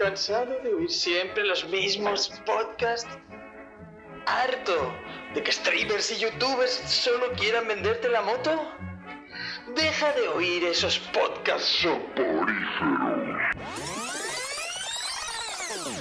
¿Cansado 0.00 0.58
de 0.64 0.72
oír 0.72 0.90
siempre 0.90 1.44
los 1.44 1.68
mismos 1.68 2.32
podcasts? 2.46 3.06
¿Harto 4.24 4.94
de 5.34 5.42
que 5.42 5.52
streamers 5.52 6.10
y 6.12 6.20
youtubers 6.20 6.72
solo 6.86 7.30
quieran 7.32 7.68
venderte 7.68 8.08
la 8.08 8.22
moto? 8.22 8.66
Deja 9.76 10.10
de 10.14 10.26
oír 10.28 10.64
esos 10.64 10.98
podcasts 11.12 11.82
soporíferos. 11.82 13.20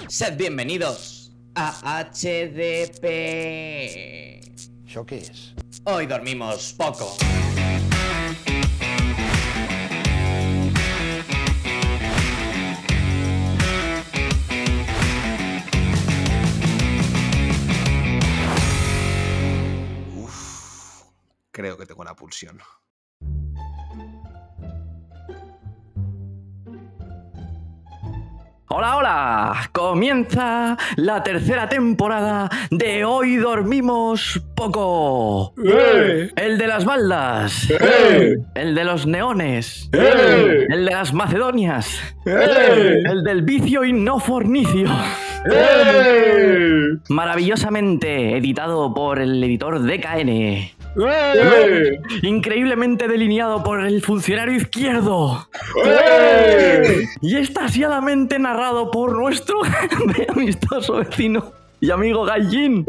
Sed 0.08 0.38
bienvenidos 0.38 1.34
a 1.56 2.06
HDP. 2.06 3.04
¿Eso 4.88 5.06
qué 5.06 5.18
es? 5.18 5.54
Hoy 5.84 6.06
dormimos 6.06 6.74
poco. 6.78 7.18
Creo 21.60 21.76
que 21.76 21.86
tengo 21.86 22.02
una 22.04 22.16
pulsión. 22.16 22.58
Hola, 28.70 28.96
hola. 28.96 29.70
Comienza 29.74 30.78
la 30.96 31.22
tercera 31.22 31.68
temporada 31.68 32.50
de 32.72 33.04
Hoy 33.04 33.36
Dormimos 33.36 34.42
Poco. 34.56 35.54
El 35.58 36.58
de 36.58 36.66
las 36.66 36.86
baldas. 36.86 37.70
El 38.56 38.74
de 38.74 38.84
los 38.86 39.06
neones. 39.06 39.90
El 39.92 40.86
de 40.86 40.92
las 40.92 41.12
macedonias. 41.12 42.00
El 42.26 43.22
del 43.26 43.42
vicio 43.42 43.84
y 43.84 43.92
no 43.92 44.22
fornicio. 44.22 44.88
Maravillosamente 47.10 48.38
editado 48.38 48.94
por 48.94 49.20
el 49.20 49.44
editor 49.44 49.84
DKN. 49.84 50.79
Increíblemente 52.22 53.08
delineado 53.08 53.64
por 53.64 53.82
el 53.82 54.02
funcionario 54.02 54.56
izquierdo. 54.56 55.48
Y 57.22 57.38
estasiadamente 57.38 58.40
narrado 58.40 58.92
por 58.92 59.18
nuestro 59.18 59.62
amistoso 60.30 60.98
vecino 60.98 61.54
y 61.80 61.92
amigo 61.92 62.26
Gallín. 62.26 62.86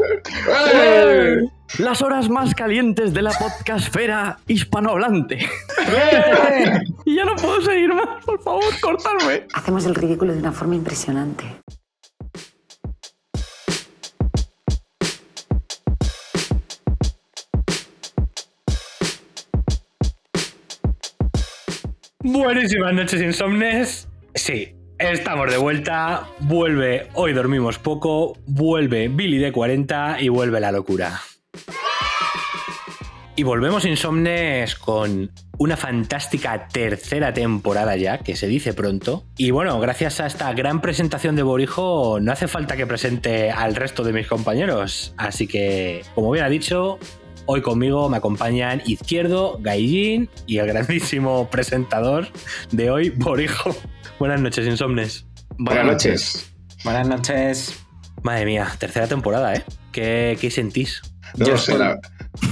Las 1.77 2.01
horas 2.01 2.29
más 2.29 2.53
calientes 2.53 3.13
de 3.13 3.21
la 3.21 3.31
podcastfera 3.31 4.39
hispanohablante. 4.47 5.37
y 7.05 7.15
ya 7.15 7.25
no 7.25 7.35
puedo 7.35 7.61
seguir 7.61 7.93
más, 7.93 8.25
por 8.25 8.41
favor, 8.41 8.63
cortarme. 8.81 9.47
Hacemos 9.53 9.85
el 9.85 9.95
ridículo 9.95 10.33
de 10.33 10.39
una 10.39 10.51
forma 10.51 10.75
impresionante. 10.75 11.45
Buenísimas 22.33 22.93
noches, 22.93 23.21
insomnes. 23.21 24.07
Sí, 24.33 24.73
estamos 24.97 25.51
de 25.51 25.57
vuelta. 25.57 26.29
Vuelve 26.39 27.09
Hoy 27.13 27.33
Dormimos 27.33 27.77
Poco, 27.77 28.37
vuelve 28.47 29.09
Billy 29.09 29.37
de 29.37 29.51
40 29.51 30.21
y 30.21 30.29
vuelve 30.29 30.61
la 30.61 30.71
locura. 30.71 31.19
Y 33.35 33.43
volvemos, 33.43 33.83
insomnes, 33.85 34.75
con 34.75 35.29
una 35.57 35.75
fantástica 35.75 36.69
tercera 36.69 37.33
temporada 37.33 37.97
ya, 37.97 38.19
que 38.19 38.37
se 38.37 38.47
dice 38.47 38.73
pronto. 38.73 39.25
Y 39.37 39.51
bueno, 39.51 39.77
gracias 39.81 40.21
a 40.21 40.25
esta 40.25 40.53
gran 40.53 40.79
presentación 40.79 41.35
de 41.35 41.43
Borijo, 41.43 42.19
no 42.21 42.31
hace 42.31 42.47
falta 42.47 42.77
que 42.77 42.87
presente 42.87 43.51
al 43.51 43.75
resto 43.75 44.03
de 44.03 44.13
mis 44.13 44.27
compañeros. 44.27 45.13
Así 45.17 45.47
que, 45.47 46.03
como 46.15 46.31
bien 46.31 46.45
ha 46.45 46.49
dicho, 46.49 46.97
Hoy 47.45 47.61
conmigo 47.61 48.07
me 48.09 48.17
acompañan 48.17 48.81
Izquierdo, 48.85 49.57
Gaijin 49.61 50.29
y 50.47 50.59
el 50.59 50.67
grandísimo 50.67 51.49
presentador 51.49 52.27
de 52.71 52.89
hoy, 52.91 53.09
Borijo. 53.09 53.75
Buenas 54.19 54.39
noches, 54.41 54.65
insomnes. 54.67 55.25
Buenas 55.57 55.85
noches. 55.85 56.51
Buenas 56.83 57.07
noches. 57.07 57.79
Madre 58.23 58.45
mía, 58.45 58.67
tercera 58.77 59.07
temporada, 59.07 59.55
¿eh? 59.55 59.63
¿Qué, 59.91 60.37
qué 60.39 60.51
sentís? 60.51 61.01
No 61.37 61.47
lo 61.47 61.57
sé, 61.57 61.77
la- 61.77 61.99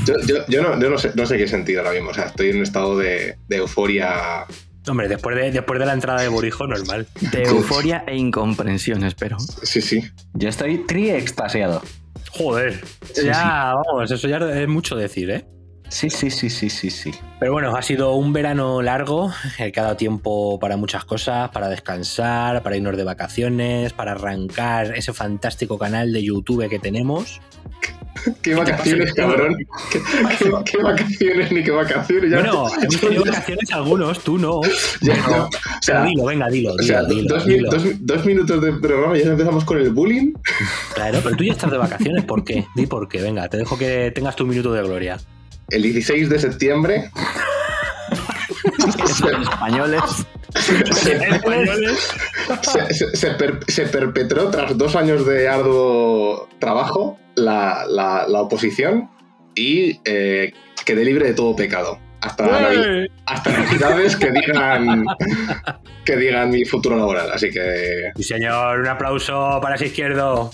yo, 0.06 0.16
yo- 0.26 0.46
yo 0.48 0.62
no, 0.64 0.80
yo 0.82 0.90
no 0.90 0.98
sé, 0.98 1.12
no 1.16 1.26
sé 1.26 1.38
qué 1.38 1.48
sentir 1.48 1.78
ahora 1.78 1.92
mismo. 1.92 2.10
O 2.10 2.14
sea, 2.14 2.26
estoy 2.26 2.50
en 2.50 2.58
un 2.58 2.64
estado 2.64 2.98
de, 2.98 3.38
de 3.48 3.56
euforia. 3.58 4.46
Hombre, 4.88 5.08
después 5.08 5.36
de, 5.36 5.52
después 5.52 5.80
de 5.80 5.86
la 5.86 5.94
entrada 5.94 6.22
de 6.22 6.28
Borijo, 6.30 6.66
normal. 6.66 7.08
De 7.32 7.44
euforia 7.44 8.04
e 8.08 8.16
incomprensión, 8.18 9.04
espero. 9.04 9.38
Sí, 9.64 9.82
sí. 9.82 10.04
Yo 10.34 10.50
estoy 10.50 10.80
tri 10.88 11.12
Joder. 12.32 12.82
ya, 13.24 13.74
vamos, 13.76 14.12
eso 14.12 14.28
ya 14.28 14.38
es 14.38 14.68
mucho 14.68 14.96
decir, 14.96 15.32
¿eh? 15.32 15.46
Sí, 15.90 16.12
sí, 16.12 16.30
sí, 16.30 16.52
sí, 16.52 16.70
sí, 16.70 16.92
sí. 16.92 17.12
Pero 17.40 17.52
bueno, 17.52 17.76
ha 17.76 17.82
sido 17.82 18.14
un 18.14 18.32
verano 18.32 18.82
largo, 18.84 19.34
el 19.58 19.72
que 19.72 19.80
ha 19.80 19.84
dado 19.84 19.98
tiempo 19.98 20.60
para 20.60 20.78
muchas 20.78 21.04
cosas, 21.04 21.50
para 21.50 21.68
descansar, 21.68 22.62
para 22.62 22.78
irnos 22.78 22.96
de 22.96 23.04
vacaciones, 23.04 23.94
para 23.94 24.12
arrancar 24.12 24.96
ese 24.96 25.14
fantástico 25.14 25.80
canal 25.80 26.14
de 26.14 26.24
YouTube 26.24 26.70
que 26.70 26.78
tenemos. 26.78 27.42
¿Qué 28.42 28.54
vacaciones, 28.56 29.14
cabrón? 29.14 29.56
¿Qué, 29.92 30.00
qué- 30.40 30.52
qué 30.66 30.78
vacaciones 30.84 31.52
ni 31.52 31.64
qué 31.64 31.72
vacaciones? 31.72 32.30
Ya- 32.32 32.38
Bueno, 32.38 32.68
hemos 32.82 32.98
tenido 33.02 33.24
vacaciones 33.26 33.72
algunos, 33.72 34.20
tú 34.24 34.38
no. 34.38 34.62
ya 35.02 35.16
no. 35.18 35.44
O 35.46 35.50
Pero 35.52 35.60
sea, 35.82 36.04
dilo, 36.04 36.26
venga, 36.26 36.48
dilo, 36.50 36.72
o 36.74 36.78
dilo, 36.78 36.84
sea, 36.88 37.04
dilo, 37.04 37.36
dos, 37.36 37.46
mi- 37.46 37.54
dilo. 37.54 37.70
dos- 37.72 37.84
dos 38.02 38.26
minutos 38.26 38.62
de 38.62 38.74
programa 38.74 39.18
y 39.18 39.24
ya 39.24 39.32
empezamos 39.32 39.64
con 39.64 39.78
el 39.78 39.92
bullying. 39.92 40.34
Claro, 40.94 41.20
pero 41.24 41.36
tú 41.36 41.44
ya 41.44 41.54
estás 41.54 41.72
de 41.72 41.78
vacaciones, 41.78 42.26
¿por 42.26 42.44
qué? 42.44 42.66
Di 42.76 42.86
por 42.88 43.08
qué, 43.08 43.22
venga, 43.22 43.48
te 43.48 43.58
dejo 43.58 43.78
que 43.78 44.12
tengas 44.14 44.36
tu 44.36 44.46
minuto 44.46 44.74
de 44.74 44.84
gloria. 44.84 45.18
El 45.70 45.84
16 45.84 46.30
de 46.30 46.40
septiembre 46.40 47.12
Españoles. 49.06 50.02
Se, 52.62 52.94
se- 52.94 53.16
se 53.16 53.32
per- 53.32 53.60
se 53.68 53.86
perpetró 53.88 54.50
tras 54.50 54.78
dos 54.78 54.96
años 54.96 55.26
de 55.26 55.48
arduo 55.48 56.48
trabajo 56.60 57.18
la, 57.36 57.86
la- 57.88 58.26
la 58.28 58.42
oposición 58.42 59.10
y 59.56 60.00
eh, 60.06 60.54
quedé 60.86 61.06
libre 61.06 61.28
de 61.28 61.34
todo 61.34 61.56
pecado. 61.56 62.00
Hasta, 62.22 62.46
Navi- 62.46 63.10
hasta 63.26 63.50
navidades 63.52 64.16
que 64.18 64.32
digan 64.32 65.06
que 66.04 66.18
digan 66.18 66.50
mi 66.50 66.66
futuro 66.66 66.98
laboral. 66.98 67.32
Así 67.32 67.50
que 67.50 68.12
Sí, 68.18 68.24
señor, 68.24 68.80
un 68.82 68.88
aplauso 68.88 69.60
para 69.62 69.76
ese 69.76 69.86
izquierdo. 69.88 70.52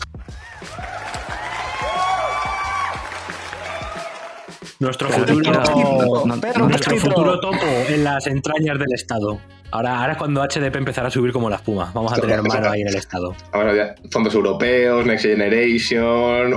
Nuestro 4.79 5.09
futuro, 5.09 6.25
nuestro 6.67 6.97
futuro 6.97 7.39
topo 7.39 7.65
en 7.87 8.03
las 8.03 8.27
entrañas 8.27 8.77
del 8.77 8.93
Estado. 8.93 9.39
Ahora, 9.75 9.99
ahora 9.99 10.13
es 10.13 10.17
cuando 10.17 10.41
HDP 10.41 10.73
empezará 10.77 11.09
a 11.09 11.11
subir 11.11 11.33
como 11.33 11.49
la 11.49 11.57
espuma. 11.57 11.91
Vamos 11.93 12.13
a 12.13 12.15
tener 12.15 12.41
mano 12.41 12.69
ahí 12.69 12.79
en 12.79 12.87
el 12.87 12.95
Estado. 12.95 13.35
ahora 13.51 13.75
ya 13.75 13.95
fondos 14.09 14.33
europeos, 14.33 15.05
Next 15.05 15.25
Generation. 15.25 16.55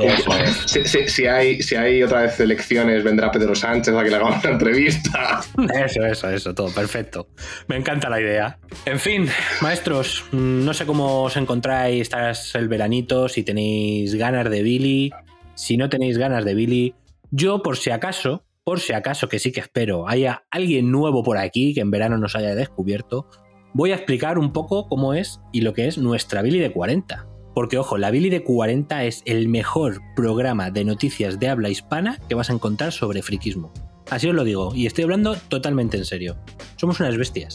Si 0.69 1.27
hay, 1.27 1.61
si 1.61 1.75
hay 1.75 2.01
otra 2.05 2.23
vez 2.23 2.39
elecciones, 2.39 3.03
vendrá 3.03 3.33
Pedro 3.33 3.57
Sánchez 3.57 3.93
a 3.93 4.05
que 4.05 4.11
le 4.11 4.17
hagamos 4.17 4.45
una 4.45 4.53
entrevista. 4.53 5.41
Eso, 5.85 6.05
eso, 6.05 6.31
eso, 6.31 6.55
todo 6.55 6.71
perfecto. 6.71 7.27
Me 7.67 7.77
encanta 7.77 8.09
la 8.09 8.21
idea. 8.21 8.59
En 8.85 9.01
fin, 9.01 9.29
maestros, 9.63 10.25
mm, 10.31 10.65
no 10.65 10.73
sé 10.73 10.87
cómo 10.87 11.25
os 11.25 11.37
encontráis 11.37 12.09
tras 12.09 12.55
el 12.55 12.69
veranito, 12.69 13.29
si 13.29 13.43
tenéis 13.43 14.15
ganas 14.15 14.49
de 14.49 14.63
Billy, 14.63 15.13
si 15.57 15.77
no 15.77 15.89
tenéis 15.89 16.19
ganas 16.19 16.45
de 16.45 16.55
Billy. 16.55 16.95
Yo, 17.33 17.65
por 17.65 17.77
si 17.79 17.91
acaso, 17.91 18.45
por 18.69 18.81
si 18.81 18.93
acaso, 18.93 19.31
que 19.31 19.39
sí 19.39 19.51
que 19.51 19.61
espero, 19.61 20.11
haya 20.11 20.45
alguien 20.51 20.93
nuevo 20.93 21.23
por 21.23 21.39
aquí 21.39 21.73
que 21.73 21.81
en 21.81 21.91
verano 21.91 22.19
nos 22.19 22.37
haya 22.37 22.55
descubierto, 22.55 23.27
voy 23.73 23.93
a 23.93 23.95
explicar 23.95 24.39
un 24.39 24.53
poco 24.53 24.89
cómo 24.89 25.15
es 25.15 25.41
y 25.55 25.63
lo 25.63 25.73
que 25.73 25.89
es 25.89 25.97
nuestra 25.97 26.43
Billy 26.43 26.59
de 26.59 26.71
40. 26.71 27.27
Porque, 27.55 27.79
ojo, 27.79 27.97
la 27.97 28.11
Billy 28.11 28.29
de 28.29 28.45
40 28.45 29.05
es 29.05 29.23
el 29.25 29.49
mejor 29.49 30.03
programa 30.15 30.71
de 30.71 30.85
noticias 30.85 31.41
de 31.41 31.49
habla 31.49 31.71
hispana 31.71 32.19
que 32.29 32.35
vas 32.35 32.51
a 32.51 32.53
encontrar 32.53 32.93
sobre 32.93 33.23
friquismo. 33.23 33.73
Así 34.11 34.29
os 34.29 34.35
lo 34.35 34.45
digo, 34.45 34.75
y 34.75 34.85
estoy 34.85 35.05
hablando 35.05 35.35
totalmente 35.49 35.97
en 35.97 36.05
serio. 36.05 36.37
Somos 36.77 37.01
unas 37.01 37.17
bestias. 37.17 37.55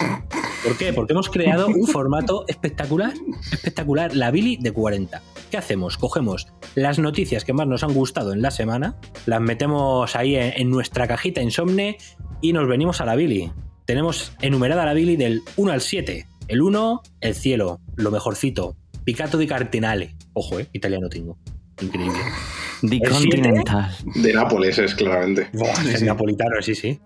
¿Por 0.63 0.77
qué? 0.77 0.94
Porque 0.94 1.13
hemos 1.13 1.30
creado 1.30 1.68
un 1.68 1.88
formato 1.88 2.45
espectacular, 2.48 3.13
espectacular, 3.51 4.15
la 4.15 4.31
Billy 4.31 4.57
de 4.57 4.71
40. 4.71 5.21
¿Qué 5.51 5.57
hacemos? 5.57 5.98
Cogemos 5.98 6.48
las 6.75 7.00
noticias 7.00 7.44
que 7.44 7.51
más 7.54 7.68
nos 7.68 7.83
han 7.83 7.94
gustado 7.94 8.31
en 8.31 8.42
la 8.42 8.50
semana, 8.50 8.95
las 9.25 9.42
metemos 9.42 10.15
ahí 10.15 10.36
en, 10.36 10.54
en 10.56 10.69
nuestra 10.69 11.07
cajita 11.07 11.42
insomne 11.42 11.98
y 12.42 12.54
nos 12.54 12.68
venimos 12.68 13.01
a 13.01 13.06
la 13.06 13.15
Billy. 13.15 13.51
Tenemos 13.86 14.33
enumerada 14.42 14.86
la 14.86 14.94
Billy 14.94 15.18
del 15.18 15.42
1 15.57 15.71
al 15.71 15.81
7. 15.81 16.27
El 16.48 16.62
1, 16.62 17.01
el 17.21 17.36
cielo, 17.36 17.81
lo 17.95 18.12
mejorcito. 18.12 18.77
Picato 19.04 19.38
di 19.38 19.48
Cardinale. 19.48 20.16
Ojo, 20.33 20.59
eh, 20.59 20.69
italiano 20.71 21.09
tengo. 21.09 21.38
Increíble. 21.81 22.19
The 22.81 22.98
¿El 22.98 23.13
siete? 23.13 23.38
Continental. 23.38 23.95
De 24.16 24.33
Nápoles 24.33 24.77
es 24.77 24.95
claramente. 24.95 25.50
Buah, 25.54 25.74
el 25.94 26.06
napolitano, 26.06 26.62
sí, 26.62 26.75
sí. 26.75 27.00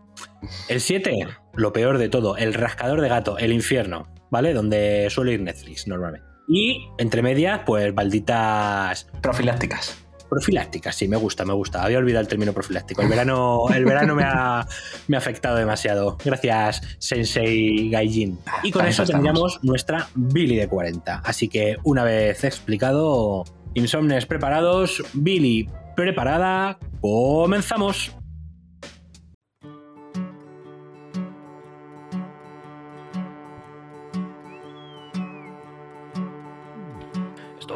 El 0.70 0.82
7, 0.82 1.28
lo 1.56 1.74
peor 1.74 1.98
de 1.98 2.10
todo, 2.10 2.38
el 2.38 2.54
rascador 2.54 3.02
de 3.02 3.10
gato, 3.10 3.38
el 3.38 3.52
infierno, 3.54 4.08
¿vale? 4.30 4.54
Donde 4.54 5.08
suele 5.10 5.34
ir 5.34 5.42
Netflix 5.42 5.88
normalmente. 5.88 6.26
Y 6.48 6.88
entre 6.98 7.22
medias, 7.22 7.62
pues 7.66 7.94
malditas 7.94 9.08
Profilácticas. 9.22 9.98
profilácticas. 10.30 10.96
Sí, 10.96 11.08
me 11.08 11.18
gusta, 11.18 11.44
me 11.46 11.54
gusta. 11.54 11.84
Había 11.84 11.98
olvidado 11.98 12.22
el 12.22 12.28
término 12.28 12.54
profiláctico. 12.54 13.02
El 13.02 13.10
verano, 13.10 13.66
el 13.74 13.84
verano 13.86 14.16
me, 14.16 14.24
ha, 14.24 14.66
me 15.08 15.18
ha 15.18 15.20
afectado 15.20 15.58
demasiado. 15.58 16.18
Gracias, 16.24 16.82
Sensei 17.00 17.90
Gaijin. 17.90 18.40
Y 18.64 18.72
con 18.72 18.84
eso 18.86 19.04
eso 19.04 19.04
estamos. 19.04 19.26
tendríamos 19.26 19.60
nuestra 19.64 20.08
Billy 20.16 20.56
de 20.56 20.68
40. 20.70 21.22
Así 21.26 21.50
que 21.50 21.78
una 21.84 22.04
vez 22.04 22.44
explicado, 22.44 23.44
Insomnes 23.74 24.26
preparados, 24.26 25.04
Billy 25.14 25.70
preparada, 25.96 26.80
comenzamos. 27.02 28.17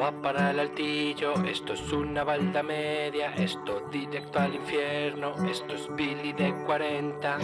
Va 0.01 0.12
para 0.12 0.50
el 0.50 0.59
altillo, 0.59 1.33
esto 1.45 1.74
es 1.74 1.92
una 1.94 2.24
balda 2.24 2.63
media, 2.63 3.36
esto 3.36 3.88
directo 3.92 4.39
al 4.39 4.56
infierno, 4.56 5.36
esto 5.45 5.75
es 5.75 5.88
Billy 5.95 6.33
de 6.33 6.53
40. 6.65 7.38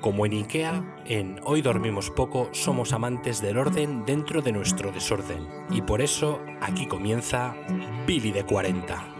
Como 0.00 0.24
en 0.24 0.32
Ikea, 0.32 1.02
en 1.04 1.40
Hoy 1.44 1.60
Dormimos 1.60 2.10
Poco 2.10 2.48
somos 2.52 2.92
amantes 2.92 3.42
del 3.42 3.58
orden 3.58 4.04
dentro 4.06 4.40
de 4.40 4.52
nuestro 4.52 4.90
desorden. 4.90 5.46
Y 5.70 5.82
por 5.82 6.00
eso 6.00 6.40
aquí 6.60 6.86
comienza 6.86 7.54
Billy 8.06 8.32
de 8.32 8.44
40. 8.44 9.11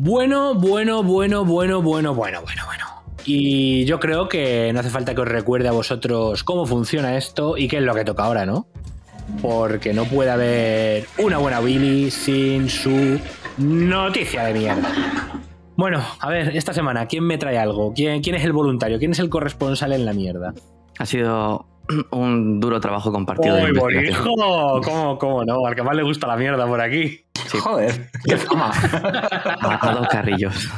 Bueno, 0.00 0.54
bueno, 0.54 1.02
bueno, 1.02 1.44
bueno, 1.44 1.82
bueno, 1.82 2.14
bueno, 2.14 2.40
bueno, 2.42 2.62
bueno. 2.66 2.84
Y 3.24 3.84
yo 3.84 3.98
creo 3.98 4.28
que 4.28 4.72
no 4.72 4.78
hace 4.78 4.90
falta 4.90 5.12
que 5.12 5.22
os 5.22 5.26
recuerde 5.26 5.66
a 5.66 5.72
vosotros 5.72 6.44
cómo 6.44 6.66
funciona 6.66 7.16
esto 7.16 7.58
y 7.58 7.66
qué 7.66 7.78
es 7.78 7.82
lo 7.82 7.96
que 7.96 8.04
toca 8.04 8.24
ahora, 8.24 8.46
¿no? 8.46 8.68
Porque 9.42 9.92
no 9.92 10.04
puede 10.04 10.30
haber 10.30 11.06
una 11.18 11.38
buena 11.38 11.58
Billy 11.58 12.12
sin 12.12 12.68
su 12.68 13.18
noticia 13.58 14.44
de 14.44 14.54
mierda. 14.54 14.88
Bueno, 15.76 16.00
a 16.20 16.28
ver, 16.28 16.56
esta 16.56 16.72
semana, 16.72 17.06
¿quién 17.06 17.24
me 17.24 17.36
trae 17.36 17.58
algo? 17.58 17.92
¿Quién, 17.92 18.22
quién 18.22 18.36
es 18.36 18.44
el 18.44 18.52
voluntario? 18.52 19.00
¿Quién 19.00 19.10
es 19.10 19.18
el 19.18 19.28
corresponsal 19.28 19.92
en 19.92 20.04
la 20.04 20.12
mierda? 20.12 20.54
Ha 21.00 21.06
sido 21.06 21.66
un 22.10 22.60
duro 22.60 22.80
trabajo 22.80 23.10
compartido 23.12 23.56
de 23.56 23.64
¡Uy, 23.64 23.72
bonijo! 23.78 24.80
¿Cómo, 24.84 25.18
¿Cómo 25.18 25.44
no? 25.44 25.66
Al 25.66 25.74
que 25.74 25.82
más 25.82 25.96
le 25.96 26.02
gusta 26.02 26.26
la 26.26 26.36
mierda 26.36 26.66
por 26.66 26.80
aquí. 26.80 27.24
Joder, 27.60 28.10
qué 28.24 28.36
fama. 28.36 28.70
A, 29.60 29.88
a 29.88 29.92
dos 29.94 30.08
carrillos. 30.08 30.68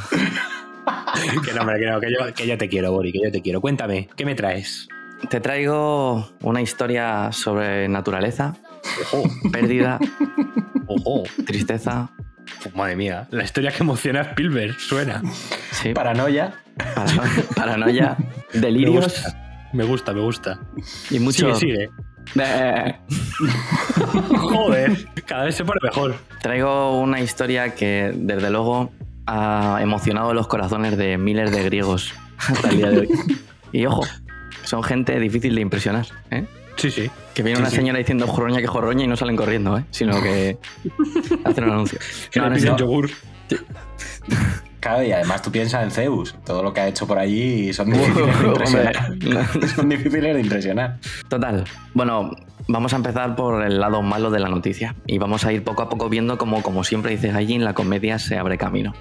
Que 1.44 1.52
no, 1.52 1.60
hombre, 1.62 1.78
que 1.80 1.86
no, 1.86 2.00
que 2.00 2.06
yo, 2.12 2.34
que 2.34 2.46
yo 2.46 2.56
te 2.58 2.68
quiero, 2.68 2.92
Bori, 2.92 3.12
que 3.12 3.20
yo 3.22 3.30
te 3.30 3.42
quiero. 3.42 3.60
Cuéntame, 3.60 4.08
¿qué 4.16 4.24
me 4.24 4.34
traes? 4.34 4.88
Te 5.28 5.40
traigo 5.40 6.28
una 6.42 6.62
historia 6.62 7.30
sobre 7.32 7.88
naturaleza, 7.88 8.54
pérdida, 9.52 9.98
Ojo, 10.86 11.24
tristeza, 11.46 12.10
Pues, 12.62 12.74
madre 12.74 12.96
mía, 12.96 13.26
la 13.30 13.44
historia 13.44 13.70
que 13.70 13.82
emociona 13.82 14.20
a 14.20 14.22
Spielberg 14.24 14.78
suena. 14.80 15.22
sí, 15.72 15.92
Paranoia. 15.92 16.54
parano- 16.94 17.22
paranoia, 17.54 18.16
Me 18.54 18.60
delirios 18.60 19.04
gusta, 19.04 19.49
me 19.72 19.84
gusta, 19.84 20.12
me 20.12 20.20
gusta. 20.20 20.60
y 21.10 21.18
mucho. 21.18 21.54
Sigue, 21.54 21.74
sigue. 21.76 21.90
Eh, 22.40 22.96
Joder, 24.38 25.06
cada 25.26 25.44
vez 25.44 25.54
se 25.54 25.64
pone 25.64 25.80
mejor. 25.82 26.14
Traigo 26.42 27.00
una 27.00 27.20
historia 27.20 27.74
que, 27.74 28.12
desde 28.14 28.50
luego, 28.50 28.92
ha 29.26 29.78
emocionado 29.80 30.34
los 30.34 30.46
corazones 30.46 30.96
de 30.96 31.18
miles 31.18 31.50
de 31.52 31.62
griegos 31.64 32.12
hasta 32.38 32.68
el 32.70 32.76
día 32.76 32.90
de 32.90 32.98
hoy. 33.00 33.08
Y 33.72 33.86
ojo, 33.86 34.02
son 34.64 34.82
gente 34.82 35.16
difícil 35.20 35.54
de 35.54 35.60
impresionar, 35.60 36.04
¿eh? 36.32 36.44
Sí, 36.74 36.90
sí. 36.90 37.08
Que 37.34 37.44
viene 37.44 37.56
Sí, 37.58 37.62
una 37.62 37.70
sí. 37.70 37.76
señora 37.76 37.98
diciendo 38.00 38.26
jorroña 38.26 38.60
que 38.60 38.66
jorroña 38.66 39.04
y 39.04 39.06
no 39.06 39.16
salen 39.16 39.36
corriendo, 39.36 39.78
¿eh? 39.78 39.84
Sino 39.92 40.20
que 40.20 40.58
hacen 41.44 41.64
un 41.64 41.70
anuncio. 41.70 41.98
Que 42.32 42.40
No, 42.40 42.48
le 42.50 42.56
piden 42.56 42.76
yogur. 42.76 43.10
Claro, 44.80 45.02
y 45.02 45.12
además 45.12 45.42
tú 45.42 45.50
piensas 45.52 45.84
en 45.84 45.90
Zeus. 45.90 46.34
Todo 46.44 46.62
lo 46.62 46.72
que 46.72 46.80
ha 46.80 46.88
hecho 46.88 47.06
por 47.06 47.18
allí 47.18 47.72
son 47.72 47.90
difíciles 47.92 48.40
de 48.40 48.46
impresionar. 48.48 49.12
Son 49.76 49.88
difíciles 49.88 50.34
de 50.34 50.40
impresionar. 50.40 50.98
Total. 51.28 51.64
Bueno, 51.92 52.30
vamos 52.66 52.92
a 52.94 52.96
empezar 52.96 53.36
por 53.36 53.62
el 53.62 53.78
lado 53.78 54.00
malo 54.02 54.30
de 54.30 54.40
la 54.40 54.48
noticia. 54.48 54.94
Y 55.06 55.18
vamos 55.18 55.44
a 55.44 55.52
ir 55.52 55.62
poco 55.64 55.82
a 55.82 55.88
poco 55.90 56.08
viendo 56.08 56.38
como, 56.38 56.62
como 56.62 56.82
siempre 56.82 57.10
dice 57.12 57.30
allí, 57.30 57.54
en 57.54 57.64
la 57.64 57.74
comedia 57.74 58.18
se 58.18 58.38
abre 58.38 58.56
camino. 58.56 58.94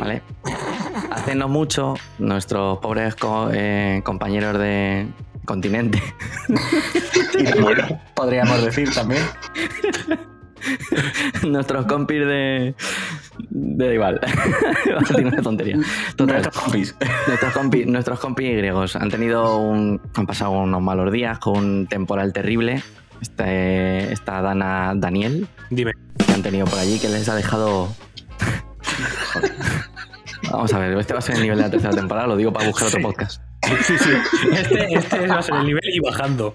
¿Vale? 0.00 0.22
Hace 1.12 1.34
no 1.36 1.48
mucho, 1.48 1.94
nuestros 2.18 2.78
pobres 2.78 3.14
co- 3.14 3.50
eh, 3.52 4.00
compañeros 4.04 4.58
de 4.58 5.06
continente, 5.44 6.00
Y 7.38 7.42
de- 7.42 7.98
podríamos 8.14 8.62
decir 8.64 8.92
también. 8.94 9.22
nuestros 11.46 11.86
compis 11.86 12.20
de. 12.20 12.74
de 13.50 13.94
igual. 13.94 14.20
Iba 14.86 14.96
a 14.98 15.00
decir 15.00 15.26
una 15.26 15.42
tontería. 15.42 15.78
Total. 16.16 16.36
Nuestros 16.36 16.64
compis. 16.64 16.96
Nuestros 17.26 17.52
compis, 17.52 17.86
nuestros 17.86 18.20
compis 18.20 18.56
griegos 18.56 18.96
han 18.96 19.10
tenido 19.10 19.58
un. 19.58 20.00
han 20.14 20.26
pasado 20.26 20.50
unos 20.52 20.82
malos 20.82 21.12
días 21.12 21.38
con 21.38 21.58
un 21.58 21.86
temporal 21.86 22.32
terrible. 22.32 22.82
Este, 23.20 24.12
esta 24.12 24.40
Dana 24.40 24.94
Daniel, 24.96 25.46
Dime. 25.68 25.92
que 26.26 26.32
han 26.32 26.42
tenido 26.42 26.66
por 26.66 26.78
allí, 26.78 26.98
que 26.98 27.08
les 27.08 27.28
ha 27.28 27.34
dejado. 27.34 27.88
Joder. 29.34 29.52
Vamos 30.50 30.72
a 30.72 30.78
ver, 30.78 30.96
este 30.98 31.12
va 31.12 31.18
a 31.18 31.22
ser 31.22 31.36
el 31.36 31.42
nivel 31.42 31.58
de 31.58 31.64
la 31.64 31.70
tercera 31.70 31.94
temporada, 31.94 32.26
lo 32.26 32.36
digo 32.36 32.52
para 32.52 32.66
buscar 32.66 32.88
otro 32.88 33.02
podcast. 33.02 33.42
Sí, 33.62 33.98
sí. 33.98 34.10
Este, 34.52 34.94
este 34.94 35.26
va 35.26 35.38
a 35.38 35.42
ser 35.42 35.54
el 35.56 35.66
nivel 35.66 35.82
y 35.92 36.00
bajando. 36.00 36.54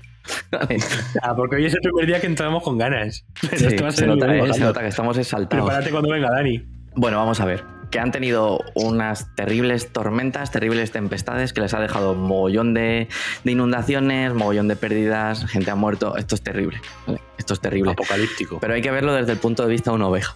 Vale. 0.52 0.78
Ah, 1.22 1.36
porque 1.36 1.58
hoy 1.58 1.66
es 1.66 1.74
el 1.74 1.82
primer 1.82 2.08
día 2.08 2.20
que 2.20 2.28
entramos 2.28 2.64
con 2.64 2.78
ganas. 2.78 3.26
Sí, 3.42 3.48
este 3.52 3.82
va 3.82 3.90
a 3.90 3.92
ser 3.92 4.06
se, 4.06 4.06
el 4.06 4.20
nota, 4.20 4.36
eh, 4.36 4.54
se 4.54 4.60
nota 4.60 4.82
que 4.82 4.88
estamos 4.88 5.18
exaltados. 5.18 5.66
Prepárate 5.66 5.92
cuando 5.92 6.10
venga 6.10 6.30
Dani. 6.32 6.64
Bueno, 6.96 7.18
vamos 7.18 7.40
a 7.40 7.46
ver. 7.46 7.64
Que 7.92 8.00
han 8.00 8.12
tenido 8.12 8.60
unas 8.74 9.34
terribles 9.36 9.94
tormentas, 9.94 10.50
terribles 10.52 10.92
tempestades 10.92 11.54
que 11.54 11.62
les 11.62 11.74
ha 11.76 11.80
dejado 11.80 12.16
mogollón 12.16 12.74
de, 12.74 13.08
de 13.44 13.52
inundaciones, 13.52 14.34
mogollón 14.34 14.68
de 14.68 14.76
pérdidas, 14.76 15.46
gente 15.46 15.70
ha 15.70 15.76
muerto. 15.76 16.18
Esto 16.18 16.36
es 16.36 16.42
terrible. 16.42 16.82
¿vale? 17.06 17.22
Esto 17.38 17.54
es 17.54 17.60
terrible. 17.60 17.92
Apocalíptico. 17.92 18.60
Pero 18.60 18.74
hay 18.74 18.82
que 18.82 18.92
verlo 18.92 19.14
desde 19.14 19.34
el 19.34 19.38
punto 19.38 19.64
de 19.64 19.70
vista 19.70 19.92
de 19.92 19.98
una 19.98 20.08
oveja. 20.08 20.36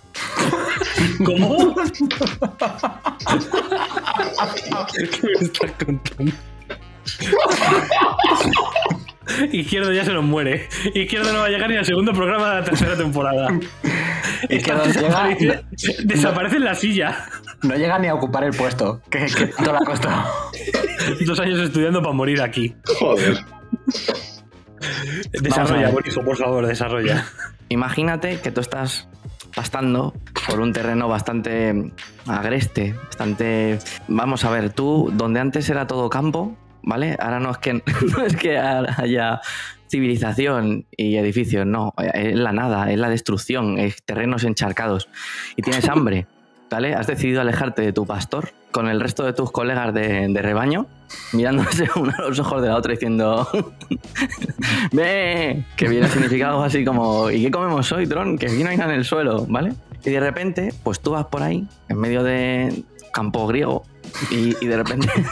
¿Cómo? 1.26 1.76
¿Qué 4.94 5.08
me 5.24 5.46
estás 5.46 5.72
contando? 5.84 6.34
Izquierdo 9.52 9.94
ya 9.94 10.04
se 10.04 10.14
nos 10.14 10.24
muere. 10.24 10.68
Izquierdo 10.94 11.32
no 11.34 11.40
va 11.40 11.46
a 11.46 11.50
llegar 11.50 11.70
ni 11.70 11.78
al 11.78 11.86
segundo 11.86 12.14
programa 12.14 12.50
de 12.50 12.56
la 12.56 12.64
tercera 12.64 12.96
temporada. 12.98 13.48
Izquierdo 14.50 14.86
llega- 14.86 15.02
desaparece, 15.02 15.64
desaparece 16.04 16.56
en 16.58 16.66
la 16.66 16.76
silla. 16.76 17.26
No 17.64 17.76
llega 17.76 18.00
ni 18.00 18.08
a 18.08 18.16
ocupar 18.16 18.44
el 18.44 18.52
puesto. 18.54 19.02
Que, 19.10 19.26
que 19.28 19.48
todo 19.48 19.72
le 19.74 19.78
ha 19.78 19.86
costado. 19.86 20.24
Dos 21.26 21.40
años 21.40 21.60
estudiando 21.60 22.02
para 22.02 22.14
morir 22.14 22.42
aquí. 22.42 22.76
Joder. 23.00 23.40
Desarrolla, 25.42 25.88
ver. 25.88 25.94
Bonijo, 25.94 26.24
por 26.24 26.38
favor, 26.38 26.66
desarrolla. 26.66 27.26
Imagínate 27.70 28.40
que 28.40 28.52
tú 28.52 28.62
estás 28.62 29.08
pastando 29.56 30.14
por 30.48 30.60
un 30.60 30.74
terreno 30.74 31.08
bastante 31.08 31.92
agreste, 32.28 32.94
bastante... 33.06 33.80
Vamos 34.08 34.44
a 34.46 34.50
ver, 34.52 34.72
tú, 34.72 35.12
donde 35.14 35.40
antes 35.40 35.70
era 35.70 35.86
todo 35.86 36.10
campo, 36.10 36.56
¿vale? 36.84 37.16
Ahora 37.20 37.40
no 37.40 37.52
es 37.52 37.58
que, 37.58 37.74
no 38.18 38.26
es 38.26 38.36
que 38.36 38.58
haya 38.58 39.42
civilización 39.90 40.86
y 40.96 41.18
edificios, 41.18 41.66
no, 41.66 41.94
es 42.14 42.36
la 42.36 42.54
nada, 42.54 42.92
es 42.92 43.00
la 43.00 43.10
destrucción, 43.10 43.80
es 43.80 44.04
terrenos 44.04 44.44
encharcados 44.44 45.10
y 45.56 45.62
tienes 45.62 45.88
hambre, 45.90 46.28
¿vale? 46.70 46.94
Has 46.94 47.08
decidido 47.08 47.42
alejarte 47.42 47.82
de 47.82 47.94
tu 47.94 48.06
pastor 48.06 48.52
con 48.72 48.88
el 48.88 49.00
resto 49.00 49.24
de 49.24 49.34
tus 49.34 49.52
colegas 49.52 49.94
de, 49.94 50.28
de 50.28 50.42
rebaño, 50.42 50.86
mirándose 51.34 51.90
uno 51.96 52.14
a 52.18 52.22
los 52.22 52.40
ojos 52.40 52.62
de 52.62 52.68
la 52.68 52.76
otra 52.76 52.92
diciendo, 52.92 53.48
¡Ve! 54.92 55.66
Que 55.76 55.88
viene 55.88 56.08
significado 56.08 56.64
así 56.64 56.86
como, 56.86 57.32
¿y 57.32 57.44
qué 57.44 57.52
comemos 57.52 57.92
hoy, 57.92 58.06
Tron? 58.06 58.38
Que 58.38 58.48
aquí 58.48 58.64
no 58.64 58.70
hay 58.70 58.78
nada 58.78 58.94
en 58.94 59.00
el 59.00 59.06
suelo, 59.06 59.46
¿vale? 59.48 59.74
Y 60.06 60.12
de 60.12 60.20
repente, 60.20 60.74
pues 60.84 61.00
tú 61.00 61.12
vas 61.12 61.26
por 61.26 61.42
ahí, 61.42 61.68
en 61.90 61.98
medio 61.98 62.24
de 62.24 62.84
campo 63.12 63.48
griego, 63.48 63.84
y, 64.32 64.56
y 64.64 64.68
de 64.68 64.78
repente... 64.78 65.10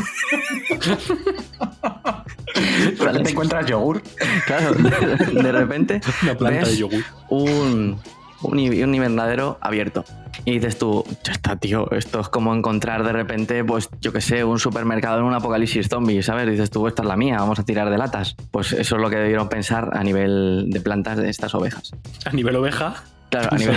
Encuentras 3.29 3.65
yogur. 3.67 4.01
Claro, 4.45 4.73
de, 4.73 5.43
de 5.43 5.51
repente 5.51 6.01
Una 6.23 6.35
planta 6.35 6.59
ves 6.59 6.69
de 6.71 6.77
yogur. 6.77 7.03
un, 7.29 7.99
un, 8.41 8.59
un 8.59 8.95
invernadero 8.95 9.57
abierto. 9.61 10.03
Y 10.45 10.53
dices 10.53 10.77
tú, 10.77 11.03
ya 11.23 11.33
está, 11.33 11.55
tío, 11.57 11.89
esto 11.91 12.19
es 12.19 12.29
como 12.29 12.53
encontrar 12.55 13.03
de 13.03 13.11
repente, 13.11 13.63
pues 13.63 13.89
yo 14.01 14.13
qué 14.13 14.21
sé, 14.21 14.43
un 14.43 14.59
supermercado 14.59 15.19
en 15.19 15.25
un 15.25 15.33
apocalipsis 15.33 15.87
zombie, 15.89 16.21
¿sabes? 16.23 16.49
Dices 16.49 16.69
tú, 16.69 16.87
esta 16.87 17.01
es 17.01 17.07
la 17.07 17.17
mía, 17.17 17.37
vamos 17.39 17.59
a 17.59 17.65
tirar 17.65 17.89
de 17.89 17.97
latas. 17.97 18.35
Pues 18.51 18.71
eso 18.73 18.95
es 18.95 19.01
lo 19.01 19.09
que 19.09 19.17
debieron 19.17 19.49
pensar 19.49 19.89
a 19.93 20.03
nivel 20.03 20.67
de 20.69 20.79
plantas 20.79 21.17
de 21.17 21.29
estas 21.29 21.53
ovejas. 21.55 21.91
A 22.25 22.31
nivel 22.31 22.55
oveja. 22.55 23.03
Claro, 23.29 23.49
a 23.51 23.57
nivel 23.57 23.75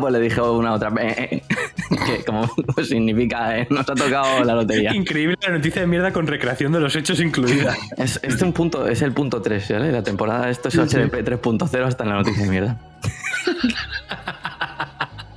pues 0.00 0.12
le 0.12 0.20
dije 0.20 0.40
una 0.40 0.72
otra. 0.72 0.90
eh, 1.00 1.14
eh, 1.30 1.42
que 2.06 2.24
como 2.24 2.50
pues, 2.74 2.88
significa, 2.88 3.58
eh, 3.58 3.66
nos 3.70 3.88
ha 3.88 3.94
tocado 3.94 4.44
la 4.44 4.54
lotería. 4.54 4.94
Increíble 4.94 5.36
la 5.40 5.50
noticia 5.50 5.82
de 5.82 5.86
mierda 5.86 6.12
con 6.12 6.26
recreación 6.26 6.72
de 6.72 6.80
los 6.80 6.96
hechos 6.96 7.20
incluida. 7.20 7.76
Es, 7.96 8.18
este 8.22 8.44
un 8.44 8.52
punto, 8.52 8.88
es 8.88 9.02
el 9.02 9.12
punto 9.12 9.40
3, 9.40 9.72
¿vale? 9.72 9.92
La 9.92 10.02
temporada, 10.02 10.50
esto 10.50 10.68
es 10.68 10.76
HDP 10.76 11.14
3.0 11.24 11.84
hasta 11.84 12.04
en 12.04 12.10
la 12.10 12.16
noticia 12.16 12.44
de 12.44 12.50
mierda. 12.50 12.78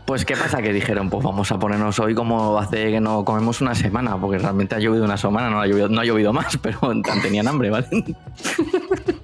Pues, 0.06 0.26
¿qué 0.26 0.36
pasa? 0.36 0.62
Que 0.62 0.74
dijeron, 0.74 1.10
pues 1.10 1.24
vamos 1.24 1.50
a 1.54 1.58
ponernos 1.58 1.98
hoy 2.00 2.14
como 2.14 2.58
hace 2.60 2.92
que 2.92 3.00
no 3.00 3.24
comemos 3.24 3.62
una 3.62 3.74
semana, 3.74 4.18
porque 4.18 4.40
realmente 4.40 4.76
ha 4.76 4.80
llovido 4.80 5.06
una 5.06 5.16
semana, 5.16 5.50
no 5.50 5.62
ha 5.62 5.68
llovido, 5.68 5.88
no 5.88 6.02
ha 6.02 6.06
llovido 6.06 6.34
más, 6.34 6.58
pero 6.62 6.80
tenían 7.22 7.48
hambre, 7.48 7.70
¿vale? 7.70 7.88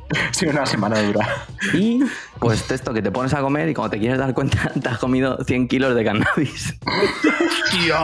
Sí, 0.31 0.45
una 0.45 0.65
semana 0.65 1.01
dura. 1.01 1.27
Y 1.73 2.01
pues 2.39 2.69
esto 2.71 2.93
que 2.93 3.01
te 3.01 3.11
pones 3.11 3.33
a 3.33 3.41
comer 3.41 3.69
y 3.69 3.73
cuando 3.73 3.91
te 3.91 3.99
quieres 3.99 4.17
dar 4.19 4.33
cuenta 4.33 4.71
te 4.81 4.89
has 4.89 4.97
comido 4.97 5.43
100 5.43 5.67
kilos 5.67 5.95
de 5.95 6.03
cannabis. 6.03 6.75
¡Dios! 7.81 7.97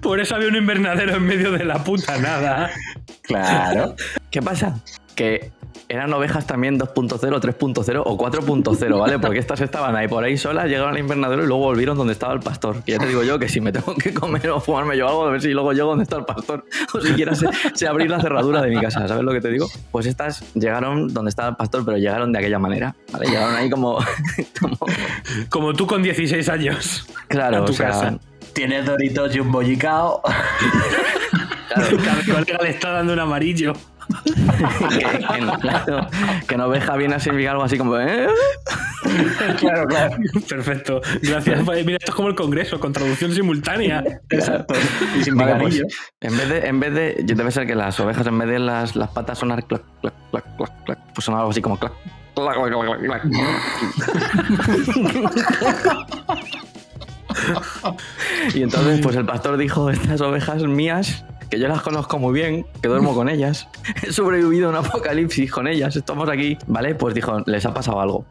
Por 0.00 0.20
eso 0.20 0.34
había 0.34 0.48
un 0.48 0.56
invernadero 0.56 1.16
en 1.16 1.26
medio 1.26 1.52
de 1.52 1.64
la 1.64 1.82
puta 1.84 2.18
nada. 2.18 2.70
Claro. 3.22 3.94
¿Qué 4.30 4.42
pasa? 4.42 4.80
Que 5.14 5.52
eran 5.90 6.12
ovejas 6.12 6.46
también 6.46 6.78
2.0, 6.78 7.18
3.0 7.18 8.02
o 8.04 8.16
4.0, 8.16 8.98
¿vale? 8.98 9.18
Porque 9.20 9.40
estas 9.40 9.60
estaban 9.60 9.96
ahí 9.96 10.06
por 10.06 10.22
ahí 10.22 10.38
solas, 10.38 10.66
llegaron 10.66 10.94
al 10.94 11.00
invernadero 11.00 11.42
y 11.42 11.46
luego 11.48 11.64
volvieron 11.64 11.98
donde 11.98 12.12
estaba 12.12 12.32
el 12.32 12.40
pastor. 12.40 12.84
Que 12.84 12.92
ya 12.92 12.98
te 12.98 13.08
digo 13.08 13.24
yo 13.24 13.40
que 13.40 13.48
si 13.48 13.60
me 13.60 13.72
tengo 13.72 13.94
que 13.96 14.14
comer 14.14 14.48
o 14.50 14.60
fumarme 14.60 14.96
yo 14.96 15.08
algo, 15.08 15.26
a 15.26 15.30
ver 15.30 15.42
si 15.42 15.48
luego 15.48 15.72
llego 15.72 15.88
donde 15.88 16.04
está 16.04 16.16
el 16.16 16.24
pastor. 16.24 16.64
O 16.94 17.00
siquiera 17.00 17.34
sé, 17.34 17.48
sé 17.74 17.88
abrir 17.88 18.08
la 18.08 18.20
cerradura 18.20 18.62
de 18.62 18.70
mi 18.70 18.80
casa, 18.80 19.08
¿sabes 19.08 19.24
lo 19.24 19.32
que 19.32 19.40
te 19.40 19.50
digo? 19.50 19.66
Pues 19.90 20.06
estas 20.06 20.44
llegaron 20.54 21.12
donde 21.12 21.30
estaba 21.30 21.48
el 21.48 21.56
pastor, 21.56 21.84
pero 21.84 21.96
llegaron 21.96 22.32
de 22.32 22.38
aquella 22.38 22.60
manera, 22.60 22.94
¿vale? 23.12 23.26
Llegaron 23.26 23.56
ahí 23.56 23.68
como... 23.68 23.98
como 24.60 24.78
Como 25.48 25.74
tú 25.74 25.86
con 25.86 26.02
16 26.02 26.48
años. 26.48 27.06
claro, 27.28 27.58
A 27.58 27.64
tu 27.64 27.72
o 27.72 27.74
sea... 27.74 27.88
casa. 27.88 28.18
Tienes 28.52 28.84
doritos 28.84 29.34
y 29.34 29.40
un 29.40 29.50
bollicao. 29.52 30.22
claro, 31.68 31.96
Cada 32.04 32.22
colega 32.24 32.58
le 32.62 32.70
está 32.70 32.90
dando 32.90 33.12
un 33.12 33.20
amarillo. 33.20 33.72
Que, 34.88 35.58
claro, 35.60 36.08
no 36.56 36.66
oveja 36.66 36.96
viene 36.96 37.14
a 37.14 37.20
significar 37.20 37.52
algo 37.52 37.64
así 37.64 37.78
como... 37.78 37.98
¿eh? 37.98 38.28
claro, 39.58 39.86
claro. 39.86 40.16
Perfecto. 40.48 41.00
Gracias. 41.22 41.66
Mira, 41.66 41.98
esto 41.98 42.10
es 42.10 42.14
como 42.14 42.28
el 42.28 42.34
Congreso, 42.34 42.78
con 42.80 42.92
traducción 42.92 43.32
simultánea. 43.32 44.02
Exacto. 44.30 44.74
Y 45.18 45.24
sin 45.24 45.36
Vale, 45.36 45.56
pues, 45.60 45.82
en 46.20 46.36
vez 46.36 46.48
de, 46.48 46.66
en 46.66 46.80
vez 46.80 46.94
de, 46.94 47.24
debe 47.24 47.50
ser 47.50 47.66
que 47.66 47.74
las 47.74 47.98
ovejas 48.00 48.26
en 48.26 48.38
vez 48.38 48.48
de 48.48 48.58
las, 48.58 48.96
las 48.96 49.10
patas 49.10 49.38
sonar 49.38 49.66
clac, 49.66 49.82
clac, 50.00 50.14
clac, 50.30 50.56
clac, 50.56 50.84
clac, 50.84 50.98
pues 51.14 51.24
son 51.24 51.34
algo 51.34 51.50
así 51.50 51.62
como 51.62 51.78
clac, 51.78 51.92
clac, 52.34 52.54
clac, 52.56 52.70
clac, 52.70 53.00
clac. 53.00 53.24
y 58.54 58.62
entonces, 58.62 59.00
pues 59.00 59.16
el 59.16 59.26
pastor 59.26 59.56
dijo, 59.56 59.90
estas 59.90 60.20
ovejas 60.20 60.62
mías, 60.64 61.24
que 61.50 61.58
yo 61.58 61.68
las 61.68 61.82
conozco 61.82 62.18
muy 62.18 62.32
bien, 62.32 62.64
que 62.80 62.88
duermo 62.88 63.14
con 63.14 63.28
ellas, 63.28 63.68
he 64.02 64.12
sobrevivido 64.12 64.68
a 64.68 64.70
un 64.70 64.76
apocalipsis 64.76 65.50
con 65.50 65.66
ellas, 65.66 65.96
estamos 65.96 66.28
aquí, 66.28 66.56
¿vale? 66.66 66.94
Pues 66.94 67.14
dijo, 67.14 67.40
les 67.46 67.66
ha 67.66 67.74
pasado 67.74 68.00
algo. 68.00 68.24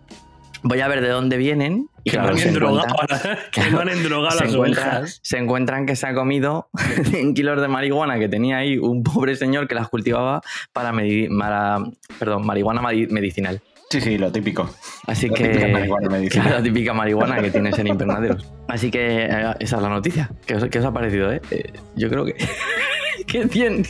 Voy 0.61 0.81
a 0.81 0.89
ver 0.89 0.99
de 1.01 1.07
dónde 1.07 1.37
vienen. 1.37 1.87
Y 2.03 2.09
Que 2.11 2.17
claro, 2.17 2.35
se 2.35 2.49
endrogado 2.49 2.85
encuentra- 2.89 3.31
a- 3.33 3.49
que 3.51 3.71
no 3.71 3.79
han 3.79 3.89
endrogado 3.89 4.27
a 4.27 4.31
se, 4.39 4.43
las 4.45 4.53
encuentra- 4.53 4.83
ovejas. 4.99 5.19
se 5.23 5.37
encuentran 5.37 5.85
que 5.85 5.95
se 5.95 6.05
ha 6.07 6.13
comido 6.13 6.67
100 7.11 7.33
kilos 7.33 7.61
de 7.61 7.67
marihuana 7.69 8.19
que 8.19 8.27
tenía 8.27 8.57
ahí 8.57 8.77
un 8.77 9.01
pobre 9.03 9.35
señor 9.37 9.67
que 9.69 9.75
las 9.75 9.87
cultivaba 9.87 10.41
para, 10.73 10.91
medi- 10.91 11.29
para- 11.37 11.79
perdón, 12.19 12.45
marihuana 12.45 12.81
medicinal. 12.81 13.61
Sí, 13.89 14.01
sí, 14.01 14.17
lo 14.17 14.31
típico. 14.33 14.69
Así 15.07 15.29
La 15.29 15.33
que. 15.35 15.47
típica 15.47 15.67
marihuana 15.69 16.09
medicinal. 16.09 16.45
Claro, 16.45 16.57
la 16.59 16.63
típica 16.63 16.93
marihuana 16.93 17.41
que 17.41 17.51
tienes 17.51 17.79
en 17.79 17.87
invernaderos. 17.95 18.45
Así 18.67 18.91
que 18.91 19.25
eh, 19.25 19.53
esa 19.61 19.75
es 19.77 19.81
la 19.81 19.89
noticia. 19.89 20.29
¿Qué 20.45 20.55
os, 20.55 20.65
qué 20.65 20.79
os 20.79 20.85
ha 20.85 20.91
parecido, 20.93 21.31
eh? 21.31 21.41
Eh, 21.51 21.71
yo 21.95 22.09
creo 22.09 22.25
que. 22.25 22.35
Que 23.31 23.47
100, 23.47 23.85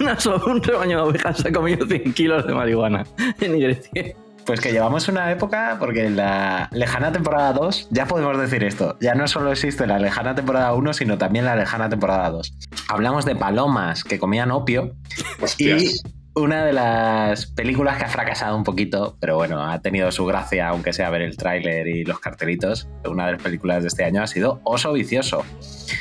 una 0.00 0.18
so- 0.18 0.42
un 0.46 0.62
rebaño 0.62 0.96
de 0.98 1.02
ovejas 1.10 1.38
se 1.38 1.48
ha 1.48 1.52
comido 1.52 1.86
100 1.86 2.12
kilos 2.12 2.46
de 2.46 2.54
marihuana 2.54 3.04
en 3.40 3.58
Grecia. 3.58 4.14
Pues 4.44 4.60
que 4.62 4.72
llevamos 4.72 5.06
una 5.08 5.30
época, 5.30 5.76
porque 5.78 6.06
en 6.06 6.16
la 6.16 6.70
lejana 6.72 7.12
temporada 7.12 7.52
2, 7.52 7.88
ya 7.90 8.06
podemos 8.06 8.38
decir 8.38 8.64
esto, 8.64 8.96
ya 8.98 9.14
no 9.14 9.28
solo 9.28 9.52
existe 9.52 9.86
la 9.86 9.98
lejana 9.98 10.34
temporada 10.34 10.72
1, 10.72 10.94
sino 10.94 11.18
también 11.18 11.44
la 11.44 11.54
lejana 11.54 11.90
temporada 11.90 12.30
2. 12.30 12.54
Hablamos 12.88 13.26
de 13.26 13.36
palomas 13.36 14.04
que 14.04 14.18
comían 14.18 14.50
opio 14.50 14.94
y 15.38 15.44
Hostias. 15.44 16.02
Una 16.34 16.64
de 16.64 16.72
las 16.72 17.46
películas 17.46 17.98
que 17.98 18.04
ha 18.04 18.08
fracasado 18.08 18.56
un 18.56 18.62
poquito, 18.62 19.16
pero 19.20 19.36
bueno, 19.36 19.60
ha 19.68 19.80
tenido 19.80 20.12
su 20.12 20.24
gracia, 20.24 20.68
aunque 20.68 20.92
sea 20.92 21.10
ver 21.10 21.22
el 21.22 21.36
tráiler 21.36 21.88
y 21.88 22.04
los 22.04 22.20
cartelitos, 22.20 22.88
una 23.04 23.26
de 23.26 23.32
las 23.32 23.42
películas 23.42 23.82
de 23.82 23.88
este 23.88 24.04
año 24.04 24.22
ha 24.22 24.26
sido 24.28 24.60
Oso 24.64 24.92
Vicioso. 24.92 25.44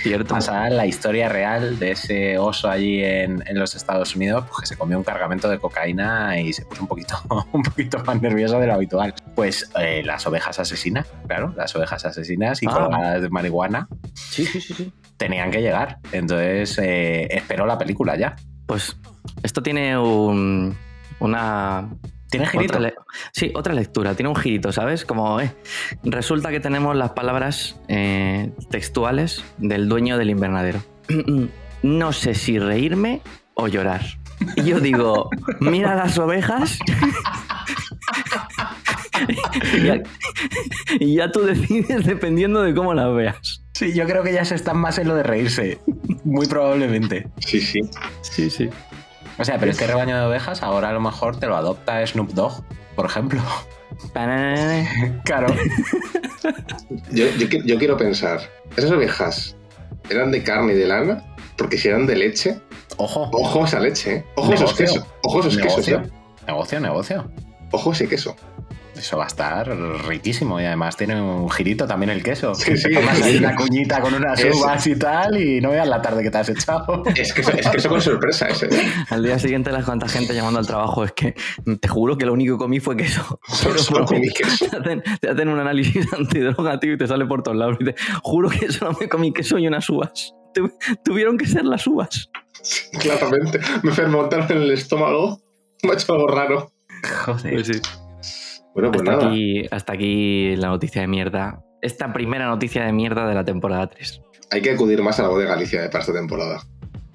Cierto. 0.03 0.35
Basada 0.35 0.67
en 0.67 0.77
la 0.77 0.85
historia 0.85 1.27
real 1.29 1.79
de 1.79 1.91
ese 1.91 2.37
oso 2.37 2.69
allí 2.69 3.03
en, 3.03 3.41
en 3.47 3.57
los 3.57 3.73
Estados 3.75 4.15
Unidos, 4.15 4.45
pues, 4.47 4.59
que 4.61 4.65
se 4.67 4.77
comió 4.77 4.97
un 4.97 5.03
cargamento 5.03 5.49
de 5.49 5.57
cocaína 5.59 6.39
y 6.39 6.53
se 6.53 6.65
puso 6.65 6.81
un 6.83 6.87
poquito, 6.87 7.15
un 7.53 7.63
poquito 7.63 8.03
más 8.03 8.21
nervioso 8.21 8.59
de 8.59 8.67
lo 8.67 8.73
habitual. 8.73 9.15
Pues 9.33 9.71
eh, 9.79 10.03
las 10.05 10.27
ovejas 10.27 10.59
asesinas, 10.59 11.07
claro, 11.27 11.53
las 11.57 11.75
ovejas 11.75 12.05
asesinas 12.05 12.61
y 12.61 12.67
Ah. 12.67 12.73
colgadas 12.73 13.21
de 13.21 13.29
marihuana 13.29 13.87
Sí, 14.13 14.45
sí, 14.45 14.61
sí, 14.61 14.73
sí. 14.73 14.93
tenían 15.17 15.49
que 15.51 15.61
llegar. 15.61 15.99
Entonces 16.11 16.77
eh, 16.79 17.27
espero 17.31 17.65
la 17.65 17.77
película 17.77 18.15
ya. 18.17 18.35
Pues 18.67 18.97
esto 19.43 19.63
tiene 19.63 19.97
un, 19.97 20.75
una 21.19 21.89
Tiene 22.29 22.45
girito. 22.45 22.77
Otra 22.77 22.93
sí, 23.31 23.51
otra 23.55 23.73
lectura, 23.73 24.13
tiene 24.13 24.29
un 24.29 24.35
girito, 24.35 24.71
¿sabes? 24.71 25.05
Como 25.05 25.39
eh, 25.39 25.51
resulta 26.03 26.51
que 26.51 26.59
tenemos 26.59 26.95
las 26.95 27.11
palabras 27.11 27.79
eh, 27.87 28.51
textuales 28.69 29.43
del 29.57 29.89
dueño 29.89 30.17
del 30.17 30.29
invernadero. 30.29 30.79
no 31.81 32.13
sé 32.13 32.35
si 32.35 32.59
reírme 32.59 33.21
o 33.53 33.67
llorar. 33.67 34.01
Y 34.55 34.63
yo 34.63 34.79
digo, 34.79 35.29
mira 35.59 35.95
las 35.95 36.17
ovejas. 36.19 36.77
y, 39.73 39.83
ya, 39.83 40.03
y 40.99 41.15
ya 41.15 41.31
tú 41.31 41.41
decides 41.41 42.05
dependiendo 42.05 42.61
de 42.61 42.75
cómo 42.75 42.93
las 42.93 43.11
veas. 43.15 43.63
Sí, 43.77 43.93
yo 43.93 44.05
creo 44.07 44.23
que 44.23 44.33
ya 44.33 44.43
se 44.43 44.55
están 44.55 44.77
más 44.77 44.97
en 44.97 45.07
lo 45.07 45.15
de 45.15 45.23
reírse. 45.23 45.77
Muy 46.23 46.47
probablemente. 46.47 47.27
Sí, 47.39 47.61
sí. 47.61 47.81
Sí, 48.21 48.49
sí. 48.49 48.69
O 49.37 49.45
sea, 49.45 49.59
pero 49.59 49.71
este 49.71 49.85
rebaño 49.85 50.17
de 50.17 50.25
ovejas 50.25 50.63
ahora 50.63 50.89
a 50.89 50.93
lo 50.93 50.99
mejor 50.99 51.39
te 51.39 51.45
lo 51.45 51.55
adopta 51.55 52.05
Snoop 52.07 52.31
Dogg, 52.31 52.63
por 52.95 53.05
ejemplo. 53.05 53.41
Claro. 55.23 55.47
Yo, 57.11 57.25
yo 57.37 57.47
qui- 57.47 57.63
yo 57.65 57.77
quiero 57.77 57.97
pensar, 57.97 58.39
¿esas 58.75 58.91
ovejas 58.91 59.55
eran 60.09 60.31
de 60.31 60.43
carne 60.43 60.73
y 60.73 60.75
de 60.75 60.87
lana? 60.87 61.23
Porque 61.57 61.77
si 61.77 61.87
eran 61.87 62.05
de 62.05 62.15
leche, 62.15 62.59
Ojo. 62.97 63.29
ojo 63.33 63.65
esa 63.65 63.79
leche, 63.79 64.15
¿eh? 64.17 64.25
Ojo 64.35 64.53
esos 64.53 64.73
quesos, 64.75 65.03
ojo 65.23 65.39
esos 65.39 65.57
quesos. 65.57 65.87
¿eh? 65.87 66.01
Negocio, 66.47 66.79
negocio. 66.79 67.31
Ojo 67.71 67.91
ese 67.91 68.07
queso. 68.07 68.35
Eso 68.97 69.17
va 69.17 69.25
a 69.25 69.27
estar 69.27 69.67
riquísimo 70.07 70.59
y 70.59 70.65
además 70.65 70.97
tiene 70.97 71.21
un 71.21 71.49
girito 71.49 71.85
también 71.87 72.09
el 72.09 72.23
queso. 72.23 72.55
Sí, 72.55 72.65
Que 72.71 72.77
sí, 72.77 72.91
tomas 72.93 73.21
ahí 73.21 73.33
sí. 73.33 73.37
una 73.37 73.55
cuñita 73.55 74.01
con 74.01 74.13
unas 74.13 74.39
Eso. 74.39 74.57
uvas 74.57 74.87
y 74.87 74.95
tal 74.97 75.37
y 75.41 75.61
no 75.61 75.69
veas 75.69 75.87
la 75.87 76.01
tarde 76.01 76.23
que 76.23 76.31
te 76.31 76.37
has 76.39 76.49
echado. 76.49 77.03
Es 77.15 77.31
que, 77.33 77.41
es 77.41 77.67
que 77.69 77.77
eso 77.77 77.89
con 77.89 78.01
sorpresa 78.01 78.47
ese. 78.47 78.67
Al 79.09 79.23
día 79.23 79.37
siguiente 79.39 79.71
la 79.71 79.83
cuanta 79.83 80.07
gente 80.07 80.33
llamando 80.33 80.59
al 80.59 80.67
trabajo 80.67 81.03
es 81.03 81.11
que 81.11 81.35
te 81.79 81.87
juro 81.87 82.17
que 82.17 82.25
lo 82.25 82.33
único 82.33 82.57
que 82.57 82.63
comí 82.63 82.79
fue 82.79 82.97
queso. 82.97 83.39
Solo, 83.47 83.77
solo 83.79 84.05
comí 84.05 84.29
queso. 84.29 84.65
Te 84.69 84.77
hacen, 84.77 85.03
te 85.21 85.29
hacen 85.29 85.47
un 85.49 85.59
análisis 85.59 86.11
antidroga, 86.17 86.79
tío, 86.79 86.93
y 86.93 86.97
te 86.97 87.07
sale 87.07 87.25
por 87.25 87.43
todos 87.43 87.57
lados. 87.57 87.77
Y 87.79 87.85
te 87.85 87.95
juro 88.23 88.49
que 88.49 88.71
solo 88.71 88.97
me 88.99 89.07
comí 89.07 89.31
queso 89.31 89.57
y 89.59 89.67
unas 89.67 89.87
uvas. 89.89 90.33
Tu- 90.53 90.71
Tuvieron 91.05 91.37
que 91.37 91.45
ser 91.45 91.65
las 91.65 91.85
uvas. 91.85 92.29
Claramente. 92.99 93.59
Me 93.83 93.91
fermentaron 93.91 94.51
en 94.51 94.57
el 94.57 94.71
estómago. 94.71 95.39
Me 95.83 95.91
ha 95.91 95.93
hecho 95.93 96.13
algo 96.13 96.27
raro. 96.27 96.71
Joder. 97.25 97.63
Bueno, 98.77 98.91
pues 98.91 99.01
hasta, 99.01 99.11
nada. 99.17 99.27
aquí, 99.31 99.65
hasta 99.71 99.93
aquí 99.93 100.55
la 100.55 100.67
noticia 100.67 101.01
de 101.01 101.07
mierda. 101.07 101.63
Esta 101.81 102.13
primera 102.13 102.45
noticia 102.45 102.85
de 102.85 102.91
mierda 102.93 103.27
de 103.27 103.33
la 103.33 103.43
temporada 103.43 103.87
3. 103.87 104.21
Hay 104.51 104.61
que 104.61 104.69
acudir 104.69 105.01
más 105.01 105.19
a 105.19 105.23
la 105.23 105.29
voz 105.29 105.39
de 105.39 105.45
Galicia 105.47 105.83
eh, 105.83 105.89
para 105.89 106.01
esta 106.01 106.13
temporada. 106.13 106.61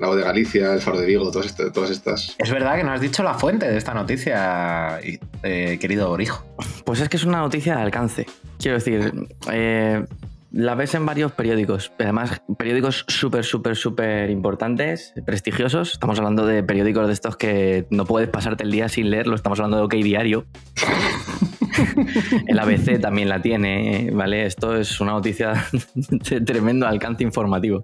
La 0.00 0.08
voz 0.08 0.16
de 0.16 0.24
Galicia, 0.24 0.72
el 0.72 0.80
Faro 0.80 0.98
de 0.98 1.06
Vigo, 1.06 1.30
todas, 1.30 1.46
este- 1.46 1.70
todas 1.70 1.90
estas. 1.90 2.34
Es 2.36 2.50
verdad 2.50 2.76
que 2.76 2.82
no 2.82 2.90
has 2.90 3.00
dicho 3.00 3.22
la 3.22 3.34
fuente 3.34 3.68
de 3.70 3.76
esta 3.78 3.94
noticia, 3.94 4.98
eh, 5.44 5.78
querido 5.80 6.10
Orijo. 6.10 6.44
Pues 6.84 7.00
es 7.00 7.08
que 7.08 7.16
es 7.16 7.24
una 7.24 7.38
noticia 7.38 7.76
de 7.76 7.82
alcance. 7.82 8.26
Quiero 8.58 8.78
decir, 8.78 9.12
eh, 9.52 10.04
la 10.52 10.74
ves 10.74 10.94
en 10.94 11.06
varios 11.06 11.32
periódicos, 11.32 11.92
además 11.98 12.42
periódicos 12.58 13.04
súper, 13.08 13.44
súper, 13.44 13.76
súper 13.76 14.30
importantes, 14.30 15.14
prestigiosos. 15.24 15.92
Estamos 15.92 16.18
hablando 16.18 16.46
de 16.46 16.62
periódicos 16.62 17.06
de 17.06 17.12
estos 17.14 17.36
que 17.36 17.86
no 17.90 18.04
puedes 18.04 18.28
pasarte 18.28 18.64
el 18.64 18.70
día 18.70 18.88
sin 18.88 19.10
leerlo. 19.10 19.34
Estamos 19.34 19.58
hablando 19.60 19.78
de 19.78 19.82
OK 19.84 19.94
Diario. 19.94 20.44
el 22.46 22.58
ABC 22.58 23.00
también 23.00 23.28
la 23.30 23.40
tiene, 23.40 24.10
¿vale? 24.12 24.44
Esto 24.44 24.76
es 24.76 25.00
una 25.00 25.12
noticia 25.12 25.66
de 25.94 26.40
tremendo 26.42 26.86
alcance 26.86 27.24
informativo. 27.24 27.80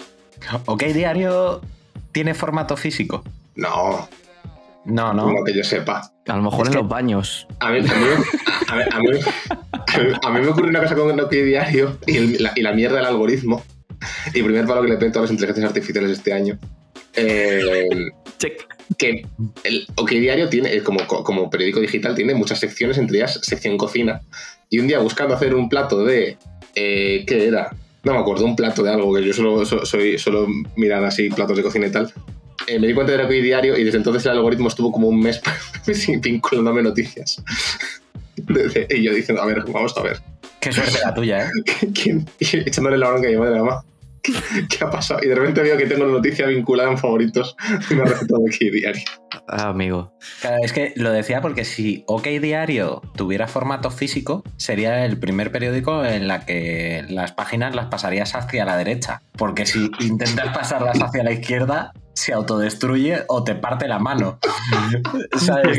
Ok, 0.67 0.85
diario 0.85 1.63
tiene 2.13 2.35
formato 2.35 2.77
físico. 2.77 3.25
No. 3.57 4.09
No, 4.85 5.13
no. 5.13 5.33
No 5.33 5.45
que 5.45 5.55
yo 5.55 5.63
sepa. 5.65 6.11
A 6.27 6.37
lo 6.37 6.43
mejor 6.43 6.63
Es 6.63 6.69
en 6.69 6.73
que- 6.73 6.79
los 6.81 6.89
baños. 6.89 7.47
A 7.61 7.71
mí, 7.71 7.79
a 7.79 7.83
mí- 7.83 7.89
a 8.69 8.77
mí- 8.77 8.83
a 8.93 9.01
mí- 9.01 9.19
a 9.87 9.99
mí- 9.99 10.13
a 10.25 10.31
mí 10.31 10.41
me 10.41 10.49
ocurre 10.49 10.69
una 10.69 10.81
cosa 10.81 10.95
con 10.95 11.19
OK 11.21 11.31
Diario 11.31 11.99
y, 12.07 12.17
el- 12.17 12.43
la, 12.43 12.53
y 12.57 12.63
la 12.63 12.73
mierda 12.73 12.97
del 12.97 13.07
algoritmo. 13.07 13.63
Y 14.33 14.43
primer 14.43 14.67
palo 14.67 14.83
que 14.83 14.89
le 14.89 14.97
pego 14.97 15.19
a 15.19 15.23
las 15.23 15.31
inteligencias 15.31 15.67
artificiales 15.69 16.11
este 16.13 16.33
año. 16.33 16.59
Eh, 17.17 17.61
Check. 18.39 18.67
que 18.97 19.27
el 19.65 19.87
OK 19.97 20.11
Diario 20.11 20.49
tiene, 20.49 20.73
eh, 20.73 20.83
como, 20.83 21.05
como 21.07 21.51
periódico 21.51 21.81
digital, 21.81 22.15
tiene 22.15 22.35
muchas 22.35 22.61
secciones, 22.61 22.97
entre 22.99 23.19
ellas 23.19 23.41
sección 23.43 23.77
cocina. 23.77 24.21
Y 24.71 24.79
un 24.79 24.87
día 24.87 24.99
buscando 25.01 25.35
hacer 25.35 25.55
un 25.55 25.69
plato 25.69 26.05
de. 26.05 26.37
eh, 26.75 27.25
¿Qué 27.27 27.49
era? 27.49 27.75
No 28.05 28.13
me 28.13 28.21
acuerdo, 28.21 28.45
un 28.45 28.55
plato 28.55 28.83
de 28.85 28.91
algo, 28.93 29.13
que 29.15 29.25
yo 29.25 29.33
solo, 29.33 29.65
so- 29.67 29.85
soy, 29.85 30.17
solo 30.19 30.47
mirar 30.77 31.03
así 31.05 31.29
platos 31.31 31.57
de 31.57 31.63
cocina 31.65 31.87
y 31.89 31.91
tal. 31.91 32.13
Eh, 32.69 32.79
me 32.79 32.87
di 32.87 32.95
cuenta 32.95 33.17
de 33.17 33.25
OK 33.25 33.31
Diario 33.31 33.77
y 33.77 33.85
desde 33.85 33.99
entonces 33.99 34.25
el 34.27 34.33
algoritmo 34.33 34.69
estuvo 34.69 34.93
como 34.93 35.09
un 35.09 35.21
mes 35.21 35.41
vinculándome 36.23 36.83
noticias. 36.83 37.43
Y 38.91 39.03
yo 39.03 39.13
diciendo, 39.13 39.43
a 39.43 39.47
ver, 39.47 39.65
vamos 39.73 39.97
a 39.97 40.03
ver. 40.03 40.21
Qué 40.61 40.71
suerte 40.71 40.99
la 41.05 41.13
tuya, 41.13 41.47
¿eh? 41.47 41.51
¿Quién? 41.93 42.25
Y 42.39 42.57
echándole 42.59 42.97
la 42.97 43.09
bronca 43.09 43.27
a 43.27 43.31
mi 43.31 43.37
madre, 43.37 43.59
mamá. 43.59 43.85
¿Qué, 44.23 44.85
ha 44.85 44.91
pasado? 44.91 45.21
Y 45.23 45.29
de 45.29 45.35
repente 45.35 45.63
veo 45.63 45.77
que 45.77 45.87
tengo 45.87 46.05
una 46.05 46.13
noticia 46.13 46.47
vinculada 46.47 46.91
en 46.91 46.99
favoritos 46.99 47.57
una 47.91 48.05
receta 48.05 48.37
de 48.37 48.45
OK 48.45 48.73
Diario. 48.73 49.03
Ah, 49.49 49.69
amigo. 49.69 50.13
Claro, 50.41 50.57
es 50.63 50.73
que 50.73 50.93
lo 50.97 51.13
decía 51.13 51.41
porque 51.41 51.65
si 51.65 52.05
OK 52.07 52.27
Diario 52.27 53.01
tuviera 53.17 53.49
formato 53.49 53.91
físico, 53.91 54.43
sería 54.57 55.05
el 55.05 55.19
primer 55.19 55.51
periódico 55.51 56.05
en 56.05 56.29
la 56.29 56.45
que 56.45 57.05
las 57.09 57.33
páginas 57.33 57.75
las 57.75 57.87
pasarías 57.87 58.35
hacia 58.35 58.65
la 58.65 58.77
derecha. 58.77 59.23
Porque 59.37 59.67
si 59.67 59.91
intentas 60.01 60.55
pasarlas 60.55 61.01
hacia 61.01 61.23
la 61.23 61.33
izquierda, 61.33 61.93
se 62.19 62.33
autodestruye 62.33 63.25
o 63.29 63.45
te 63.45 63.55
parte 63.55 63.87
la 63.87 63.99
mano. 63.99 64.39
¿Sabes? 65.37 65.79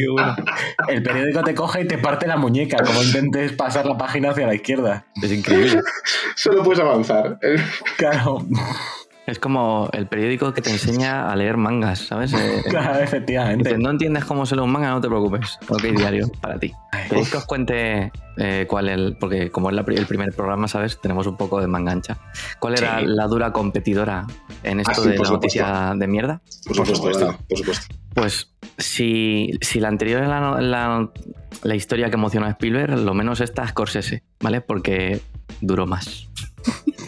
El 0.88 1.04
periódico 1.04 1.44
te 1.44 1.54
coge 1.54 1.82
y 1.82 1.88
te 1.88 1.98
parte 1.98 2.28
la 2.28 2.38
muñeca, 2.38 2.78
como 2.84 3.04
intentes 3.04 3.52
pasar 3.52 3.86
la 3.86 3.98
página 3.98 4.32
hacia 4.32 4.48
la 4.48 4.56
izquierda. 4.56 5.06
Es 5.22 5.32
increíble. 5.32 5.82
Solo 6.36 6.64
puedes 6.64 6.80
avanzar. 6.80 7.40
Claro, 7.98 8.46
Es 9.30 9.38
como 9.38 9.90
el 9.94 10.08
periódico 10.08 10.54
que 10.56 10.62
te 10.64 10.72
enseña 10.72 11.32
a 11.32 11.36
leer 11.36 11.56
mangas, 11.58 12.00
¿sabes? 12.00 12.34
Eh, 12.34 12.64
claro 12.70 13.00
efectivamente. 13.00 13.70
Dice, 13.70 13.78
no 13.82 13.92
entiendes 13.92 14.26
cómo 14.26 14.46
se 14.48 14.56
lee 14.56 14.62
un 14.62 14.72
manga, 14.72 14.90
no 14.90 15.00
te 15.02 15.08
preocupes. 15.08 15.60
Ok, 15.70 15.84
diario, 15.84 16.28
para 16.42 16.58
ti. 16.58 16.74
¿Queréis 17.08 17.30
que 17.30 17.38
os 17.38 17.46
cuente 17.46 18.12
eh, 18.38 18.66
cuál 18.68 18.90
es? 18.90 19.16
Porque 19.20 19.52
como 19.52 19.70
es 19.70 19.76
la 19.76 19.86
el 19.88 20.06
primer 20.08 20.34
programa, 20.34 20.68
¿sabes? 20.68 21.00
Tenemos 21.00 21.28
un 21.28 21.38
poco 21.38 21.62
de 21.62 21.68
mangancha. 21.68 22.18
¿Cuál 22.60 22.74
era 22.80 23.00
Sí. 23.02 23.06
la 23.08 23.28
dura 23.28 23.54
competidora 23.54 24.26
en 24.64 24.80
esto 24.80 24.94
Ah, 24.94 25.04
sí, 25.04 25.10
de 25.10 25.18
la 25.20 25.30
noticia 25.30 25.66
supuesto. 25.68 25.96
de 26.00 26.08
mierda? 26.08 26.42
Por 26.66 26.78
Por 26.78 26.88
supuesto, 26.88 27.38
por 27.48 27.58
supuesto. 27.60 27.96
Pues 28.16 28.52
si, 28.80 29.52
si 29.62 29.80
la 29.80 29.90
anterior 29.90 30.24
es 30.24 30.28
la- 30.30 31.10
la 31.62 31.76
historia 31.76 32.10
que 32.10 32.16
emocionó 32.16 32.48
a 32.48 32.50
Spielberg, 32.52 32.98
lo 32.98 33.14
menos 33.14 33.42
esta 33.42 33.64
es 33.64 33.70
Scorsese, 33.70 34.24
¿vale? 34.40 34.62
Porque 34.62 35.22
duró 35.62 35.86
más. 35.86 36.28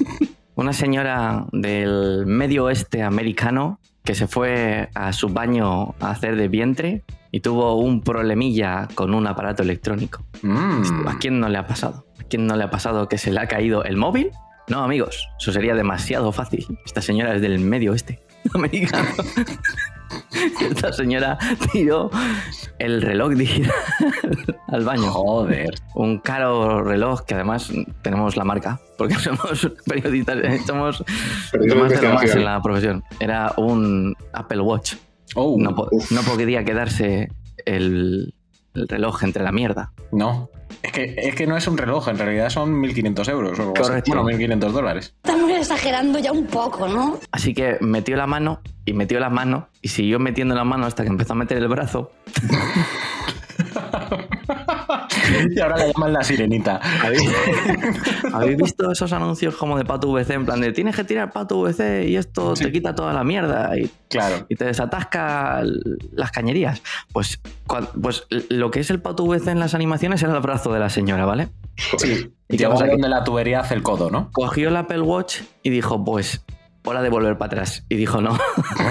Una 0.55 0.73
señora 0.73 1.45
del 1.51 2.25
medio 2.25 2.65
oeste 2.65 3.03
americano 3.03 3.79
que 4.03 4.15
se 4.15 4.27
fue 4.27 4.89
a 4.93 5.13
su 5.13 5.29
baño 5.29 5.95
a 5.99 6.11
hacer 6.11 6.35
de 6.35 6.47
vientre 6.47 7.03
y 7.31 7.39
tuvo 7.39 7.75
un 7.75 8.01
problemilla 8.01 8.87
con 8.95 9.13
un 9.13 9.27
aparato 9.27 9.63
electrónico. 9.63 10.23
Mm. 10.41 11.07
¿A 11.07 11.17
quién 11.19 11.39
no 11.39 11.47
le 11.49 11.57
ha 11.57 11.67
pasado? 11.67 12.05
¿A 12.19 12.23
quién 12.23 12.45
no 12.47 12.55
le 12.55 12.63
ha 12.63 12.69
pasado 12.69 13.07
que 13.07 13.17
se 13.17 13.31
le 13.31 13.39
ha 13.39 13.47
caído 13.47 13.83
el 13.83 13.97
móvil? 13.97 14.31
No, 14.67 14.83
amigos, 14.83 15.27
eso 15.39 15.51
sería 15.51 15.75
demasiado 15.75 16.31
fácil. 16.31 16.65
Esta 16.85 17.01
señora 17.01 17.35
es 17.35 17.41
del 17.41 17.59
medio 17.59 17.91
oeste 17.91 18.21
americano. 18.53 19.09
Esta 20.61 20.91
señora 20.93 21.37
tiró 21.71 22.09
el 22.79 23.01
reloj 23.01 23.31
digital 23.33 23.73
al 24.67 24.83
baño. 24.85 25.11
Joder. 25.11 25.73
Un 25.95 26.19
caro 26.19 26.83
reloj 26.83 27.21
que 27.25 27.35
además 27.35 27.71
tenemos 28.01 28.37
la 28.37 28.43
marca, 28.43 28.79
porque 28.97 29.15
somos 29.19 29.69
periodistas, 29.85 30.37
eh, 30.43 30.59
somos 30.65 31.03
más 31.77 31.89
de 31.91 32.01
lo 32.01 32.13
más 32.13 32.35
en 32.35 32.45
la 32.45 32.61
profesión. 32.61 33.03
Era 33.19 33.53
un 33.57 34.15
Apple 34.33 34.61
Watch. 34.61 34.95
Oh, 35.35 35.55
No, 35.59 35.73
po- 35.75 35.87
uf. 35.91 36.11
no 36.11 36.21
podía 36.21 36.63
quedarse 36.65 37.29
el, 37.65 38.33
el 38.73 38.87
reloj 38.87 39.23
entre 39.23 39.43
la 39.43 39.51
mierda. 39.51 39.93
no. 40.11 40.49
Es 40.83 40.91
que, 40.91 41.15
es 41.17 41.35
que 41.35 41.47
no 41.47 41.57
es 41.57 41.67
un 41.67 41.77
reloj, 41.77 42.07
en 42.09 42.17
realidad 42.17 42.49
son 42.49 42.81
1.500 42.81 43.29
euros 43.29 43.59
o 43.59 43.61
algo 43.61 43.73
así. 43.75 43.83
Correcto. 43.83 44.23
Bueno, 44.23 44.37
1.500 44.37 44.71
dólares. 44.71 45.13
Estamos 45.23 45.51
exagerando 45.51 46.19
ya 46.19 46.31
un 46.31 46.47
poco, 46.47 46.87
¿no? 46.87 47.19
Así 47.31 47.53
que 47.53 47.77
metió 47.81 48.15
la 48.15 48.27
mano 48.27 48.61
y 48.85 48.93
metió 48.93 49.19
las 49.19 49.31
manos 49.31 49.65
y 49.81 49.89
siguió 49.89 50.19
metiendo 50.19 50.55
la 50.55 50.63
mano 50.63 50.85
hasta 50.85 51.03
que 51.03 51.09
empezó 51.09 51.33
a 51.33 51.35
meter 51.35 51.57
el 51.57 51.67
brazo. 51.67 52.11
y 55.55 55.59
ahora 55.59 55.77
la 55.77 55.87
llaman 55.87 56.13
la 56.13 56.23
sirenita. 56.23 56.79
¿Habéis 58.33 58.57
visto 58.57 58.91
esos 58.91 59.11
anuncios 59.13 59.55
como 59.55 59.77
de 59.77 59.85
Pato 59.85 60.11
VC 60.11 60.31
en 60.31 60.45
plan 60.45 60.61
de 60.61 60.71
tienes 60.71 60.95
que 60.95 61.03
tirar 61.03 61.31
Pato 61.31 61.61
VC 61.61 62.07
y 62.07 62.15
esto 62.15 62.55
Sí. 62.55 62.65
te 62.65 62.71
quita 62.71 62.95
toda 62.95 63.13
la 63.13 63.23
mierda 63.23 63.77
y, 63.77 63.89
Claro. 64.09 64.45
y 64.49 64.55
te 64.55 64.65
desatasca 64.65 65.61
las 66.13 66.31
cañerías? 66.31 66.81
Pues, 67.13 67.39
pues 68.01 68.25
lo 68.49 68.71
que 68.71 68.79
es 68.81 68.89
el 68.89 69.01
Pato 69.01 69.25
VC 69.25 69.51
en 69.51 69.59
las 69.59 69.73
animaciones 69.73 70.21
era 70.23 70.33
el 70.33 70.41
brazo 70.41 70.71
de 70.73 70.79
la 70.79 70.89
señora, 70.89 71.23
¿ale? 71.31 71.49
Sí. 71.97 72.31
¿Y 72.49 72.57
Llegó 72.57 72.73
donde 72.73 73.07
la 73.07 73.23
tubería 73.23 73.61
hace 73.61 73.73
el 73.75 73.81
codo, 73.83 74.09
¿no? 74.11 74.29
cogió 74.33 74.69
el 74.69 74.75
Apple 74.75 75.01
Watch 75.01 75.41
y 75.63 75.69
dijo, 75.69 76.03
pues, 76.03 76.43
hora 76.83 77.01
de 77.01 77.09
volver 77.09 77.37
para 77.37 77.47
atrás. 77.47 77.83
Y 77.89 77.95
dijo, 77.95 78.21
no, 78.21 78.37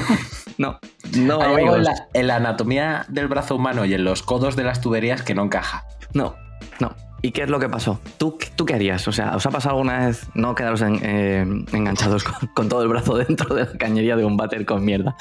no, 0.59 0.79
no, 1.16 1.40
Hay 1.40 1.46
algo 1.46 1.55
amigos, 1.55 1.76
en 1.79 1.85
la, 1.85 1.94
en 2.14 2.26
la 2.26 2.37
anatomía 2.37 3.05
del 3.09 3.29
brazo 3.29 3.57
humano 3.57 3.85
y 3.85 3.94
en 3.94 4.05
los 4.05 4.22
codos 4.22 4.57
de 4.57 4.64
las 4.64 4.81
tuberías 4.81 5.22
que 5.22 5.35
no 5.35 5.42
encaja. 5.44 5.85
no, 6.14 6.35
no. 6.81 6.94
¿Y 7.22 7.33
qué 7.33 7.42
es 7.42 7.50
lo 7.50 7.61
que 7.61 7.68
pasó? 7.68 8.00
¿Tú, 8.16 8.38
¿Tú 8.57 8.64
qué 8.64 8.72
harías? 8.72 9.07
O 9.07 9.12
sea, 9.12 9.37
¿os 9.37 9.44
ha 9.44 9.50
pasado 9.50 9.74
alguna 9.76 10.07
vez 10.07 10.26
no 10.35 10.55
quedaros 10.55 10.81
en- 10.81 11.00
eh, 11.03 11.40
enganchados 11.72 12.24
con, 12.24 12.48
con 12.55 12.68
todo 12.70 12.81
el 12.83 12.88
brazo 12.88 13.14
dentro 13.18 13.55
de 13.55 13.66
la 13.66 13.72
cañería 13.76 14.16
de 14.16 14.24
un 14.24 14.38
váter 14.38 14.64
con 14.64 14.83
mierda? 14.87 15.14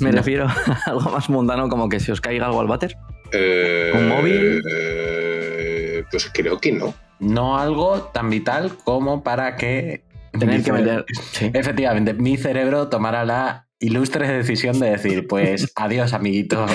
Me 0.00 0.10
No. 0.10 0.16
refiero 0.16 0.48
a 0.48 0.56
algo 0.86 1.10
más 1.12 1.30
mundano 1.30 1.68
como 1.68 1.88
que 1.88 2.00
si 2.00 2.10
os 2.10 2.20
caiga 2.20 2.46
algo 2.46 2.60
al 2.60 2.66
váter. 2.66 2.96
Eh, 3.30 3.92
¿Un 3.94 4.08
móvil? 4.08 4.62
eh, 4.68 6.04
pues 6.10 6.28
creo 6.34 6.58
que 6.58 6.72
no. 6.72 6.92
No 7.20 7.56
algo 7.56 8.00
tan 8.12 8.30
vital 8.30 8.72
como 8.82 9.22
para 9.22 9.54
que. 9.54 10.02
Tener 10.38 10.62
que 10.62 10.72
meter... 10.72 11.04
Sí. 11.32 11.50
Efectivamente, 11.52 12.14
mi 12.14 12.36
cerebro 12.36 12.88
tomara 12.88 13.24
la 13.24 13.66
ilustre 13.80 14.28
decisión 14.28 14.78
de 14.78 14.90
decir, 14.90 15.26
pues 15.26 15.72
adiós, 15.76 16.12
amiguito. 16.12 16.66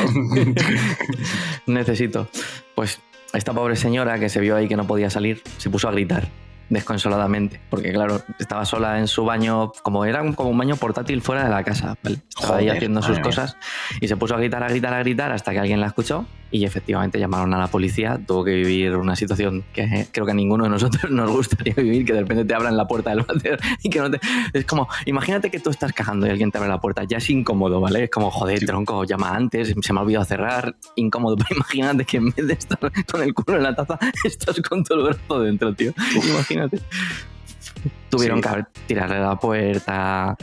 Necesito. 1.66 2.28
Pues 2.76 3.00
esta 3.34 3.54
pobre 3.54 3.76
señora 3.76 4.20
que 4.20 4.30
se 4.30 4.40
vio 4.40 4.56
ahí 4.56 4.68
que 4.68 4.76
no 4.76 4.88
podía 4.88 5.10
salir, 5.10 5.42
se 5.58 5.70
puso 5.70 5.88
a 5.88 5.92
gritar 5.92 6.28
desconsoladamente, 6.70 7.60
porque 7.70 7.92
claro, 7.92 8.22
estaba 8.40 8.66
sola 8.66 9.00
en 9.00 9.08
su 9.08 9.26
baño, 9.26 9.72
como 9.84 10.06
era 10.06 10.22
un- 10.22 10.34
como 10.34 10.50
un 10.50 10.58
baño 10.58 10.76
portátil 10.76 11.22
fuera 11.22 11.44
de 11.44 11.50
la 11.50 11.64
casa, 11.64 11.96
¿vale? 12.04 12.20
Estaba 12.30 12.58
ahí 12.58 12.66
Joder, 12.66 12.78
haciendo 12.78 13.02
sus 13.02 13.20
cosas 13.20 13.58
y 14.02 14.08
se 14.08 14.18
puso 14.18 14.36
a 14.36 14.38
gritar, 14.38 14.64
a 14.64 14.70
gritar, 14.70 14.94
a 14.94 15.00
gritar 15.00 15.32
hasta 15.32 15.52
que 15.52 15.60
alguien 15.60 15.80
la 15.82 15.88
escuchó 15.88 16.26
y 16.52 16.66
efectivamente 16.66 17.20
llamaron 17.20 17.54
a 17.54 17.60
la 17.60 17.68
policía, 17.68 18.20
tuvo 18.26 18.44
que 18.44 18.52
vivir 18.56 18.96
una 18.96 19.16
situación 19.16 19.64
que 19.72 19.82
eh, 19.84 20.08
creo 20.12 20.26
que 20.26 20.32
a 20.32 20.36
ninguno 20.36 20.64
de 20.64 20.72
nosotros 20.72 21.04
nos 21.12 21.30
gustaría 21.32 21.74
vivir, 21.76 22.06
que 22.06 22.14
de 22.14 22.22
repente 22.22 22.46
te 22.46 22.54
abran 22.56 22.76
la 22.76 22.88
puerta 22.88 23.12
del 23.12 23.22
váter 23.24 23.60
y 23.84 23.90
que 23.90 24.00
no 24.00 24.10
te... 24.10 24.20
Es 24.54 24.66
como, 24.66 24.88
imagínate 25.06 25.52
que 25.52 25.60
tú 25.60 25.70
estás 25.70 25.94
cajando 25.94 26.26
y 26.28 26.30
alguien 26.32 26.52
te 26.52 26.58
abre 26.58 26.70
la 26.70 26.80
puerta, 26.80 27.04
ya 27.04 27.18
es 27.18 27.30
incómodo, 27.30 27.80
¿vale? 27.82 28.06
Es 28.06 28.10
como, 28.10 28.32
joder, 28.32 28.66
tronco, 28.66 29.04
llama 29.04 29.36
antes, 29.36 29.76
se 29.80 29.94
me 29.94 30.00
ha 30.00 30.04
olvidado 30.04 30.26
cerrar, 30.26 30.76
incómodo, 30.96 31.36
pero 31.38 31.56
imagínate 31.56 32.06
que 32.06 32.18
en 32.18 32.32
vez 32.32 32.48
de 32.48 32.54
estar 32.54 32.80
con 33.12 33.22
el 33.22 33.34
culo 33.34 33.58
en 33.58 33.64
la 33.64 33.76
taza, 33.76 34.00
estás 34.24 34.60
con 34.68 34.84
todo 34.84 35.00
el 35.00 35.06
brazo 35.16 35.40
dentro, 35.42 35.74
tío. 35.74 35.94
Imagínate. 36.30 36.59
Tuvieron 38.10 38.42
Sí. 38.42 38.50
que 38.50 38.64
tirarle 38.88 39.20
la 39.20 39.36
puerta, 39.36 40.36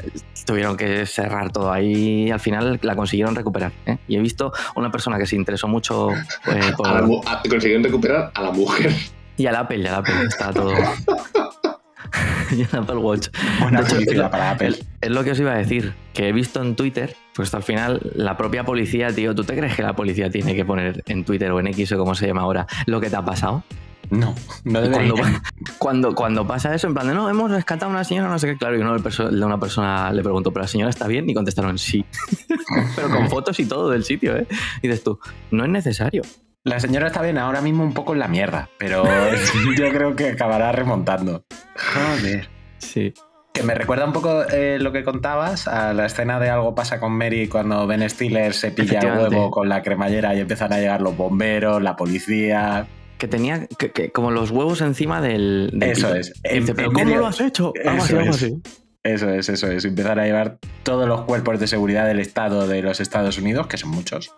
tuvieron 0.47 0.77
que 0.77 1.05
cerrar 1.07 1.51
todo 1.51 1.73
ahí 1.73 2.31
al 2.31 2.39
final 2.41 2.79
la 2.83 2.95
consiguieron 2.95 3.35
recuperar. 3.35 3.73
¿eh? 3.87 3.99
Y 4.07 4.17
he 4.17 4.21
visto 4.21 4.53
una 4.77 4.91
persona 4.93 5.19
que 5.19 5.27
se 5.27 5.35
interesó 5.37 5.67
mucho 5.69 6.11
eh, 6.47 6.73
por- 6.77 6.87
A 6.89 7.01
la 7.01 7.07
a- 7.27 7.43
consiguieron 7.49 7.83
recuperar 7.83 8.31
a 8.35 8.41
la 8.43 8.51
mujer. 8.53 8.93
y 9.37 9.47
al 9.47 9.57
Apple, 9.57 9.79
y 9.79 9.87
al 9.87 9.97
Apple, 9.97 10.15
está 10.29 10.53
todo. 10.53 10.73
y 12.53 12.63
al 12.63 12.83
Apple 12.83 12.97
Watch. 12.97 13.29
Buena 13.61 13.81
hecho, 13.81 13.97
es- 13.99 14.21
para 14.31 14.53
Apple. 14.53 14.77
Es 15.01 15.11
lo 15.11 15.25
que 15.25 15.33
os 15.33 15.41
iba 15.41 15.53
a 15.53 15.57
decir, 15.59 15.93
que 16.15 16.29
he 16.29 16.33
visto 16.33 16.63
en 16.63 16.77
Twitter, 16.77 17.17
pues 17.35 17.53
al 17.53 17.63
final 17.65 18.01
la 18.15 18.37
propia 18.37 18.65
policía, 18.65 19.13
tío, 19.13 19.35
¿tú 19.35 19.45
te 19.45 19.57
crees 19.57 19.75
que 19.75 19.83
la 19.83 19.95
policía 19.97 20.31
tiene 20.31 20.55
que 20.55 20.65
poner 20.65 21.03
en 21.07 21.25
Twitter 21.25 21.51
o 21.51 21.59
en 21.61 21.67
X 21.67 21.93
o 21.93 21.99
como 21.99 22.15
se 22.15 22.27
llama 22.29 22.43
ahora 22.43 22.67
lo 22.87 23.01
que 23.01 23.11
te 23.11 23.17
ha 23.17 23.25
pasado? 23.25 23.65
No, 24.11 24.35
no 24.65 24.81
debería. 24.81 25.13
Cuando, 25.13 25.41
cuando, 25.79 26.15
cuando 26.15 26.47
pasa 26.47 26.75
eso, 26.75 26.87
en 26.87 26.95
plan 26.95 27.09
de 27.09 27.15
no, 27.15 27.29
hemos 27.29 27.51
rescatado 27.51 27.91
a 27.91 27.95
una 27.95 28.05
señora, 28.05 28.29
no 28.29 28.39
sé 28.39 28.47
qué, 28.47 28.57
claro, 28.57 28.77
y 28.77 28.81
uno 28.81 28.97
de 28.99 29.45
una 29.45 29.59
persona 29.59 30.13
le 30.13 30.23
preguntó, 30.23 30.53
¿pero 30.53 30.63
la 30.63 30.69
señora 30.69 30.91
está 30.91 31.07
bien? 31.07 31.29
Y 31.29 31.35
contestaron 31.35 31.79
sí. 31.79 32.05
Pero 32.97 33.09
con 33.11 33.29
fotos 33.29 33.59
y 33.61 33.67
todo 33.67 33.91
del 33.91 34.05
sitio, 34.05 34.37
¿eh? 34.37 34.47
Y 34.83 34.89
dices 34.89 35.05
tú, 35.05 35.19
no 35.51 35.65
es 35.65 35.71
necesario. 35.71 36.23
La 36.65 36.81
señora 36.81 37.07
está 37.07 37.23
bien 37.23 37.39
ahora 37.39 37.61
mismo 37.61 37.85
un 37.85 37.95
poco 37.95 38.13
en 38.13 38.19
la 38.19 38.27
mierda, 38.27 38.69
pero 38.77 39.05
yo 39.79 39.89
creo 39.91 40.17
que 40.17 40.31
acabará 40.31 40.73
remontando. 40.73 41.45
Joder. 41.77 42.49
Sí. 42.79 43.15
Que 43.53 43.63
me 43.63 43.75
recuerda 43.75 44.05
un 44.05 44.13
poco 44.13 44.43
eh, 44.51 44.79
lo 44.81 44.91
que 44.91 45.05
contabas 45.05 45.69
a 45.69 45.95
la 45.95 46.07
escena 46.07 46.41
de 46.41 46.51
Algo 46.51 46.75
pasa 46.75 46.99
con 46.99 47.13
Mary 47.13 47.47
cuando 47.47 47.87
Ben 47.87 48.09
Stiller 48.11 48.53
se 48.53 48.73
pilla 48.73 48.99
el 48.99 49.17
huevo 49.17 49.53
con 49.53 49.69
la 49.69 49.83
cremallera 49.83 50.35
y 50.35 50.41
empiezan 50.41 50.73
a 50.73 50.79
llegar 50.79 51.01
los 51.01 51.17
bomberos, 51.17 51.81
la 51.81 51.95
policía. 51.95 52.89
Que 53.19 53.29
tenía 53.29 53.67
que, 53.67 53.93
que 53.93 54.11
como 54.13 54.31
los 54.31 54.51
huevos 54.51 54.81
encima 54.83 55.21
del. 55.21 55.71
del 55.73 55.91
Eso 55.91 56.09
pito. 56.09 56.19
es. 56.21 56.33
Dice, 56.43 56.75
¿Pero 56.75 56.89
en 56.89 56.93
cómo 56.95 57.05
medio- 57.07 57.21
lo 57.21 57.27
has 57.29 57.41
hecho? 57.41 57.73
Algo 57.85 58.03
así, 58.03 58.13
Eso 58.13 58.19
algo 58.21 58.31
es. 58.31 58.37
así. 58.43 58.63
Eso 59.03 59.31
es, 59.31 59.49
eso 59.49 59.71
es. 59.71 59.85
Empiezan 59.85 60.19
a 60.19 60.25
llevar 60.25 60.59
todos 60.83 61.07
los 61.09 61.23
cuerpos 61.23 61.61
de 61.61 61.67
seguridad 61.69 62.07
del 62.07 62.19
Estado 62.19 62.67
de 62.67 62.83
los 62.83 62.99
Estados 63.01 63.39
Unidos, 63.39 63.69
que 63.69 63.77
son 63.79 63.91
muchos. 63.91 64.33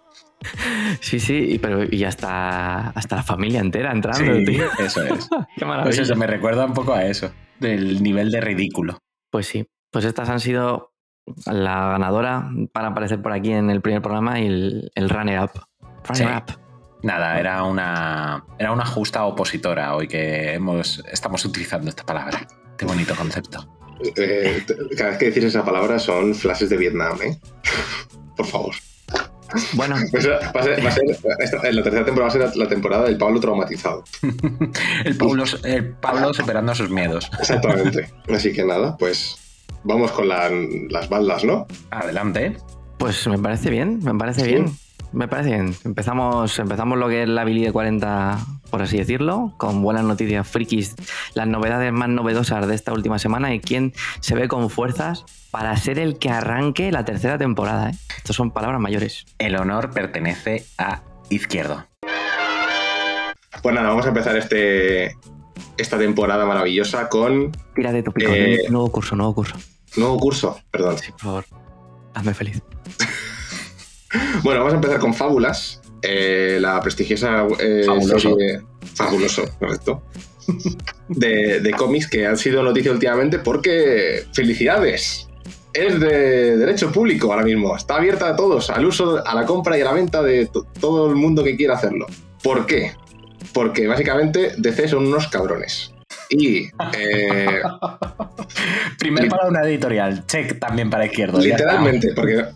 Sí, 1.00 1.18
sí, 1.18 1.34
y- 1.54 1.58
pero 1.58 1.82
y 1.90 2.04
hasta, 2.04 2.90
hasta 2.90 3.16
la 3.16 3.22
familia 3.22 3.60
entera 3.60 3.90
entrando, 3.92 4.34
Sí, 4.36 4.44
tío. 4.44 4.66
eso 4.78 5.02
es. 5.02 5.28
Qué 5.56 5.64
Pues 5.64 5.66
maravilla. 5.66 6.02
eso 6.02 6.14
me 6.16 6.26
recuerda 6.26 6.64
un 6.66 6.74
poco 6.74 6.92
a 6.92 7.04
eso, 7.04 7.32
del 7.58 8.02
nivel 8.02 8.30
de 8.30 8.40
ridículo. 8.40 8.98
Pues 9.30 9.46
sí, 9.46 9.66
pues 9.90 10.04
estas 10.04 10.28
han 10.28 10.38
sido 10.40 10.92
la 11.46 11.88
ganadora 11.90 12.50
para 12.72 12.88
aparecer 12.88 13.20
por 13.20 13.32
aquí 13.32 13.52
en 13.52 13.70
el 13.70 13.80
primer 13.80 14.02
programa 14.02 14.38
y 14.38 14.46
el, 14.46 14.92
el 14.94 15.08
runner-up. 15.10 15.50
Sí. 16.12 16.24
Nada, 17.02 17.38
era 17.38 17.62
una, 17.64 18.44
era 18.58 18.72
una 18.72 18.84
justa 18.84 19.24
opositora 19.24 19.94
hoy 19.94 20.08
que 20.08 20.54
hemos, 20.54 21.02
estamos 21.12 21.44
utilizando 21.44 21.88
esta 21.88 22.04
palabra. 22.04 22.46
Qué 22.76 22.84
bonito 22.86 23.14
concepto. 23.14 23.66
Eh, 24.16 24.62
t- 24.66 24.74
cada 24.96 25.10
vez 25.10 25.18
que 25.18 25.26
decís 25.26 25.44
esa 25.44 25.64
palabra 25.64 25.98
son 25.98 26.34
flashes 26.34 26.70
de 26.70 26.76
Vietnam, 26.76 27.18
¿eh? 27.22 27.38
Por 28.36 28.46
favor. 28.46 28.74
Bueno, 29.74 29.96
Eso 30.12 30.28
va 30.54 30.60
a 30.60 30.62
ser, 30.62 30.84
va 30.84 30.88
a 30.88 30.92
ser- 30.92 31.04
esta- 31.40 31.68
en 31.68 31.76
la 31.76 31.82
tercera 31.82 32.04
temporada 32.04 32.34
va 32.34 32.44
a 32.44 32.50
ser 32.50 32.56
la, 32.58 32.64
la 32.64 32.68
temporada 32.68 33.04
del 33.04 33.16
Pablo 33.16 33.40
traumatizado. 33.40 34.04
El 35.04 35.16
Pablo, 35.16 35.44
el 35.64 35.94
Pablo 35.94 36.34
superando 36.34 36.74
sus 36.74 36.90
miedos. 36.90 37.30
Exactamente. 37.38 38.12
Así 38.32 38.52
que 38.52 38.64
nada, 38.64 38.96
pues 38.96 39.36
vamos 39.84 40.10
con 40.12 40.28
la- 40.28 40.50
las 40.90 41.08
baldas, 41.08 41.44
¿no? 41.44 41.66
Adelante. 41.90 42.56
pues 42.98 43.26
me 43.28 43.38
parece 43.38 43.70
bien, 43.70 44.00
me 44.02 44.14
parece 44.14 44.40
Sí. 44.42 44.48
bien. 44.48 44.72
Me 45.12 45.26
parece 45.26 45.50
bien. 45.50 45.74
Empezamos, 45.84 46.58
empezamos 46.58 46.98
lo 46.98 47.08
que 47.08 47.22
es 47.22 47.28
la 47.28 47.44
Billy 47.44 47.64
de 47.64 47.72
40, 47.72 48.38
por 48.70 48.82
así 48.82 48.98
decirlo, 48.98 49.54
con 49.56 49.80
buenas 49.82 50.04
noticias 50.04 50.46
frikis, 50.46 50.94
las 51.34 51.46
novedades 51.46 51.92
más 51.92 52.08
novedosas 52.10 52.66
de 52.68 52.74
esta 52.74 52.92
última 52.92 53.18
semana 53.18 53.54
y 53.54 53.60
quién 53.60 53.94
se 54.20 54.34
ve 54.34 54.48
con 54.48 54.68
fuerzas 54.68 55.24
para 55.50 55.74
ser 55.78 55.98
el 55.98 56.18
que 56.18 56.28
arranque 56.30 56.92
la 56.92 57.04
tercera 57.06 57.38
temporada. 57.38 57.90
¿eh? 57.90 57.94
Estas 58.18 58.36
son 58.36 58.50
palabras 58.50 58.80
mayores. 58.80 59.24
El 59.38 59.56
honor 59.56 59.90
pertenece 59.90 60.66
a 60.76 61.00
Izquierdo. 61.30 61.86
Pues 63.62 63.74
nada, 63.74 63.88
vamos 63.88 64.04
a 64.04 64.08
empezar 64.08 64.36
este, 64.36 65.16
esta 65.78 65.98
temporada 65.98 66.44
maravillosa 66.44 67.08
con 67.08 67.50
Tírate 67.74 68.02
tópico, 68.02 68.30
Eh, 68.32 68.58
nuevo 68.68 68.92
curso, 68.92 69.16
nuevo 69.16 69.34
curso. 69.34 69.56
nuevo 69.96 70.18
curso, 70.18 70.60
perdón. 70.70 70.98
Sí, 70.98 71.10
por 71.12 71.20
favor. 71.20 71.44
Hazme 72.14 72.34
feliz. 72.34 72.62
Bueno, 74.42 74.60
vamos 74.60 74.72
a 74.72 74.76
empezar 74.76 74.98
con 74.98 75.12
Fábulas, 75.14 75.80
eh, 76.02 76.58
la 76.60 76.80
prestigiosa 76.80 77.46
eh, 77.58 77.82
Fabuloso. 77.84 78.18
serie 78.18 78.60
fabuloso, 78.94 79.44
correcto, 79.58 80.02
de, 81.08 81.60
de 81.60 81.70
cómics 81.72 82.08
que 82.08 82.26
han 82.26 82.36
sido 82.38 82.62
noticia 82.62 82.90
últimamente 82.90 83.38
porque 83.38 84.24
felicidades. 84.32 85.28
Es 85.74 86.00
de 86.00 86.56
derecho 86.56 86.90
público 86.90 87.30
ahora 87.32 87.44
mismo, 87.44 87.76
está 87.76 87.96
abierta 87.96 88.30
a 88.30 88.34
todos, 88.36 88.70
al 88.70 88.84
uso, 88.86 89.22
a 89.24 89.34
la 89.34 89.44
compra 89.44 89.76
y 89.78 89.82
a 89.82 89.84
la 89.84 89.92
venta 89.92 90.22
de 90.22 90.46
to- 90.46 90.66
todo 90.80 91.08
el 91.10 91.14
mundo 91.16 91.44
que 91.44 91.56
quiera 91.56 91.74
hacerlo. 91.74 92.06
¿Por 92.42 92.64
qué? 92.66 92.92
Porque 93.52 93.86
básicamente 93.86 94.52
DC 94.56 94.88
son 94.88 95.06
unos 95.06 95.28
cabrones. 95.28 95.92
Y 96.30 96.64
eh, 96.96 97.60
Primero 98.98 99.26
Lit- 99.26 99.30
para 99.30 99.48
una 99.48 99.62
editorial, 99.62 100.26
check 100.26 100.58
también 100.58 100.88
para 100.90 101.06
Izquierdo. 101.06 101.38
Literalmente, 101.38 102.12
porque 102.14 102.46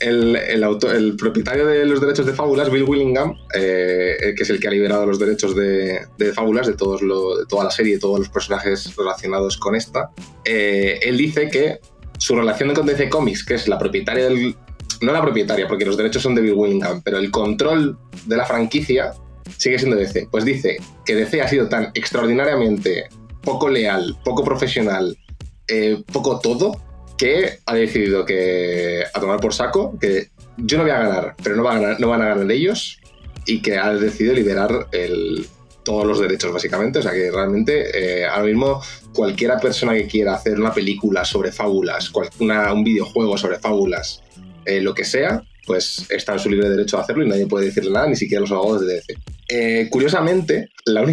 el, 0.00 0.36
el, 0.36 1.16
propietario 1.16 1.66
de 1.66 1.84
los 1.86 2.00
derechos 2.00 2.26
de 2.26 2.32
Fábulas, 2.32 2.70
Bill 2.70 2.84
Willingham, 2.84 3.34
eh, 3.54 4.34
que 4.36 4.42
es 4.42 4.50
el 4.50 4.60
que 4.60 4.68
ha 4.68 4.70
liberado 4.70 5.06
los 5.06 5.18
derechos 5.18 5.54
de, 5.54 6.00
de 6.18 6.32
Fábulas, 6.32 6.66
de, 6.66 6.74
todos 6.74 7.00
de 7.00 7.46
toda 7.48 7.64
la 7.64 7.70
serie, 7.70 7.94
de 7.94 8.00
todos 8.00 8.18
los 8.18 8.28
personajes 8.28 8.94
relacionados 8.96 9.56
con 9.56 9.74
esta, 9.74 10.10
eh, 10.44 10.98
él 11.02 11.16
dice 11.16 11.48
que 11.48 11.80
su 12.18 12.34
relación 12.34 12.74
con 12.74 12.86
DC 12.86 13.08
Comics, 13.08 13.44
que 13.44 13.54
es 13.54 13.68
la 13.68 13.78
propietaria 13.78 14.24
del... 14.24 14.56
No 15.02 15.12
la 15.12 15.20
propietaria, 15.20 15.68
porque 15.68 15.84
los 15.84 15.96
derechos 15.96 16.22
son 16.22 16.34
de 16.34 16.40
Bill 16.40 16.54
Willingham, 16.54 17.02
pero 17.02 17.18
el 17.18 17.30
control 17.30 17.98
de 18.24 18.36
la 18.36 18.46
franquicia 18.46 19.12
sigue 19.58 19.78
siendo 19.78 19.96
DC. 19.96 20.28
Pues 20.30 20.44
dice 20.44 20.78
que 21.04 21.14
DC 21.14 21.42
ha 21.42 21.48
sido 21.48 21.68
tan 21.68 21.90
extraordinariamente 21.92 23.08
poco 23.42 23.68
leal, 23.68 24.16
poco 24.24 24.42
profesional, 24.42 25.16
eh, 25.68 26.02
poco 26.10 26.40
todo, 26.40 26.80
que 27.16 27.58
ha 27.64 27.74
decidido 27.74 28.24
que 28.24 29.02
a 29.12 29.20
tomar 29.20 29.40
por 29.40 29.54
saco, 29.54 29.98
que 29.98 30.28
yo 30.58 30.76
no 30.78 30.84
voy 30.84 30.92
a 30.92 30.98
ganar, 30.98 31.34
pero 31.42 31.56
no, 31.56 31.62
va 31.64 31.72
a 31.76 31.78
ganar, 31.80 32.00
no 32.00 32.08
van 32.08 32.22
a 32.22 32.28
ganar 32.28 32.50
ellos, 32.50 32.98
y 33.46 33.62
que 33.62 33.76
ha 33.78 33.92
decidido 33.94 34.34
liberar 34.34 34.88
el- 34.92 35.46
todos 35.84 36.04
los 36.04 36.18
derechos, 36.20 36.52
básicamente. 36.52 36.98
O 36.98 37.02
sea 37.02 37.12
que 37.12 37.30
realmente 37.30 38.20
eh, 38.22 38.26
ahora 38.26 38.42
mismo 38.46 38.82
cualquiera 39.14 39.58
persona 39.60 39.94
que 39.94 40.08
quiera 40.08 40.34
hacer 40.34 40.58
una 40.58 40.74
película 40.74 41.24
sobre 41.24 41.52
fábulas, 41.52 42.10
una- 42.40 42.72
un 42.72 42.82
videojuego 42.82 43.38
sobre 43.38 43.58
fábulas, 43.60 44.20
eh, 44.64 44.80
lo 44.80 44.94
que 44.94 45.04
sea, 45.04 45.44
pues 45.64 46.04
está 46.10 46.32
en 46.32 46.38
su 46.40 46.50
libre 46.50 46.68
derecho 46.70 46.98
a 46.98 47.02
hacerlo 47.02 47.24
y 47.24 47.28
nadie 47.28 47.46
puede 47.46 47.66
decirle 47.66 47.92
nada, 47.92 48.08
ni 48.08 48.16
siquiera 48.16 48.40
los 48.40 48.50
abogados 48.50 48.84
de 48.86 48.94
DC. 48.94 49.14
Eh, 49.48 49.88
curiosamente, 49.90 50.70
las 50.86 51.04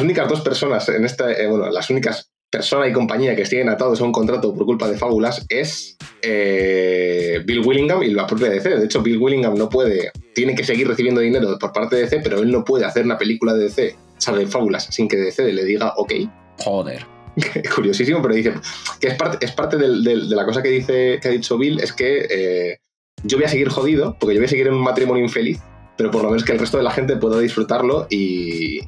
únicas 0.00 0.28
dos 0.28 0.40
personas 0.40 0.88
en 0.88 1.04
esta, 1.04 1.30
eh, 1.32 1.46
bueno, 1.46 1.68
las 1.70 1.90
únicas 1.90 2.30
persona 2.54 2.86
y 2.86 2.92
compañía 2.92 3.34
que 3.34 3.44
siguen 3.44 3.68
atados 3.68 4.00
a 4.00 4.04
un 4.04 4.12
contrato 4.12 4.54
por 4.54 4.64
culpa 4.64 4.88
de 4.88 4.96
fábulas 4.96 5.44
es 5.48 5.96
eh, 6.22 7.42
Bill 7.44 7.66
Willingham 7.66 8.04
y 8.04 8.10
la 8.12 8.28
propia 8.28 8.48
DC. 8.48 8.76
De 8.76 8.84
hecho, 8.84 9.02
Bill 9.02 9.18
Willingham 9.18 9.56
no 9.56 9.68
puede, 9.68 10.12
tiene 10.36 10.54
que 10.54 10.62
seguir 10.62 10.86
recibiendo 10.86 11.20
dinero 11.20 11.58
por 11.58 11.72
parte 11.72 11.96
de 11.96 12.02
DC, 12.02 12.20
pero 12.22 12.38
él 12.38 12.52
no 12.52 12.64
puede 12.64 12.84
hacer 12.84 13.04
una 13.04 13.18
película 13.18 13.54
de 13.54 13.64
DC, 13.64 13.96
o 13.96 14.20
sea, 14.20 14.34
de 14.34 14.46
fábulas, 14.46 14.84
sin 14.84 15.08
que 15.08 15.16
DC 15.16 15.52
le 15.52 15.64
diga 15.64 15.94
ok. 15.96 16.12
Joder. 16.58 17.04
Curiosísimo, 17.74 18.22
pero 18.22 18.34
dice 18.34 18.54
que 19.00 19.08
es 19.08 19.14
parte, 19.16 19.44
es 19.44 19.50
parte 19.50 19.76
de 19.76 19.88
la 19.88 20.46
cosa 20.46 20.62
que, 20.62 20.68
dice, 20.68 21.18
que 21.20 21.26
ha 21.26 21.32
dicho 21.32 21.58
Bill, 21.58 21.80
es 21.80 21.92
que 21.92 22.28
eh, 22.30 22.78
yo 23.24 23.36
voy 23.36 23.46
a 23.46 23.48
seguir 23.48 23.68
jodido, 23.68 24.16
porque 24.20 24.36
yo 24.36 24.40
voy 24.40 24.46
a 24.46 24.50
seguir 24.50 24.68
en 24.68 24.74
un 24.74 24.82
matrimonio 24.82 25.24
infeliz, 25.24 25.58
pero 25.96 26.12
por 26.12 26.22
lo 26.22 26.28
menos 26.28 26.44
que 26.44 26.52
el 26.52 26.60
resto 26.60 26.76
de 26.76 26.84
la 26.84 26.92
gente 26.92 27.16
pueda 27.16 27.40
disfrutarlo 27.40 28.06
y, 28.10 28.78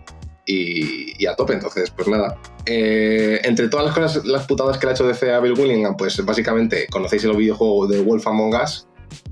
y, 0.47 1.27
a 1.27 1.35
tope. 1.35 1.55
Entonces, 1.55 1.91
pues 1.91 2.09
nada. 2.09 2.39
Eh, 2.65 3.41
entre 3.45 3.69
todas 3.69 3.87
las 3.87 3.95
cosas, 3.95 4.25
las 4.25 4.47
putadas 4.47 4.79
que 4.79 4.87
le 4.87 4.91
ha 4.93 4.95
hecho 4.95 5.07
DC 5.07 5.33
a 5.33 5.41
Bill 5.41 5.59
Willingham, 5.59 5.97
pues 5.97 6.25
básicamente 6.25 6.87
conocéis 6.91 7.25
el 7.25 7.37
videojuego 7.37 7.87
de 7.87 8.01
Wolf 8.01 8.27
Among 8.27 8.55
Us 8.55 8.87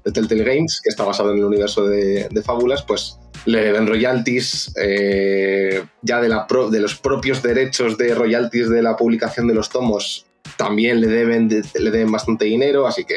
de 0.05 0.12
Telltale 0.12 0.44
Games, 0.44 0.81
que 0.83 0.88
está 0.90 1.05
basado 1.05 1.33
en 1.33 1.38
el 1.38 1.44
universo 1.44 1.87
de, 1.87 2.29
fábulas, 2.44 2.83
pues 2.83 3.18
le 3.46 3.61
deben 3.62 3.87
royalties 3.87 4.72
eh, 4.81 5.83
ya 6.03 6.20
de, 6.20 6.29
la 6.29 6.46
pro- 6.46 6.70
de 6.70 6.81
los 6.81 6.94
propios 6.94 7.42
derechos 7.42 7.98
de 7.98 8.14
royalties 8.14 8.68
de 8.70 8.83
la 8.83 8.96
publicación 8.96 9.48
de 9.48 9.55
los 9.55 9.68
tomos 9.70 10.27
también 10.57 11.00
le 11.00 11.09
deben, 11.09 11.48
de- 11.48 11.64
le 11.81 11.90
deben 11.90 12.12
bastante 12.12 12.44
dinero, 12.44 12.87
así 12.87 13.05
que 13.05 13.16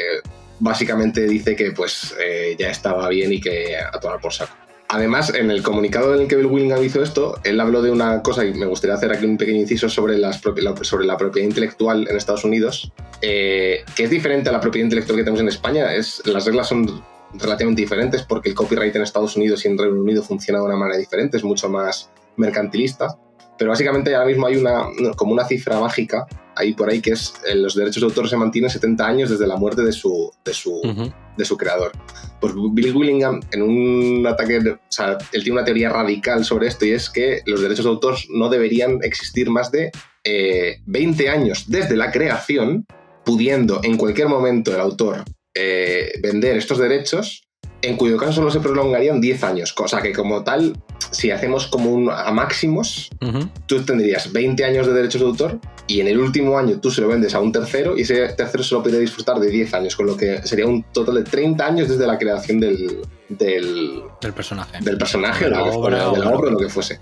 básicamente 0.58 1.22
dice 1.28 1.54
que 1.54 1.70
pues 1.72 2.14
eh, 2.20 2.56
ya 2.58 2.70
estaba 2.70 3.08
bien 3.08 3.32
y 3.32 3.40
que 3.40 3.76
a 3.76 3.98
tomar 4.00 4.20
por 4.20 4.32
saco. 4.32 4.54
Además, 4.90 5.34
en 5.34 5.50
el 5.50 5.62
comunicado 5.62 6.14
en 6.14 6.22
el 6.22 6.28
que 6.28 6.36
Bill 6.36 6.46
Willingham 6.46 6.82
hizo 6.82 7.02
esto, 7.02 7.38
él 7.44 7.60
habló 7.60 7.82
de 7.82 7.90
una 7.90 8.22
cosa 8.22 8.46
y 8.46 8.54
me 8.54 8.64
gustaría 8.64 8.96
hacer 8.96 9.12
aquí 9.12 9.26
un 9.26 9.36
pequeño 9.36 9.60
inciso 9.60 9.90
sobre, 9.90 10.16
la 10.16 10.30
propiedad 10.40 11.46
intelectual 11.46 12.08
en 12.08 12.16
Estados 12.16 12.44
Unidos, 12.44 12.90
eh, 13.20 13.84
que 13.94 14.04
es 14.04 14.10
diferente 14.10 14.48
a 14.48 14.52
la 14.52 14.60
propiedad 14.60 14.84
intelectual 14.84 15.18
que 15.18 15.24
tenemos 15.24 15.42
en 15.42 15.48
España. 15.48 15.94
Es, 15.94 16.22
las 16.26 16.46
reglas 16.46 16.68
son 16.68 17.02
relativamente 17.34 17.82
diferentes 17.82 18.22
porque 18.22 18.48
el 18.48 18.54
copyright 18.54 18.96
en 18.96 19.02
Estados 19.02 19.36
Unidos 19.36 19.62
y 19.66 19.68
en 19.68 19.76
Reino 19.76 20.00
Unido 20.00 20.22
funciona 20.22 20.58
de 20.60 20.64
una 20.64 20.76
manera 20.76 20.98
diferente, 20.98 21.36
es 21.36 21.44
mucho 21.44 21.68
más 21.68 22.10
mercantilista. 22.36 23.18
Pero 23.58 23.70
básicamente 23.70 24.14
ahora 24.14 24.26
mismo 24.26 24.46
hay 24.46 24.56
una, 24.56 24.86
como 25.16 25.32
una 25.32 25.44
cifra 25.44 25.78
mágica 25.80 26.26
ahí 26.58 26.72
por 26.74 26.90
ahí 26.90 27.00
que 27.00 27.12
es 27.12 27.34
eh, 27.46 27.54
los 27.54 27.74
derechos 27.74 28.00
de 28.02 28.06
autor 28.06 28.28
se 28.28 28.36
mantienen 28.36 28.70
70 28.70 29.06
años 29.06 29.30
desde 29.30 29.46
la 29.46 29.56
muerte 29.56 29.82
de 29.82 29.92
su, 29.92 30.30
de 30.44 30.52
su, 30.52 30.74
Ujú. 30.80 31.12
de 31.36 31.44
su 31.44 31.56
creador. 31.56 31.92
Pues 32.40 32.52
Bill 32.72 32.94
Willingham, 32.94 33.40
en 33.52 33.62
un 33.62 34.26
ataque, 34.26 34.58
o 34.58 34.78
sea, 34.88 35.18
él 35.32 35.42
tiene 35.42 35.58
una 35.58 35.64
teoría 35.64 35.88
radical 35.90 36.44
sobre 36.44 36.66
esto 36.68 36.84
y 36.84 36.90
es 36.92 37.08
que 37.10 37.40
los 37.46 37.60
derechos 37.60 37.84
de 37.84 37.90
autor 37.90 38.16
no 38.30 38.48
deberían 38.48 38.98
existir 39.02 39.50
más 39.50 39.70
de 39.72 39.90
eh, 40.24 40.76
20 40.86 41.28
años 41.28 41.64
desde 41.68 41.96
la 41.96 42.10
creación, 42.12 42.84
pudiendo 43.24 43.80
en 43.82 43.96
cualquier 43.96 44.28
momento 44.28 44.74
el 44.74 44.80
autor 44.80 45.24
eh, 45.54 46.12
vender 46.22 46.56
estos 46.56 46.78
derechos, 46.78 47.42
en 47.82 47.96
cuyo 47.96 48.16
caso 48.16 48.32
solo 48.32 48.50
se 48.50 48.60
prolongarían 48.60 49.20
10 49.20 49.44
años. 49.44 49.72
Cosa 49.72 50.00
que 50.02 50.12
como 50.12 50.42
tal, 50.44 50.76
si 51.12 51.30
hacemos 51.30 51.66
como 51.68 51.90
un 51.90 52.10
a 52.10 52.30
máximos, 52.32 53.10
Ujú. 53.20 53.48
tú 53.66 53.82
tendrías 53.82 54.32
20 54.32 54.64
años 54.64 54.86
de 54.86 54.92
derechos 54.92 55.20
de 55.20 55.26
autor 55.26 55.60
y 55.88 56.00
en 56.00 56.06
el 56.08 56.18
último 56.20 56.56
año 56.58 56.78
tú 56.80 56.90
se 56.90 57.00
lo 57.00 57.08
vendes 57.08 57.34
a 57.34 57.40
un 57.40 57.50
tercero 57.50 57.96
y 57.98 58.02
ese 58.02 58.28
tercero 58.28 58.62
se 58.62 58.74
lo 58.74 58.82
puede 58.82 59.00
disfrutar 59.00 59.40
de 59.40 59.48
10 59.50 59.74
años, 59.74 59.96
con 59.96 60.06
lo 60.06 60.16
que 60.16 60.42
sería 60.46 60.66
un 60.66 60.84
total 60.92 61.16
de 61.16 61.24
30 61.24 61.66
años 61.66 61.88
desde 61.88 62.06
la 62.06 62.16
creación 62.18 62.60
del, 62.60 62.98
del, 63.28 64.02
Del 64.20 64.32
personaje. 64.34 64.78
del 64.80 64.98
personaje, 64.98 65.44
De 65.46 65.50
la 65.50 65.62
o 65.62 65.66
lo 65.66 65.70
que 65.72 65.76
obra, 65.78 65.96
fuera, 65.98 66.12
de 66.12 66.18
la 66.24 66.30
o- 66.30 66.38
obra 66.38 66.48
o 66.48 66.52
lo 66.52 66.58
que 66.58 66.68
fuese. 66.68 67.00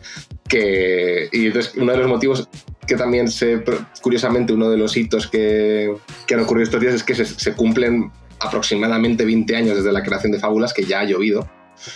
Que, 0.49 1.29
y 1.33 1.47
entonces 1.47 1.73
uno 1.77 1.93
de 1.93 1.99
los 1.99 2.09
motivos 2.09 2.49
que 2.87 2.95
también 2.97 3.29
se, 3.29 3.63
curiosamente, 4.01 4.53
uno 4.53 4.71
de 4.71 4.77
los 4.77 4.97
hitos 4.97 5.27
que, 5.27 5.93
que 6.27 6.35
han 6.35 6.41
ocurrido 6.41 6.65
estos 6.65 6.81
días 6.81 6.95
es 6.95 7.03
que 7.03 7.15
se, 7.17 7.25
se 7.25 7.53
cumplen 7.55 8.13
aproximadamente 8.39 9.25
20 9.25 9.57
años 9.57 9.77
desde 9.77 9.93
la 9.93 10.03
creación 10.03 10.31
de 10.33 10.39
Fábulas, 10.39 10.73
que 10.73 10.85
ya 10.85 11.01
ha 11.01 11.05
llovido. 11.05 11.49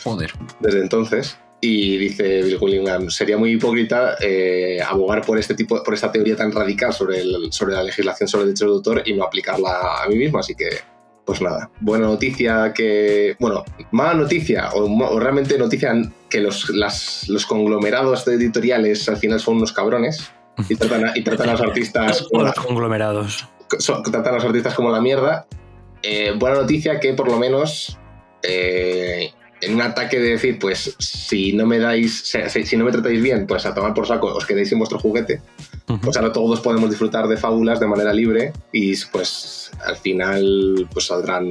Joder. 0.03 0.33
Desde 0.59 0.81
entonces. 0.81 1.39
Y 1.63 1.99
dice 1.99 2.43
Bill 2.43 2.59
Willingham, 2.61 3.11
sería 3.11 3.37
muy 3.37 3.53
hipócrita 3.53 4.17
eh, 4.21 4.81
abogar 4.87 5.21
por 5.23 5.39
este 5.39 5.55
tipo, 5.55 5.83
por 5.83 5.93
esta 5.93 6.11
teoría 6.11 6.35
tan 6.35 6.53
radical 6.53 6.93
sobre, 6.93 7.21
el, 7.21 7.53
sobre 7.53 7.75
la 7.75 7.83
legislación 7.83 8.29
sobre 8.29 8.47
derechos 8.47 8.69
de 8.69 8.75
autor 8.75 9.03
y 9.05 9.13
no 9.13 9.25
aplicarla 9.25 10.03
a 10.03 10.09
mí 10.09 10.17
mismo. 10.17 10.39
Así 10.39 10.55
que, 10.55 10.69
pues 11.27 11.43
nada, 11.43 11.71
buena 11.81 12.07
noticia 12.07 12.73
que, 12.73 13.37
bueno, 13.39 13.65
mala 13.91 14.15
noticia 14.15 14.71
o, 14.73 14.85
o 14.85 15.21
realmente 15.21 15.59
noticia 15.59 15.93
que 16.31 16.41
los, 16.41 16.71
las, 16.71 17.29
los 17.29 17.45
conglomerados 17.45 18.27
editoriales 18.27 19.07
al 19.09 19.19
final 19.19 19.39
son 19.39 19.57
unos 19.57 19.73
cabrones 19.73 20.33
y 20.69 20.77
tratan 20.77 21.07
a, 21.07 21.19
y 21.19 21.23
tratan 21.23 21.49
a 21.51 21.53
los 21.53 21.61
artistas 21.61 22.23
como 22.31 22.45
los 22.45 22.55
conglomerados. 22.55 23.49
Son, 23.79 24.03
tratan 24.03 24.35
a 24.35 24.37
los 24.37 24.45
artistas 24.45 24.75
como 24.75 24.91
la 24.91 25.01
mierda. 25.01 25.47
Eh, 26.03 26.33
buena 26.37 26.57
noticia 26.57 26.99
que 26.99 27.13
por 27.13 27.29
lo 27.29 27.39
menos 27.39 27.99
eh, 28.43 29.33
en 29.61 29.75
un 29.75 29.83
ataque 29.83 30.19
de 30.19 30.31
decir, 30.31 30.59
pues 30.59 30.97
si 30.99 31.53
no 31.53 31.67
me 31.67 31.79
dais, 31.79 32.35
si, 32.65 32.77
no 32.77 32.85
me 32.85 32.93
tratáis 32.93 33.23
bien, 33.23 33.47
pues 33.47 33.67
a 33.67 33.75
tomar 33.75 33.95
por 33.95 34.07
saco, 34.07 34.29
os 34.29 34.47
quedéis 34.47 34.69
sin 34.69 34.79
vuestro 34.79 34.99
juguete. 34.99 35.43
Uh 35.89 35.95
-huh. 35.95 36.01
Pues 36.01 36.17
ahora 36.17 36.33
todos 36.33 36.61
podemos 36.61 36.89
disfrutar 36.89 37.29
de 37.29 37.37
fábulas 37.37 37.81
de 37.81 37.87
manera 37.87 38.13
libre 38.13 38.53
y 38.73 38.97
pues 39.13 39.71
al 39.85 39.97
final 39.97 40.89
pues 40.93 41.07
saldrán 41.07 41.49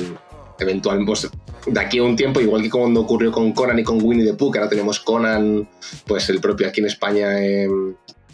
eventualmente 0.60 1.08
pues, 1.08 1.30
de 1.66 1.80
aquí 1.80 2.00
a 2.00 2.04
un 2.04 2.16
tiempo, 2.16 2.40
igual 2.42 2.62
que 2.62 2.70
cuando 2.70 3.02
ocurrió 3.02 3.32
con 3.32 3.52
Conan 3.54 3.80
y 3.80 3.84
con 3.84 4.02
Winnie 4.02 4.26
the 4.26 4.34
Pooh, 4.34 4.52
que 4.52 4.60
ahora 4.60 4.70
tenemos 4.70 5.00
Conan, 5.00 5.68
pues 6.06 6.30
el 6.30 6.40
propio 6.40 6.68
aquí 6.68 6.82
en 6.82 6.88
España. 6.88 7.42
Eh, 7.44 7.68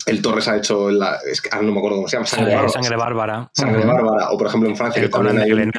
el 0.05 0.21
Torres 0.21 0.47
ha 0.47 0.57
hecho 0.57 0.91
la, 0.91 1.17
es 1.29 1.41
que 1.41 1.49
ahora 1.51 1.65
no 1.65 1.71
me 1.73 1.79
acuerdo 1.79 1.97
cómo 1.97 2.07
se 2.07 2.17
llama 2.17 2.27
sangre, 2.27 2.53
bárbara 2.53 2.69
sangre 2.69 2.95
bárbara 2.95 3.49
sangre 3.53 3.85
bárbara 3.85 4.29
o 4.31 4.37
por 4.37 4.47
ejemplo 4.47 4.69
en 4.69 4.75
Francia 4.75 5.01
el 5.01 5.07
que 5.07 5.11
también 5.11 5.39
hay 5.39 5.51
un, 5.51 5.71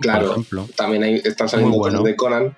claro 0.00 0.44
también 0.74 1.02
hay, 1.02 1.16
están 1.16 1.50
saliendo 1.50 1.76
bueno. 1.76 1.98
cosas 1.98 2.04
de 2.04 2.16
Conan 2.16 2.56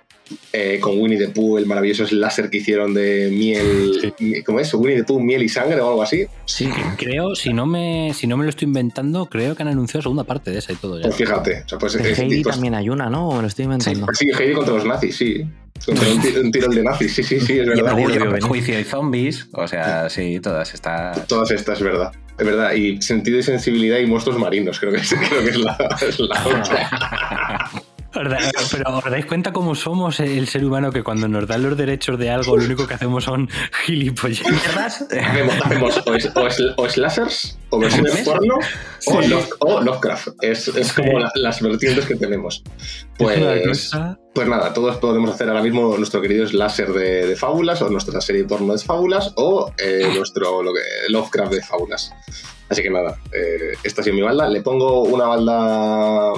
eh, 0.52 0.78
con 0.80 0.98
Winnie 0.98 1.18
the 1.18 1.28
Pooh, 1.28 1.58
el 1.58 1.66
maravilloso 1.66 2.06
láser 2.14 2.50
que 2.50 2.58
hicieron 2.58 2.94
de 2.94 3.30
miel. 3.30 4.14
Sí. 4.18 4.42
¿Cómo 4.42 4.60
es? 4.60 4.72
Winnie 4.74 4.96
the 4.96 5.04
Pooh, 5.04 5.20
miel 5.20 5.42
y 5.42 5.48
sangre 5.48 5.80
o 5.80 5.88
algo 5.88 6.02
así. 6.02 6.26
Sí, 6.44 6.68
creo, 6.96 7.34
si 7.34 7.52
no 7.52 7.66
me, 7.66 8.12
si 8.14 8.26
no 8.26 8.36
me 8.36 8.44
lo 8.44 8.50
estoy 8.50 8.66
inventando, 8.66 9.26
creo 9.26 9.54
que 9.54 9.62
han 9.62 9.68
anunciado 9.68 10.02
segunda 10.02 10.24
parte 10.24 10.50
de 10.50 10.58
esa 10.58 10.72
y 10.72 10.76
todo. 10.76 10.98
Ya. 10.98 11.04
Pues 11.04 11.16
fíjate. 11.16 11.62
O 11.64 11.68
sea, 11.68 11.78
pues, 11.78 11.92
de 11.94 12.12
Heidi 12.12 12.42
pues, 12.42 12.54
también 12.54 12.74
hay 12.74 12.88
una, 12.88 13.08
¿no? 13.08 13.32
Me 13.32 13.42
lo 13.42 13.48
estoy 13.48 13.64
inventando. 13.64 14.06
Sí, 14.12 14.26
sí, 14.26 14.42
Heidi 14.42 14.54
contra 14.54 14.74
los 14.74 14.84
nazis, 14.84 15.16
sí. 15.16 15.44
Contra 15.84 16.08
un, 16.08 16.44
un 16.44 16.52
tirón 16.52 16.74
de 16.74 16.82
nazis, 16.82 17.14
sí, 17.14 17.22
sí, 17.22 17.40
sí, 17.40 17.58
es 17.58 17.66
verdad. 17.68 17.92
Juicio, 17.92 18.48
juicio 18.48 18.80
y 18.80 18.84
zombies, 18.84 19.48
o 19.52 19.66
sea, 19.66 20.08
sí, 20.10 20.40
todas 20.40 20.74
estas. 20.74 21.26
Todas 21.26 21.50
estas, 21.50 21.78
es 21.78 21.84
verdad. 21.84 22.12
Es 22.40 22.46
verdad, 22.46 22.72
y 22.72 23.00
sentido 23.02 23.38
y 23.38 23.42
sensibilidad 23.42 23.98
y 23.98 24.06
monstruos 24.06 24.38
marinos, 24.38 24.80
creo 24.80 24.92
que 24.92 24.98
es, 24.98 25.14
creo 25.28 25.44
que 25.44 25.50
es 25.50 25.58
la, 25.58 25.76
es 26.00 26.18
la 26.18 26.46
otra. 26.46 27.70
Pero 28.12 28.30
¿os 28.96 29.10
dais 29.10 29.26
cuenta 29.26 29.52
cómo 29.52 29.74
somos 29.74 30.18
el 30.20 30.48
ser 30.48 30.64
humano 30.64 30.90
que 30.90 31.02
cuando 31.02 31.28
nos 31.28 31.46
dan 31.46 31.62
los 31.62 31.76
derechos 31.76 32.18
de 32.18 32.30
algo 32.30 32.56
lo 32.56 32.64
único 32.64 32.86
que 32.86 32.94
hacemos 32.94 33.24
son 33.24 33.48
gilipolleces? 33.84 34.46
hacemos, 35.64 36.02
o, 36.06 36.14
es, 36.14 36.30
o, 36.34 36.46
es, 36.46 36.62
o 36.76 36.88
slashers, 36.88 37.58
o 37.70 37.78
versiones 37.78 38.18
porno, 38.24 38.56
sí. 38.98 39.10
o, 39.14 39.20
Love, 39.22 39.50
o, 39.60 39.80
Lovecraft. 39.80 40.28
Es, 40.42 40.68
es 40.68 40.88
sí. 40.88 40.94
como 40.94 41.20
la, 41.20 41.30
las 41.34 41.62
vertientes 41.62 42.06
que 42.06 42.16
tenemos. 42.16 42.64
Pues, 43.16 43.92
pues 44.34 44.48
nada, 44.48 44.72
todos 44.72 44.96
podemos 44.96 45.30
hacer 45.30 45.48
ahora 45.48 45.62
mismo 45.62 45.96
nuestro 45.96 46.20
querido 46.20 46.46
slasher 46.46 46.92
de, 46.92 47.26
de 47.26 47.36
fábulas, 47.36 47.80
o 47.82 47.90
nuestra 47.90 48.20
serie 48.20 48.44
porno 48.44 48.72
de 48.72 48.78
fábulas, 48.80 49.32
o 49.36 49.72
eh, 49.78 50.10
nuestro 50.16 50.62
lo 50.62 50.72
que, 50.72 50.80
Lovecraft 51.08 51.52
de 51.52 51.62
fábulas. 51.62 52.12
Así 52.68 52.82
que 52.82 52.90
nada, 52.90 53.18
eh, 53.32 53.74
esta 53.82 54.00
ha 54.00 54.04
sido 54.04 54.16
mi 54.16 54.22
balda. 54.22 54.48
Le 54.48 54.62
pongo 54.62 55.02
una 55.02 55.26
balda 55.26 56.32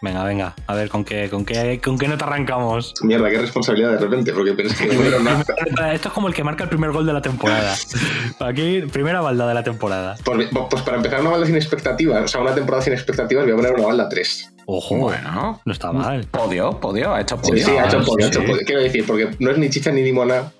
Venga, 0.00 0.22
venga, 0.22 0.54
a 0.66 0.74
ver 0.74 0.88
con 0.88 1.04
qué, 1.04 1.28
con 1.28 1.44
qué, 1.44 1.80
con 1.82 1.98
qué 1.98 2.06
nota 2.06 2.24
arrancamos. 2.24 2.94
Mierda, 3.02 3.30
qué 3.30 3.38
responsabilidad 3.38 3.92
de 3.92 3.98
repente, 3.98 4.32
porque 4.32 4.52
pensé 4.52 4.88
que 4.88 4.94
no 4.96 5.02
era 5.02 5.18
nada. 5.18 5.44
Esto 5.92 6.08
es 6.08 6.14
como 6.14 6.28
el 6.28 6.34
que 6.34 6.44
marca 6.44 6.64
el 6.64 6.70
primer 6.70 6.92
gol 6.92 7.04
de 7.04 7.12
la 7.12 7.22
temporada. 7.22 7.74
Aquí, 8.40 8.82
primera 8.92 9.20
balda 9.20 9.48
de 9.48 9.54
la 9.54 9.64
temporada. 9.64 10.16
Pues, 10.24 10.48
pues, 10.70 10.82
para 10.82 10.98
empezar 10.98 11.20
una 11.20 11.30
balda 11.30 11.46
sin 11.46 11.56
expectativas, 11.56 12.22
o 12.24 12.28
sea, 12.28 12.40
una 12.40 12.54
temporada 12.54 12.82
sin 12.82 12.92
expectativas, 12.92 13.44
voy 13.44 13.52
a 13.52 13.56
poner 13.56 13.72
una 13.74 13.86
balda 13.86 14.08
3. 14.08 14.54
Ojo, 14.66 14.96
bueno, 14.96 15.60
no 15.64 15.72
está 15.72 15.92
mal. 15.92 16.26
Podio, 16.26 16.78
podio, 16.78 17.14
ha 17.14 17.22
hecho 17.22 17.36
podio. 17.38 17.64
Sí, 17.64 17.70
sí, 17.70 17.76
ha 17.76 17.86
hecho 17.86 18.02
podio, 18.04 18.18
sí. 18.18 18.22
ha 18.24 18.28
hecho 18.28 18.44
podio. 18.44 18.62
Quiero 18.66 18.82
decir, 18.82 19.04
porque 19.06 19.30
no 19.38 19.50
es 19.50 19.58
ni 19.58 19.70
chicha 19.70 19.90
ni 19.90 20.02
limona, 20.02 20.52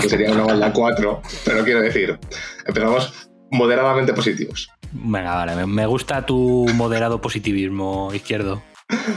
que 0.00 0.08
sería 0.08 0.30
una 0.30 0.44
balda 0.44 0.72
4, 0.72 1.22
pero 1.44 1.64
quiero 1.64 1.80
decir, 1.80 2.18
empezamos 2.64 3.28
moderadamente 3.50 4.12
positivos. 4.12 4.70
Venga, 4.94 5.34
vale, 5.34 5.66
me 5.66 5.86
gusta 5.86 6.24
tu 6.24 6.66
moderado 6.74 7.20
positivismo 7.20 8.10
izquierdo. 8.14 8.62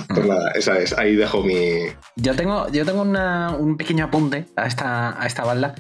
Pues 0.07 0.25
nada, 0.25 0.51
esa 0.51 0.79
es, 0.79 0.97
ahí 0.97 1.15
dejo 1.15 1.43
mi. 1.43 1.59
Yo 2.15 2.35
tengo, 2.35 2.69
yo 2.71 2.85
tengo 2.85 3.01
una, 3.01 3.51
un 3.51 3.77
pequeño 3.77 4.05
apunte 4.05 4.45
a 4.55 4.65
esta, 4.65 5.21
a 5.21 5.25
esta 5.27 5.43
balda. 5.43 5.75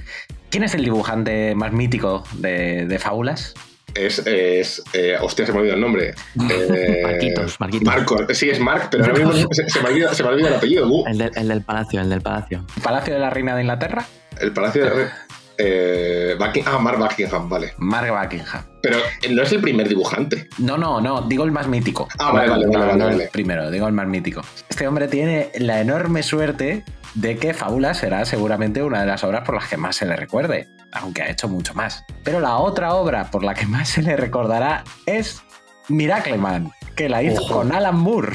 ¿Quién 0.49 0.63
es 0.63 0.75
el 0.75 0.83
dibujante 0.83 1.55
más 1.55 1.71
mítico 1.71 2.23
de, 2.33 2.85
de 2.85 2.99
fábulas? 2.99 3.53
Es, 3.95 4.19
es 4.27 4.83
eh, 4.93 5.17
hostia, 5.19 5.45
se 5.45 5.51
me 5.51 5.59
olvidó 5.59 5.73
el 5.73 5.81
nombre. 5.81 6.13
Eh, 6.49 7.01
Marquitos, 7.03 7.59
Marquitos. 7.59 7.87
Marco, 7.87 8.33
sí, 8.33 8.49
es 8.49 8.59
Mark, 8.59 8.89
pero 8.91 9.05
ahora 9.05 9.25
mismo 9.25 9.47
se, 9.51 9.69
se, 9.69 9.81
me 9.81 9.89
olvida, 9.89 10.13
se 10.13 10.23
me 10.23 10.29
olvida 10.29 10.49
el 10.49 10.53
apellido. 10.55 10.87
Uh. 10.87 11.07
El, 11.07 11.17
de, 11.17 11.31
el, 11.35 11.47
del 11.47 11.61
palacio, 11.61 12.01
el 12.01 12.09
del 12.09 12.21
palacio. 12.21 12.63
¿El 12.75 12.83
palacio 12.83 13.13
de 13.13 13.19
la 13.19 13.29
reina 13.29 13.55
de 13.55 13.61
Inglaterra? 13.61 14.05
El 14.39 14.53
palacio 14.53 14.83
de 14.83 14.89
la 14.89 14.95
reina. 14.95 15.26
Eh, 15.57 16.35
Buckingham, 16.37 16.75
ah, 16.75 16.79
Mark 16.79 16.99
Buckingham, 16.99 17.49
vale. 17.49 17.73
Mark 17.77 18.11
Buckingham. 18.11 18.63
Pero 18.81 18.97
no 19.31 19.41
es 19.41 19.51
el 19.51 19.61
primer 19.61 19.89
dibujante. 19.89 20.47
No, 20.59 20.77
no, 20.77 21.01
no, 21.01 21.21
digo 21.23 21.43
el 21.43 21.51
más 21.51 21.67
mítico. 21.67 22.07
Ah, 22.19 22.31
vale, 22.31 22.49
vale, 22.49 22.67
vale, 22.67 22.85
vale, 22.85 23.03
vale. 23.03 23.29
Primero, 23.31 23.71
digo 23.71 23.87
el 23.87 23.93
más 23.93 24.07
mítico. 24.07 24.41
Este 24.69 24.87
hombre 24.87 25.07
tiene 25.07 25.51
la 25.57 25.81
enorme 25.81 26.21
suerte 26.23 26.83
de 27.15 27.37
que 27.37 27.53
Fábula 27.53 27.93
será 27.93 28.25
seguramente 28.25 28.83
una 28.83 29.01
de 29.01 29.07
las 29.07 29.23
obras 29.23 29.43
por 29.43 29.55
las 29.55 29.67
que 29.67 29.77
más 29.77 29.95
se 29.95 30.05
le 30.05 30.15
recuerde, 30.15 30.67
aunque 30.91 31.23
ha 31.23 31.29
hecho 31.29 31.47
mucho 31.47 31.73
más. 31.73 32.03
Pero 32.23 32.39
la 32.39 32.57
otra 32.57 32.93
obra 32.93 33.31
por 33.31 33.43
la 33.43 33.53
que 33.55 33.65
más 33.65 33.89
se 33.89 34.03
le 34.03 34.15
recordará 34.15 34.83
es 35.05 35.41
Miracleman, 35.89 36.71
que 36.95 37.09
la 37.09 37.23
hizo 37.23 37.41
Ojo. 37.41 37.55
con 37.55 37.71
Alan 37.71 37.97
Moore. 37.97 38.33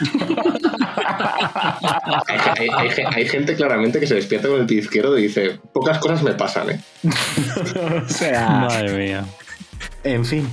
hay, 2.28 2.38
hay, 2.58 2.68
hay, 2.68 3.04
hay, 3.14 3.28
gente 3.28 3.54
claramente 3.54 4.00
que 4.00 4.06
se 4.06 4.14
despierta 4.14 4.48
con 4.48 4.60
el 4.60 4.66
pie 4.66 4.78
izquierdo 4.78 5.18
y 5.18 5.22
dice, 5.22 5.58
pocas 5.72 5.98
cosas 5.98 6.22
me 6.22 6.32
pasan, 6.32 6.70
¿eh? 6.70 6.80
o 8.04 8.08
sea... 8.08 8.48
Madre 8.48 8.98
mía. 8.98 9.24
En 10.02 10.24
fin. 10.24 10.48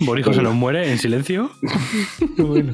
Borijo 0.00 0.32
se 0.32 0.42
nos 0.42 0.54
muere 0.54 0.90
en 0.90 0.98
silencio. 0.98 1.50
bueno. 2.38 2.72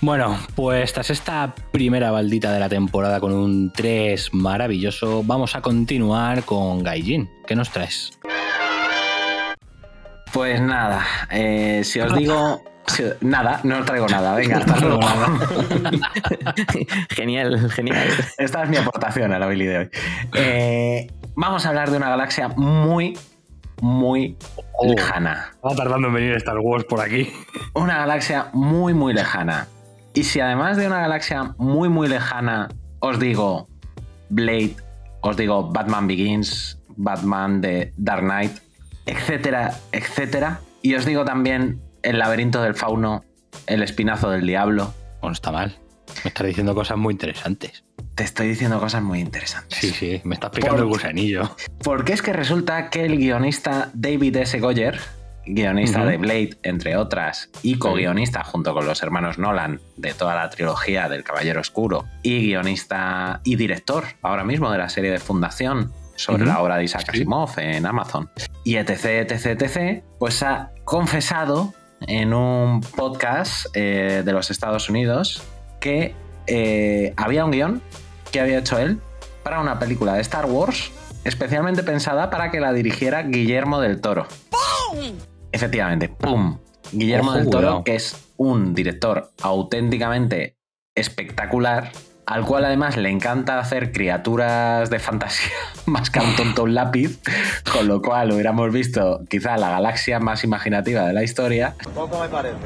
bueno, 0.00 0.38
pues 0.54 0.92
tras 0.92 1.10
esta 1.10 1.54
primera 1.72 2.10
baldita 2.10 2.52
de 2.52 2.60
la 2.60 2.68
temporada 2.68 3.20
con 3.20 3.32
un 3.32 3.72
3 3.72 4.34
maravilloso, 4.34 5.22
vamos 5.24 5.54
a 5.56 5.60
continuar 5.60 6.44
con 6.44 6.82
Gaijin. 6.82 7.28
¿Qué 7.46 7.54
nos 7.54 7.70
traes? 7.70 8.18
Pues 10.32 10.60
nada, 10.60 11.06
eh, 11.30 11.82
si 11.84 12.00
os 12.00 12.14
digo 12.14 12.62
Nada, 13.20 13.60
no 13.64 13.84
traigo 13.84 14.08
nada. 14.08 14.34
Venga, 14.34 14.58
hasta 14.58 14.80
luego. 14.80 15.00
genial, 17.10 17.70
genial. 17.70 18.08
Esta 18.38 18.64
es 18.64 18.68
mi 18.68 18.76
aportación 18.76 19.32
a 19.32 19.38
la 19.38 19.46
Billy 19.46 19.66
de 19.66 19.78
hoy. 19.78 19.90
Eh, 20.34 21.10
vamos 21.34 21.66
a 21.66 21.70
hablar 21.70 21.90
de 21.90 21.96
una 21.96 22.08
galaxia 22.08 22.48
muy, 22.48 23.18
muy 23.80 24.36
oh, 24.74 24.86
lejana. 24.86 25.52
Va 25.64 25.74
tardando 25.74 26.08
en 26.08 26.14
venir 26.14 26.36
Star 26.36 26.58
Wars 26.58 26.84
por 26.84 27.00
aquí. 27.00 27.32
Una 27.74 27.98
galaxia 27.98 28.48
muy, 28.52 28.94
muy 28.94 29.14
lejana. 29.14 29.68
Y 30.14 30.24
si 30.24 30.40
además 30.40 30.76
de 30.76 30.86
una 30.86 31.00
galaxia 31.00 31.54
muy, 31.58 31.88
muy 31.88 32.08
lejana 32.08 32.68
os 33.00 33.18
digo 33.18 33.68
Blade, 34.30 34.76
os 35.20 35.36
digo 35.36 35.70
Batman 35.70 36.06
Begins, 36.06 36.78
Batman 36.96 37.60
de 37.60 37.92
Dark 37.96 38.22
Knight, 38.22 38.52
etcétera, 39.06 39.74
etcétera. 39.92 40.60
Y 40.82 40.94
os 40.94 41.04
digo 41.04 41.24
también 41.24 41.80
el 42.02 42.18
laberinto 42.18 42.62
del 42.62 42.74
fauno, 42.74 43.24
el 43.66 43.82
espinazo 43.82 44.30
del 44.30 44.46
diablo. 44.46 44.92
Bueno, 45.20 45.32
está 45.32 45.50
mal. 45.52 45.76
Me 46.24 46.28
estás 46.28 46.46
diciendo 46.46 46.74
cosas 46.74 46.96
muy 46.96 47.12
interesantes. 47.12 47.84
Te 48.14 48.24
estoy 48.24 48.48
diciendo 48.48 48.80
cosas 48.80 49.02
muy 49.02 49.20
interesantes. 49.20 49.78
Sí, 49.78 49.90
sí, 49.90 50.20
me 50.24 50.34
estás 50.34 50.50
picando 50.50 50.82
el 50.82 50.88
gusanillo. 50.88 51.54
Porque 51.82 52.12
es 52.12 52.22
que 52.22 52.32
resulta 52.32 52.90
que 52.90 53.04
el 53.04 53.16
guionista 53.18 53.90
David 53.94 54.36
S. 54.36 54.58
Goyer, 54.58 54.98
guionista 55.46 56.00
uh 56.00 56.04
-huh. 56.04 56.08
de 56.08 56.16
Blade, 56.16 56.50
entre 56.62 56.96
otras, 56.96 57.50
y 57.62 57.78
co-guionista 57.78 58.42
junto 58.42 58.74
con 58.74 58.86
los 58.86 59.02
hermanos 59.02 59.38
Nolan 59.38 59.80
de 59.96 60.14
toda 60.14 60.34
la 60.34 60.50
trilogía 60.50 61.08
del 61.08 61.24
Caballero 61.24 61.60
Oscuro, 61.60 62.04
y 62.22 62.40
guionista 62.46 63.40
y 63.44 63.56
director 63.56 64.04
ahora 64.22 64.44
mismo 64.44 64.70
de 64.70 64.78
la 64.78 64.88
serie 64.88 65.10
de 65.10 65.18
Fundación 65.18 65.92
sobre 66.16 66.42
uh 66.42 66.46
-huh. 66.46 66.48
la 66.48 66.60
obra 66.60 66.76
de 66.76 66.84
Isaac 66.84 67.08
Asimov 67.10 67.54
sí. 67.54 67.60
en 67.60 67.86
Amazon, 67.86 68.28
y 68.64 68.76
etc, 68.76 69.04
etc, 69.30 69.46
etc, 69.62 70.02
pues 70.18 70.42
ha 70.42 70.70
confesado 70.84 71.72
en 72.06 72.32
un 72.32 72.80
podcast 72.80 73.66
eh, 73.74 74.22
de 74.24 74.32
los 74.32 74.50
Estados 74.50 74.88
Unidos 74.88 75.42
que 75.80 76.14
eh, 76.46 77.12
había 77.16 77.44
un 77.44 77.50
guion 77.50 77.82
que 78.30 78.40
había 78.40 78.58
hecho 78.58 78.78
él 78.78 79.00
para 79.42 79.60
una 79.60 79.78
película 79.78 80.14
de 80.14 80.20
Star 80.20 80.46
Wars 80.46 80.90
especialmente 81.24 81.82
pensada 81.82 82.30
para 82.30 82.50
que 82.50 82.60
la 82.60 82.72
dirigiera 82.72 83.22
Guillermo 83.22 83.80
del 83.80 84.00
Toro. 84.00 84.26
Efectivamente, 85.52 86.08
¡pum! 86.08 86.58
Guillermo 86.92 87.30
Ojo, 87.30 87.38
del 87.38 87.50
Toro, 87.50 87.84
que 87.84 87.96
es 87.96 88.16
un 88.36 88.74
director 88.74 89.30
auténticamente 89.42 90.56
espectacular, 90.94 91.92
al 92.30 92.44
cual 92.44 92.64
además 92.66 92.96
le 92.98 93.08
encanta 93.08 93.58
hacer 93.58 93.90
criaturas 93.90 94.90
de 94.90 94.98
fantasía 94.98 95.50
más 95.86 96.10
que 96.10 96.20
un 96.20 96.36
tonto 96.36 96.64
un 96.64 96.74
lápiz, 96.74 97.18
con 97.72 97.88
lo 97.88 98.02
cual 98.02 98.32
hubiéramos 98.32 98.70
visto 98.72 99.20
quizá 99.30 99.56
la 99.56 99.70
galaxia 99.70 100.20
más 100.20 100.44
imaginativa 100.44 101.06
de 101.06 101.14
la 101.14 101.22
historia. 101.24 101.74
Poco 101.94 102.20
me 102.20 102.28
parece. 102.28 102.56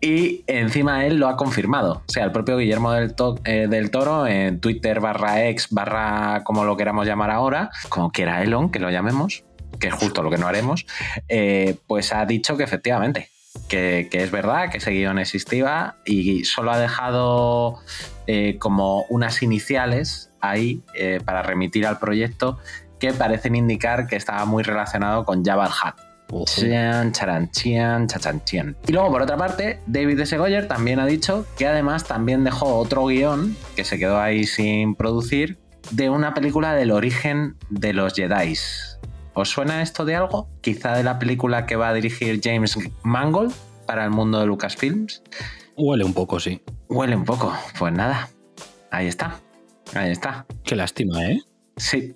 Y 0.00 0.42
encima 0.46 1.06
él 1.06 1.16
lo 1.18 1.28
ha 1.28 1.36
confirmado. 1.36 2.02
O 2.06 2.12
sea, 2.12 2.24
el 2.24 2.32
propio 2.32 2.58
Guillermo 2.58 2.92
del, 2.92 3.14
To- 3.14 3.38
eh, 3.44 3.66
del 3.68 3.90
Toro 3.90 4.26
en 4.26 4.60
Twitter 4.60 5.00
barra 5.00 5.46
ex 5.46 5.68
barra 5.70 6.42
como 6.44 6.64
lo 6.64 6.76
queramos 6.76 7.06
llamar 7.06 7.30
ahora, 7.30 7.70
como 7.88 8.10
quiera 8.10 8.42
Elon, 8.42 8.70
que 8.70 8.78
lo 8.80 8.90
llamemos, 8.90 9.44
que 9.80 9.88
es 9.88 9.94
justo 9.94 10.22
lo 10.22 10.30
que 10.30 10.38
no 10.38 10.48
haremos, 10.48 10.84
eh, 11.28 11.76
pues 11.86 12.12
ha 12.12 12.26
dicho 12.26 12.56
que 12.56 12.64
efectivamente, 12.64 13.30
que, 13.68 14.08
que 14.10 14.22
es 14.22 14.30
verdad, 14.30 14.68
que 14.70 14.78
ese 14.78 14.90
guion 14.90 15.18
existía 15.18 15.94
y 16.04 16.44
solo 16.44 16.72
ha 16.72 16.78
dejado 16.78 17.78
eh, 18.26 18.56
como 18.58 19.04
unas 19.08 19.42
iniciales 19.42 20.30
ahí 20.40 20.82
eh, 20.94 21.20
para 21.24 21.42
remitir 21.42 21.86
al 21.86 21.98
proyecto 21.98 22.58
que 22.98 23.12
parecen 23.12 23.56
indicar 23.56 24.06
que 24.06 24.16
estaba 24.16 24.44
muy 24.44 24.62
relacionado 24.62 25.24
con 25.24 25.42
charan, 27.12 27.50
chian, 27.52 28.08
chachan, 28.08 28.42
chian. 28.44 28.76
Y 28.86 28.92
luego, 28.92 29.10
por 29.10 29.22
otra 29.22 29.36
parte, 29.36 29.80
David 29.86 30.20
S. 30.20 30.36
Goyer 30.36 30.66
también 30.66 30.98
ha 30.98 31.06
dicho 31.06 31.46
que 31.56 31.66
además 31.66 32.04
también 32.04 32.42
dejó 32.42 32.76
otro 32.76 33.06
guion 33.06 33.56
que 33.76 33.84
se 33.84 33.98
quedó 33.98 34.20
ahí 34.20 34.44
sin 34.44 34.94
producir 34.96 35.58
de 35.90 36.10
una 36.10 36.34
película 36.34 36.74
del 36.74 36.90
origen 36.90 37.56
de 37.70 37.92
los 37.92 38.14
Jedi. 38.14 38.54
¿Os 39.34 39.50
suena 39.50 39.82
esto 39.82 40.04
de 40.04 40.16
algo? 40.16 40.48
Quizá 40.62 40.96
de 40.96 41.04
la 41.04 41.18
película 41.18 41.66
que 41.66 41.76
va 41.76 41.90
a 41.90 41.94
dirigir 41.94 42.40
James 42.42 42.76
Mangold 43.02 43.54
para 43.86 44.04
el 44.04 44.10
mundo 44.10 44.40
de 44.40 44.46
Lucasfilms. 44.46 45.22
Huele 45.76 46.04
un 46.04 46.14
poco, 46.14 46.40
sí. 46.40 46.60
Huele 46.88 47.16
un 47.16 47.24
poco. 47.24 47.54
Pues 47.78 47.92
nada, 47.92 48.28
ahí 48.90 49.06
está. 49.06 49.40
Ahí 49.94 50.10
está. 50.10 50.46
Qué 50.64 50.74
lástima, 50.76 51.24
¿eh? 51.26 51.40
Sí. 51.76 52.14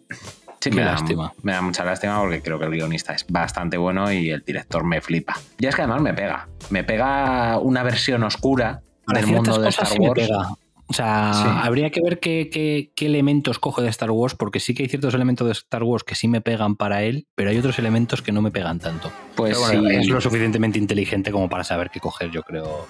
Sí, 0.62 0.68
Qué 0.68 0.76
me 0.76 0.82
da, 0.82 0.92
lástima. 0.92 1.32
me 1.42 1.52
da 1.52 1.62
mucha 1.62 1.84
lástima 1.84 2.20
porque 2.20 2.42
creo 2.42 2.58
que 2.58 2.66
el 2.66 2.72
guionista 2.72 3.14
es 3.14 3.24
bastante 3.28 3.78
bueno 3.78 4.12
y 4.12 4.28
el 4.30 4.42
director 4.42 4.84
me 4.84 5.00
flipa. 5.00 5.34
Y 5.58 5.66
es 5.66 5.74
que 5.74 5.80
además 5.82 6.02
me 6.02 6.12
pega. 6.12 6.48
Me 6.68 6.84
pega 6.84 7.58
una 7.58 7.82
versión 7.82 8.22
oscura 8.24 8.82
Para 9.06 9.20
del 9.20 9.28
mundo 9.30 9.52
de 9.52 9.64
cosas 9.66 9.74
Star 9.74 9.86
sí 9.88 10.00
me 10.00 10.08
Wars. 10.10 10.20
pega. 10.20 10.48
O 10.86 10.92
sea, 10.92 11.32
Sí. 11.32 11.48
habría 11.62 11.88
que 11.90 12.00
ver 12.02 12.18
qué, 12.20 12.50
qué- 12.52 12.92
qué 12.94 13.06
elementos 13.06 13.58
coge 13.58 13.80
de 13.80 13.88
Star 13.88 14.10
Wars, 14.10 14.34
porque 14.34 14.60
sí 14.60 14.74
que 14.74 14.82
hay 14.82 14.88
ciertos 14.90 15.14
elementos 15.14 15.46
de 15.46 15.52
Star 15.52 15.82
Wars 15.84 16.02
que 16.04 16.14
sí 16.16 16.28
me 16.28 16.40
pegan 16.42 16.74
para 16.76 17.04
él, 17.04 17.26
pero 17.36 17.48
hay 17.50 17.56
otros 17.58 17.78
elementos 17.78 18.20
que 18.20 18.32
no 18.32 18.42
me 18.42 18.50
pegan 18.50 18.80
tanto. 18.80 19.10
Pues 19.36 19.56
bueno, 19.58 19.88
sí. 19.88 19.96
es 19.96 20.08
lo 20.08 20.20
suficientemente 20.20 20.78
inteligente 20.78 21.30
como 21.30 21.48
para 21.48 21.62
saber 21.64 21.90
qué 21.90 22.00
coger, 22.00 22.30
yo 22.32 22.42
creo, 22.42 22.86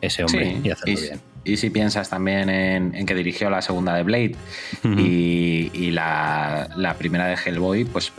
ese 0.00 0.24
hombre 0.24 0.44
Sí, 0.56 0.60
y 0.64 0.70
hacerlo 0.70 0.92
y, 0.98 1.02
bien. 1.02 1.20
y 1.44 1.56
si 1.56 1.70
piensas 1.70 2.08
también 2.10 2.48
en, 2.50 2.94
en 2.94 3.06
que 3.06 3.14
dirigió 3.14 3.50
la 3.50 3.62
segunda 3.62 3.94
de 3.94 4.02
Blade 4.02 4.36
y, 4.84 5.70
y 5.72 5.90
la, 5.90 6.68
la 6.76 6.94
primera 6.94 7.26
de 7.26 7.34
Hellboy, 7.36 7.84
pues 7.84 8.12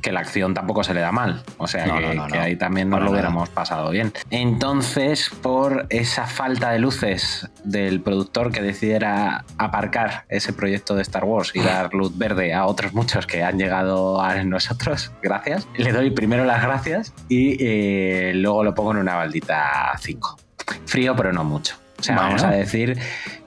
que 0.00 0.10
la 0.10 0.18
acción 0.18 0.52
tampoco 0.52 0.82
se 0.82 0.94
le 0.94 1.00
da 1.00 1.12
mal. 1.12 1.44
O 1.58 1.68
sea 1.68 1.86
No, 1.86 1.94
que, 1.94 2.00
no, 2.08 2.14
no, 2.14 2.26
que 2.26 2.36
no. 2.36 2.42
ahí 2.42 2.56
también 2.56 2.90
nos 2.90 3.02
lo 3.04 3.12
hubiéramos 3.12 3.48
pasado 3.50 3.88
bien. 3.90 4.12
Entonces, 4.30 5.30
por 5.30 5.86
esa 5.90 6.26
falta 6.26 6.72
de 6.72 6.80
luces 6.80 7.48
del 7.62 8.00
productor 8.00 8.50
que 8.50 8.62
decidiera 8.62 9.44
aparcar 9.58 10.24
ese 10.28 10.52
proyecto 10.52 10.96
de 10.96 11.02
Star 11.02 11.22
Wars 11.24 11.52
y 11.54 11.60
dar 11.60 11.94
luz 11.94 12.18
verde 12.18 12.52
a 12.52 12.66
otros 12.66 12.92
muchos 12.94 13.28
que 13.28 13.44
han 13.44 13.58
llegado 13.58 14.20
a 14.20 14.42
nosotros, 14.42 15.12
gracias. 15.22 15.68
Le 15.76 15.92
doy 15.92 16.10
primero 16.10 16.44
las 16.44 16.60
gracias 16.64 17.14
y 17.28 17.56
eh, 17.60 18.32
luego 18.34 18.64
lo 18.64 18.74
pongo 18.74 18.90
en 18.90 18.96
una 18.98 19.14
baldita 19.14 19.92
5. 20.00 20.36
Frío, 20.86 21.14
pero 21.16 21.32
no 21.32 21.44
mucho. 21.44 21.76
O 21.98 22.02
sea, 22.02 22.14
Bueno. 22.16 22.28
vamos 22.30 22.42
a 22.44 22.50
decir 22.50 22.98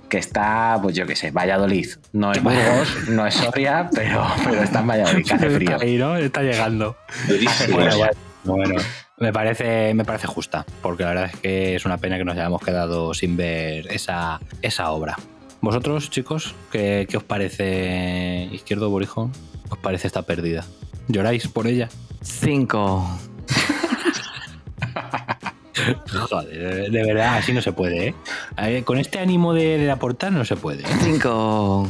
que 0.10 0.18
está, 0.18 0.78
pues 0.82 0.96
yo 0.96 1.06
qué 1.06 1.16
sé, 1.16 1.32
Valladolid. 1.32 1.88
No 2.14 2.32
es 2.32 2.42
Burgos, 2.44 3.10
no 3.10 3.26
es 3.28 3.34
Soria, 3.36 3.90
pero, 3.94 4.26
pero 4.44 4.62
está 4.64 4.80
en 4.82 4.88
Valladolid, 4.88 5.26
que 5.26 5.34
hace 5.34 5.50
frío. 5.50 5.72
Está 5.72 5.84
ahí, 5.86 5.98
¿no? 5.98 6.16
Está 6.18 6.42
llegando. 6.44 6.96
Durísimo. 7.28 7.78
Bueno, 7.78 7.96
bueno, 7.98 8.12
bueno. 8.44 8.82
Me 9.18 9.32
parece, 9.32 9.94
me 9.94 10.04
parece 10.04 10.28
justa, 10.28 10.66
porque 10.82 11.04
la 11.04 11.10
verdad 11.10 11.32
es 11.34 11.40
que 11.40 11.76
es 11.76 11.86
una 11.86 11.98
pena 11.98 12.18
que 12.18 12.26
nos 12.26 12.36
hayamos 12.36 12.62
quedado 12.62 13.14
sin 13.14 13.38
ver 13.38 13.88
esa, 13.92 14.42
esa 14.62 14.92
obra. 14.92 15.16
¿Vosotros, 15.62 16.10
chicos, 16.10 16.54
qué, 16.72 17.08
qué 17.10 17.16
os 17.18 17.24
parece 17.24 18.50
Izquierdo 18.52 18.90
Borijo? 18.90 19.32
¿Os 19.70 19.78
parece 19.80 20.08
esta 20.08 20.24
pérdida? 20.24 20.66
¿Lloráis 21.08 21.48
por 21.48 21.66
ella? 21.66 21.88
Cinco. 22.22 23.08
Joder, 26.30 26.90
de, 26.92 27.04
verdad, 27.06 27.38
así 27.38 27.52
no 27.54 27.62
se 27.62 27.72
puede, 27.74 28.08
¿eh? 28.10 28.16
A 28.56 28.68
ver, 28.68 28.84
Con 28.84 28.98
este 28.98 29.20
ánimo 29.20 29.54
de, 29.54 29.78
de 29.78 29.92
aportar 29.92 30.32
no 30.32 30.46
se 30.46 30.56
puede. 30.56 30.84
Cinco. 31.04 31.88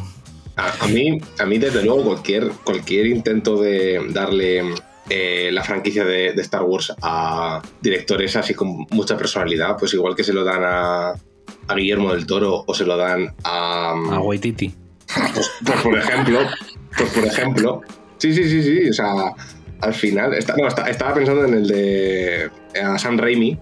A, 0.57 0.71
a 0.85 0.87
mí, 0.87 1.19
a 1.39 1.45
mí, 1.45 1.57
desde 1.57 1.83
luego, 1.83 2.03
cualquier, 2.03 2.49
cualquier 2.63 3.07
intento 3.07 3.61
de 3.61 4.01
darle 4.09 4.63
eh, 5.09 5.49
la 5.51 5.63
franquicia 5.63 6.05
de, 6.05 6.33
de 6.33 6.41
Star 6.41 6.63
Wars 6.63 6.93
a 7.01 7.61
directores 7.81 8.35
así 8.37 8.53
con 8.53 8.87
mucha 8.91 9.17
personalidad, 9.17 9.77
pues 9.77 9.93
igual 9.93 10.15
que 10.15 10.23
se 10.23 10.31
lo 10.33 10.43
dan 10.45 10.61
a, 10.63 11.09
a 11.67 11.75
Guillermo 11.75 12.13
del 12.13 12.25
Toro 12.25 12.63
o 12.65 12.73
se 12.73 12.85
lo 12.85 12.95
dan 12.97 13.33
a. 13.43 13.91
A 14.11 14.19
Waititi. 14.19 14.73
Pues, 15.33 15.51
pues, 15.65 15.81
por 15.81 15.97
ejemplo, 15.99 16.39
pues 16.97 17.09
por 17.11 17.25
ejemplo. 17.25 17.81
Sí, 18.17 18.33
sí, 18.33 18.49
sí, 18.49 18.63
sí. 18.63 18.89
O 18.89 18.93
sea, 18.93 19.11
al 19.81 19.93
final. 19.93 20.33
está- 20.33 20.55
no, 20.57 20.67
está- 20.67 20.89
estaba 20.89 21.13
pensando 21.13 21.43
en 21.45 21.53
el 21.53 21.67
de. 21.67 22.49
A 22.81 22.97
Sam 22.97 23.17
Raimi. 23.17 23.59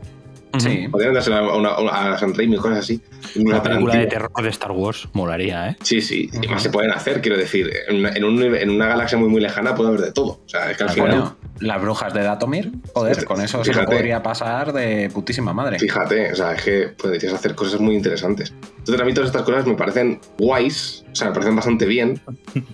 Sí. 0.59 0.87
Podrían 0.91 1.13
dársela 1.15 1.39
a, 1.39 1.55
una- 1.57 1.71
a 2.13 2.17
Sam 2.17 2.33
Raimi, 2.35 2.57
cosas 2.57 2.79
así. 2.79 3.01
Una 3.35 3.61
película 3.63 3.95
de 3.95 4.05
terror 4.05 4.31
de 4.41 4.49
Star 4.49 4.71
Wars 4.71 5.07
molaría, 5.13 5.69
¿eh? 5.69 5.77
Sí, 5.81 5.99
sí, 6.01 6.29
y 6.41 6.47
más 6.47 6.61
se 6.61 6.69
pueden 6.69 6.91
hacer, 6.91 7.21
quiero 7.21 7.37
decir, 7.37 7.71
en 7.87 7.97
una, 7.97 8.09
en 8.09 8.23
un- 8.23 8.43
en 8.55 8.69
una 8.69 8.87
galaxia 8.87 9.17
muy 9.17 9.29
muy 9.29 9.41
lejana 9.41 9.73
puede 9.73 9.89
haber 9.89 10.01
de 10.01 10.11
todo. 10.11 10.41
O 10.45 10.49
sea, 10.49 10.69
es 10.69 10.77
que 10.77 10.83
al 10.83 10.89
final, 10.91 11.09
Bueno, 11.09 11.37
las 11.59 11.81
brujas 11.81 12.13
de 12.13 12.21
Datomir, 12.23 12.71
joder, 12.93 13.25
con 13.25 13.41
eso 13.41 13.63
se 13.63 13.73
lo 13.73 13.85
podría 13.85 14.21
pasar 14.21 14.73
de 14.73 15.09
putísima 15.13 15.53
madre. 15.53 15.79
fíjate, 15.79 16.31
o 16.31 16.35
sea, 16.35 16.53
es 16.53 16.61
que 16.61 16.87
podrías 16.89 17.33
hacer 17.33 17.55
cosas 17.55 17.79
muy 17.79 17.95
interesantes. 17.95 18.53
Entonces 18.77 19.01
a 19.01 19.05
mí 19.05 19.13
todas 19.13 19.29
estas 19.29 19.43
cosas 19.43 19.65
me 19.65 19.73
parecen 19.75 20.19
guays, 20.37 21.03
o 21.11 21.15
sea, 21.15 21.27
me 21.29 21.33
parecen 21.33 21.55
bastante 21.55 21.85
bien, 21.85 22.21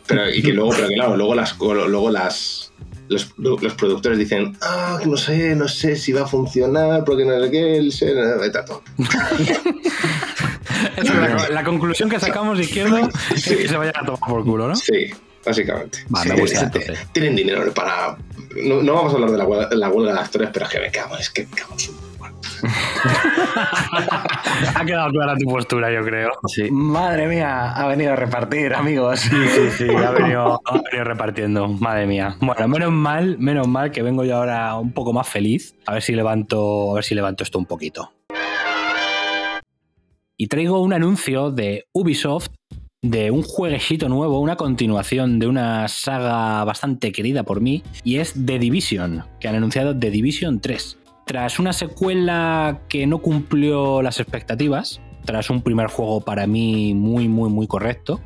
pero 0.08 0.30
y 0.30 0.42
que 0.42 0.52
luego, 0.54 0.72
pero 0.72 0.88
que 0.90 0.96
claro, 0.96 1.16
luego 1.16 1.36
las 1.36 1.58
luego 1.60 2.10
las 2.10 2.74
los, 3.10 3.34
los 3.38 3.74
productores 3.74 4.18
dicen, 4.18 4.56
ah, 4.62 4.98
que 5.02 5.08
no 5.08 5.18
sé, 5.18 5.56
no 5.56 5.68
sé 5.68 5.96
si 5.96 6.14
va 6.14 6.22
a 6.22 6.28
funcionar, 6.28 7.04
porque 7.04 7.26
no 7.26 7.44
sé 7.44 7.52
qué, 7.52 7.78
el 7.78 7.92
ser, 7.92 8.16
todo. 8.66 8.84
La, 11.04 11.50
la 11.50 11.64
conclusión 11.64 12.10
que 12.10 12.20
sacamos 12.20 12.58
de 12.58 12.64
izquierdo 12.64 13.10
es 13.36 13.44
que 13.44 13.68
se 13.68 13.76
vayan 13.76 13.98
a 13.98 14.06
tomar 14.06 14.20
por 14.30 14.44
culo, 14.46 14.68
¿no? 14.68 14.76
Sí, 14.76 15.10
básicamente. 15.46 16.06
Va, 16.14 16.24
Sí, 16.24 16.30
gusta, 16.30 16.60
sí, 16.60 16.66
entonces. 16.66 17.00
Tienen 17.12 17.36
dinero 17.36 17.74
para. 17.74 18.18
No, 18.64 18.82
no 18.82 18.94
vamos 18.94 19.12
a 19.12 19.16
hablar 19.16 19.32
de 19.32 19.38
la 19.38 19.46
huelga, 19.46 19.70
la 19.76 19.90
huelga 19.90 20.14
de 20.14 20.20
actores, 20.20 20.50
pero 20.54 20.66
es 20.66 20.72
que 20.72 20.80
me 20.80 20.92
cago, 20.92 21.18
es 21.18 21.30
que 21.30 21.46
me 21.48 21.56
cago 21.56 21.74
en 21.74 21.80
su. 21.80 22.09
ha 24.76 24.86
quedado 24.86 25.12
clara 25.12 25.36
tu 25.38 25.50
postura, 25.50 25.92
yo 25.92 26.04
creo. 26.04 26.32
Sí. 26.48 26.70
Madre 26.72 27.28
mía, 27.28 27.72
ha 27.72 27.88
venido 27.88 28.14
a 28.14 28.16
repartir, 28.16 28.74
amigos. 28.74 29.22
Sí, 29.22 29.36
sí, 29.50 29.70
sí, 29.78 29.88
ha 29.90 30.12
venido, 30.12 30.62
ha 30.66 30.74
venido 30.74 31.04
repartiendo, 31.04 31.68
madre 31.68 32.08
mía. 32.08 32.36
Bueno, 32.42 32.68
menos 32.68 32.92
mal, 32.92 33.38
menos 33.40 33.68
mal 33.68 33.92
que 33.92 34.02
vengo 34.02 34.24
yo 34.24 34.38
ahora 34.38 34.76
un 34.76 34.92
poco 34.92 35.14
más 35.14 35.28
feliz. 35.28 35.76
A 35.86 35.94
ver 35.94 36.02
si 36.02 36.14
levanto, 36.14 36.92
a 36.92 36.96
ver 36.96 37.04
si 37.04 37.16
levanto 37.16 37.44
esto 37.44 37.60
un 37.60 37.66
poquito. 37.66 38.12
Y 40.38 40.48
traigo 40.48 40.82
un 40.82 40.94
anuncio 40.94 41.52
de 41.52 41.86
Ubisoft 41.92 42.50
de 43.02 43.32
un 43.32 43.44
jueguecito 43.44 44.10
nuevo, 44.10 44.42
una 44.42 44.58
continuación 44.58 45.40
de 45.40 45.48
una 45.48 45.88
saga 45.88 46.64
bastante 46.66 47.12
querida 47.12 47.44
por 47.44 47.62
mí, 47.62 47.84
y 48.04 48.18
es 48.18 48.34
The 48.34 48.60
Division, 48.60 49.24
que 49.40 49.48
han 49.48 49.56
anunciado 49.56 49.98
The 49.98 50.12
Division 50.12 50.60
3. 50.60 50.99
Tras 51.30 51.60
una 51.60 51.74
secuela 51.74 52.82
que 52.90 53.06
no 53.06 53.20
cumplió 53.20 54.02
las 54.02 54.20
expectativas, 54.20 55.00
tras 55.26 55.52
un 55.52 55.62
primer 55.62 55.86
juego 55.86 56.22
para 56.22 56.48
mí 56.48 56.96
muy, 56.96 57.28
muy, 57.28 57.52
muy 57.52 57.68
correcto, 57.68 58.20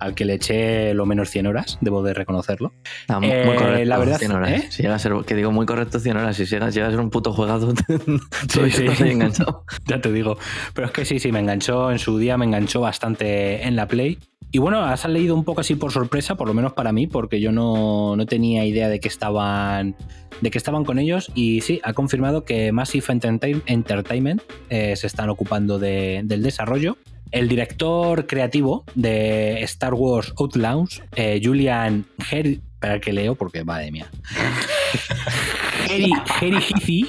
al 0.00 0.14
que 0.14 0.24
le 0.24 0.34
eché 0.34 0.94
lo 0.94 1.06
menos 1.06 1.30
100 1.30 1.46
horas, 1.46 1.78
debo 1.80 2.02
de 2.02 2.14
reconocerlo. 2.14 2.72
Ah, 3.08 3.20
muy 3.20 3.30
Eh, 3.30 3.44
correcto. 3.56 3.84
la 3.84 3.98
verdad, 3.98 4.18
100 4.18 4.32
horas. 4.32 4.50
¿eh? 4.50 4.66
Si 4.70 4.82
llega 4.82 4.94
a 4.94 4.98
ser, 4.98 5.12
que 5.26 5.34
digo 5.34 5.52
muy 5.52 5.66
correcto 5.66 6.00
100 6.00 6.16
horas. 6.16 6.36
Si 6.36 6.44
llega, 6.46 6.70
llega 6.70 6.88
a 6.88 6.90
ser 6.90 7.00
un 7.00 7.10
puto 7.10 7.32
juegazo, 7.32 7.72
Sí, 8.48 8.70
sí. 8.70 8.86
enganchado. 9.04 9.64
Ya 9.86 10.00
te 10.00 10.10
digo. 10.12 10.36
Pero 10.74 10.86
es 10.86 10.92
que 10.92 11.04
sí, 11.04 11.18
sí, 11.18 11.30
me 11.32 11.38
enganchó 11.40 11.90
en 11.92 11.98
su 11.98 12.18
día, 12.18 12.36
me 12.36 12.44
enganchó 12.46 12.80
bastante 12.80 13.62
en 13.66 13.76
la 13.76 13.86
Play. 13.86 14.18
Y 14.52 14.58
bueno, 14.58 14.82
has 14.84 15.04
leído 15.08 15.36
un 15.36 15.44
poco 15.44 15.60
así 15.60 15.76
por 15.76 15.92
sorpresa, 15.92 16.34
por 16.34 16.48
lo 16.48 16.54
menos 16.54 16.72
para 16.72 16.90
mí, 16.90 17.06
porque 17.06 17.40
yo 17.40 17.52
no, 17.52 18.16
no 18.16 18.26
tenía 18.26 18.64
idea 18.64 18.88
de 18.88 18.98
que 18.98 19.06
estaban 19.06 19.94
de 20.40 20.50
que 20.50 20.58
estaban 20.58 20.84
con 20.84 20.98
ellos. 20.98 21.30
Y 21.36 21.60
sí, 21.60 21.80
ha 21.84 21.92
confirmado 21.92 22.44
que 22.44 22.72
Massive 22.72 23.06
Entertain- 23.06 23.62
Entertainment 23.66 24.42
eh, 24.70 24.96
se 24.96 25.06
están 25.06 25.28
ocupando 25.30 25.78
de- 25.78 26.22
del 26.24 26.42
desarrollo. 26.42 26.96
El 27.32 27.48
director 27.48 28.26
creativo 28.26 28.84
de 28.94 29.62
Star 29.62 29.94
Wars 29.94 30.32
Outlaws, 30.38 31.02
eh, 31.16 31.40
Julian 31.42 32.04
Her- 32.30 32.60
Espera 32.80 32.98
que 32.98 33.12
leo 33.12 33.34
porque 33.34 33.62
madre 33.62 33.90
mía. 33.92 34.10
Heri 35.90 36.12
Hizi 36.56 37.06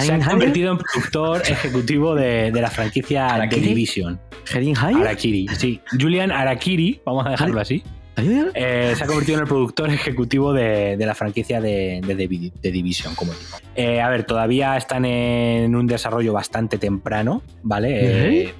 se 0.00 0.12
ha 0.14 0.20
convertido 0.30 0.72
en 0.72 0.78
productor 0.78 1.42
ejecutivo 1.46 2.14
de, 2.14 2.50
de 2.50 2.60
la 2.60 2.70
franquicia 2.70 3.46
The. 3.50 3.56
Division. 3.60 4.18
Arakiri, 5.02 5.48
sí. 5.48 5.80
Julian 6.00 6.30
Arakiri, 6.32 7.00
vamos 7.04 7.26
a 7.26 7.30
dejarlo 7.30 7.60
así. 7.60 7.82
Eh, 8.16 8.94
se 8.96 9.04
ha 9.04 9.06
convertido 9.06 9.36
en 9.36 9.42
el 9.42 9.48
productor 9.48 9.90
ejecutivo 9.90 10.54
de, 10.54 10.96
de 10.96 11.06
la 11.06 11.14
franquicia 11.14 11.60
de, 11.60 12.00
de 12.02 12.70
Division, 12.72 13.14
como 13.14 13.32
digo. 13.32 13.44
Eh, 13.74 14.00
a 14.00 14.08
ver, 14.08 14.24
todavía 14.24 14.76
están 14.78 15.04
en 15.04 15.76
un 15.76 15.86
desarrollo 15.86 16.32
bastante 16.32 16.78
temprano, 16.78 17.42
¿vale? 17.62 18.44
Eh, 18.46 18.54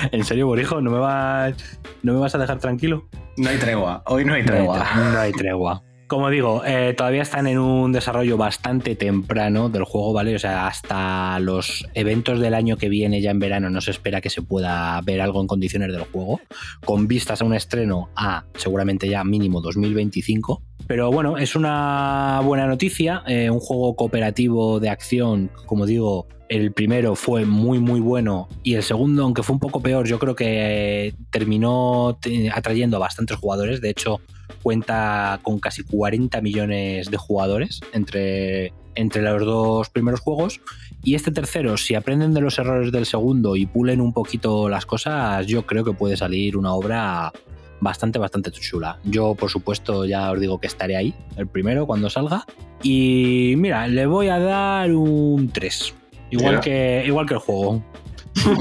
en 0.12 0.24
serio, 0.24 0.46
Borijo, 0.46 0.80
¿no 0.80 0.90
me, 0.90 0.98
vas, 0.98 1.54
¿no 2.02 2.14
me 2.14 2.20
vas 2.20 2.34
a 2.34 2.38
dejar 2.38 2.58
tranquilo? 2.58 3.08
No 3.36 3.48
hay 3.48 3.58
tregua. 3.58 4.02
Hoy 4.06 4.24
no 4.24 4.34
hay 4.34 4.44
tregua. 4.44 4.86
No 4.94 5.18
hay 5.18 5.32
tregua. 5.32 5.82
Como 6.10 6.28
digo, 6.28 6.64
eh, 6.66 6.92
todavía 6.96 7.22
están 7.22 7.46
en 7.46 7.56
un 7.60 7.92
desarrollo 7.92 8.36
bastante 8.36 8.96
temprano 8.96 9.68
del 9.68 9.84
juego, 9.84 10.12
¿vale? 10.12 10.34
O 10.34 10.40
sea, 10.40 10.66
hasta 10.66 11.38
los 11.38 11.86
eventos 11.94 12.40
del 12.40 12.54
año 12.54 12.76
que 12.76 12.88
viene, 12.88 13.20
ya 13.20 13.30
en 13.30 13.38
verano, 13.38 13.70
no 13.70 13.80
se 13.80 13.92
espera 13.92 14.20
que 14.20 14.28
se 14.28 14.42
pueda 14.42 15.00
ver 15.02 15.20
algo 15.20 15.40
en 15.40 15.46
condiciones 15.46 15.92
del 15.92 16.02
juego, 16.02 16.40
con 16.84 17.06
vistas 17.06 17.42
a 17.42 17.44
un 17.44 17.54
estreno 17.54 18.08
a 18.16 18.42
seguramente 18.56 19.08
ya 19.08 19.22
mínimo 19.22 19.60
2025. 19.60 20.60
Pero 20.88 21.12
bueno, 21.12 21.38
es 21.38 21.54
una 21.54 22.40
buena 22.42 22.66
noticia, 22.66 23.22
eh, 23.28 23.48
un 23.48 23.60
juego 23.60 23.94
cooperativo 23.94 24.80
de 24.80 24.88
acción, 24.88 25.48
como 25.66 25.86
digo, 25.86 26.26
el 26.48 26.72
primero 26.72 27.14
fue 27.14 27.44
muy 27.44 27.78
muy 27.78 28.00
bueno 28.00 28.48
y 28.64 28.74
el 28.74 28.82
segundo, 28.82 29.22
aunque 29.22 29.44
fue 29.44 29.54
un 29.54 29.60
poco 29.60 29.80
peor, 29.80 30.08
yo 30.08 30.18
creo 30.18 30.34
que 30.34 31.14
terminó 31.30 32.18
te- 32.20 32.50
atrayendo 32.50 32.96
a 32.96 33.00
bastantes 33.00 33.36
jugadores. 33.36 33.80
De 33.80 33.90
hecho, 33.90 34.20
cuenta 34.62 35.40
con 35.42 35.58
casi 35.58 35.82
40 35.82 36.40
millones 36.40 37.10
de 37.10 37.16
jugadores 37.16 37.80
entre, 37.92 38.72
entre 38.94 39.22
los 39.22 39.44
dos 39.44 39.90
primeros 39.90 40.20
juegos. 40.20 40.60
Y 41.02 41.14
este 41.14 41.30
tercero, 41.30 41.76
si 41.76 41.94
aprenden 41.94 42.34
de 42.34 42.40
los 42.40 42.58
errores 42.58 42.92
del 42.92 43.06
segundo 43.06 43.56
y 43.56 43.66
pulen 43.66 44.00
un 44.00 44.12
poquito 44.12 44.68
las 44.68 44.86
cosas, 44.86 45.46
yo 45.46 45.66
creo 45.66 45.84
que 45.84 45.92
puede 45.92 46.16
salir 46.16 46.56
una 46.56 46.74
obra 46.74 47.32
bastante, 47.80 48.18
bastante 48.18 48.50
chula. 48.50 48.98
Yo, 49.04 49.34
por 49.34 49.50
supuesto, 49.50 50.04
ya 50.04 50.30
os 50.30 50.40
digo 50.40 50.60
que 50.60 50.66
estaré 50.66 50.96
ahí, 50.96 51.14
el 51.36 51.46
primero, 51.46 51.86
cuando 51.86 52.10
salga. 52.10 52.44
Y 52.82 53.54
mira, 53.56 53.88
le 53.88 54.06
voy 54.06 54.28
a 54.28 54.38
dar 54.38 54.92
un 54.92 55.48
3. 55.48 55.94
Igual, 56.30 56.60
que, 56.60 57.02
igual 57.06 57.26
que 57.26 57.34
el 57.34 57.40
juego. 57.40 57.82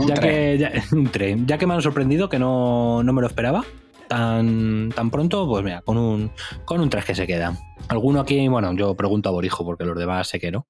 ya, 0.08 0.16
que, 0.16 0.58
ya, 0.60 0.72
un 0.96 1.08
3. 1.08 1.42
Ya 1.46 1.58
que 1.58 1.68
me 1.68 1.74
han 1.74 1.82
sorprendido, 1.82 2.30
que 2.30 2.40
no, 2.40 3.04
no 3.04 3.14
me 3.14 3.22
lo 3.22 3.28
esperaba 3.28 3.66
tan, 4.10 4.89
tan 4.93 5.10
pronto, 5.10 5.47
pues 5.47 5.64
mira, 5.64 5.82
con 5.84 5.97
un, 5.97 6.32
con 6.66 6.82
un 6.82 6.89
3 6.89 7.05
que 7.05 7.16
se 7.16 7.26
queda. 7.26 7.53
Alguno 7.88 8.20
aquí, 8.20 8.45
bueno, 8.49 8.74
yo 8.74 8.95
pregunto 8.95 9.30
a 9.30 9.32
Borijo, 9.32 9.64
porque 9.64 9.86
los 9.86 9.97
demás 9.97 10.28
sé 10.28 10.39
que 10.39 10.51
no. 10.51 10.68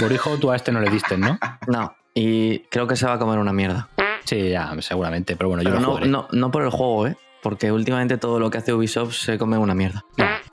Borijo, 0.00 0.36
tú 0.38 0.50
a 0.50 0.56
este 0.56 0.72
no 0.72 0.80
le 0.80 0.90
diste, 0.90 1.16
¿no? 1.16 1.38
No, 1.68 1.94
y 2.14 2.60
creo 2.70 2.88
que 2.88 2.96
se 2.96 3.06
va 3.06 3.12
a 3.14 3.18
comer 3.18 3.38
una 3.38 3.52
mierda. 3.52 3.88
Sí, 4.24 4.50
ya, 4.50 4.74
seguramente, 4.80 5.36
pero 5.36 5.48
bueno, 5.48 5.62
yo 5.62 5.70
Pero 5.70 5.80
no, 5.80 5.88
jugaré. 5.90 6.08
no, 6.08 6.26
no 6.32 6.50
por 6.50 6.62
el 6.64 6.70
juego, 6.70 7.06
¿eh? 7.06 7.16
Porque 7.42 7.70
últimamente 7.72 8.18
todo 8.18 8.38
lo 8.40 8.50
que 8.50 8.58
hace 8.58 8.72
Ubisoft 8.72 9.14
se 9.14 9.38
come 9.38 9.56
una 9.56 9.74
mierda. 9.74 10.04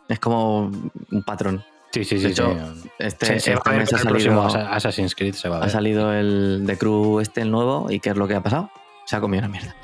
Es 0.08 0.20
como 0.20 0.68
un 1.12 1.24
patrón. 1.26 1.64
Sí, 1.92 2.04
sí, 2.04 2.16
De 2.16 2.22
sí. 2.22 2.28
hecho, 2.28 2.54
sí. 2.76 2.90
este, 3.00 3.26
Se- 3.26 3.40
se 3.40 3.54
este 3.54 3.70
mes 3.72 3.94
ha 3.94 3.98
el 4.02 4.08
próximo 4.08 4.50
salido, 4.50 4.72
Assassin's 4.72 5.16
Creed, 5.16 5.34
se 5.34 5.50
va 5.50 5.58
a 5.60 5.66
ha 5.66 5.70
salido 5.70 6.14
el 6.14 6.64
The 6.66 6.78
Crew 6.78 7.20
este, 7.20 7.42
el 7.42 7.52
nuevo, 7.52 7.88
y 7.90 8.00
¿qué 8.00 8.10
es 8.12 8.16
lo 8.18 8.28
que 8.28 8.36
ha 8.36 8.42
pasado? 8.44 8.70
Se 9.06 9.16
ha 9.16 9.20
comido 9.22 9.40
una 9.46 9.50
mierda. 9.50 9.76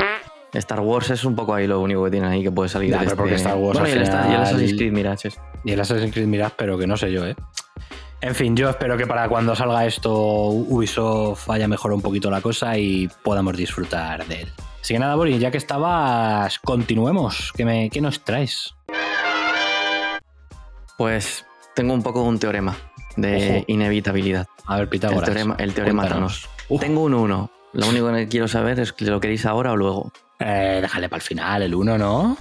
Star 0.59 0.79
Wars 0.81 1.09
es 1.09 1.23
un 1.25 1.35
poco 1.35 1.53
ahí 1.53 1.67
lo 1.67 1.79
único 1.81 2.03
que 2.05 2.11
tiene 2.11 2.27
ahí 2.27 2.43
que 2.43 2.51
puede 2.51 2.69
salir 2.69 2.91
de 2.91 2.97
pero 2.99 3.15
porque 3.15 3.35
este- 3.35 3.47
Star 3.49 3.57
Wars 3.57 3.79
Bueno, 3.79 3.87
y 3.95 3.97
el, 3.99 4.03
y 4.03 4.33
el 4.35 4.41
Assassin's 4.41 4.73
Creed 4.73 4.91
Mirage. 4.91 5.27
es- 5.29 5.39
Y 5.63 5.71
el 5.71 5.79
Assassin's 5.79 6.13
Creed 6.13 6.27
Mirage, 6.27 6.53
pero 6.57 6.77
que 6.77 6.85
no 6.87 6.95
sé 6.97 7.11
yo, 7.11 7.25
¿eh? 7.25 7.35
En 8.21 8.35
fin, 8.35 8.55
yo 8.55 8.69
espero 8.69 8.95
que 8.97 9.05
para 9.05 9.27
cuando 9.27 9.53
salga 9.55 9.85
esto 9.85 10.13
Ubisoft 10.13 11.49
haya 11.49 11.67
mejorado 11.67 11.97
un 11.97 12.01
poquito 12.01 12.29
la 12.31 12.39
cosa 12.41 12.77
y 12.77 13.09
podamos 13.23 13.57
disfrutar 13.57 14.25
de 14.27 14.41
él. 14.43 14.51
Así 14.81 14.93
que 14.93 14.99
nada, 14.99 15.15
Boris, 15.15 15.39
ya 15.39 15.51
que 15.51 15.57
estabas, 15.57 16.57
continuemos. 16.59 17.51
¿Qué, 17.55 17.65
me, 17.65 17.89
qué 17.89 17.99
nos 18.01 18.23
traes? 18.23 18.73
Pues 20.97 21.45
tengo 21.75 21.93
un 21.93 22.03
poco 22.03 22.23
un 22.23 22.39
teorema 22.39 22.75
de 23.17 23.55
Ojo. 23.57 23.65
inevitabilidad. 23.67 24.47
A 24.65 24.75
ver, 24.75 24.83
El 24.83 24.89
Pitágoras. 24.89 25.25
teorema, 25.25 25.55
el 25.59 25.73
teorema. 25.73 26.07
Thanos. 26.07 26.47
Uf. 26.69 26.81
Tengo 26.81 27.03
un 27.03 27.13
1. 27.13 27.51
Lo 27.73 27.87
único 27.87 28.11
que 28.13 28.27
quiero 28.27 28.47
saber 28.47 28.79
es 28.79 28.93
que 28.93 29.05
lo 29.05 29.19
queréis 29.19 29.45
ahora 29.45 29.71
o 29.71 29.75
luego. 29.75 30.11
Eh, 30.39 30.79
déjale 30.81 31.09
para 31.09 31.17
el 31.17 31.23
final, 31.27 31.61
el 31.61 31.73
1, 31.75 31.97
¿no? 31.97 32.37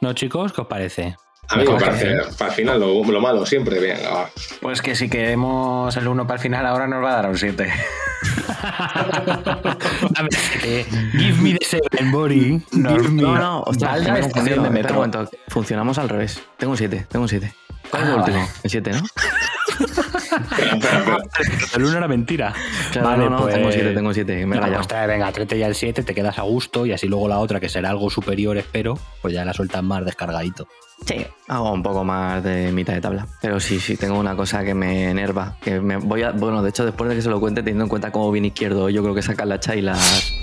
¿No, 0.00 0.12
chicos? 0.14 0.52
¿Qué 0.52 0.60
os 0.62 0.66
parece? 0.66 1.16
A 1.48 1.56
mí 1.56 1.64
me 1.64 1.80
parece, 1.80 2.16
para 2.38 2.50
el 2.50 2.56
final, 2.56 2.78
lo, 2.78 3.02
lo 3.04 3.20
malo 3.20 3.44
siempre, 3.44 3.80
venga, 3.80 4.08
va. 4.10 4.30
Pues 4.60 4.80
que 4.80 4.94
si 4.94 5.08
queremos 5.10 5.96
el 5.96 6.06
1 6.06 6.24
para 6.26 6.36
el 6.36 6.40
final, 6.42 6.64
ahora 6.64 6.86
nos 6.86 7.02
va 7.02 7.10
a 7.12 7.16
dar 7.16 7.28
un 7.30 7.36
7. 7.36 7.68
A 8.62 10.22
ver, 10.22 10.30
eh, 10.64 10.86
give 11.12 11.40
me 11.42 11.54
the 11.54 11.64
seven, 11.64 12.12
Bori. 12.12 12.62
Give 12.70 13.08
me. 13.08 13.22
No, 13.22 13.36
no, 13.36 13.60
ostras, 13.62 13.92
Valga 13.92 14.14
que 14.14 14.20
me 14.20 14.26
estación 14.26 14.62
de 14.62 14.70
metro. 14.70 15.04
Funcionamos 15.48 15.98
al 15.98 16.08
revés. 16.08 16.40
Tengo 16.56 16.72
un 16.72 16.76
7, 16.78 17.06
tengo 17.08 17.24
un 17.24 17.28
7. 17.28 17.52
¿Cuál 17.90 18.02
es 18.02 18.08
Ah, 18.08 18.12
el 18.12 18.18
último? 18.18 18.38
vale. 18.38 18.50
El 18.62 18.70
7, 18.70 18.90
¿no? 18.92 19.00
El 21.74 21.84
1 21.84 21.96
era 21.98 22.08
mentira. 22.08 22.52
Claro, 22.92 23.08
Vale, 23.08 23.24
no, 23.24 23.30
no, 23.30 23.38
pues- 23.42 23.54
tengo 23.54 23.72
7, 23.72 23.92
tengo 23.94 24.12
7. 24.14 24.46
Me 24.46 24.56
he 24.56 24.58
No, 24.58 24.64
rayado. 24.64 24.74
pues 24.78 24.88
trae, 24.88 25.06
venga, 25.06 25.30
tráete 25.32 25.58
ya 25.58 25.66
el 25.66 25.74
7, 25.74 26.02
te 26.02 26.14
quedas 26.14 26.38
a 26.38 26.42
gusto 26.42 26.86
y 26.86 26.92
así 26.92 27.08
luego 27.08 27.28
la 27.28 27.38
otra, 27.38 27.60
que 27.60 27.68
será 27.68 27.90
algo 27.90 28.10
superior, 28.10 28.56
espero, 28.56 28.98
pues 29.22 29.34
ya 29.34 29.44
la 29.44 29.52
sueltas 29.52 29.82
más 29.82 30.04
descargadito. 30.04 30.68
Sí, 31.06 31.26
hago 31.48 31.72
un 31.72 31.82
poco 31.82 32.04
más 32.04 32.44
de 32.44 32.72
mitad 32.72 32.92
de 32.92 33.00
tabla. 33.00 33.26
Pero 33.40 33.58
sí, 33.58 33.80
sí, 33.80 33.96
tengo 33.96 34.18
una 34.18 34.36
cosa 34.36 34.62
que 34.64 34.74
me 34.74 35.10
enerva. 35.10 35.56
Que 35.62 35.80
me 35.80 35.96
voy 35.96 36.22
a, 36.22 36.32
bueno, 36.32 36.62
de 36.62 36.68
hecho, 36.70 36.84
después 36.84 37.08
de 37.08 37.16
que 37.16 37.22
se 37.22 37.30
lo 37.30 37.40
cuente, 37.40 37.62
teniendo 37.62 37.84
en 37.84 37.88
cuenta 37.88 38.12
cómo 38.12 38.30
viene 38.30 38.48
izquierdo, 38.48 38.90
yo 38.90 39.02
creo 39.02 39.14
que 39.14 39.22
sacan 39.22 39.48
la 39.48 39.54
hacha 39.54 39.74
y, 39.76 39.80
las, 39.80 40.34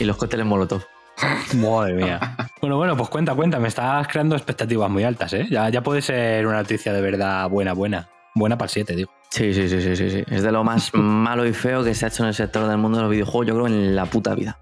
y 0.00 0.04
los 0.04 0.16
cócteles 0.16 0.46
molotov. 0.46 0.82
Madre 1.54 1.94
mía. 1.94 2.36
bueno, 2.60 2.76
bueno, 2.76 2.96
pues 2.96 3.08
cuenta, 3.08 3.34
cuenta, 3.34 3.58
me 3.58 3.68
estás 3.68 4.06
creando 4.08 4.36
expectativas 4.36 4.90
muy 4.90 5.02
altas, 5.04 5.32
¿eh? 5.32 5.46
Ya, 5.50 5.68
ya 5.70 5.82
puede 5.82 6.02
ser 6.02 6.46
una 6.46 6.58
noticia 6.58 6.92
de 6.92 7.00
verdad 7.00 7.48
buena, 7.48 7.72
buena. 7.72 8.08
Buena 8.36 8.58
para 8.58 8.66
el 8.66 8.70
7, 8.70 8.94
digo. 8.94 9.10
Sí, 9.30 9.54
sí, 9.54 9.66
sí, 9.66 9.80
sí, 9.80 9.96
sí, 9.96 10.10
sí. 10.10 10.24
Es 10.30 10.42
de 10.42 10.52
lo 10.52 10.62
más 10.62 10.90
malo 10.94 11.46
y 11.46 11.54
feo 11.54 11.82
que 11.82 11.94
se 11.94 12.04
ha 12.04 12.08
hecho 12.08 12.22
en 12.22 12.28
el 12.28 12.34
sector 12.34 12.68
del 12.68 12.76
mundo 12.76 12.98
de 12.98 13.04
los 13.04 13.10
videojuegos, 13.10 13.46
yo 13.46 13.54
creo, 13.54 13.66
en 13.66 13.96
la 13.96 14.04
puta 14.04 14.34
vida. 14.34 14.58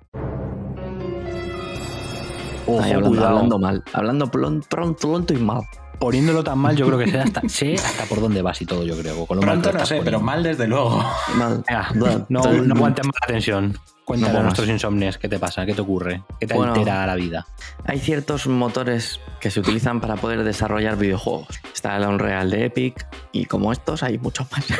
Ojo, 2.66 2.80
Ahí 2.80 2.92
hablando, 2.92 3.08
cuidado. 3.10 3.28
hablando 3.36 3.58
mal. 3.58 3.82
Hablando 3.92 4.30
pronto, 4.30 4.66
pronto 4.70 5.34
y 5.34 5.38
mal. 5.38 5.62
Poniéndolo 5.98 6.44
tan 6.44 6.58
mal, 6.58 6.76
yo 6.76 6.86
creo 6.86 6.98
que 6.98 7.10
sé 7.10 7.18
hasta, 7.20 7.40
sé 7.48 7.74
hasta 7.74 8.04
por 8.04 8.20
dónde 8.20 8.42
vas 8.42 8.60
y 8.60 8.66
todo, 8.66 8.84
yo 8.84 8.96
creo. 8.98 9.24
Con 9.26 9.38
lo 9.38 9.42
Pronto 9.42 9.72
no 9.72 9.86
sé, 9.86 10.00
pero 10.04 10.20
mal 10.20 10.42
desde 10.42 10.66
luego. 10.66 11.02
Mal. 11.36 11.64
Venga, 11.68 11.88
no, 11.94 12.26
no 12.28 12.40
aguantes 12.74 13.04
más 13.06 13.14
la 13.22 13.26
tensión. 13.26 13.78
Más. 14.06 14.20
nuestros 14.20 14.68
insomnes 14.68 15.16
qué 15.16 15.30
te 15.30 15.38
pasa, 15.38 15.64
qué 15.64 15.72
te 15.72 15.80
ocurre, 15.80 16.22
qué 16.38 16.46
te 16.46 16.52
Bueno. 16.52 16.74
altera 16.74 17.06
la 17.06 17.14
vida. 17.14 17.46
Hay 17.86 17.98
ciertos 17.98 18.46
motores 18.46 19.18
que 19.40 19.50
se 19.50 19.60
utilizan 19.60 20.02
para 20.02 20.16
poder 20.16 20.44
desarrollar 20.44 20.98
videojuegos. 20.98 21.48
Está 21.72 21.96
el 21.96 22.04
Unreal 22.04 22.50
de 22.50 22.66
Epic 22.66 23.06
y 23.32 23.46
como 23.46 23.72
estos 23.72 24.02
hay 24.02 24.18
muchos 24.18 24.46
más. 24.52 24.66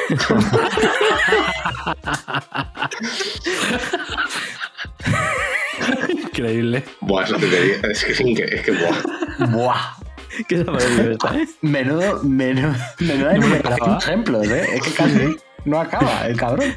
Increíble. 6.11 6.85
Buah, 7.01 7.25
eso 7.25 7.37
te 7.37 7.47
diría. 7.47 7.77
Es 7.91 8.05
que 8.05 8.13
es 8.13 8.21
increíble. 8.21 8.57
Es 8.57 8.63
que, 8.63 8.73
buah. 8.73 9.49
Buah. 9.51 9.97
¿Qué 10.49 10.57
se 10.57 10.63
ha 10.63 10.67
parecido 10.67 11.11
esta, 11.13 11.37
eh? 11.37 11.49
Menudo, 11.63 12.23
menudo, 12.23 12.75
menuda 13.01 13.35
No 13.35 13.47
me 13.47 13.97
ejemplos, 13.99 14.49
¿eh? 14.49 14.67
Es 14.75 14.83
que 14.83 14.91
casi 14.93 15.37
no 15.65 15.81
acaba 15.81 16.27
el 16.27 16.37
cabrón. 16.37 16.75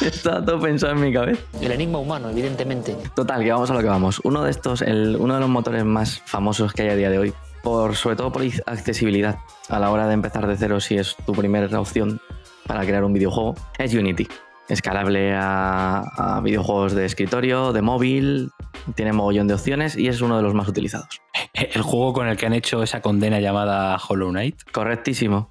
Está 0.00 0.44
todo 0.44 0.60
pensado 0.60 0.92
en 0.92 1.00
mi 1.00 1.12
cabeza. 1.12 1.40
El 1.60 1.72
enigma 1.72 1.98
humano, 1.98 2.30
evidentemente. 2.30 2.96
Total, 3.14 3.42
que 3.42 3.52
vamos 3.52 3.70
a 3.70 3.74
lo 3.74 3.80
que 3.80 3.88
vamos. 3.88 4.20
Uno 4.24 4.42
de 4.42 4.50
estos, 4.50 4.82
el, 4.82 5.16
uno 5.18 5.34
de 5.34 5.40
los 5.40 5.48
motores 5.48 5.84
más 5.84 6.20
famosos 6.26 6.72
que 6.72 6.82
hay 6.82 6.88
a 6.88 6.96
día 6.96 7.10
de 7.10 7.18
hoy, 7.18 7.34
por, 7.62 7.96
sobre 7.96 8.16
todo 8.16 8.32
por 8.32 8.42
accesibilidad 8.66 9.38
a 9.68 9.78
la 9.78 9.90
hora 9.90 10.06
de 10.06 10.14
empezar 10.14 10.46
de 10.46 10.56
cero 10.56 10.80
si 10.80 10.96
es 10.96 11.16
tu 11.26 11.32
primera 11.32 11.80
opción 11.80 12.20
para 12.66 12.84
crear 12.84 13.04
un 13.04 13.12
videojuego, 13.12 13.54
es 13.78 13.94
Unity. 13.94 14.26
Escalable 14.68 15.34
a, 15.34 16.00
a 16.00 16.40
videojuegos 16.40 16.94
de 16.94 17.04
escritorio, 17.04 17.72
de 17.72 17.82
móvil, 17.82 18.50
tiene 18.94 19.12
mogollón 19.12 19.46
de 19.46 19.54
opciones 19.54 19.96
y 19.96 20.08
es 20.08 20.20
uno 20.20 20.36
de 20.36 20.42
los 20.42 20.54
más 20.54 20.68
utilizados. 20.68 21.20
El 21.52 21.82
juego 21.82 22.12
con 22.12 22.28
el 22.28 22.36
que 22.36 22.46
han 22.46 22.54
hecho 22.54 22.82
esa 22.82 23.00
condena 23.00 23.40
llamada 23.40 23.96
Hollow 23.96 24.30
Knight. 24.30 24.62
Correctísimo. 24.72 25.48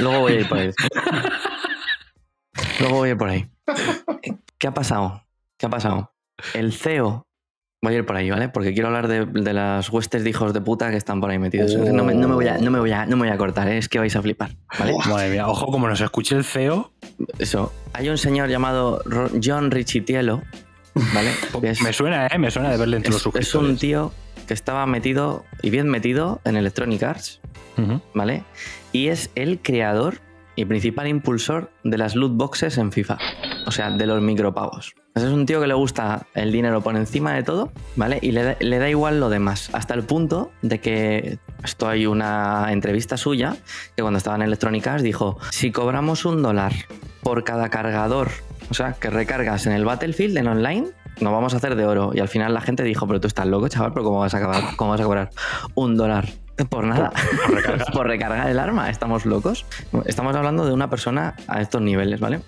Luego 0.00 0.20
voy 0.20 0.32
a 0.32 0.40
ir 0.40 0.48
por 0.48 0.58
ahí. 0.58 0.70
Luego 2.80 2.96
voy 2.96 3.08
a 3.08 3.12
ir 3.12 3.18
por 3.18 3.28
ahí. 3.28 3.48
¿Qué 4.58 4.66
ha 4.66 4.74
pasado? 4.74 5.24
¿Qué 5.56 5.66
ha 5.66 5.70
pasado? 5.70 6.12
El 6.54 6.72
CEO. 6.72 7.26
Voy 7.84 7.94
a 7.94 7.98
ir 7.98 8.06
por 8.06 8.14
ahí, 8.16 8.30
¿vale? 8.30 8.48
Porque 8.48 8.74
quiero 8.74 8.88
hablar 8.88 9.08
de, 9.08 9.26
de 9.26 9.52
las 9.52 9.90
huestes 9.90 10.22
de 10.22 10.30
hijos 10.30 10.52
de 10.52 10.60
puta 10.60 10.90
que 10.90 10.96
están 10.96 11.20
por 11.20 11.30
ahí 11.30 11.38
metidos. 11.40 11.74
Oh. 11.74 11.92
No, 11.92 12.04
me, 12.04 12.14
no 12.14 12.28
me 12.28 12.34
voy 12.34 12.46
a, 12.46 12.58
no, 12.58 12.70
me 12.70 12.78
voy 12.78 12.92
a, 12.92 13.06
no 13.06 13.16
me 13.16 13.26
voy 13.26 13.34
a 13.34 13.36
cortar, 13.36 13.66
¿eh? 13.68 13.78
es 13.78 13.88
que 13.88 13.98
vais 13.98 14.14
a 14.14 14.22
flipar, 14.22 14.52
¿vale? 14.78 14.94
Madre 15.08 15.30
mía, 15.30 15.48
ojo, 15.48 15.66
como 15.66 15.88
nos 15.88 16.00
escuche 16.00 16.36
el 16.36 16.44
CEO, 16.44 16.91
Eso. 17.38 17.72
Hay 17.92 18.08
un 18.08 18.18
señor 18.18 18.48
llamado 18.48 19.02
John 19.42 19.70
Richitielo, 19.70 20.42
¿vale? 21.14 21.30
Es- 21.70 21.82
me 21.82 21.92
suena, 21.92 22.26
¿eh? 22.26 22.38
Me 22.38 22.50
suena 22.50 22.70
de 22.70 22.76
verle 22.76 22.96
entre 22.98 23.12
los 23.12 23.20
es, 23.20 23.26
es 23.26 23.32
un 23.54 23.76
suscriptores. 23.76 23.80
tío 23.80 24.12
que 24.46 24.54
estaba 24.54 24.84
metido 24.86 25.44
y 25.62 25.70
bien 25.70 25.88
metido 25.88 26.40
en 26.44 26.56
Electronic 26.56 27.02
Arts, 27.02 27.40
¿vale? 28.14 28.44
Y 28.92 29.08
es 29.08 29.30
el 29.34 29.60
creador 29.60 30.20
y 30.56 30.64
principal 30.64 31.06
impulsor 31.08 31.70
de 31.84 31.96
las 31.96 32.14
loot 32.16 32.32
boxes 32.36 32.76
en 32.78 32.92
FIFA, 32.92 33.18
o 33.66 33.70
sea, 33.70 33.90
de 33.90 34.06
los 34.06 34.20
micropagos. 34.22 34.94
Ese 35.14 35.26
es 35.26 35.32
un 35.32 35.44
tío 35.44 35.60
que 35.60 35.66
le 35.66 35.74
gusta 35.74 36.26
el 36.34 36.52
dinero 36.52 36.80
por 36.80 36.96
encima 36.96 37.34
de 37.34 37.42
todo, 37.42 37.70
¿vale? 37.96 38.18
Y 38.22 38.32
le 38.32 38.42
da, 38.42 38.56
le 38.60 38.78
da 38.78 38.88
igual 38.88 39.20
lo 39.20 39.28
demás, 39.28 39.68
hasta 39.74 39.92
el 39.94 40.04
punto 40.04 40.50
de 40.62 40.80
que 40.80 41.38
esto 41.62 41.88
hay 41.88 42.06
una 42.06 42.72
entrevista 42.72 43.16
suya 43.16 43.56
que 43.94 44.02
cuando 44.02 44.18
estaba 44.18 44.36
en 44.36 44.42
Electronic 44.42 44.86
Arts 44.86 45.02
dijo, 45.02 45.38
si 45.50 45.70
cobramos 45.70 46.24
un 46.24 46.42
dólar 46.42 46.72
por 47.22 47.44
cada 47.44 47.68
cargador, 47.68 48.30
o 48.70 48.74
sea, 48.74 48.94
que 48.94 49.10
recargas 49.10 49.66
en 49.66 49.72
el 49.72 49.84
Battlefield, 49.84 50.36
en 50.38 50.48
online, 50.48 50.88
nos 51.20 51.32
vamos 51.32 51.54
a 51.54 51.58
hacer 51.58 51.76
de 51.76 51.84
oro. 51.84 52.12
Y 52.14 52.20
al 52.20 52.28
final 52.28 52.54
la 52.54 52.60
gente 52.60 52.82
dijo, 52.82 53.06
pero 53.06 53.20
tú 53.20 53.28
estás 53.28 53.46
loco, 53.46 53.68
chaval, 53.68 53.92
pero 53.92 54.04
¿cómo 54.04 54.20
vas 54.20 54.34
a, 54.34 54.38
acabar, 54.38 54.76
cómo 54.76 54.92
vas 54.92 55.00
a 55.00 55.04
cobrar 55.04 55.30
un 55.74 55.96
dólar? 55.96 56.28
Por 56.68 56.84
nada, 56.84 57.10
por, 57.92 58.06
recargar. 58.06 58.48
el 58.48 58.58
arma, 58.58 58.90
estamos 58.90 59.24
locos. 59.26 59.64
Estamos 60.04 60.36
hablando 60.36 60.66
de 60.66 60.72
una 60.72 60.90
persona 60.90 61.34
a 61.48 61.60
estos 61.60 61.80
niveles, 61.80 62.20
¿vale? 62.20 62.40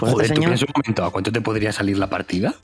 Pues 0.00 0.12
Joder, 0.12 0.24
este 0.26 0.34
tú 0.34 0.40
señor- 0.42 0.50
piensa 0.50 0.66
un 0.66 0.72
momento, 0.82 1.04
¿a 1.04 1.10
cuánto 1.12 1.32
te 1.32 1.40
podría 1.40 1.72
salir 1.72 1.96
la 1.98 2.08
partida? 2.10 2.54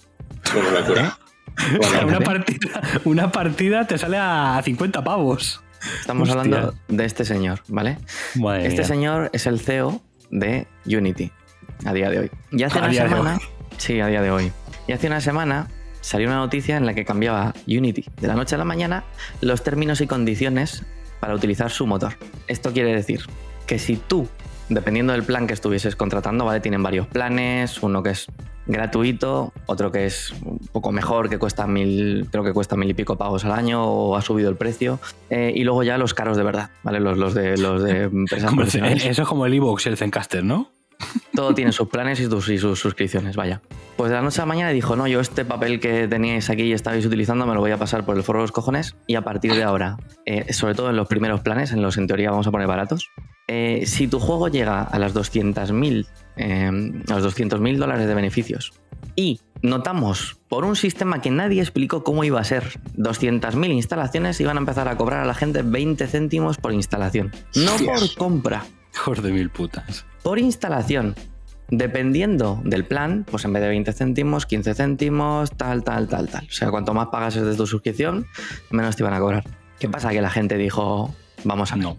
Bueno, 0.52 0.94
sea, 0.94 2.06
una, 2.06 2.20
partida 2.20 2.80
una 3.04 3.32
partida 3.32 3.86
te 3.86 3.96
sale 3.98 4.16
a 4.18 4.60
50 4.62 5.02
pavos. 5.04 5.62
Estamos 6.00 6.28
Hostia. 6.28 6.42
hablando 6.42 6.74
de 6.88 7.04
este 7.04 7.24
señor, 7.24 7.60
¿vale? 7.68 7.98
Madre 8.34 8.66
Este 8.66 8.80
mía. 8.80 8.88
señor 8.88 9.30
es 9.32 9.46
el 9.46 9.60
CEO 9.60 10.00
de 10.30 10.66
Unity 10.84 11.30
a 11.86 11.92
día 11.92 12.10
de 12.10 12.18
hoy. 12.18 12.30
Y 12.50 12.64
hace 12.64 12.78
A 12.80 12.82
una 12.82 12.92
semana, 12.92 13.38
sí, 13.76 14.00
a 14.00 14.08
día 14.08 14.20
de 14.20 14.30
hoy. 14.32 14.52
Y 14.88 14.92
hace 14.92 15.06
una 15.06 15.20
semana 15.20 15.68
salió 16.00 16.28
una 16.28 16.36
noticia 16.36 16.76
en 16.76 16.86
la 16.86 16.94
que 16.94 17.04
cambiaba 17.04 17.54
Unity 17.66 18.04
de 18.20 18.26
la 18.28 18.34
noche 18.34 18.54
a 18.54 18.58
la 18.58 18.64
mañana 18.64 19.04
los 19.40 19.62
términos 19.62 20.00
y 20.00 20.06
condiciones 20.06 20.84
para 21.20 21.34
utilizar 21.34 21.70
su 21.70 21.86
motor. 21.86 22.14
Esto 22.46 22.72
quiere 22.72 22.94
decir 22.94 23.22
que 23.66 23.78
si 23.78 23.96
tú, 23.96 24.28
dependiendo 24.68 25.12
del 25.12 25.24
plan 25.24 25.46
que 25.46 25.54
estuvieses 25.54 25.96
contratando, 25.96 26.44
¿vale? 26.44 26.60
Tienen 26.60 26.82
varios 26.82 27.06
planes, 27.06 27.82
uno 27.82 28.02
que 28.02 28.10
es 28.10 28.26
gratuito, 28.66 29.52
otro 29.66 29.90
que 29.90 30.06
es 30.06 30.30
un 30.44 30.58
poco 30.72 30.92
mejor, 30.92 31.28
que 31.28 31.38
cuesta 31.38 31.66
mil, 31.66 32.28
creo 32.30 32.44
que 32.44 32.52
cuesta 32.52 32.76
mil 32.76 32.90
y 32.90 32.94
pico 32.94 33.16
pagos 33.16 33.44
al 33.44 33.52
año 33.52 33.82
o 33.84 34.16
ha 34.16 34.22
subido 34.22 34.50
el 34.50 34.56
precio, 34.56 35.00
eh, 35.30 35.52
y 35.54 35.64
luego 35.64 35.82
ya 35.82 35.98
los 35.98 36.14
caros 36.14 36.36
de 36.36 36.42
verdad, 36.44 36.70
¿vale? 36.82 37.00
Los, 37.00 37.16
los 37.18 37.34
de 37.34 37.56
los 37.56 37.82
de 37.82 38.02
empresas 38.04 38.50
Como 38.50 38.62
el- 38.62 38.66
profesionales. 38.66 39.04
eso 39.06 39.22
es 39.22 39.28
como 39.28 39.46
el 39.46 39.54
Evox 39.54 39.86
y 39.86 39.88
el 39.88 39.96
Zencaster, 39.96 40.44
¿no? 40.44 40.70
Todo 41.34 41.54
tiene 41.54 41.72
sus 41.72 41.88
planes 41.88 42.20
y 42.20 42.24
sus, 42.24 42.48
y 42.48 42.58
sus 42.58 42.80
suscripciones, 42.80 43.36
vaya. 43.36 43.62
Pues 43.96 44.10
de 44.10 44.16
la 44.16 44.22
noche 44.22 44.40
a 44.40 44.42
la 44.42 44.46
mañana 44.46 44.70
dijo, 44.70 44.96
no, 44.96 45.06
yo 45.06 45.20
este 45.20 45.44
papel 45.44 45.80
que 45.80 46.08
teníais 46.08 46.50
aquí 46.50 46.62
y 46.62 46.72
estabais 46.72 47.04
utilizando 47.04 47.46
me 47.46 47.54
lo 47.54 47.60
voy 47.60 47.70
a 47.70 47.76
pasar 47.76 48.04
por 48.04 48.16
el 48.16 48.22
forro 48.22 48.40
de 48.40 48.44
los 48.44 48.52
cojones 48.52 48.96
y 49.06 49.14
a 49.16 49.22
partir 49.22 49.54
de 49.54 49.62
ahora, 49.62 49.96
eh, 50.24 50.52
sobre 50.52 50.74
todo 50.74 50.90
en 50.90 50.96
los 50.96 51.08
primeros 51.08 51.40
planes, 51.40 51.72
en 51.72 51.82
los 51.82 51.96
en 51.96 52.06
teoría 52.06 52.30
vamos 52.30 52.46
a 52.46 52.50
poner 52.50 52.66
baratos, 52.66 53.10
eh, 53.48 53.84
si 53.86 54.08
tu 54.08 54.20
juego 54.20 54.48
llega 54.48 54.82
a 54.82 54.98
las 54.98 55.14
200.000 55.14 56.06
eh, 56.36 56.66
a 57.08 57.18
los 57.18 57.36
200.000 57.36 57.76
dólares 57.76 58.06
de 58.06 58.14
beneficios 58.14 58.72
y 59.16 59.40
notamos 59.62 60.38
por 60.48 60.64
un 60.64 60.76
sistema 60.76 61.20
que 61.20 61.30
nadie 61.30 61.60
explicó 61.60 62.04
cómo 62.04 62.24
iba 62.24 62.40
a 62.40 62.44
ser 62.44 62.80
200.000 62.96 63.72
instalaciones, 63.72 64.40
iban 64.40 64.56
a 64.56 64.60
empezar 64.60 64.88
a 64.88 64.96
cobrar 64.96 65.20
a 65.20 65.24
la 65.24 65.34
gente 65.34 65.62
20 65.62 66.06
céntimos 66.06 66.56
por 66.58 66.72
instalación. 66.72 67.32
No 67.54 67.72
por 67.84 68.14
compra 68.16 68.64
Hijos 68.94 69.22
de 69.22 69.32
mil 69.32 69.50
putas. 69.50 70.06
Por 70.22 70.38
instalación. 70.38 71.14
Dependiendo 71.70 72.60
del 72.64 72.84
plan, 72.84 73.26
pues 73.30 73.44
en 73.44 73.52
vez 73.52 73.62
de 73.62 73.68
20 73.68 73.92
céntimos, 73.92 74.46
15 74.46 74.74
céntimos, 74.74 75.50
tal, 75.52 75.84
tal, 75.84 76.08
tal, 76.08 76.28
tal. 76.28 76.46
O 76.46 76.52
sea, 76.52 76.70
cuanto 76.70 76.94
más 76.94 77.08
pagas 77.08 77.34
de 77.34 77.54
tu 77.54 77.66
suscripción, 77.66 78.26
menos 78.70 78.96
te 78.96 79.02
iban 79.02 79.12
a 79.12 79.20
cobrar. 79.20 79.44
¿Qué 79.78 79.88
pasa? 79.88 80.10
Que 80.10 80.22
la 80.22 80.30
gente 80.30 80.56
dijo, 80.56 81.14
vamos 81.44 81.72
a. 81.72 81.76
No. 81.76 81.96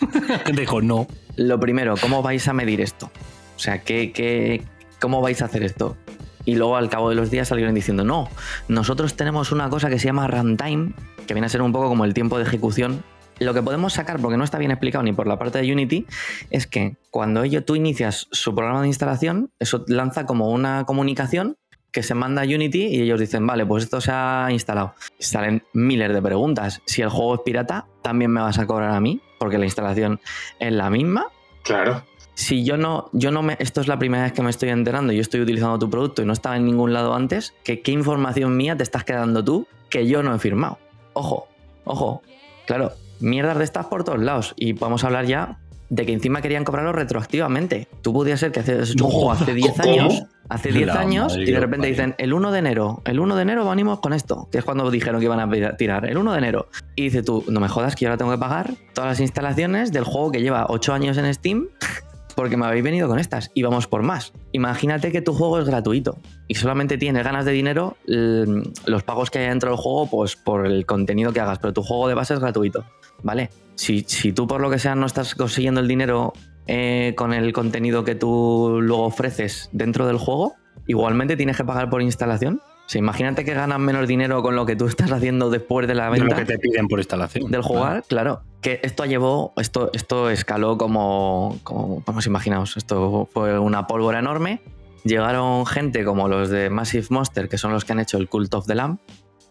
Dijo 0.54 0.82
no. 0.82 1.06
Lo 1.36 1.58
primero, 1.58 1.94
¿cómo 1.96 2.22
vais 2.22 2.46
a 2.48 2.52
medir 2.52 2.80
esto? 2.80 3.10
O 3.56 3.58
sea, 3.58 3.82
¿qué, 3.82 4.12
qué, 4.12 4.62
¿cómo 5.00 5.22
vais 5.22 5.40
a 5.40 5.46
hacer 5.46 5.62
esto? 5.62 5.96
Y 6.44 6.54
luego 6.54 6.76
al 6.76 6.88
cabo 6.88 7.08
de 7.08 7.16
los 7.16 7.30
días 7.30 7.48
salieron 7.48 7.74
diciendo, 7.74 8.04
no, 8.04 8.28
nosotros 8.68 9.16
tenemos 9.16 9.50
una 9.50 9.68
cosa 9.68 9.88
que 9.88 9.98
se 9.98 10.06
llama 10.06 10.28
runtime, 10.28 10.92
que 11.26 11.34
viene 11.34 11.46
a 11.46 11.48
ser 11.48 11.62
un 11.62 11.72
poco 11.72 11.88
como 11.88 12.04
el 12.04 12.14
tiempo 12.14 12.38
de 12.38 12.44
ejecución. 12.44 13.02
Lo 13.38 13.52
que 13.52 13.62
podemos 13.62 13.92
sacar, 13.92 14.20
porque 14.20 14.36
no 14.36 14.44
está 14.44 14.58
bien 14.58 14.70
explicado 14.70 15.04
ni 15.04 15.12
por 15.12 15.26
la 15.26 15.38
parte 15.38 15.60
de 15.60 15.72
Unity, 15.72 16.06
es 16.50 16.66
que 16.66 16.96
cuando 17.10 17.42
ello 17.42 17.64
tú 17.64 17.74
inicias 17.74 18.28
su 18.30 18.54
programa 18.54 18.82
de 18.82 18.88
instalación, 18.88 19.50
eso 19.58 19.84
lanza 19.88 20.24
como 20.24 20.50
una 20.50 20.84
comunicación 20.84 21.56
que 21.92 22.02
se 22.02 22.14
manda 22.14 22.42
a 22.42 22.44
Unity 22.44 22.88
y 22.88 23.00
ellos 23.00 23.20
dicen, 23.20 23.46
vale, 23.46 23.64
pues 23.64 23.84
esto 23.84 24.00
se 24.00 24.10
ha 24.12 24.48
instalado. 24.50 24.94
Salen 25.18 25.62
miles 25.72 26.12
de 26.12 26.20
preguntas. 26.20 26.82
Si 26.84 27.02
el 27.02 27.08
juego 27.08 27.36
es 27.36 27.40
pirata, 27.40 27.86
también 28.02 28.30
me 28.30 28.40
vas 28.40 28.58
a 28.58 28.66
cobrar 28.66 28.90
a 28.90 29.00
mí, 29.00 29.20
porque 29.38 29.56
la 29.56 29.64
instalación 29.64 30.20
es 30.58 30.72
la 30.72 30.90
misma. 30.90 31.26
Claro. 31.62 32.04
Si 32.34 32.64
yo 32.64 32.76
no, 32.76 33.08
yo 33.12 33.30
no 33.30 33.42
me, 33.42 33.56
esto 33.60 33.80
es 33.80 33.88
la 33.88 33.98
primera 33.98 34.24
vez 34.24 34.32
que 34.32 34.42
me 34.42 34.50
estoy 34.50 34.68
enterando, 34.68 35.14
yo 35.14 35.22
estoy 35.22 35.40
utilizando 35.40 35.78
tu 35.78 35.88
producto 35.88 36.20
y 36.20 36.26
no 36.26 36.34
estaba 36.34 36.56
en 36.56 36.66
ningún 36.66 36.92
lado 36.92 37.14
antes, 37.14 37.54
que 37.64 37.80
qué 37.80 37.92
información 37.92 38.58
mía 38.58 38.76
te 38.76 38.82
estás 38.82 39.04
quedando 39.04 39.42
tú 39.42 39.66
que 39.88 40.06
yo 40.06 40.22
no 40.22 40.34
he 40.34 40.38
firmado. 40.38 40.78
Ojo, 41.14 41.48
ojo, 41.84 42.22
claro, 42.66 42.92
mierdas 43.20 43.58
de 43.58 43.64
estas 43.64 43.86
por 43.86 44.04
todos 44.04 44.20
lados. 44.20 44.54
Y 44.56 44.72
vamos 44.72 45.04
a 45.04 45.08
hablar 45.08 45.26
ya 45.26 45.58
de 45.88 46.06
que 46.06 46.12
encima 46.12 46.42
querían 46.42 46.64
cobrarlo 46.64 46.92
retroactivamente. 46.92 47.88
Tú 48.02 48.12
podías 48.12 48.40
ser 48.40 48.52
que 48.52 48.60
hecho 48.60 49.04
un 49.04 49.10
juego 49.10 49.32
hace 49.32 49.54
10 49.54 49.72
¿Cómo? 49.72 49.92
años, 49.92 50.22
hace 50.48 50.72
10 50.72 50.86
La 50.86 51.00
años, 51.00 51.32
madre 51.32 51.44
y 51.44 51.52
de 51.52 51.60
repente 51.60 51.86
dicen, 51.86 52.14
el 52.18 52.32
1 52.32 52.52
de 52.52 52.58
enero, 52.58 53.02
el 53.04 53.20
1 53.20 53.36
de 53.36 53.42
enero 53.42 53.68
venimos 53.68 54.00
con 54.00 54.12
esto, 54.12 54.48
que 54.50 54.58
es 54.58 54.64
cuando 54.64 54.90
dijeron 54.90 55.20
que 55.20 55.26
iban 55.26 55.40
a 55.40 55.76
tirar, 55.76 56.06
el 56.06 56.18
1 56.18 56.32
de 56.32 56.38
enero. 56.38 56.68
Y 56.94 57.04
dice 57.04 57.22
tú, 57.22 57.44
no 57.48 57.60
me 57.60 57.68
jodas 57.68 57.94
que 57.94 58.04
yo 58.04 58.10
ahora 58.10 58.18
tengo 58.18 58.32
que 58.32 58.38
pagar 58.38 58.74
todas 58.94 59.10
las 59.10 59.20
instalaciones 59.20 59.92
del 59.92 60.04
juego 60.04 60.32
que 60.32 60.40
lleva 60.40 60.66
8 60.68 60.92
años 60.92 61.18
en 61.18 61.32
Steam 61.32 61.68
porque 62.36 62.56
me 62.56 62.66
habéis 62.66 62.84
venido 62.84 63.08
con 63.08 63.18
estas 63.18 63.50
y 63.54 63.62
vamos 63.62 63.86
por 63.86 64.02
más. 64.02 64.32
Imagínate 64.52 65.10
que 65.10 65.22
tu 65.22 65.32
juego 65.32 65.58
es 65.58 65.64
gratuito 65.66 66.18
y 66.46 66.54
solamente 66.54 66.98
tienes 66.98 67.24
ganas 67.24 67.44
de 67.44 67.52
dinero 67.52 67.96
los 68.06 69.02
pagos 69.04 69.30
que 69.30 69.38
hay 69.38 69.48
dentro 69.48 69.70
del 69.70 69.78
juego 69.78 70.08
pues 70.08 70.36
por 70.36 70.66
el 70.66 70.84
contenido 70.84 71.32
que 71.32 71.40
hagas, 71.40 71.58
pero 71.58 71.72
tu 71.72 71.82
juego 71.82 72.08
de 72.08 72.14
base 72.14 72.34
es 72.34 72.40
gratuito, 72.40 72.84
¿vale? 73.26 73.50
Si, 73.74 74.04
si 74.08 74.32
tú 74.32 74.46
por 74.46 74.62
lo 74.62 74.70
que 74.70 74.78
sea 74.78 74.94
no 74.94 75.04
estás 75.04 75.34
consiguiendo 75.34 75.80
el 75.80 75.88
dinero 75.88 76.32
eh, 76.66 77.12
con 77.16 77.34
el 77.34 77.52
contenido 77.52 78.04
que 78.04 78.14
tú 78.14 78.78
luego 78.80 79.04
ofreces 79.04 79.68
dentro 79.72 80.06
del 80.06 80.16
juego, 80.16 80.54
igualmente 80.86 81.36
tienes 81.36 81.58
que 81.58 81.64
pagar 81.64 81.90
por 81.90 82.00
instalación. 82.00 82.62
O 82.62 82.88
sea, 82.88 83.00
imagínate 83.00 83.44
que 83.44 83.52
ganas 83.52 83.80
menos 83.80 84.06
dinero 84.06 84.42
con 84.42 84.54
lo 84.54 84.64
que 84.64 84.76
tú 84.76 84.86
estás 84.86 85.10
haciendo 85.10 85.50
después 85.50 85.88
de 85.88 85.96
la 85.96 86.08
De 86.08 86.18
lo 86.18 86.24
venta 86.24 86.36
que 86.36 86.44
te 86.44 86.58
piden 86.58 86.86
por 86.86 87.00
instalación. 87.00 87.50
del 87.50 87.62
jugar, 87.62 88.04
claro. 88.08 88.42
Que 88.62 88.78
esto 88.84 89.04
llevó, 89.04 89.52
esto, 89.56 89.90
esto 89.92 90.30
escaló 90.30 90.78
como, 90.78 91.58
como, 91.64 92.02
vamos, 92.06 92.26
imaginaos, 92.26 92.76
esto 92.76 93.28
fue 93.32 93.58
una 93.58 93.88
pólvora 93.88 94.20
enorme. 94.20 94.60
Llegaron 95.02 95.66
gente 95.66 96.04
como 96.04 96.28
los 96.28 96.48
de 96.48 96.70
Massive 96.70 97.06
Monster, 97.10 97.48
que 97.48 97.58
son 97.58 97.72
los 97.72 97.84
que 97.84 97.92
han 97.92 97.98
hecho 97.98 98.18
el 98.18 98.28
Cult 98.28 98.54
of 98.54 98.66
the 98.66 98.76
Lamb, 98.76 98.98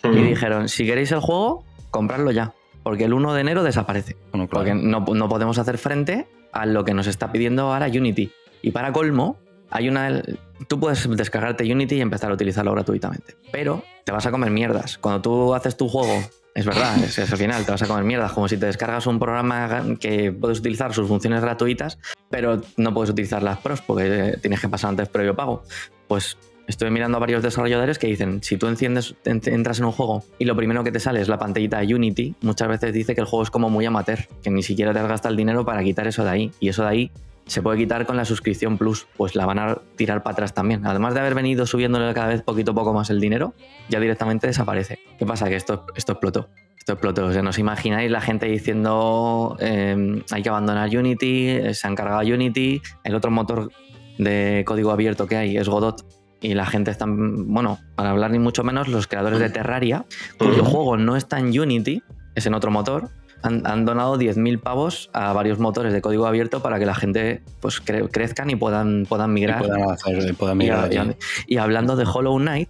y 0.03 0.09
dijeron, 0.09 0.69
si 0.69 0.85
queréis 0.85 1.11
el 1.11 1.19
juego, 1.19 1.63
compradlo 1.91 2.31
ya, 2.31 2.53
porque 2.85 3.05
el 3.05 3.13
1 3.13 3.33
de 3.33 3.41
enero 3.41 3.63
desaparece. 3.63 4.15
Bueno, 4.31 4.47
claro. 4.47 4.63
Porque 4.63 4.75
no, 4.75 4.99
no 4.99 5.27
podemos 5.27 5.57
hacer 5.57 5.79
frente 5.79 6.27
a 6.51 6.67
lo 6.67 6.85
que 6.85 6.93
nos 6.93 7.07
está 7.07 7.31
pidiendo 7.31 7.73
ahora 7.73 7.87
Unity. 7.87 8.31
Y 8.61 8.69
para 8.69 8.93
colmo, 8.93 9.39
hay 9.71 9.89
una. 9.89 10.21
Tú 10.67 10.79
puedes 10.79 11.09
descargarte 11.17 11.63
Unity 11.63 11.95
y 11.95 12.01
empezar 12.01 12.29
a 12.29 12.35
utilizarlo 12.35 12.71
gratuitamente. 12.73 13.37
Pero 13.51 13.83
te 14.03 14.11
vas 14.11 14.27
a 14.27 14.31
comer 14.31 14.51
mierdas. 14.51 14.99
Cuando 14.99 15.19
tú 15.23 15.55
haces 15.55 15.75
tu 15.77 15.89
juego, 15.89 16.13
es 16.53 16.63
verdad, 16.63 16.95
es, 17.03 17.17
es 17.17 17.31
al 17.31 17.39
final, 17.39 17.65
te 17.65 17.71
vas 17.71 17.81
a 17.81 17.87
comer 17.87 18.03
mierdas. 18.03 18.31
Como 18.33 18.47
si 18.47 18.55
te 18.55 18.67
descargas 18.67 19.07
un 19.07 19.17
programa 19.17 19.97
que 19.99 20.31
puedes 20.31 20.59
utilizar 20.59 20.93
sus 20.93 21.07
funciones 21.07 21.41
gratuitas, 21.41 21.97
pero 22.29 22.61
no 22.77 22.93
puedes 22.93 23.09
utilizar 23.09 23.41
las 23.41 23.57
pros 23.57 23.81
porque 23.81 24.37
tienes 24.43 24.61
que 24.61 24.69
pasar 24.69 24.91
antes 24.91 25.09
previo 25.09 25.35
pago. 25.35 25.63
Pues 26.07 26.37
estoy 26.67 26.89
mirando 26.91 27.17
a 27.17 27.19
varios 27.19 27.43
desarrolladores 27.43 27.99
que 27.99 28.07
dicen, 28.07 28.41
si 28.43 28.57
tú 28.57 28.67
enciendes, 28.67 29.15
en- 29.25 29.41
entras 29.45 29.79
en 29.79 29.85
un 29.85 29.91
juego 29.91 30.23
y 30.39 30.45
lo 30.45 30.55
primero 30.55 30.83
que 30.83 30.91
te 30.91 30.99
sale 30.99 31.21
es 31.21 31.27
la 31.27 31.37
pantallita 31.37 31.79
Unity, 31.81 32.35
muchas 32.41 32.67
veces 32.67 32.93
dice 32.93 33.15
que 33.15 33.21
el 33.21 33.27
juego 33.27 33.43
es 33.43 33.51
como 33.51 33.69
muy 33.69 33.85
amateur, 33.85 34.19
que 34.43 34.49
ni 34.49 34.63
siquiera 34.63 34.93
te 34.93 34.99
has 34.99 35.07
gastado 35.07 35.31
el 35.31 35.37
dinero 35.37 35.65
para 35.65 35.83
quitar 35.83 36.07
eso 36.07 36.23
de 36.23 36.29
ahí. 36.29 36.51
Y 36.59 36.69
eso 36.69 36.83
de 36.83 36.89
ahí 36.89 37.11
se 37.45 37.61
puede 37.61 37.77
quitar 37.77 38.05
con 38.07 38.17
la 38.17 38.25
suscripción 38.25 38.77
Plus, 38.79 39.05
pues 39.17 39.35
la 39.35 39.45
van 39.45 39.59
a 39.59 39.77
tirar 39.95 40.23
para 40.23 40.33
atrás 40.33 40.53
también. 40.55 40.85
Además 40.87 41.13
de 41.13 41.19
haber 41.19 41.35
venido 41.35 41.65
subiéndole 41.67 42.11
cada 42.13 42.27
vez 42.29 42.41
poquito 42.41 42.71
a 42.71 42.73
poco 42.73 42.91
más 42.93 43.09
el 43.11 43.19
dinero, 43.21 43.53
ya 43.89 43.99
directamente 43.99 44.47
desaparece. 44.47 44.97
¿Qué 45.19 45.25
pasa? 45.27 45.47
Que 45.47 45.55
esto, 45.55 45.85
explotó. 45.95 46.49
Esto 46.77 46.93
explotó. 46.93 47.25
O 47.27 47.31
sea, 47.33 47.43
no 47.43 47.51
os 47.51 47.59
imagináis 47.59 48.09
la 48.09 48.21
gente 48.21 48.47
diciendo 48.47 49.57
eh, 49.59 50.23
hay 50.31 50.41
que 50.41 50.49
abandonar 50.49 50.89
Unity, 50.89 51.47
eh, 51.49 51.73
se 51.75 51.87
han 51.87 51.95
cargado 51.95 52.21
Unity, 52.21 52.81
el 53.03 53.13
otro 53.15 53.29
motor 53.29 53.71
de 54.17 54.63
código 54.65 54.91
abierto 54.91 55.27
que 55.27 55.35
hay 55.35 55.57
es 55.57 55.67
Godot. 55.69 56.03
Y 56.41 56.53
la 56.53 56.65
gente 56.65 56.91
está, 56.91 57.05
bueno, 57.07 57.79
para 57.95 58.11
hablar 58.11 58.31
ni 58.31 58.39
mucho 58.39 58.63
menos, 58.63 58.87
los 58.87 59.07
creadores 59.07 59.39
de 59.39 59.49
Terraria, 59.49 60.05
cuyo 60.37 60.63
juego 60.63 60.97
no 60.97 61.15
está 61.15 61.39
en 61.39 61.57
Unity, 61.59 62.03
es 62.35 62.45
en 62.45 62.53
otro 62.53 62.69
motor, 62.71 63.09
han, 63.41 63.65
han 63.65 63.85
donado 63.85 64.17
10.000 64.17 64.59
pavos 64.59 65.09
a 65.13 65.31
varios 65.33 65.59
motores 65.59 65.93
de 65.93 66.01
código 66.01 66.25
abierto 66.27 66.61
para 66.61 66.77
que 66.79 66.85
la 66.85 66.95
gente 66.95 67.41
pues 67.61 67.83
cre- 67.83 68.09
crezcan 68.11 68.49
y 68.49 68.55
puedan, 68.55 69.05
puedan 69.07 69.31
Y 69.31 69.33
migrar. 69.33 69.59
puedan 69.59 69.89
hacer, 69.91 70.35
puedan 70.35 70.55
Y, 70.57 70.65
migrar 70.65 70.91
y- 70.93 70.97
allí. 70.97 71.15
y 71.47 71.57
hablando 71.57 71.95
de 71.95 72.05
Hollow 72.11 72.37
Knight, 72.37 72.69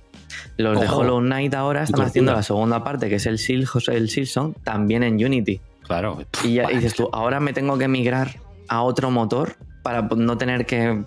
Los 0.57 0.79
de 0.79 0.85
Ojo. 0.87 0.97
Hollow 0.97 1.19
Knight 1.19 1.53
ahora 1.55 1.83
están 1.83 2.01
haciendo 2.01 2.33
la 2.33 2.43
segunda 2.43 2.83
parte, 2.83 3.09
que 3.09 3.15
es 3.15 3.25
el, 3.25 3.39
Sil 3.39 3.63
el 3.87 4.09
Silson, 4.09 4.53
también 4.63 5.03
en 5.03 5.15
Unity. 5.23 5.61
Claro. 5.83 6.19
Y 6.43 6.55
ya 6.55 6.63
Vale. 6.63 6.73
y 6.75 6.77
dices 6.77 6.95
tú, 6.95 7.09
ahora 7.13 7.39
me 7.39 7.53
tengo 7.53 7.77
que 7.77 7.87
migrar 7.87 8.39
a 8.67 8.81
otro 8.81 9.11
motor 9.11 9.55
para 9.83 10.01
no 10.01 10.37
tener 10.37 10.65
que 10.65 11.03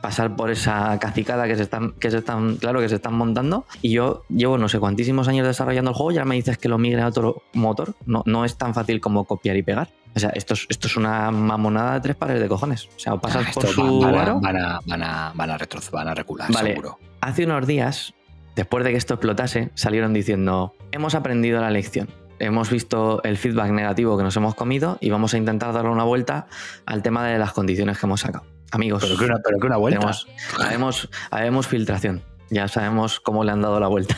pasar 0.00 0.34
por 0.36 0.50
esa 0.50 0.98
cacicada 0.98 1.46
que 1.46 1.56
se 1.56 1.62
están, 1.62 1.92
que 1.92 2.10
se 2.10 2.18
están, 2.18 2.56
claro, 2.56 2.80
que 2.80 2.88
se 2.88 2.94
están 2.96 3.14
montando. 3.14 3.66
Y 3.82 3.90
yo 3.92 4.24
llevo 4.28 4.58
no 4.58 4.68
sé 4.68 4.78
cuantísimos 4.78 5.28
años 5.28 5.46
desarrollando 5.46 5.90
el 5.90 5.96
juego 5.96 6.12
y 6.12 6.14
ahora 6.16 6.24
me 6.26 6.34
dices 6.36 6.58
que 6.58 6.68
lo 6.68 6.78
migre 6.78 7.02
a 7.02 7.08
otro 7.08 7.42
motor. 7.52 7.94
No, 8.06 8.22
no 8.26 8.44
es 8.44 8.56
tan 8.56 8.74
fácil 8.74 9.00
como 9.00 9.24
copiar 9.24 9.56
y 9.56 9.62
pegar. 9.62 9.88
O 10.16 10.18
sea, 10.18 10.30
esto 10.30 10.54
es, 10.54 10.66
esto 10.68 10.86
es 10.88 10.96
una 10.96 11.30
mamonada 11.30 11.94
de 11.94 12.00
tres 12.00 12.16
pares 12.16 12.40
de 12.40 12.48
cojones. 12.48 12.86
O 12.96 12.98
sea, 12.98 13.14
o 13.14 13.20
pasas 13.20 13.46
Ah, 13.48 13.50
por 13.54 13.66
su 13.66 14.00
van, 14.00 14.40
van, 14.40 14.56
a, 14.56 14.80
van, 14.86 15.02
a, 15.02 15.32
van, 15.34 15.50
a 15.50 15.58
retro- 15.58 15.80
van 15.92 16.08
a 16.08 16.14
recular, 16.14 16.50
Vale. 16.52 16.70
seguro. 16.70 16.98
Hace 17.20 17.44
unos 17.44 17.66
días, 17.66 18.14
después 18.56 18.82
de 18.84 18.90
que 18.90 18.96
esto 18.96 19.14
explotase, 19.14 19.70
salieron 19.74 20.12
diciendo, 20.12 20.74
hemos 20.90 21.14
aprendido 21.14 21.60
la 21.60 21.70
lección. 21.70 22.08
Hemos 22.40 22.70
visto 22.70 23.22
el 23.22 23.36
feedback 23.36 23.70
negativo 23.70 24.16
que 24.16 24.22
nos 24.24 24.34
hemos 24.36 24.54
comido 24.54 24.96
y 25.02 25.10
vamos 25.10 25.34
a 25.34 25.36
intentar 25.36 25.74
darle 25.74 25.90
una 25.90 26.04
vuelta 26.04 26.46
al 26.86 27.02
tema 27.02 27.24
de 27.26 27.38
las 27.38 27.52
condiciones 27.52 27.98
que 27.98 28.06
hemos 28.06 28.20
sacado. 28.22 28.46
Amigos, 28.72 29.02
Pero 29.04 29.18
que 29.18 29.24
una, 29.24 29.38
pero 29.44 29.58
que 29.58 29.66
una 29.66 29.76
vuelta. 29.76 29.98
tenemos- 30.00 30.28
habemos, 30.58 31.08
habemos 31.30 31.66
filtración. 31.66 32.22
Ya 32.50 32.68
sabemos 32.68 33.20
cómo 33.20 33.44
le 33.44 33.52
han 33.52 33.60
dado 33.62 33.78
la 33.80 33.88
vuelta. 33.88 34.16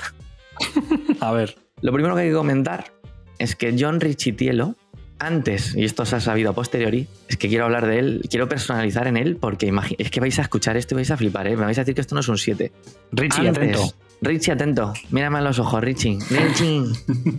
A 1.20 1.32
ver. 1.32 1.56
Lo 1.80 1.92
primero 1.92 2.14
que 2.14 2.22
hay 2.22 2.28
que 2.28 2.34
comentar 2.34 2.92
es 3.38 3.56
que 3.56 3.74
John 3.78 4.00
Richitielo, 4.00 4.76
antes, 5.18 5.74
y 5.74 5.84
esto 5.84 6.04
se 6.04 6.16
ha 6.16 6.20
sabido 6.20 6.50
a 6.50 6.52
posteriori, 6.54 7.08
es 7.28 7.36
que 7.36 7.48
quiero 7.48 7.64
hablar 7.64 7.86
de 7.86 7.98
él, 7.98 8.22
quiero 8.30 8.48
personalizar 8.48 9.06
en 9.06 9.16
él, 9.16 9.36
porque 9.36 9.72
es 9.98 10.10
que 10.10 10.20
vais 10.20 10.38
a 10.38 10.42
escuchar 10.42 10.76
esto 10.76 10.94
y 10.94 10.96
vais 10.96 11.10
a 11.10 11.16
flipar, 11.16 11.46
¿eh? 11.48 11.56
me 11.56 11.64
vais 11.64 11.78
a 11.78 11.82
decir 11.82 11.94
que 11.94 12.00
esto 12.00 12.14
no 12.14 12.20
es 12.20 12.28
un 12.28 12.38
7. 12.38 12.72
Richie, 13.12 13.48
Antes, 13.48 13.56
atento. 13.76 13.94
Richie, 14.20 14.52
atento. 14.52 14.92
Mírame 15.10 15.38
a 15.38 15.42
los 15.42 15.58
ojos, 15.58 15.82
Richie. 15.82 16.18
Richie. 16.30 16.82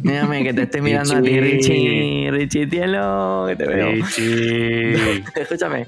Mírame 0.01 0.43
que 0.43 0.53
te 0.53 0.63
estoy 0.63 0.81
mirando 0.87 1.15
a 1.15 1.21
ti, 1.21 1.39
Richie. 1.39 2.29
Richie, 2.31 2.67
tielo, 2.67 3.45
que 3.47 3.55
te 3.55 3.67
veo. 3.67 3.91
Richie. 3.91 5.23
Escúchame. 5.35 5.87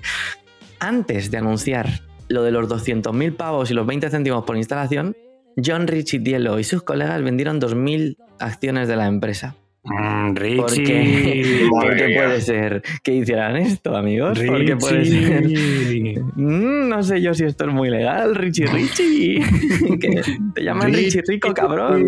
Antes 0.86 1.32
de 1.32 1.40
anunciar 1.40 2.02
lo 2.28 2.44
de 2.44 2.52
los 2.52 2.70
200.000 2.70 3.36
pavos 3.36 3.72
y 3.72 3.74
los 3.74 3.88
20 3.88 4.08
céntimos 4.12 4.44
por 4.46 4.56
instalación, 4.56 5.18
John 5.58 5.88
Richitielo 5.88 6.60
y 6.60 6.64
sus 6.64 6.84
colegas 6.84 7.24
vendieron 7.24 7.60
2.000 7.60 8.18
acciones 8.38 8.88
de 8.88 8.96
la 8.96 9.08
empresa. 9.08 9.56
Mm, 9.84 10.34
¿Por 10.36 10.42
Richie. 10.44 10.84
qué? 10.84 11.68
Madre 11.72 11.90
Porque 11.90 12.08
mía. 12.08 12.24
puede 12.24 12.42
ser 12.42 12.84
que 13.02 13.14
hicieran 13.16 13.56
esto, 13.58 13.96
amigos. 13.98 14.38
Porque 14.46 14.76
puede 14.78 15.06
ser. 15.06 15.44
Richie. 15.48 16.20
Mm, 16.36 16.88
no 16.88 17.02
sé 17.02 17.20
yo 17.20 17.34
si 17.34 17.46
esto 17.46 17.66
es 17.66 17.74
muy 17.74 17.90
legal, 17.90 18.36
Richie 18.36 18.68
Richie. 18.68 19.42
que 20.00 20.22
te 20.54 20.64
llaman 20.64 20.94
Richie 20.94 21.24
Rico, 21.28 21.52
cabrón. 21.56 22.06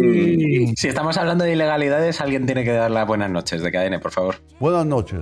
Si 0.75 0.87
estamos 0.87 1.17
hablando 1.17 1.45
de 1.45 1.53
ilegalidades, 1.53 2.21
alguien 2.21 2.45
tiene 2.45 2.63
que 2.63 2.73
dar 2.73 2.91
las 2.91 3.07
buenas 3.07 3.31
noches 3.31 3.63
de 3.63 3.71
cadena, 3.71 3.99
por 3.99 4.11
favor. 4.11 4.35
Buenas 4.59 4.85
noches. 4.85 5.21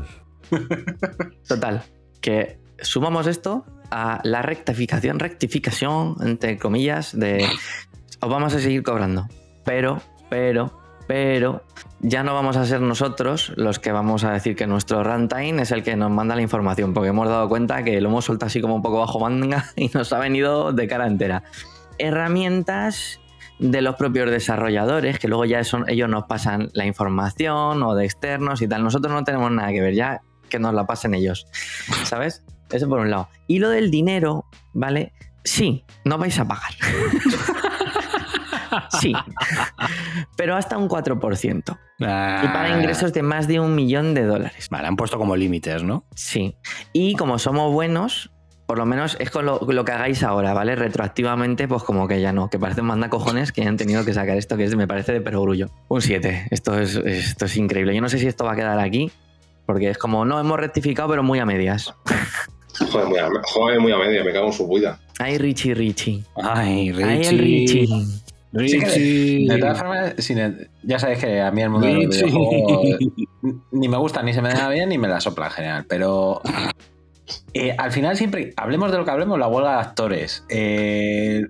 Total, 1.47 1.83
que 2.19 2.64
sumamos 2.81 3.27
esto 3.27 3.65
a 3.91 4.19
la 4.23 4.41
rectificación, 4.41 5.19
rectificación, 5.19 6.15
entre 6.21 6.57
comillas, 6.57 7.17
de 7.17 7.45
os 8.19 8.29
vamos 8.29 8.53
a 8.53 8.59
seguir 8.59 8.83
cobrando. 8.83 9.27
Pero, 9.63 10.01
pero, 10.29 10.79
pero, 11.07 11.63
ya 12.01 12.23
no 12.23 12.33
vamos 12.33 12.57
a 12.57 12.65
ser 12.65 12.81
nosotros 12.81 13.53
los 13.55 13.79
que 13.79 13.91
vamos 13.91 14.23
a 14.23 14.31
decir 14.31 14.55
que 14.55 14.67
nuestro 14.67 15.03
runtime 15.03 15.61
es 15.61 15.71
el 15.71 15.83
que 15.83 15.95
nos 15.95 16.11
manda 16.11 16.35
la 16.35 16.41
información, 16.41 16.93
porque 16.93 17.09
hemos 17.09 17.27
dado 17.27 17.47
cuenta 17.49 17.83
que 17.83 17.99
lo 18.01 18.09
hemos 18.09 18.25
soltado 18.25 18.47
así 18.47 18.61
como 18.61 18.75
un 18.75 18.81
poco 18.81 18.99
bajo 18.99 19.19
manga 19.19 19.65
y 19.75 19.89
nos 19.89 20.11
ha 20.13 20.19
venido 20.19 20.71
de 20.71 20.87
cara 20.87 21.07
entera. 21.07 21.43
Herramientas 21.97 23.19
de 23.59 23.81
los 23.81 23.95
propios 23.95 24.29
desarrolladores, 24.29 25.19
que 25.19 25.27
luego 25.27 25.45
ya 25.45 25.63
son, 25.63 25.89
ellos 25.89 26.09
nos 26.09 26.25
pasan 26.25 26.69
la 26.73 26.85
información 26.85 27.81
o 27.83 27.95
de 27.95 28.05
externos 28.05 28.61
y 28.61 28.67
tal. 28.67 28.83
Nosotros 28.83 29.13
no 29.13 29.23
tenemos 29.23 29.51
nada 29.51 29.71
que 29.71 29.81
ver, 29.81 29.93
ya 29.93 30.21
que 30.49 30.59
nos 30.59 30.73
la 30.73 30.85
pasen 30.85 31.13
ellos. 31.13 31.47
¿Sabes? 32.03 32.43
Eso 32.75 32.89
por 32.89 32.99
un 32.99 33.09
lado. 33.09 33.29
Y 33.47 33.59
lo 33.59 33.69
del 33.69 33.91
dinero, 33.91 34.45
¿vale? 34.73 35.13
Sí, 35.43 35.85
no 36.03 36.17
vais 36.17 36.37
a 36.39 36.47
pagar. 36.47 36.71
sí. 38.99 39.13
Pero 40.35 40.55
hasta 40.55 40.77
un 40.77 40.89
4%. 40.89 41.77
Y 41.97 42.03
para 42.03 42.77
ingresos 42.77 43.13
de 43.13 43.21
más 43.21 43.47
de 43.47 43.59
un 43.59 43.75
millón 43.75 44.13
de 44.13 44.23
dólares. 44.23 44.67
Vale, 44.69 44.87
han 44.87 44.95
puesto 44.95 45.17
como 45.17 45.35
límites, 45.35 45.83
¿no? 45.83 46.05
Sí. 46.15 46.57
Y 46.91 47.15
como 47.15 47.39
somos 47.39 47.71
buenos, 47.71 48.31
por 48.65 48.77
lo 48.77 48.85
menos 48.85 49.15
es 49.19 49.29
con 49.29 49.45
lo, 49.45 49.59
lo 49.59 49.85
que 49.85 49.91
hagáis 49.91 50.23
ahora, 50.23 50.53
¿vale? 50.53 50.75
Retroactivamente, 50.75 51.67
pues 51.67 51.83
como 51.83 52.07
que 52.07 52.19
ya 52.19 52.33
no, 52.33 52.49
que 52.49 52.59
parece 52.59 52.81
un 52.81 52.87
manda 52.87 53.09
cojones 53.09 53.51
que 53.51 53.61
hayan 53.61 53.77
tenido 53.77 54.03
que 54.03 54.13
sacar 54.13 54.37
esto, 54.37 54.57
que 54.57 54.65
es, 54.65 54.75
me 54.75 54.87
parece 54.87 55.13
de 55.13 55.21
perogrullo. 55.21 55.69
Un 55.87 56.01
7. 56.01 56.47
Esto 56.51 56.79
es, 56.79 56.95
esto 56.95 57.45
es 57.45 57.57
increíble. 57.57 57.95
Yo 57.95 58.01
no 58.01 58.09
sé 58.09 58.17
si 58.17 58.27
esto 58.27 58.43
va 58.43 58.53
a 58.53 58.55
quedar 58.55 58.79
aquí, 58.79 59.11
porque 59.65 59.89
es 59.89 59.97
como, 59.97 60.25
no, 60.25 60.39
hemos 60.39 60.59
rectificado, 60.59 61.09
pero 61.09 61.23
muy 61.23 61.39
a 61.39 61.45
medias. 61.45 61.93
Joder, 62.91 63.07
muy 63.07 63.17
a, 63.19 63.29
joder, 63.43 63.79
muy 63.79 63.91
a 63.91 63.97
media, 63.97 64.23
me 64.23 64.33
cago 64.33 64.47
en 64.47 64.53
su 64.53 64.67
vida. 64.67 64.99
Ay, 65.19 65.37
Richie, 65.37 65.73
Richie. 65.73 66.23
Ay, 66.35 66.91
Richie. 66.91 67.05
Ay, 67.09 67.21
el 67.25 67.37
Richie. 67.39 67.87
Sí 67.87 68.79
Richie. 68.79 69.47
de 69.49 69.57
todas 69.59 69.77
formas, 69.77 70.13
sin- 70.19 70.69
ya 70.83 70.97
sabéis 70.97 71.19
que 71.19 71.41
a 71.41 71.51
mí 71.51 71.61
el 71.61 71.69
mundo 71.69 71.87
de 71.87 71.93
los 71.93 72.05
Richie. 72.05 72.25
videojuegos 72.25 72.97
ni 73.73 73.89
me 73.89 73.97
gusta, 73.97 74.23
ni 74.23 74.33
se 74.33 74.41
me 74.41 74.49
da 74.53 74.69
bien, 74.69 74.87
ni 74.89 74.97
me 74.97 75.09
la 75.09 75.19
sopla 75.19 75.47
en 75.47 75.51
general. 75.51 75.85
Pero 75.89 76.41
eh, 77.53 77.75
al 77.77 77.91
final 77.91 78.15
siempre, 78.15 78.53
hablemos 78.55 78.91
de 78.91 78.97
lo 78.97 79.03
que 79.05 79.11
hablemos, 79.11 79.37
la 79.39 79.47
huelga 79.47 79.73
de 79.73 79.79
actores, 79.81 80.45
eh, 80.49 81.41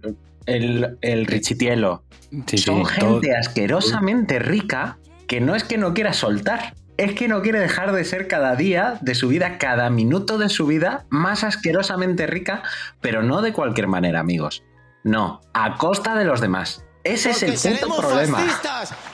el, 0.48 0.98
el 1.02 1.26
Richitielo, 1.28 2.04
Sí, 2.32 2.42
sí, 2.48 2.58
son 2.58 2.84
todo- 3.00 3.20
gente 3.22 3.36
asquerosamente 3.36 4.40
rica 4.40 4.98
que 5.28 5.40
no 5.42 5.56
es 5.56 5.64
que 5.64 5.78
no 5.78 5.94
quiera 5.94 6.12
soltar, 6.14 6.74
es 6.98 7.14
que 7.14 7.28
no 7.28 7.42
quiere 7.42 7.60
dejar 7.60 7.92
de 7.92 8.04
ser 8.06 8.28
cada 8.28 8.56
día 8.56 8.98
de 9.02 9.16
su 9.16 9.28
vida, 9.28 9.58
cada 9.58 9.90
minuto 9.90 10.38
de 10.38 10.50
su 10.50 10.66
vida, 10.66 11.06
más 11.10 11.44
asquerosamente 11.44 12.28
rica, 12.28 12.64
pero 13.02 13.22
no 13.24 13.42
de 13.42 13.54
cualquier 13.54 13.88
manera, 13.88 14.20
amigos. 14.20 14.64
No, 15.04 15.42
a 15.54 15.76
costa 15.78 16.16
de 16.16 16.26
los 16.26 16.42
demás. 16.42 16.86
Ese 17.04 17.30
es 17.32 17.44
el 17.66 17.78
puto 17.80 17.98
problema. 18.02 18.40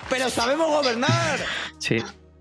pero 0.10 0.30
sabemos 0.30 0.68
gobernar. 0.68 1.40
Sí. 1.80 1.98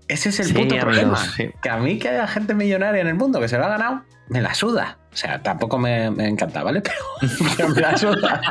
Ese 0.07 0.29
es 0.29 0.39
el 0.41 0.45
Sí, 0.47 0.53
puto 0.53 0.75
amigos, 0.75 0.83
problema. 0.83 1.17
sí. 1.17 1.49
Que 1.61 1.69
a 1.69 1.77
mí 1.77 1.97
que 1.99 2.09
haya 2.09 2.27
gente 2.27 2.53
millonaria 2.53 3.01
en 3.01 3.07
el 3.07 3.15
mundo 3.15 3.39
que 3.39 3.47
se 3.47 3.57
lo 3.57 3.65
ha 3.65 3.69
ganado, 3.69 4.03
me 4.29 4.41
la 4.41 4.53
suda. 4.53 4.97
O 5.11 5.15
sea, 5.15 5.41
tampoco 5.41 5.77
me, 5.77 6.09
me 6.11 6.27
encanta, 6.27 6.63
¿vale? 6.63 6.81
Pero, 7.19 7.35
pero 7.57 7.69
me 7.69 7.81
la 7.81 7.97
suda. 7.97 8.41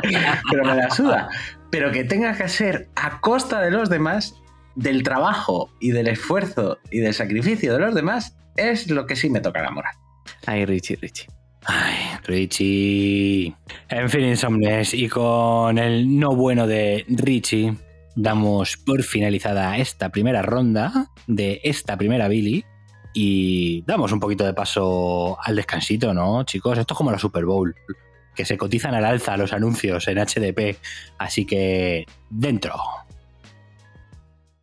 Pero 0.51 0.65
me 0.65 0.75
la 0.75 0.89
suda. 0.91 1.29
Pero 1.71 1.91
que 1.91 2.03
tenga 2.03 2.33
que 2.35 2.47
ser 2.49 2.89
a 2.95 3.19
costa 3.21 3.59
de 3.61 3.71
los 3.71 3.89
demás, 3.89 4.35
del 4.75 5.03
trabajo 5.03 5.71
y 5.79 5.91
del 5.91 6.07
esfuerzo 6.07 6.79
y 6.89 6.99
del 6.99 7.13
sacrificio 7.13 7.73
de 7.73 7.79
los 7.79 7.95
demás, 7.95 8.35
es 8.55 8.89
lo 8.89 9.05
que 9.05 9.15
sí 9.15 9.29
me 9.29 9.39
toca 9.39 9.61
la 9.61 9.71
moral. 9.71 9.93
Ay, 10.45 10.65
Richie, 10.65 10.97
Richie. 11.01 11.27
Ay, 11.65 12.17
Richie. 12.23 13.55
En 13.89 14.09
fin, 14.09 14.21
Insomnes, 14.21 14.93
y 14.93 15.07
con 15.07 15.77
el 15.77 16.19
no 16.19 16.35
bueno 16.35 16.65
de 16.65 17.05
Richie, 17.07 17.75
damos 18.15 18.77
por 18.77 19.03
finalizada 19.03 19.77
esta 19.77 20.09
primera 20.09 20.41
ronda 20.41 21.07
de 21.27 21.61
esta 21.63 21.97
primera 21.97 22.27
Billy. 22.27 22.65
Y 23.13 23.83
damos 23.85 24.11
un 24.13 24.19
poquito 24.19 24.45
de 24.45 24.53
paso 24.53 25.37
al 25.43 25.55
descansito, 25.55 26.13
¿no, 26.13 26.43
chicos? 26.45 26.77
Esto 26.77 26.93
es 26.93 26.97
como 26.97 27.11
la 27.11 27.19
Super 27.19 27.45
Bowl, 27.45 27.75
que 28.33 28.45
se 28.45 28.57
cotizan 28.57 28.95
al 28.95 29.03
alza 29.03 29.35
los 29.35 29.51
anuncios 29.51 30.07
en 30.07 30.17
HDP. 30.17 30.77
Así 31.17 31.45
que, 31.45 32.05
dentro. 32.29 32.75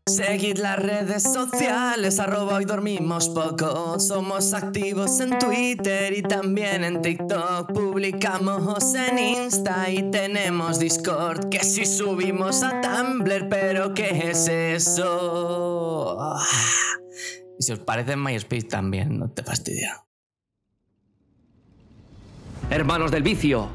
Seguid 0.09 0.57
las 0.57 0.79
redes 0.79 1.23
sociales, 1.23 2.19
arroba 2.19 2.55
hoy 2.57 2.65
dormimos 2.65 3.29
poco. 3.29 4.01
Somos 4.01 4.55
activos 4.55 5.21
en 5.21 5.39
Twitter 5.39 6.17
y 6.17 6.23
también 6.23 6.83
en 6.83 7.03
TikTok. 7.03 7.71
Publicamos 7.75 8.95
en 8.95 9.19
Insta 9.19 9.91
y 9.91 10.11
tenemos 10.11 10.79
Discord. 10.79 11.51
Que 11.51 11.63
si 11.63 11.85
subimos 11.85 12.63
a 12.63 12.81
Tumblr, 12.81 13.51
pero 13.51 13.93
¿qué 13.93 14.31
es 14.31 14.49
eso? 14.49 16.17
Y 17.59 17.63
si 17.63 17.73
os 17.73 17.81
parece 17.81 18.13
en 18.13 18.25
MySpace 18.25 18.63
también, 18.63 19.19
no 19.19 19.31
te 19.31 19.43
fastidia. 19.43 20.07
Hermanos 22.71 23.11
del 23.11 23.23
vicio, 23.23 23.69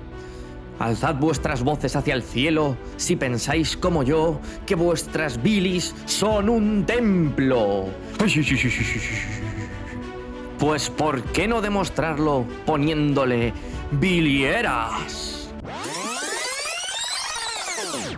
alzad 0.80 1.15
vuestras 1.15 1.63
voces 1.63 1.95
hacia 1.95 2.13
el 2.13 2.24
cielo 2.24 2.78
si 2.97 3.15
pensáis 3.15 3.78
como 3.78 4.03
yo 4.03 4.39
que 4.65 4.76
vuestras 4.76 5.41
bilis 5.41 5.95
son 6.05 6.49
un 6.49 6.86
templo. 6.86 7.86
Pues 10.59 10.89
¿por 10.89 11.24
qué 11.24 11.47
no 11.47 11.61
demostrarlo 11.61 12.45
poniéndole 12.65 13.53
bilieras? 13.91 15.32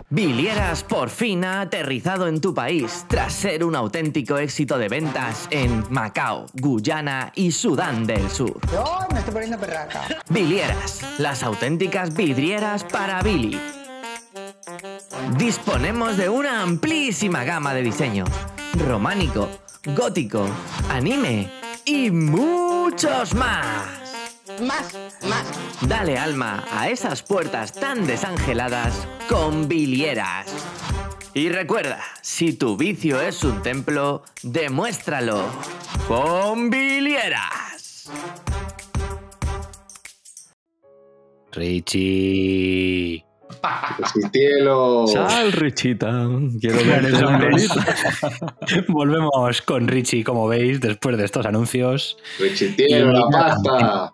Bilieras 0.08 0.84
por 0.84 1.10
fin 1.10 1.44
ha 1.44 1.62
aterrizado 1.62 2.28
en 2.28 2.40
tu 2.40 2.54
país 2.54 3.04
tras 3.08 3.32
ser 3.32 3.64
un 3.64 3.74
auténtico 3.74 4.38
éxito 4.38 4.78
de 4.78 4.88
ventas 4.88 5.48
en 5.50 5.84
Macao, 5.90 6.46
Guyana 6.54 7.32
y 7.34 7.50
Sudán 7.50 8.06
del 8.06 8.30
Sur. 8.30 8.60
me 9.12 9.18
estoy 9.18 9.34
poniendo 9.34 9.58
perraca. 9.58 10.02
Bilieras, 10.28 11.00
las 11.18 11.42
auténticas 11.42 12.14
vidrieras 12.14 12.84
para 12.84 13.20
Billy. 13.20 13.60
Disponemos 15.36 16.16
de 16.16 16.28
una 16.28 16.62
amplísima 16.62 17.42
gama 17.42 17.74
de 17.74 17.82
diseños. 17.82 18.28
Románico, 18.86 19.48
gótico, 19.96 20.46
anime 20.88 21.50
y 21.84 22.12
muchos 22.12 23.34
más. 23.34 24.05
Más, 24.60 24.94
más. 25.28 25.44
Dale 25.82 26.16
alma 26.18 26.64
a 26.70 26.88
esas 26.88 27.22
puertas 27.22 27.72
tan 27.72 28.06
desangeladas 28.06 29.06
con 29.28 29.68
bilieras. 29.68 30.46
Y 31.34 31.50
recuerda, 31.50 32.02
si 32.22 32.54
tu 32.54 32.76
vicio 32.76 33.20
es 33.20 33.44
un 33.44 33.62
templo, 33.62 34.22
demuéstralo 34.42 35.44
con 36.08 36.70
bilieras. 36.70 38.10
Richie. 41.52 43.25
Sin 44.12 44.30
cielo. 44.30 45.06
Sal, 45.06 45.52
Richita. 45.52 46.28
Quiero 46.60 46.76
ver. 46.84 47.06
Volvemos 48.88 49.62
con 49.62 49.88
Richie, 49.88 50.24
como 50.24 50.48
veis, 50.48 50.80
después 50.80 51.16
de 51.16 51.24
estos 51.24 51.46
anuncios. 51.46 52.16
Richitielo, 52.38 53.12
la 53.12 53.28
pasta. 53.30 54.12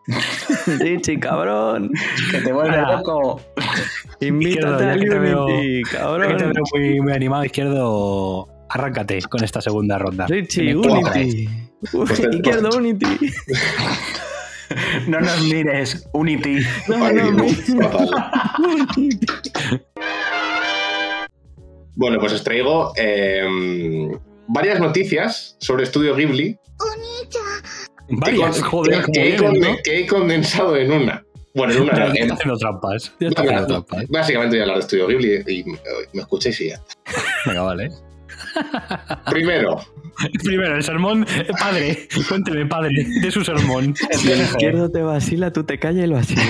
Richie, 0.79 1.19
cabrón. 1.21 1.91
Que 2.31 2.39
te 2.39 2.53
vuelve 2.53 2.77
Ahora. 2.79 2.97
loco. 2.99 3.41
Invítate 4.21 4.85
veo- 5.19 5.45
Unity, 5.47 5.83
Ya 5.83 5.91
que 5.91 5.91
te 5.91 5.99
cabrón. 5.99 6.39
veo 6.39 6.63
muy, 6.75 7.01
muy 7.01 7.13
animado, 7.13 7.45
izquierdo. 7.45 8.49
Arráncate 8.71 9.21
con 9.29 9.45
esta 9.45 9.61
segunda 9.61 9.99
ronda. 9.99 10.27
Richie, 10.27 10.75
Unity. 10.75 11.49
Pues 11.91 12.21
te- 12.21 12.37
Izquierdo, 12.37 12.71
Unity. 12.77 13.07
No 15.07 15.21
nos 15.21 15.43
mires, 15.43 16.09
Unity. 16.13 16.59
No, 16.89 17.11
no, 17.13 17.49
fatal. 17.49 18.11
Bueno, 21.95 22.19
pues 22.19 22.33
os 22.33 22.43
traigo 22.45 22.93
eh, 22.97 23.45
varias 24.49 24.81
noticias 24.81 25.57
sobre 25.61 25.85
Estudio 25.85 26.15
Ghibli 26.17 26.59
Varias, 28.09 28.57
que, 28.57 28.63
joder, 28.63 29.05
que 29.13 29.35
he 29.35 29.39
¿no? 29.39 29.77
que 29.85 30.01
he 30.01 30.07
condensado 30.07 30.77
en 30.77 30.91
una. 30.93 31.25
Bueno, 31.55 31.73
en 31.73 31.83
una. 31.83 31.93
Ya 31.93 31.99
no, 32.01 32.07
está 32.13 32.25
en- 32.25 32.33
haciendo 32.33 32.57
trampas. 32.59 33.13
Ya 33.21 33.29
está 33.29 33.43
haciendo 33.43 33.67
trampas. 33.67 34.05
básicamente 34.09 34.57
voy 34.57 34.59
a 34.61 34.63
hablar 34.63 34.77
de 34.79 34.81
Estudio 34.83 35.07
Ghibli 35.07 35.45
y 35.47 35.65
me, 35.65 35.79
me 36.13 36.21
escuchéis 36.23 36.61
y 36.61 36.69
ya. 36.71 36.81
Venga, 37.47 37.63
vale. 37.63 37.91
Primero, 39.31 39.81
Primero, 40.45 40.77
el 40.77 40.83
sermón. 40.83 41.27
eh, 41.29 41.47
Padre, 41.59 42.09
cuénteme, 42.29 42.67
padre, 42.67 42.91
de 43.21 43.31
su 43.31 43.45
sermón. 43.45 43.95
Si 44.13 44.31
el 44.31 44.41
izquierdo 44.43 44.91
te 44.91 45.03
vacila, 45.03 45.53
tú 45.53 45.65
te 45.65 45.79
callas 45.79 46.05
y 46.05 46.09
lo 46.09 46.17
vacila. 46.17 46.43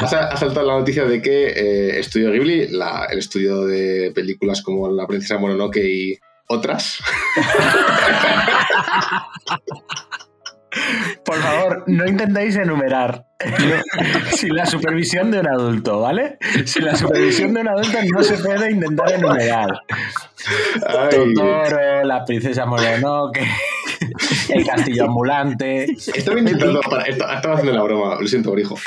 ha, 0.00 0.06
sa- 0.06 0.28
ha 0.28 0.36
saltado 0.36 0.66
la 0.66 0.78
noticia 0.78 1.04
de 1.04 1.22
que 1.22 1.46
eh, 1.48 1.98
Estudio 2.00 2.32
Ghibli, 2.32 2.68
la- 2.68 3.06
el 3.10 3.18
estudio 3.18 3.64
de 3.64 4.12
películas 4.14 4.62
como 4.62 4.90
La 4.90 5.06
Princesa 5.06 5.38
Mononoke 5.38 5.78
y 5.84 6.18
otras, 6.48 6.98
Por 11.24 11.36
favor, 11.36 11.84
no 11.86 12.06
intentéis 12.06 12.56
enumerar. 12.56 13.24
Sin 14.32 14.54
la 14.56 14.64
supervisión 14.66 15.30
de 15.30 15.40
un 15.40 15.48
adulto, 15.48 16.00
¿vale? 16.00 16.38
Sin 16.64 16.84
la 16.84 16.96
supervisión 16.96 17.52
de 17.54 17.60
un 17.60 17.68
adulto 17.68 17.98
no 18.14 18.22
se 18.22 18.36
puede 18.38 18.70
intentar 18.70 19.12
enumerar. 19.12 19.68
Ay, 20.86 21.10
Totoro, 21.10 22.04
la 22.04 22.24
princesa 22.24 22.64
Mononoke, 22.66 23.40
el 24.48 24.66
castillo 24.66 25.04
ambulante. 25.04 25.84
estaba 26.14 26.38
intentando. 26.38 26.80
Para, 26.80 27.04
estaba 27.04 27.34
estaba 27.34 27.54
haciendo 27.54 27.76
la 27.78 27.82
broma, 27.82 28.16
lo 28.20 28.26
siento, 28.26 28.58
hijo. 28.58 28.78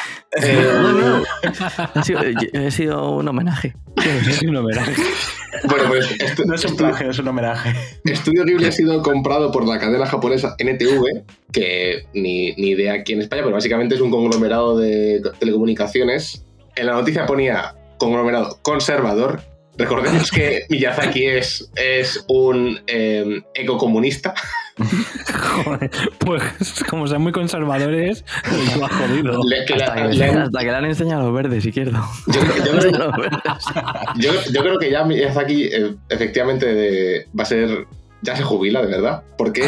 No, 0.41 0.91
no. 0.93 1.23
Ha 1.93 2.03
sido, 2.03 2.19
ha 2.19 2.71
sido 2.71 3.11
un 3.11 3.27
homenaje. 3.27 3.75
Es 3.97 4.41
un 4.41 4.55
homenaje. 4.55 4.93
Bueno, 5.67 5.85
pues 5.87 6.09
esto- 6.19 6.43
No 6.45 6.55
es 6.55 6.65
un 6.65 6.75
plagio, 6.75 7.09
es 7.09 7.19
un 7.19 7.27
homenaje. 7.27 7.73
Estudio 8.05 8.43
Ghibli 8.45 8.65
ha 8.65 8.71
sido 8.71 9.01
comprado 9.03 9.51
por 9.51 9.67
la 9.67 9.79
cadena 9.79 10.05
japonesa 10.05 10.55
NTV, 10.57 11.23
que 11.51 12.05
ni, 12.13 12.53
ni 12.53 12.69
idea 12.69 12.93
aquí 12.93 13.13
en 13.13 13.21
España, 13.21 13.41
pero 13.43 13.55
básicamente 13.55 13.95
es 13.95 14.01
un 14.01 14.11
conglomerado 14.11 14.77
de 14.77 15.21
telecomunicaciones. 15.39 16.43
En 16.75 16.85
la 16.85 16.93
noticia 16.93 17.25
ponía 17.25 17.75
conglomerado 17.97 18.59
conservador. 18.61 19.41
Recordemos 19.77 20.29
que 20.31 20.63
Miyazaki 20.69 21.25
es, 21.25 21.69
es 21.75 22.23
un 22.27 22.79
eh, 22.87 23.41
ecocomunista. 23.53 24.33
Joder, 25.63 25.91
pues 26.19 26.83
como 26.89 27.07
son 27.07 27.21
muy 27.21 27.31
conservadores, 27.31 28.23
lo 28.77 28.85
ha 28.85 28.89
jodido. 28.89 29.41
Le- 29.43 29.65
que 29.65 29.73
Hasta 29.73 29.95
la- 29.95 30.09
que, 30.09 30.15
le 30.15 30.25
han- 30.25 30.37
hasta 30.39 30.59
que 30.59 30.65
le 30.65 30.71
han 30.75 30.85
enseñado 30.85 31.23
los 31.23 31.33
verdes, 31.33 31.65
izquierdo. 31.65 31.99
yo, 32.27 32.41
yo 32.65 32.79
creo, 32.79 33.11
yo- 34.17 34.51
yo 34.51 34.61
creo 34.61 34.77
que 34.79 34.91
ya 34.91 35.03
Miyazaki 35.03 35.63
eh, 35.65 35.95
efectivamente 36.09 36.65
de- 36.73 37.27
va 37.37 37.43
a 37.43 37.45
ser. 37.45 37.85
Ya 38.21 38.35
se 38.35 38.43
jubila, 38.43 38.81
de 38.81 38.87
verdad. 38.87 39.23
Porque 39.37 39.63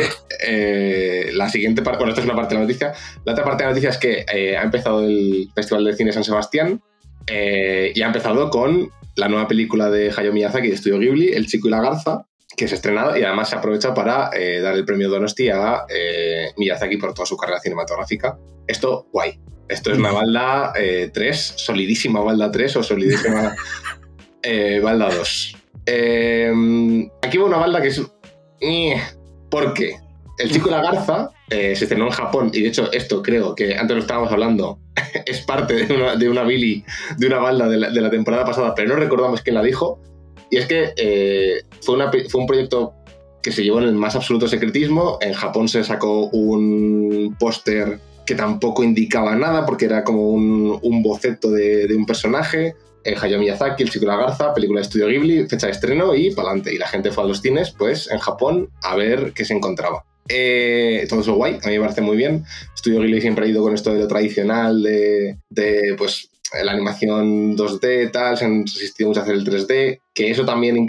eh, 0.45 1.29
la 1.33 1.47
siguiente 1.47 1.81
parte. 1.81 1.99
Bueno, 1.99 2.09
esto 2.09 2.19
es 2.21 2.25
una 2.27 2.35
parte 2.35 2.53
de 2.55 2.59
la 2.59 2.67
noticia. 2.67 2.93
La 3.23 3.31
otra 3.31 3.45
parte 3.45 3.63
de 3.63 3.67
la 3.67 3.71
noticia 3.71 3.89
es 3.91 3.97
que 3.97 4.25
eh, 4.33 4.57
ha 4.57 4.63
empezado 4.63 5.05
el 5.05 5.47
Festival 5.55 5.85
de 5.85 5.93
Cine 5.95 6.11
San 6.11 6.25
Sebastián. 6.25 6.81
eh, 7.27 7.93
y 7.95 8.01
ha 8.01 8.07
empezado 8.07 8.49
con 8.49 8.89
la 9.15 9.29
nueva 9.29 9.47
película 9.47 9.89
de 9.89 10.11
Hayao 10.15 10.33
Miyazaki 10.33 10.67
de 10.67 10.73
Estudio 10.73 10.99
Ghibli, 10.99 11.29
El 11.29 11.47
Chico 11.47 11.69
y 11.69 11.71
la 11.71 11.81
Garza, 11.81 12.25
que 12.55 12.67
se 12.67 12.75
ha 12.75 12.77
estrenado 12.77 13.17
y 13.17 13.23
además 13.23 13.49
se 13.49 13.55
aprovecha 13.55 13.93
para 13.93 14.29
eh, 14.33 14.59
dar 14.61 14.75
el 14.75 14.85
premio 14.85 15.09
Donosti 15.09 15.49
a 15.49 15.85
eh, 15.89 16.51
Miyazaki 16.57 16.97
por 16.97 17.13
toda 17.13 17.25
su 17.25 17.37
carrera 17.37 17.59
cinematográfica. 17.59 18.37
Esto, 18.67 19.07
guay. 19.11 19.39
Esto 19.67 19.91
es 19.91 19.97
una 19.97 20.11
balda 20.11 20.73
3, 21.13 21.53
solidísima 21.55 22.19
balda 22.19 22.51
3 22.51 22.75
o 22.75 22.83
solidísima 22.83 23.55
eh, 24.43 24.79
balda 24.81 25.09
2. 25.09 25.57
Eh, 25.85 27.09
aquí 27.21 27.37
va 27.37 27.45
una 27.45 27.57
balda 27.57 27.81
que 27.81 27.87
es... 27.87 28.01
eh, 28.59 29.01
¿Por 29.49 29.73
qué? 29.73 29.97
El 30.37 30.51
chico 30.51 30.69
y 30.69 30.71
la 30.71 30.81
garza 30.81 31.29
eh, 31.49 31.75
se 31.75 31.83
estrenó 31.85 32.05
en 32.05 32.11
Japón 32.11 32.49
y 32.53 32.61
de 32.61 32.69
hecho 32.69 32.91
esto 32.91 33.21
creo 33.21 33.53
que 33.53 33.75
antes 33.75 33.95
lo 33.95 34.01
estábamos 34.01 34.31
hablando 34.31 34.79
es 35.25 35.41
parte 35.41 35.85
de 35.85 35.93
una, 35.93 36.15
de 36.15 36.29
una 36.29 36.43
Billy, 36.43 36.83
de 37.17 37.27
una 37.27 37.39
balda 37.39 37.67
de 37.67 37.77
la, 37.77 37.89
de 37.89 38.01
la 38.01 38.09
temporada 38.09 38.45
pasada, 38.45 38.73
pero 38.73 38.89
no 38.89 38.95
recordamos 38.95 39.41
quién 39.41 39.55
la 39.55 39.61
dijo. 39.61 40.01
Y 40.51 40.57
es 40.57 40.67
que 40.67 40.93
eh, 40.97 41.61
fue, 41.81 41.95
una 41.95 42.11
fue 42.11 42.41
un 42.41 42.45
proyecto 42.45 42.93
que 43.41 43.51
se 43.51 43.63
llevó 43.63 43.79
en 43.79 43.85
el 43.85 43.95
más 43.95 44.15
absoluto 44.15 44.47
secretismo. 44.47 45.17
En 45.21 45.33
Japón 45.33 45.67
se 45.67 45.83
sacó 45.83 46.27
un 46.27 47.35
póster 47.39 47.99
que 48.25 48.35
tampoco 48.35 48.83
indicaba 48.83 49.35
nada 49.35 49.65
porque 49.65 49.85
era 49.85 50.03
como 50.03 50.29
un, 50.29 51.01
boceto 51.01 51.51
de, 51.51 51.87
de 51.87 51.95
un 51.95 52.05
personaje. 52.05 52.75
Eh, 53.03 53.15
Hayao 53.19 53.39
Miyazaki, 53.39 53.81
El 53.81 53.89
chico 53.89 54.05
y 54.05 54.07
la 54.09 54.17
garza, 54.17 54.53
película 54.53 54.79
de 54.79 54.83
estudio 54.83 55.07
Ghibli, 55.07 55.47
fecha 55.47 55.67
de 55.67 55.71
estreno 55.71 56.13
y 56.13 56.31
pa'lante. 56.31 56.73
Y 56.73 56.77
la 56.77 56.87
gente 56.87 57.11
fue 57.11 57.23
a 57.23 57.27
los 57.27 57.41
cines, 57.41 57.71
pues, 57.71 58.11
en 58.11 58.19
Japón 58.19 58.69
a 58.83 58.95
ver 58.95 59.31
qué 59.33 59.45
se 59.45 59.53
encontraba. 59.53 60.03
Eh, 60.27 61.05
todo 61.09 61.21
eso 61.21 61.33
guay, 61.33 61.59
a 61.63 61.67
mí 61.67 61.73
me 61.75 61.81
parece 61.81 62.01
muy 62.01 62.15
bien. 62.17 62.43
Estudio 62.75 62.99
Ghibli 62.99 63.21
siempre 63.21 63.45
ha 63.45 63.49
ido 63.49 63.63
con 63.63 63.73
esto 63.73 63.93
de 63.93 64.01
lo 64.01 64.07
tradicional, 64.07 64.83
de, 64.83 65.37
de, 65.49 65.95
pues 65.97 66.30
la 66.63 66.71
animación 66.71 67.55
2D, 67.55 68.11
tal, 68.11 68.37
se 68.37 68.45
han 68.45 68.61
resistido 68.61 69.09
mucho 69.09 69.21
a 69.21 69.23
hacer 69.23 69.35
el 69.35 69.45
3D, 69.45 70.01
que 70.13 70.31
eso 70.31 70.45
también 70.45 70.87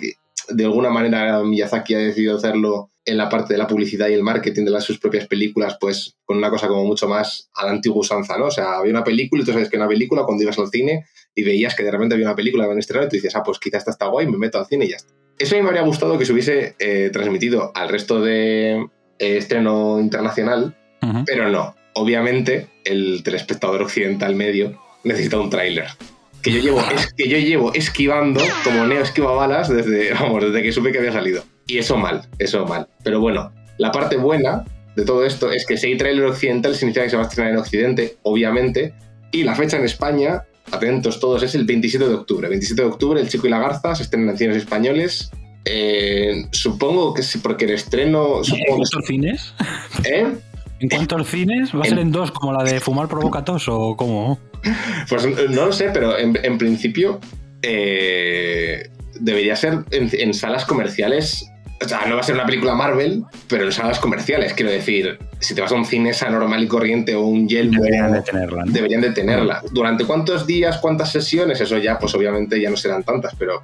de 0.48 0.64
alguna 0.64 0.90
manera 0.90 1.42
Miyazaki 1.42 1.94
ha 1.94 1.98
decidido 1.98 2.36
hacerlo 2.36 2.90
en 3.04 3.16
la 3.16 3.28
parte 3.28 3.54
de 3.54 3.58
la 3.58 3.66
publicidad 3.66 4.08
y 4.08 4.14
el 4.14 4.22
marketing 4.22 4.64
de 4.64 4.70
las, 4.70 4.84
sus 4.84 4.98
propias 4.98 5.26
películas, 5.26 5.76
pues 5.80 6.16
con 6.24 6.36
una 6.36 6.50
cosa 6.50 6.68
como 6.68 6.84
mucho 6.84 7.08
más 7.08 7.50
a 7.54 7.64
la 7.66 7.72
antigua 7.72 8.00
usanza, 8.00 8.38
¿no? 8.38 8.46
O 8.46 8.50
sea, 8.50 8.76
había 8.78 8.92
una 8.92 9.02
película 9.02 9.42
y 9.42 9.44
tú 9.44 9.52
sabes 9.52 9.68
que 9.68 9.76
una 9.76 9.88
película 9.88 10.24
cuando 10.24 10.42
ibas 10.44 10.58
al 10.58 10.68
cine 10.68 11.04
y 11.34 11.42
veías 11.42 11.74
que 11.74 11.82
de 11.82 11.90
repente 11.90 12.14
había 12.14 12.28
una 12.28 12.36
película 12.36 12.62
que 12.62 12.66
habían 12.66 12.78
estrenado 12.78 13.08
y 13.08 13.10
tú 13.10 13.16
dices, 13.16 13.34
ah, 13.34 13.42
pues 13.42 13.58
quizás 13.58 13.80
esta 13.80 13.90
está 13.90 14.06
guay, 14.06 14.26
me 14.28 14.38
meto 14.38 14.58
al 14.58 14.66
cine 14.66 14.84
y 14.84 14.90
ya 14.90 14.96
está. 14.96 15.12
Eso 15.38 15.56
a 15.56 15.58
mí 15.58 15.62
me 15.62 15.68
habría 15.68 15.82
gustado 15.82 16.18
que 16.18 16.24
se 16.24 16.32
hubiese 16.32 16.76
eh, 16.78 17.10
transmitido 17.12 17.72
al 17.74 17.88
resto 17.88 18.20
de 18.20 18.74
eh, 19.18 19.36
estreno 19.36 19.98
internacional, 19.98 20.76
uh 21.02 21.06
-huh. 21.06 21.24
pero 21.26 21.48
no. 21.48 21.74
Obviamente, 21.94 22.68
el 22.84 23.22
telespectador 23.24 23.82
occidental 23.82 24.34
medio 24.34 24.80
necesita 25.04 25.38
un 25.38 25.50
tráiler. 25.50 25.86
Que 26.42 26.50
yo, 26.50 26.60
llevo, 26.60 26.80
es, 26.80 27.12
que 27.14 27.28
yo 27.28 27.38
llevo 27.38 27.72
esquivando 27.72 28.40
como 28.64 28.84
Neo 28.84 29.02
esquiva 29.02 29.32
balas 29.32 29.68
desde, 29.68 30.12
vamos, 30.20 30.42
desde 30.42 30.62
que 30.62 30.72
supe 30.72 30.90
que 30.90 30.98
había 30.98 31.12
salido. 31.12 31.44
Y 31.66 31.78
eso 31.78 31.96
mal, 31.96 32.22
eso 32.38 32.66
mal. 32.66 32.88
Pero 33.04 33.20
bueno, 33.20 33.52
la 33.78 33.92
parte 33.92 34.16
buena 34.16 34.64
de 34.96 35.04
todo 35.04 35.24
esto 35.24 35.52
es 35.52 35.64
que 35.66 35.76
si 35.76 35.86
hay 35.86 35.96
tráiler 35.96 36.24
occidental 36.24 36.74
significa 36.74 37.04
que 37.04 37.10
se 37.10 37.16
va 37.16 37.22
a 37.22 37.26
estrenar 37.26 37.52
en 37.52 37.58
Occidente, 37.58 38.16
obviamente. 38.22 38.94
Y 39.30 39.44
la 39.44 39.54
fecha 39.54 39.78
en 39.78 39.84
España, 39.84 40.42
atentos 40.70 41.20
todos, 41.20 41.42
es 41.42 41.54
el 41.54 41.64
27 41.64 42.08
de 42.08 42.14
octubre. 42.14 42.48
27 42.48 42.82
de 42.82 42.88
octubre, 42.88 43.20
El 43.20 43.28
Chico 43.28 43.46
y 43.46 43.50
la 43.50 43.58
Garza 43.58 43.94
se 43.94 44.02
estrenan 44.02 44.30
en 44.30 44.36
cines 44.36 44.56
españoles. 44.56 45.30
Eh, 45.64 46.46
supongo 46.50 47.14
que 47.14 47.22
sí, 47.22 47.38
porque 47.38 47.66
el 47.66 47.70
estreno... 47.70 48.42
Supongo 48.42 48.64
¿En 48.66 48.76
cuántos 48.76 49.06
cines? 49.06 49.54
¿Eh? 50.04 50.26
¿En 50.80 50.88
cuántos 50.88 51.28
cines? 51.28 51.74
¿Va 51.74 51.82
a 51.82 51.84
ser 51.84 52.00
en 52.00 52.10
dos 52.10 52.32
como 52.32 52.52
la 52.52 52.64
de 52.64 52.80
fumar 52.80 53.08
provoca 53.08 53.44
tos 53.44 53.68
o 53.68 53.96
cómo? 53.96 54.38
Pues 55.08 55.26
no 55.50 55.66
lo 55.66 55.72
sé, 55.72 55.90
pero 55.92 56.18
en, 56.18 56.38
en 56.42 56.58
principio 56.58 57.20
eh, 57.62 58.88
debería 59.18 59.56
ser 59.56 59.84
en, 59.90 60.10
en, 60.12 60.34
salas 60.34 60.64
comerciales. 60.64 61.48
O 61.84 61.88
sea, 61.88 62.06
no 62.06 62.14
va 62.14 62.20
a 62.20 62.24
ser 62.24 62.36
una 62.36 62.46
película 62.46 62.74
Marvel, 62.74 63.24
pero 63.48 63.64
en 63.64 63.72
salas 63.72 63.98
comerciales. 63.98 64.52
Quiero 64.54 64.70
decir, 64.70 65.18
si 65.40 65.54
te 65.54 65.60
vas 65.60 65.72
a 65.72 65.74
un 65.74 65.84
cinesa 65.84 66.30
normal 66.30 66.62
y 66.62 66.68
corriente 66.68 67.14
o 67.16 67.22
un 67.22 67.48
yelmo, 67.48 67.82
Deberían 67.82 68.12
de 68.12 68.22
tenerla. 68.22 68.64
¿no? 68.64 68.72
deberían 68.72 69.00
de 69.00 69.10
tenerla. 69.10 69.62
¿Durante 69.72 70.04
cuántos 70.04 70.46
días, 70.46 70.78
cuántas 70.78 71.10
sesiones? 71.10 71.60
Eso 71.60 71.78
ya, 71.78 71.98
pues 71.98 72.14
obviamente 72.14 72.60
ya 72.60 72.70
no 72.70 72.76
serán 72.76 73.02
tantas, 73.02 73.34
pero 73.36 73.62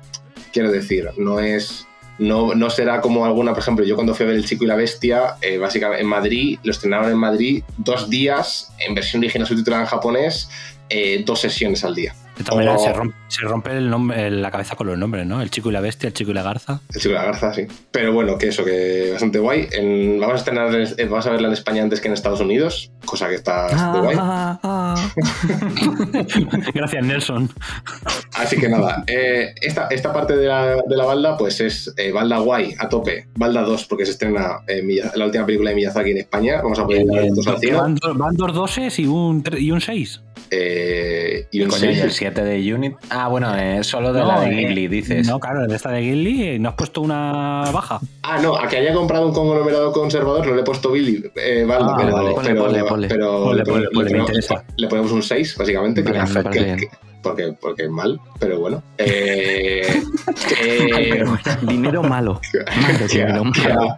quiero 0.52 0.70
decir, 0.70 1.08
no 1.16 1.40
es. 1.40 1.84
No, 2.18 2.52
no 2.52 2.68
será 2.68 3.00
como 3.00 3.24
alguna, 3.24 3.52
por 3.52 3.62
ejemplo, 3.62 3.84
yo 3.84 3.94
cuando 3.94 4.12
fui 4.12 4.24
a 4.24 4.30
ver 4.30 4.36
El 4.38 4.44
Chico 4.44 4.64
y 4.64 4.66
la 4.66 4.74
Bestia, 4.74 5.36
eh, 5.40 5.56
básicamente 5.56 6.02
en 6.02 6.08
Madrid, 6.08 6.58
lo 6.64 6.72
estrenaron 6.72 7.12
en 7.12 7.16
Madrid 7.16 7.62
dos 7.76 8.10
días, 8.10 8.72
en 8.80 8.96
versión 8.96 9.20
original 9.20 9.46
subtitulada 9.46 9.84
en 9.84 9.88
japonés, 9.88 10.50
eh, 10.90 11.22
dos 11.26 11.40
sesiones 11.40 11.84
al 11.84 11.94
día. 11.94 12.14
De 12.36 12.44
todas 12.44 12.64
maneras, 12.64 12.82
se 12.84 12.92
rompe, 12.92 13.16
se 13.26 13.40
rompe 13.42 13.76
el 13.76 13.90
nombre, 13.90 14.30
la 14.30 14.52
cabeza 14.52 14.76
con 14.76 14.86
los 14.86 14.96
nombres, 14.96 15.26
¿no? 15.26 15.42
El 15.42 15.50
chico 15.50 15.70
y 15.70 15.72
la 15.72 15.80
bestia, 15.80 16.06
el 16.06 16.12
chico 16.12 16.30
y 16.30 16.34
la 16.34 16.44
garza. 16.44 16.80
El 16.94 17.00
Chico 17.00 17.10
y 17.10 17.14
la 17.14 17.24
Garza, 17.24 17.52
sí. 17.52 17.66
Pero 17.90 18.12
bueno, 18.12 18.38
que 18.38 18.46
eso, 18.46 18.64
que 18.64 19.08
bastante 19.10 19.40
guay. 19.40 19.66
En- 19.72 20.20
vamos, 20.20 20.34
a 20.34 20.38
estrenar, 20.38 20.70
vamos 21.10 21.26
a 21.26 21.30
verla 21.30 21.48
en 21.48 21.54
España 21.54 21.82
antes 21.82 22.00
que 22.00 22.06
en 22.06 22.14
Estados 22.14 22.38
Unidos, 22.40 22.92
cosa 23.04 23.28
que 23.28 23.34
está 23.34 23.62
bastante 23.62 23.98
guay. 23.98 24.16
Ah, 24.20 24.60
ah, 24.62 24.94
ah. 24.94 25.10
Gracias, 26.74 27.04
Nelson. 27.04 27.50
Así 28.36 28.56
que 28.56 28.68
nada, 28.68 29.02
eh, 29.08 29.54
esta, 29.60 29.88
esta 29.88 30.12
parte 30.12 30.36
de 30.36 30.46
la, 30.46 30.76
de 30.76 30.96
la 30.96 31.04
balda, 31.04 31.36
pues 31.36 31.60
es 31.60 31.92
eh, 31.96 32.12
balda 32.12 32.38
guay, 32.38 32.74
a 32.78 32.88
tope. 32.88 33.26
Balda 33.36 33.62
2, 33.62 33.84
porque 33.86 34.04
se 34.06 34.12
estrena 34.12 34.60
eh, 34.68 34.82
la 35.14 35.26
última 35.26 35.44
película 35.44 35.70
de 35.70 35.76
Miyazaki 35.76 36.12
en 36.12 36.18
España. 36.18 36.60
Vamos 36.62 36.78
a 36.78 36.82
a 36.82 36.86
ver 36.86 37.04
todos 37.34 37.46
al 37.48 37.58
cine. 37.58 37.72
Van, 37.74 37.94
dos- 37.96 38.16
van 38.16 38.36
dos 38.36 38.54
doses 38.54 38.96
y 39.00 39.06
un, 39.06 39.42
tre- 39.42 39.60
y 39.60 39.72
un 39.72 39.80
seis. 39.80 40.22
Eh, 40.50 41.46
y 41.50 41.62
un 41.62 41.68
Coño, 41.70 41.84
y 41.86 41.88
el 41.88 42.00
seis. 42.10 42.14
7 42.16 42.42
de 42.44 42.74
Unit. 42.74 42.94
Ah, 43.10 43.28
bueno, 43.28 43.54
eh, 43.56 43.84
solo 43.84 44.12
de 44.12 44.20
No, 44.20 44.26
la 44.28 44.40
de 44.40 44.46
eh, 44.48 44.54
Ghibli, 44.66 44.88
dices. 44.88 45.26
No, 45.28 45.38
claro, 45.40 45.66
de 45.66 45.76
esta 45.76 45.90
de 45.90 46.00
Ghibli 46.00 46.58
no 46.58 46.70
has 46.70 46.74
puesto 46.74 47.00
una 47.00 47.70
baja. 47.72 48.00
Ah, 48.22 48.38
no, 48.40 48.56
a 48.56 48.66
que 48.68 48.76
haya 48.78 48.92
comprado 48.92 49.26
un 49.26 49.34
conglomerado 49.34 49.92
conservador 49.92 50.46
no 50.46 50.54
le 50.54 50.60
he 50.60 50.64
puesto 50.64 50.90
Billy, 50.92 51.22
eh, 51.36 51.64
balda, 51.66 51.92
Ah, 51.92 51.96
pero, 51.98 52.12
vale. 52.12 52.30
Ponle, 52.32 52.48
pero, 52.50 52.62
ponle, 52.64 52.84
ponle. 52.84 53.08
pero 53.08 53.44
Ponle, 53.44 53.56
le, 53.58 53.64
ponle, 53.64 53.80
le 53.80 53.88
ponle, 53.90 53.90
me 53.90 54.04
ponemos, 54.10 54.28
interesa. 54.30 54.64
le 54.76 54.88
ponemos 54.88 55.12
un 55.12 55.22
6, 55.22 55.56
básicamente, 55.58 56.02
que, 56.04 56.12
me 56.12 56.24
que- 56.50 56.64
bien. 56.64 56.76
que- 56.78 56.88
porque, 57.20 57.52
porque 57.60 57.82
es 57.82 57.90
mal, 57.90 58.18
pero 58.38 58.60
bueno. 58.60 58.82
Eh, 58.96 59.82
que- 60.48 61.24
Dinero 61.62 62.02
malo. 62.02 62.40
Malo 62.82 63.06
que, 63.10 63.22
a, 63.22 63.26
dinero 63.26 63.42
que 63.52 63.60
a- 63.70 63.74
malo. 63.74 63.96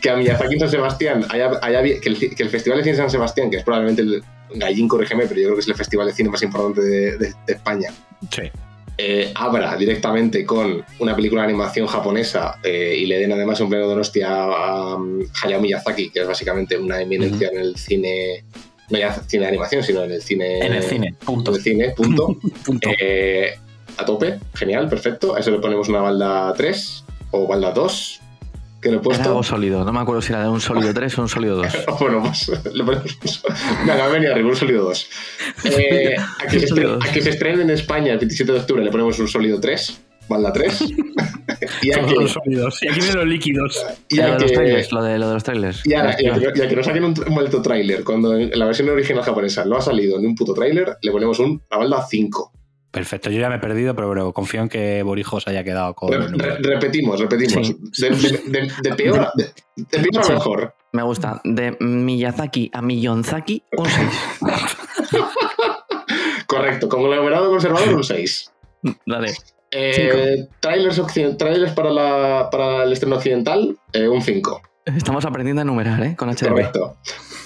que 0.00 0.10
a 0.10 0.16
Miyazaki 0.16 0.58
San 0.58 0.70
Sebastián, 0.70 1.24
haya, 1.30 1.50
que, 1.82 2.08
el, 2.08 2.18
que 2.18 2.42
el 2.42 2.48
Festival 2.48 2.78
de 2.78 2.84
Cine 2.84 2.96
San 2.96 3.10
Sebastián, 3.10 3.50
que 3.50 3.56
es 3.58 3.64
probablemente 3.64 4.02
el 4.02 4.22
Gallín, 4.54 4.88
corrígeme, 4.88 5.26
pero 5.26 5.40
yo 5.40 5.46
creo 5.48 5.54
que 5.56 5.60
es 5.60 5.68
el 5.68 5.74
festival 5.74 6.06
de 6.06 6.12
cine 6.12 6.28
más 6.30 6.42
importante 6.42 6.80
de, 6.82 7.18
de- 7.18 7.34
de 7.46 7.52
España, 7.52 7.90
Sí. 8.30 8.42
eh, 8.98 9.32
abra 9.34 9.76
directamente 9.76 10.44
con 10.44 10.84
una 10.98 11.14
película 11.16 11.42
de 11.42 11.48
animación 11.48 11.86
japonesa 11.86 12.58
eh, 12.62 12.96
y 12.98 13.06
le 13.06 13.18
den 13.18 13.32
además 13.32 13.60
un 13.60 13.70
pleno 13.70 13.88
de 13.88 13.94
hostia 13.94 14.28
a, 14.30 14.94
um, 14.96 15.20
Hayao 15.42 15.60
Miyazaki, 15.60 16.10
que 16.10 16.20
es 16.20 16.26
básicamente 16.26 16.76
una 16.76 17.00
eminencia 17.00 17.48
en 17.48 17.58
el 17.60 17.76
cine, 17.76 18.44
no 18.90 18.98
ya 18.98 19.12
cine 19.26 19.42
de 19.44 19.48
animación, 19.48 19.82
sino 19.82 20.02
en 20.04 20.10
el 20.12 20.22
cine. 20.22 20.58
En 20.66 20.72
el 20.74 20.82
cine, 20.82 21.14
punto. 21.24 21.50
En 21.52 21.56
el 21.56 21.62
cine, 21.62 21.90
punto. 21.90 22.36
Punto. 22.64 22.90
Eh, 23.00 23.54
a 23.96 24.04
tope, 24.04 24.38
genial, 24.54 24.88
perfecto. 24.88 25.34
A 25.34 25.40
eso 25.40 25.50
le 25.50 25.58
ponemos 25.58 25.88
una 25.88 26.00
balda 26.00 26.52
3 26.56 27.04
o 27.32 27.46
balda 27.46 27.70
2, 27.72 28.20
que 28.80 28.88
lo 28.88 28.94
he 28.94 28.96
Era 28.96 29.02
puesto. 29.02 29.28
algo 29.28 29.42
sólido. 29.42 29.84
No 29.84 29.92
me 29.92 30.00
acuerdo 30.00 30.22
si 30.22 30.32
era 30.32 30.42
de 30.42 30.48
un 30.48 30.60
sólido 30.60 30.92
3 30.94 31.18
o 31.18 31.22
un 31.22 31.28
sólido 31.28 31.56
2. 31.56 31.66
Bueno, 32.00 32.22
pues 32.22 32.48
le 32.74 32.84
ponemos 32.84 33.16
un... 33.24 33.86
Nada, 33.86 34.06
me 34.06 34.12
venía 34.14 34.30
arriba, 34.32 34.48
un 34.48 34.56
sólido 34.56 34.84
2. 34.84 35.08
Eh, 35.64 36.14
a, 36.16 36.46
que 36.46 36.56
estrene, 36.58 36.92
a 37.00 37.12
que 37.12 37.22
se 37.22 37.30
estrene 37.30 37.62
en 37.62 37.70
España 37.70 38.12
el 38.12 38.18
27 38.18 38.52
de 38.52 38.58
octubre 38.60 38.82
le 38.84 38.90
ponemos 38.90 39.18
un 39.18 39.28
sólido 39.28 39.60
3, 39.60 40.00
balda 40.28 40.52
3. 40.52 40.80
y, 41.82 41.92
a 41.92 42.04
que, 42.06 42.14
los 42.14 42.32
sólidos. 42.32 42.82
Y 42.82 42.88
aquí 42.88 43.00
vienen 43.00 43.16
los 43.18 43.26
líquidos. 43.26 43.86
y 44.08 44.16
lo 44.16 44.22
a 44.22 44.26
de 44.26 44.32
los 44.40 44.44
que- 44.50 44.56
trailers, 44.56 44.92
lo 44.92 45.02
de, 45.02 45.18
lo 45.18 45.28
de 45.28 45.34
los 45.34 45.44
trailers. 45.44 45.86
y 45.86 45.94
a- 45.94 46.16
y 46.18 46.26
a 46.28 46.34
que, 46.34 46.52
y 46.54 46.62
a 46.62 46.68
que 46.68 46.76
nos 46.76 46.86
saquen 46.86 47.04
un, 47.04 47.14
un 47.26 47.34
maldito 47.34 47.60
tráiler 47.62 48.02
cuando 48.04 48.34
en 48.36 48.50
la 48.58 48.64
versión 48.66 48.88
original 48.88 49.22
japonesa 49.22 49.64
no 49.64 49.76
ha 49.76 49.80
salido 49.82 50.18
ni 50.18 50.26
un 50.26 50.34
puto 50.34 50.54
tráiler, 50.54 50.96
le 51.02 51.10
ponemos 51.10 51.38
un, 51.38 51.62
la 51.70 51.76
balda 51.78 52.06
5. 52.08 52.52
Perfecto, 52.90 53.30
yo 53.30 53.40
ya 53.40 53.48
me 53.48 53.56
he 53.56 53.58
perdido, 53.60 53.94
pero, 53.94 54.08
pero 54.10 54.32
confío 54.32 54.62
en 54.62 54.68
que 54.68 55.02
Borijos 55.04 55.46
haya 55.46 55.62
quedado 55.62 55.94
con 55.94 56.10
Re- 56.10 56.26
re- 56.28 56.56
repetimos, 56.58 57.20
repetimos. 57.20 57.68
Sí. 57.92 58.02
De, 58.02 58.10
de- 58.10 58.38
de- 58.60 58.72
de 58.82 58.94
peor, 58.96 59.20
a- 59.20 59.32
de, 59.36 59.44
de 59.76 59.98
peor 60.08 60.18
a 60.18 60.22
Sí. 60.24 60.32
mejor. 60.32 60.74
Me 60.92 61.02
gusta. 61.04 61.40
De 61.44 61.76
Miyazaki 61.78 62.68
a 62.74 62.82
Miyonzaki, 62.82 63.62
un 63.76 63.86
6. 63.86 64.08
Correcto, 66.46 66.88
conglomerado 66.88 67.48
conservador 67.50 67.94
un 67.94 68.04
6. 68.04 68.52
Dale. 69.06 69.34
Eh, 69.70 70.48
trailers, 70.58 71.00
trailers 71.38 71.72
para, 71.74 71.90
la, 71.90 72.48
para 72.50 72.82
el 72.82 72.92
estreno 72.92 73.16
occidental, 73.16 73.78
eh, 73.92 74.08
un 74.08 74.20
5. 74.20 74.60
Estamos 74.86 75.24
aprendiendo 75.24 75.62
a 75.62 75.64
numerar, 75.64 76.02
¿eh? 76.02 76.16
Con 76.16 76.28
HDP. 76.28 76.48
Correcto. 76.48 76.96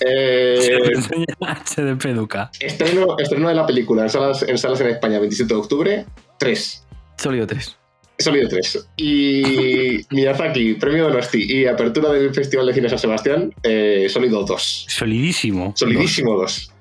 Eh, 0.07 0.79
HDP 1.41 2.07
Duca. 2.15 2.51
estreno, 2.61 3.17
estreno 3.19 3.49
de 3.49 3.55
la 3.55 3.67
película 3.67 4.03
en 4.03 4.11
salas, 4.11 4.43
en 4.43 4.59
salas 4.59 4.81
en 4.81 4.89
España, 4.89 5.19
27 5.19 5.53
de 5.53 5.61
octubre, 5.61 6.07
3. 6.39 6.87
Sólido 7.17 7.47
3. 7.47 7.77
Sólido 8.19 8.49
3. 8.49 8.89
Y 8.97 10.01
Miyazaki, 10.11 10.75
premio 10.75 11.05
Donosti 11.05 11.45
y 11.49 11.67
apertura 11.67 12.13
del 12.13 12.33
Festival 12.35 12.67
de 12.67 12.75
Cine 12.75 12.89
San 12.89 12.99
Sebastián, 12.99 13.53
eh, 13.63 14.07
sólido 14.09 14.45
2. 14.45 14.87
Solidísimo. 14.89 15.73
Solidísimo 15.77 16.37
2. 16.37 16.73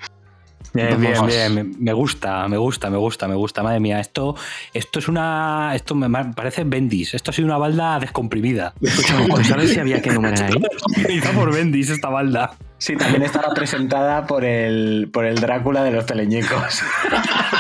Bien, 0.74 0.99
bien, 0.99 1.26
bien. 1.26 1.53
Me, 1.53 1.63
me 1.63 1.93
gusta, 1.93 2.47
me 2.47 2.57
gusta, 2.57 2.89
me 2.89 2.97
gusta, 2.97 3.28
me 3.28 3.36
gusta. 3.36 3.61
Madre 3.61 3.80
mía, 3.80 3.99
esto, 3.99 4.36
esto 4.74 4.99
es 4.99 5.07
una. 5.07 5.74
Esto 5.76 5.93
me 5.93 6.09
parece 6.34 6.63
Bendis. 6.63 7.13
Esto 7.13 7.32
ha 7.32 7.34
sido 7.34 7.47
una 7.47 7.57
balda 7.57 7.99
descomprimida. 7.99 8.74
Escúchame, 8.82 9.43
¿sabes 9.43 9.71
si 9.71 9.80
había 9.80 10.01
que 10.01 10.11
numerar 10.11 10.43
ahí? 10.43 10.63
Está 11.17 11.32
por 11.32 11.53
Bendis 11.53 11.89
esta 11.91 12.09
balda. 12.09 12.55
Sí, 12.80 12.97
también 12.97 13.24
estará 13.24 13.53
presentada 13.53 14.28
por 14.28 14.43
el, 14.43 15.09
por 15.13 15.24
el 15.24 15.36
Drácula 15.36 15.84
de 15.86 15.91
los 15.91 16.05
teleñecos. 16.05 16.82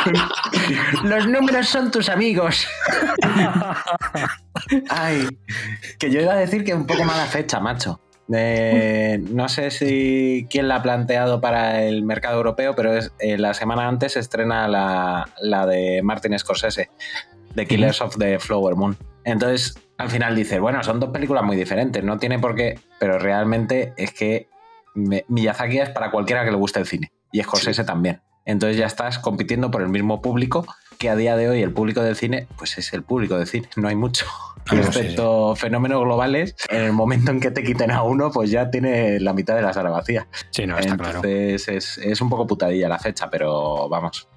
los 1.03 1.27
números 1.27 1.69
son 1.69 1.91
tus 1.91 2.09
amigos. 2.09 2.67
Ay, 4.89 5.29
que 5.97 6.11
yo 6.11 6.19
iba 6.19 6.33
a 6.33 6.35
decir 6.35 6.65
que 6.65 6.73
un 6.73 6.85
poco 6.85 7.05
mala 7.05 7.25
fecha, 7.25 7.61
macho. 7.61 8.01
Eh, 8.33 9.21
no 9.31 9.49
sé 9.49 9.69
si 9.71 10.47
quién 10.49 10.67
la 10.67 10.77
ha 10.77 10.81
planteado 10.83 11.41
para 11.41 11.83
el 11.83 12.03
mercado 12.03 12.37
europeo, 12.37 12.73
pero 12.75 12.93
es, 12.93 13.11
eh, 13.19 13.37
la 13.37 13.53
semana 13.53 13.87
antes 13.87 14.13
se 14.13 14.19
estrena 14.19 14.67
la, 14.67 15.27
la 15.41 15.65
de 15.65 16.01
Martin 16.03 16.37
Scorsese, 16.39 16.89
The 17.55 17.65
Killers 17.67 18.01
of 18.01 18.17
the 18.17 18.39
Flower 18.39 18.75
Moon. 18.75 18.97
Entonces, 19.25 19.75
al 19.97 20.09
final 20.09 20.35
dices, 20.35 20.59
bueno, 20.59 20.83
son 20.83 20.99
dos 20.99 21.09
películas 21.09 21.43
muy 21.43 21.55
diferentes, 21.55 22.03
no 22.03 22.17
tiene 22.17 22.39
por 22.39 22.55
qué, 22.55 22.79
pero 22.99 23.19
realmente 23.19 23.93
es 23.97 24.13
que 24.13 24.47
me- 24.95 25.25
Miyazaki 25.27 25.79
es 25.79 25.89
para 25.89 26.09
cualquiera 26.11 26.45
que 26.45 26.51
le 26.51 26.57
guste 26.57 26.79
el 26.79 26.85
cine 26.85 27.11
y 27.31 27.41
Scorsese 27.43 27.83
también. 27.83 28.21
Entonces 28.45 28.77
ya 28.77 28.85
estás 28.85 29.19
compitiendo 29.19 29.71
por 29.71 29.81
el 29.81 29.89
mismo 29.89 30.21
público 30.21 30.65
que 30.97 31.09
a 31.09 31.15
día 31.15 31.35
de 31.37 31.49
hoy 31.49 31.61
el 31.61 31.71
público 31.71 32.01
del 32.01 32.15
cine, 32.15 32.47
pues 32.57 32.77
es 32.77 32.91
el 32.93 33.03
público 33.03 33.37
del 33.37 33.47
cine, 33.47 33.69
no 33.75 33.87
hay 33.87 33.95
mucho. 33.95 34.25
Ah, 34.69 34.75
no, 34.75 34.81
Excepto 34.81 35.55
fenómenos 35.55 36.01
globales, 36.03 36.55
en 36.69 36.83
el 36.83 36.93
momento 36.93 37.31
en 37.31 37.39
que 37.39 37.51
te 37.51 37.63
quiten 37.63 37.91
a 37.91 38.03
uno, 38.03 38.31
pues 38.31 38.49
ya 38.49 38.69
tiene 38.71 39.19
la 39.19 39.33
mitad 39.33 39.55
de 39.55 39.61
la 39.61 39.73
sala 39.73 39.89
vacía. 39.89 40.27
Sí, 40.51 40.65
no, 40.65 40.77
está 40.77 40.95
claro. 40.97 41.17
Entonces 41.17 41.67
es, 41.67 41.97
es 41.97 42.21
un 42.21 42.29
poco 42.29 42.47
putadilla 42.47 42.87
la 42.87 42.99
fecha, 42.99 43.29
pero 43.29 43.89
vamos. 43.89 44.27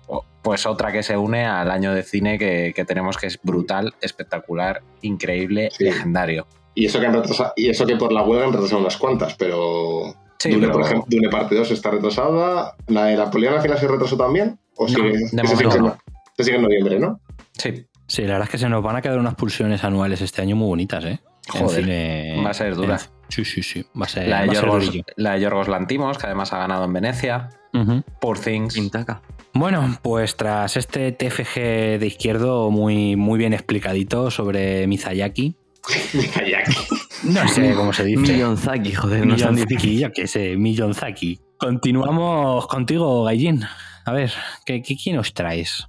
Pues 0.42 0.66
otra 0.66 0.92
que 0.92 1.02
se 1.02 1.16
une 1.16 1.44
al 1.46 1.70
año 1.70 1.92
de 1.94 2.02
cine 2.02 2.38
que, 2.38 2.72
que 2.74 2.84
tenemos 2.84 3.16
que 3.16 3.26
es 3.26 3.38
brutal, 3.42 3.94
espectacular, 4.00 4.82
increíble, 5.02 5.70
Sí. 5.72 5.84
legendario. 5.84 6.46
Y 6.74 6.86
eso, 6.86 7.00
que 7.00 7.06
han 7.06 7.14
retrasado, 7.14 7.52
y 7.56 7.70
eso 7.70 7.86
que 7.86 7.96
por 7.96 8.12
la 8.12 8.22
huelga 8.22 8.46
han 8.46 8.52
retrasado 8.52 8.80
unas 8.80 8.96
cuantas, 8.96 9.34
pero. 9.36 10.14
Sí, 10.38 10.50
Dune, 10.50 10.66
pero- 10.66 10.72
por 10.74 10.82
ejemplo, 10.82 11.06
Dune 11.08 11.28
parte 11.30 11.54
2 11.54 11.70
está 11.70 11.90
retrasada. 11.90 12.76
¿La 12.88 13.06
de 13.06 13.16
Napoleón 13.16 13.54
al 13.54 13.62
final 13.62 13.78
se 13.78 13.88
retrasó 13.88 14.16
también? 14.16 14.58
¿O 14.76 14.84
No, 14.84 14.88
sigue? 14.90 15.10
de 15.12 15.18
sigue 15.18 15.78
no. 15.78 15.96
ese 16.36 16.44
sigue 16.44 16.56
en 16.56 16.62
noviembre, 16.62 16.98
¿no? 17.00 17.18
Sí, 17.56 17.86
Sí, 18.06 18.22
la 18.22 18.28
verdad 18.34 18.44
es 18.44 18.50
que 18.50 18.58
se 18.58 18.68
nos 18.68 18.82
van 18.82 18.96
a 18.96 19.02
quedar 19.02 19.18
unas 19.18 19.34
pulsiones 19.34 19.82
anuales 19.84 20.20
este 20.20 20.42
año 20.42 20.56
muy 20.56 20.66
bonitas, 20.68 21.04
¿eh? 21.04 21.20
En 21.54 21.60
Joder, 21.60 21.84
cine- 21.84 22.42
va 22.44 22.50
a 22.50 22.54
ser 22.54 22.74
dura. 22.74 22.94
en- 22.94 23.00
sí, 23.28 23.44
sí, 23.44 23.62
sí. 23.62 23.84
Va 24.00 24.06
a 24.06 24.08
ser. 24.08 24.28
la, 24.28 24.42
de 24.46 24.54
Yorgos, 24.54 24.90
la 25.16 25.32
de 25.34 25.40
Yorgos 25.40 25.68
Lantimos, 25.68 26.18
que 26.18 26.26
además 26.26 26.52
ha 26.52 26.58
ganado 26.58 26.84
en 26.84 26.92
Venecia. 26.92 27.48
Ujú. 27.72 28.02
Poor 28.20 28.38
Things. 28.38 28.76
Intaka. 28.76 29.22
Bueno, 29.52 29.98
pues 30.02 30.36
tras 30.36 30.76
este 30.76 31.12
TFG 31.12 31.98
de 31.98 32.06
izquierdo 32.06 32.70
muy, 32.70 33.16
muy 33.16 33.38
bien 33.38 33.52
explicadito 33.54 34.30
sobre 34.30 34.86
Mizayaki, 34.86 35.56
Miyazaki. 36.14 36.76
no 37.24 37.48
sé 37.48 37.74
cómo 37.74 37.92
se 37.92 38.04
dice. 38.04 38.20
Miyonzaki, 38.32 38.92
joder, 38.92 39.26
no. 39.26 39.34
Millonzaki, 39.34 39.98
yo 39.98 40.12
qué 40.12 40.26
sé, 40.26 40.56
Millonzaki. 40.56 41.40
Continuamos 41.58 42.66
contigo, 42.66 43.24
Gallín. 43.24 43.62
A 44.04 44.12
ver, 44.12 44.32
¿qué, 44.64 44.82
qué, 44.82 44.96
qué 45.02 45.12
nos 45.12 45.32
traes? 45.32 45.86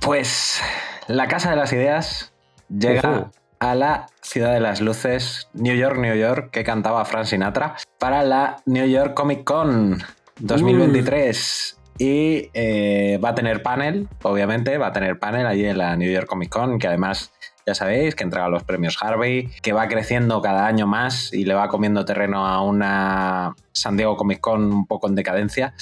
Pues 0.00 0.60
la 1.06 1.28
Casa 1.28 1.50
de 1.50 1.56
las 1.56 1.72
Ideas 1.72 2.32
llega 2.68 3.30
a 3.60 3.74
la 3.74 4.06
Ciudad 4.22 4.52
de 4.52 4.60
las 4.60 4.80
Luces, 4.80 5.48
New 5.54 5.76
York, 5.76 5.98
New 5.98 6.14
York, 6.14 6.50
que 6.50 6.64
cantaba 6.64 7.04
Frank 7.04 7.26
Sinatra, 7.26 7.76
para 7.98 8.22
la 8.22 8.56
New 8.66 8.86
York 8.86 9.14
Comic 9.14 9.44
Con 9.44 9.98
2023. 10.40 11.78
Y 12.00 12.50
eh, 12.54 13.18
va 13.22 13.30
a 13.30 13.34
tener 13.34 13.62
panel, 13.62 14.08
obviamente, 14.22 14.78
va 14.78 14.88
a 14.88 14.92
tener 14.92 15.18
panel 15.18 15.46
allí 15.46 15.64
en 15.64 15.78
la 15.78 15.96
New 15.96 16.10
York 16.10 16.28
Comic 16.28 16.48
Con, 16.48 16.78
que 16.78 16.86
además 16.86 17.32
ya 17.66 17.74
sabéis, 17.74 18.14
que 18.14 18.24
entrega 18.24 18.48
los 18.48 18.64
premios 18.64 18.96
Harvey, 19.00 19.50
que 19.62 19.72
va 19.74 19.88
creciendo 19.88 20.40
cada 20.40 20.66
año 20.66 20.86
más 20.86 21.32
y 21.34 21.44
le 21.44 21.52
va 21.54 21.68
comiendo 21.68 22.04
terreno 22.04 22.46
a 22.46 22.62
una 22.62 23.54
San 23.72 23.96
Diego 23.96 24.16
Comic 24.16 24.40
Con 24.40 24.72
un 24.72 24.86
poco 24.86 25.08
en 25.08 25.16
decadencia. 25.16 25.74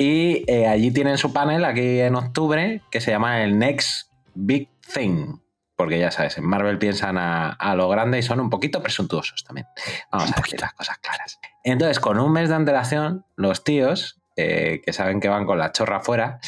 y 0.00 0.44
eh, 0.46 0.66
allí 0.66 0.90
tienen 0.90 1.18
su 1.18 1.30
panel 1.30 1.62
aquí 1.62 2.00
en 2.00 2.14
octubre 2.14 2.80
que 2.90 3.02
se 3.02 3.10
llama 3.10 3.44
el 3.44 3.58
Next 3.58 4.10
Big 4.34 4.70
Thing. 4.94 5.36
Porque 5.76 5.98
ya 5.98 6.10
sabes, 6.10 6.38
en 6.38 6.46
Marvel 6.46 6.78
piensan 6.78 7.18
a, 7.18 7.50
a 7.50 7.74
lo 7.74 7.86
grande 7.90 8.18
y 8.18 8.22
son 8.22 8.40
un 8.40 8.48
poquito 8.48 8.82
presuntuosos 8.82 9.44
también. 9.44 9.66
Vamos 10.10 10.32
a 10.32 10.40
decir 10.40 10.58
las 10.58 10.72
cosas 10.72 10.96
claras. 10.98 11.38
Entonces, 11.64 12.00
con 12.00 12.18
un 12.18 12.32
mes 12.32 12.48
de 12.48 12.54
antelación, 12.54 13.26
los 13.36 13.62
tíos, 13.62 14.22
eh, 14.36 14.80
que 14.84 14.94
saben 14.94 15.20
que 15.20 15.28
van 15.28 15.44
con 15.44 15.58
la 15.58 15.72
chorra 15.72 15.98
afuera, 15.98 16.40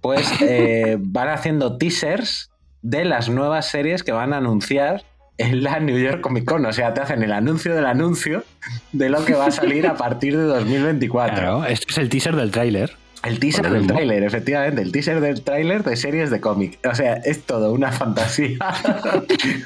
pues 0.00 0.28
eh, 0.42 0.96
van 1.00 1.28
haciendo 1.28 1.78
teasers 1.78 2.50
de 2.82 3.04
las 3.04 3.28
nuevas 3.28 3.66
series 3.66 4.02
que 4.02 4.10
van 4.10 4.32
a 4.32 4.38
anunciar 4.38 5.04
en 5.38 5.62
la 5.62 5.80
New 5.80 5.98
York 5.98 6.20
Comic 6.20 6.44
Con. 6.44 6.66
O 6.66 6.72
sea, 6.72 6.92
te 6.94 7.00
hacen 7.00 7.22
el 7.22 7.32
anuncio 7.32 7.74
del 7.74 7.86
anuncio 7.86 8.44
de 8.92 9.08
lo 9.08 9.24
que 9.24 9.34
va 9.34 9.46
a 9.46 9.50
salir 9.50 9.86
a 9.86 9.96
partir 9.96 10.36
de 10.36 10.42
2024. 10.44 11.34
Claro, 11.36 11.64
este 11.64 11.86
es 11.90 11.98
el 11.98 12.08
teaser 12.08 12.36
del 12.36 12.50
tráiler. 12.50 12.96
El 13.24 13.40
teaser 13.40 13.64
del 13.64 13.80
mismo. 13.80 13.94
tráiler, 13.94 14.22
efectivamente, 14.22 14.80
el 14.80 14.92
teaser 14.92 15.20
del 15.20 15.42
tráiler 15.42 15.82
de 15.82 15.96
series 15.96 16.30
de 16.30 16.40
cómic. 16.40 16.78
O 16.88 16.94
sea, 16.94 17.14
es 17.14 17.42
todo 17.42 17.72
una 17.72 17.90
fantasía. 17.90 18.58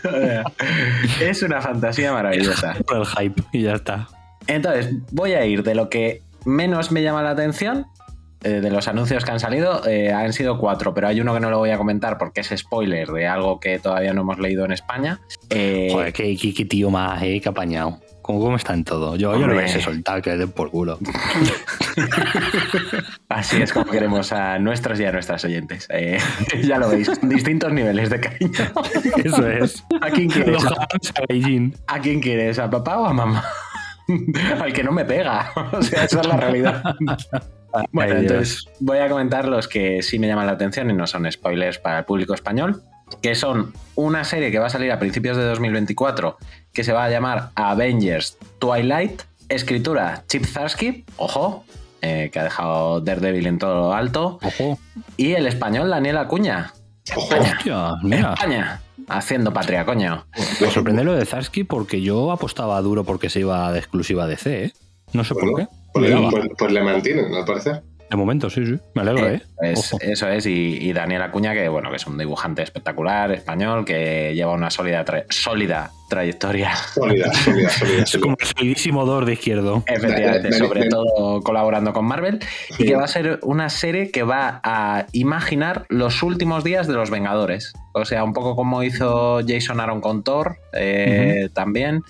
O 0.05 0.11
sea, 0.11 0.45
es 1.21 1.43
una 1.43 1.61
fantasía 1.61 2.13
maravillosa. 2.13 2.75
Por 2.87 2.99
el 2.99 3.07
hype 3.07 3.43
y 3.53 3.63
ya 3.63 3.75
está. 3.75 4.09
Entonces, 4.47 4.95
voy 5.11 5.33
a 5.33 5.45
ir 5.45 5.63
de 5.63 5.75
lo 5.75 5.89
que 5.91 6.23
menos 6.45 6.91
me 6.93 7.03
llama 7.03 7.23
la 7.23 7.31
atención. 7.31 7.87
Eh, 8.45 8.61
de 8.61 8.71
los 8.71 8.89
anuncios 8.89 9.25
que 9.25 9.31
han 9.31 9.41
salido, 9.41 9.87
eh, 9.87 10.13
han 10.13 10.33
sido 10.33 10.59
cuatro, 10.59 10.95
pero 10.95 11.09
hay 11.09 11.21
uno 11.21 11.35
que 11.35 11.41
no 11.41 11.51
lo 11.51 11.59
voy 11.59 11.71
a 11.71 11.79
comentar 11.79 12.19
porque 12.19 12.41
es 12.41 12.53
spoiler 12.57 13.09
de 13.09 13.27
algo 13.27 13.61
que 13.61 13.79
todavía 13.79 14.13
no 14.15 14.23
hemos 14.23 14.39
leído 14.39 14.65
en 14.65 14.73
España. 14.73 15.21
Eh, 15.51 15.89
Joder, 15.93 16.13
qué, 16.13 16.37
qué- 16.37 16.55
qué 16.55 16.65
tío 16.65 16.91
más, 16.91 17.23
eh, 17.23 17.41
qué 17.43 17.49
apañado. 17.49 18.01
¿Cómo, 18.23 18.39
cómo 18.39 18.55
está 18.57 18.73
en 18.73 18.85
todo? 18.85 19.17
Yo, 19.17 19.37
yo 19.37 19.49
no 19.49 19.55
voy 19.55 19.65
a 19.65 19.81
soltar 19.81 20.23
que 20.23 20.31
le 20.31 20.37
den 20.39 20.53
por 20.53 20.71
culo. 20.71 20.97
Así 23.29 23.61
es 23.61 23.73
como 23.73 23.87
queremos 23.91 24.33
a 24.33 24.59
nuestros 24.61 25.01
y 25.01 25.05
a 25.05 25.13
nuestras 25.13 25.45
oyentes. 25.45 25.87
Eh, 25.91 26.19
ya 26.63 26.79
lo 26.79 26.89
veis, 26.89 27.11
distintos 27.23 27.73
niveles 27.73 28.11
de 28.11 28.21
cariño. 28.21 28.53
Eso 29.25 29.49
es. 29.51 29.85
¿A 30.01 30.11
quién 30.11 30.29
quieres? 30.31 30.63
¿A 31.87 31.99
quién 32.01 32.21
quieres? 32.21 32.59
¿A 32.59 32.71
papá 32.71 32.99
o 33.01 33.07
a 33.07 33.13
mamá? 33.13 33.45
Al 34.61 34.73
que 34.73 34.85
no 34.85 34.93
me 34.93 35.05
pega. 35.05 35.51
O 35.73 35.83
sea, 35.83 36.05
esa 36.05 36.21
es 36.21 36.27
la 36.27 36.37
realidad. 36.37 36.83
Bueno, 37.93 38.15
Dios. 38.21 38.23
entonces 38.33 38.65
voy 38.81 38.99
a 38.99 39.09
comentar 39.09 39.49
los 39.49 39.69
que 39.69 40.03
sí 40.03 40.19
me 40.19 40.27
llaman 40.27 40.47
la 40.47 40.53
atención 40.53 40.91
y 40.91 40.93
no 40.95 41.07
son 41.07 41.31
spoilers 41.31 41.79
para 41.79 42.01
el 42.01 42.05
público 42.05 42.35
español, 42.35 42.83
que 43.21 43.35
son 43.35 43.73
una 43.95 44.25
serie 44.25 44.51
que 44.51 44.59
va 44.59 44.67
a 44.67 44.71
salir 44.71 44.91
a 44.93 44.99
principios 44.99 45.37
de 45.37 45.45
2024 45.45 46.37
que 46.73 46.85
se 46.85 46.93
va 46.93 47.05
a 47.05 47.11
llamar 47.11 47.51
Avengers 47.55 48.39
Twilight, 48.59 49.23
escritura 49.49 50.25
Chip 50.29 50.45
Zarsky, 50.47 51.05
ojo, 51.17 51.65
eh, 52.01 52.31
que 52.33 52.39
ha 52.41 52.45
dejado 52.45 53.01
Daredevil 53.01 53.47
en 53.47 53.59
todo 53.59 53.75
lo 53.77 53.93
alto, 53.95 54.39
Ojo. 54.43 54.79
y 55.17 55.33
el 55.35 55.47
español 55.47 55.91
Daniel 55.91 56.17
Acuña, 56.19 56.73
Ojo, 57.17 57.35
Hostia, 57.35 57.93
mira. 58.03 58.33
España, 58.35 58.81
haciendo 59.09 59.53
patria, 59.53 59.85
coño. 59.85 60.25
Me 60.61 60.71
sorprende 60.71 61.05
lo 61.05 61.15
de 61.15 61.27
Zarsky 61.27 61.65
porque 61.65 62.01
yo 62.01 62.31
apostaba 62.33 62.81
duro 62.81 63.05
porque 63.05 63.29
se 63.29 63.41
iba 63.41 63.71
de 63.73 63.79
exclusiva 63.79 64.27
de 64.27 64.37
C, 64.37 64.65
¿eh? 64.65 64.73
No 65.13 65.25
sé 65.25 65.35
por 65.35 65.55
qué. 65.57 65.67
pues, 65.93 66.11
pues- 66.31 66.49
pues 66.59 66.73
le 66.73 66.83
mantienen, 66.83 67.35
al 67.35 67.45
parecer. 67.45 67.83
De 68.11 68.17
momento, 68.17 68.51
sí, 68.51 68.67
sí. 68.67 68.79
Me 68.95 69.01
alegro, 69.01 69.27
¿eh? 69.27 69.41
Es- 69.63 69.95
Ojo. 69.95 70.03
eso 70.03 70.29
es, 70.29 70.45
y, 70.45 70.77
y 70.83 70.93
Daniel 70.93 71.23
Acuña, 71.23 71.55
que 71.55 71.67
bueno, 71.69 71.89
que 71.91 71.97
es 71.97 72.07
un 72.07 72.19
dibujante 72.19 72.63
espectacular, 72.63 73.33
español, 73.33 73.87
que 73.87 74.35
lleva 74.35 74.53
una 74.53 74.71
sólida, 74.71 75.03
tra- 75.07 75.25
sólida 75.31 75.91
trayectoria. 76.11 76.77
Sólida, 76.77 77.33
sólida, 77.33 77.71
sólida. 77.71 78.03
Es 78.03 78.19
como 78.19 78.37
el 78.39 78.47
solidísimo 78.47 79.07
Dor 79.07 79.25
de 79.25 79.33
izquierdo. 79.33 79.83
Efectivamente, 79.87 80.53
sobre 80.53 80.91
todo 80.91 81.41
colaborando 81.41 81.95
con 81.95 82.05
Marvel, 82.05 82.39
y 82.69 82.75
Sí. 82.75 82.85
que 82.85 82.97
va 82.97 83.05
a 83.05 83.09
ser 83.09 83.39
una 83.45 83.71
serie 83.71 84.11
que 84.11 84.25
va 84.25 84.61
a 84.63 85.07
imaginar 85.13 85.87
los 85.89 86.23
últimos 86.23 86.65
días 86.65 86.87
de 86.87 86.93
los 86.93 87.09
Vengadores. 87.09 87.73
O 87.95 88.05
sea, 88.05 88.25
un 88.25 88.35
poco 88.35 88.57
como 88.57 88.83
hizo 88.83 89.41
Jason 89.47 89.81
Aaron 89.81 90.03
con 90.03 90.23
Thor 90.23 90.57
eh, 90.75 91.49
también, 91.55 92.03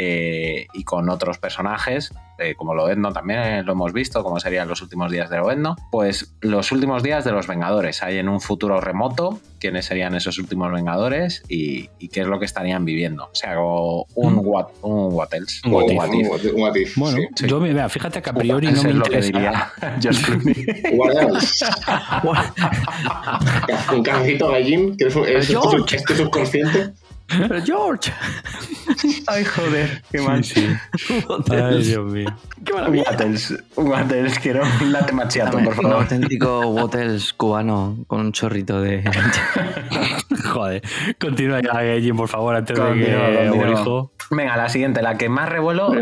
eh, 0.00 0.68
y 0.74 0.84
con 0.84 1.10
otros 1.10 1.38
personajes, 1.38 2.12
eh, 2.38 2.54
como 2.54 2.72
Loedno 2.72 3.12
también 3.12 3.40
eh, 3.40 3.62
lo 3.64 3.72
hemos 3.72 3.92
visto, 3.92 4.22
como 4.22 4.38
serían 4.38 4.68
los 4.68 4.80
últimos 4.80 5.10
días 5.10 5.28
de 5.28 5.38
Loedno. 5.38 5.74
Pues 5.90 6.34
los 6.40 6.70
últimos 6.70 7.02
días 7.02 7.24
de 7.24 7.32
los 7.32 7.48
Vengadores. 7.48 8.00
Hay 8.04 8.18
en 8.18 8.28
un 8.28 8.40
futuro 8.40 8.80
remoto 8.80 9.40
quiénes 9.58 9.86
serían 9.86 10.14
esos 10.14 10.38
últimos 10.38 10.70
Vengadores 10.70 11.42
y, 11.48 11.90
y 11.98 12.10
qué 12.10 12.20
es 12.20 12.28
lo 12.28 12.38
que 12.38 12.44
estarían 12.44 12.84
viviendo. 12.84 13.24
O 13.24 13.34
sea, 13.34 13.56
como 13.56 14.06
un, 14.14 14.34
Mm. 14.34 14.40
what, 14.46 14.66
un 14.82 15.12
what 15.14 15.34
else. 15.34 15.60
Un 15.66 15.72
what 15.72 15.88
if. 15.90 15.98
what 15.98 16.06
if. 16.12 16.14
Un 16.14 16.30
what 16.30 16.38
if, 16.44 16.54
un 16.54 16.60
what 16.62 16.76
if, 16.76 16.96
Bueno, 16.96 17.18
sí. 17.34 17.46
yo 17.48 17.58
me, 17.58 17.68
mira, 17.70 17.88
fíjate 17.88 18.22
que 18.22 18.30
a 18.30 18.34
priori 18.34 18.68
no 18.70 18.82
me 18.84 18.90
es 18.90 18.94
lo 18.94 19.04
que 19.04 19.18
interesa. 19.18 19.38
diría. 19.38 19.72
What 20.96 21.16
else? 21.20 21.64
Un 23.92 24.02
cafecito 24.02 24.48
gallín, 24.50 24.96
que 24.96 25.06
es, 25.06 25.16
un- 25.16 25.26
es, 25.26 25.50
es 25.50 26.04
tu 26.04 26.14
subconsciente. 26.14 26.90
Pero 27.28 27.62
George. 27.64 28.12
Ay, 29.26 29.44
joder, 29.44 30.02
qué 30.10 30.20
mal. 30.22 30.42
Ay, 31.50 31.82
Dios 31.82 32.10
mío. 32.10 32.28
Un 32.86 32.96
else, 32.96 33.54
un 33.76 33.88
what 33.88 34.10
else, 34.10 34.40
quiero 34.40 34.62
un 34.80 34.92
latte 34.92 35.12
macchiato, 35.12 35.58
por 35.58 35.68
Un 35.68 35.74
favor. 35.74 35.92
auténtico 36.02 36.62
Bottles 36.72 37.32
cubano 37.34 37.98
con 38.06 38.20
un 38.20 38.32
chorrito 38.32 38.80
de. 38.80 39.04
Joder. 40.52 40.82
Continúa 41.20 41.60
ya, 41.60 41.72
Gallin, 41.82 42.16
por 42.16 42.28
favor, 42.28 42.54
antes 42.56 42.76
de 42.76 42.82
Continúa, 42.82 43.26
que 43.28 43.48
continúa. 43.48 43.66
Borijo- 43.82 44.12
Venga, 44.30 44.56
la 44.56 44.68
siguiente, 44.68 45.02
la 45.02 45.16
que 45.18 45.28
más 45.28 45.48
revuelo. 45.48 45.92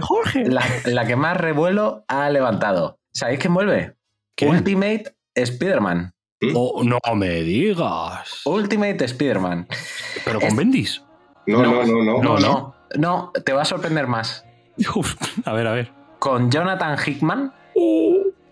La, 0.44 0.64
la 0.84 1.06
que 1.06 1.16
más 1.16 1.36
revuelo 1.36 2.04
ha 2.08 2.28
levantado. 2.30 2.98
¿Sabéis 3.12 3.38
quién 3.40 3.54
vuelve? 3.54 3.94
Ultimate 4.42 5.16
Spider-Man. 5.34 6.12
Oh, 6.54 6.82
no 6.84 6.98
me 7.14 7.42
digas. 7.42 8.42
Ultimate 8.44 9.04
Spider-Man. 9.04 9.66
Pero 10.24 10.40
con 10.40 10.54
Bendis. 10.56 11.02
No, 11.46 11.62
no, 11.62 11.84
no, 11.84 12.02
no. 12.02 12.22
No, 12.22 12.38
no. 12.38 12.74
No, 12.96 13.32
te 13.44 13.52
va 13.52 13.62
a 13.62 13.64
sorprender 13.64 14.06
más. 14.06 14.44
Uf, 14.94 15.14
a 15.44 15.52
ver, 15.52 15.66
a 15.66 15.72
ver. 15.72 15.92
Con 16.18 16.50
Jonathan 16.50 16.96
Hickman 17.04 17.52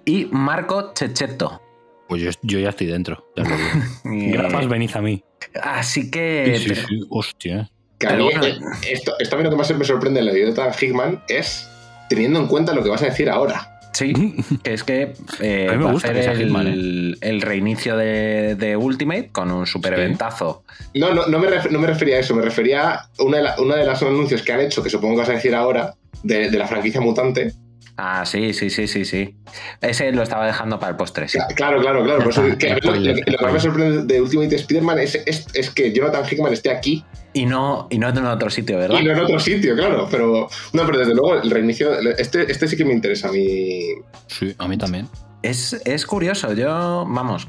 y 0.04 0.26
Marco 0.30 0.92
Checchetto. 0.94 1.60
Pues 2.08 2.22
yo, 2.22 2.30
yo 2.42 2.58
ya 2.58 2.70
estoy 2.70 2.86
dentro. 2.88 3.26
Ya 3.36 3.44
lo 3.44 3.56
digo. 3.56 3.68
Grapas, 4.32 4.68
venid 4.68 4.90
a 4.94 5.00
mí. 5.00 5.24
Así 5.62 6.10
que. 6.10 6.54
Sí, 6.58 6.74
sí, 6.74 6.74
sí. 6.74 7.00
Hostia. 7.10 7.70
Que 7.98 8.08
a 8.08 8.16
mí, 8.16 8.28
eh, 8.28 8.58
esto, 8.90 9.14
esto 9.18 9.36
a 9.36 9.38
mí 9.38 9.44
lo 9.44 9.50
que 9.50 9.56
más 9.56 9.74
me 9.76 9.84
sorprende 9.84 10.20
en 10.20 10.26
la 10.26 10.32
de 10.32 10.40
Jonathan 10.40 10.72
Hickman 10.78 11.22
es 11.28 11.68
teniendo 12.08 12.40
en 12.40 12.48
cuenta 12.48 12.74
lo 12.74 12.82
que 12.82 12.90
vas 12.90 13.02
a 13.02 13.06
decir 13.06 13.30
ahora. 13.30 13.73
Sí, 13.94 14.12
que 14.62 14.74
es 14.74 14.84
que 14.84 15.14
eh, 15.40 15.68
A 15.70 15.72
mí 15.72 15.78
me 15.78 15.84
va 15.84 15.92
gusta 15.92 16.10
hacer 16.10 16.22
sea 16.24 16.32
el, 16.32 16.38
Hitman, 16.40 16.66
¿eh? 16.66 17.14
el 17.20 17.40
reinicio 17.40 17.96
de, 17.96 18.54
de 18.56 18.76
Ultimate 18.76 19.30
con 19.32 19.50
un 19.50 19.66
super 19.66 19.94
Sí. 19.94 20.00
eventazo. 20.02 20.64
No, 20.94 21.14
no, 21.14 21.26
no, 21.26 21.38
me 21.38 21.48
ref- 21.48 21.70
no 21.70 21.78
me 21.78 21.86
refería 21.86 22.16
a 22.16 22.18
eso, 22.20 22.34
me 22.34 22.42
refería 22.42 22.90
a 22.94 23.08
una 23.20 23.38
de, 23.38 23.42
la- 23.44 23.60
una 23.60 23.76
de 23.76 23.86
las 23.86 24.02
anuncios 24.02 24.42
que 24.42 24.52
han 24.52 24.60
hecho, 24.60 24.82
que 24.82 24.90
supongo 24.90 25.14
que 25.14 25.20
vas 25.20 25.28
a 25.30 25.34
decir 25.34 25.54
ahora, 25.54 25.94
de, 26.22 26.50
de 26.50 26.58
la 26.58 26.66
franquicia 26.66 27.00
mutante. 27.00 27.52
Ah, 27.96 28.24
sí, 28.26 28.52
sí, 28.52 28.70
sí, 28.70 28.88
sí, 28.88 29.04
sí. 29.04 29.36
Ese 29.80 30.10
lo 30.10 30.22
estaba 30.22 30.46
dejando 30.46 30.80
para 30.80 30.90
el 30.90 30.96
postre, 30.96 31.28
sí. 31.28 31.38
Cla- 31.38 31.54
Claro, 31.54 31.80
claro, 31.80 32.02
claro. 32.02 32.18
Por 32.24 32.30
eso 32.32 32.42
Ah, 32.50 32.56
que 32.58 32.70
lo, 32.82 32.94
lo 32.96 33.14
que- 33.14 33.36
más 33.40 33.52
me 33.52 33.60
sorprende 33.60 34.12
de 34.14 34.20
Ultimate 34.20 34.56
Spider-Man 34.56 34.98
es, 34.98 35.14
es, 35.26 35.46
es 35.54 35.70
que 35.70 35.92
Jonathan 35.92 36.24
Hickman 36.28 36.52
esté 36.52 36.70
aquí 36.70 37.04
Y 37.34 37.46
no, 37.46 37.86
y 37.90 37.98
no 37.98 38.08
en 38.08 38.26
otro 38.26 38.50
sitio, 38.50 38.78
¿verdad? 38.78 38.98
y 39.00 39.04
no 39.04 39.12
en 39.12 39.20
otro 39.20 39.38
sitio, 39.38 39.76
claro. 39.76 40.08
Pero 40.10 40.48
no, 40.72 40.86
pero 40.86 40.98
desde 40.98 41.14
luego 41.14 41.36
el 41.40 41.50
reinicio, 41.50 41.92
este, 42.18 42.50
este 42.50 42.66
sí 42.66 42.76
que 42.76 42.84
me 42.84 42.92
interesa 42.92 43.28
a 43.28 43.32
mí. 43.32 43.80
Sí, 44.26 44.54
a 44.58 44.66
mí 44.66 44.76
también. 44.76 45.06
Es, 45.42 45.74
es 45.84 46.06
curioso, 46.06 46.52
yo, 46.54 47.04
vamos, 47.06 47.46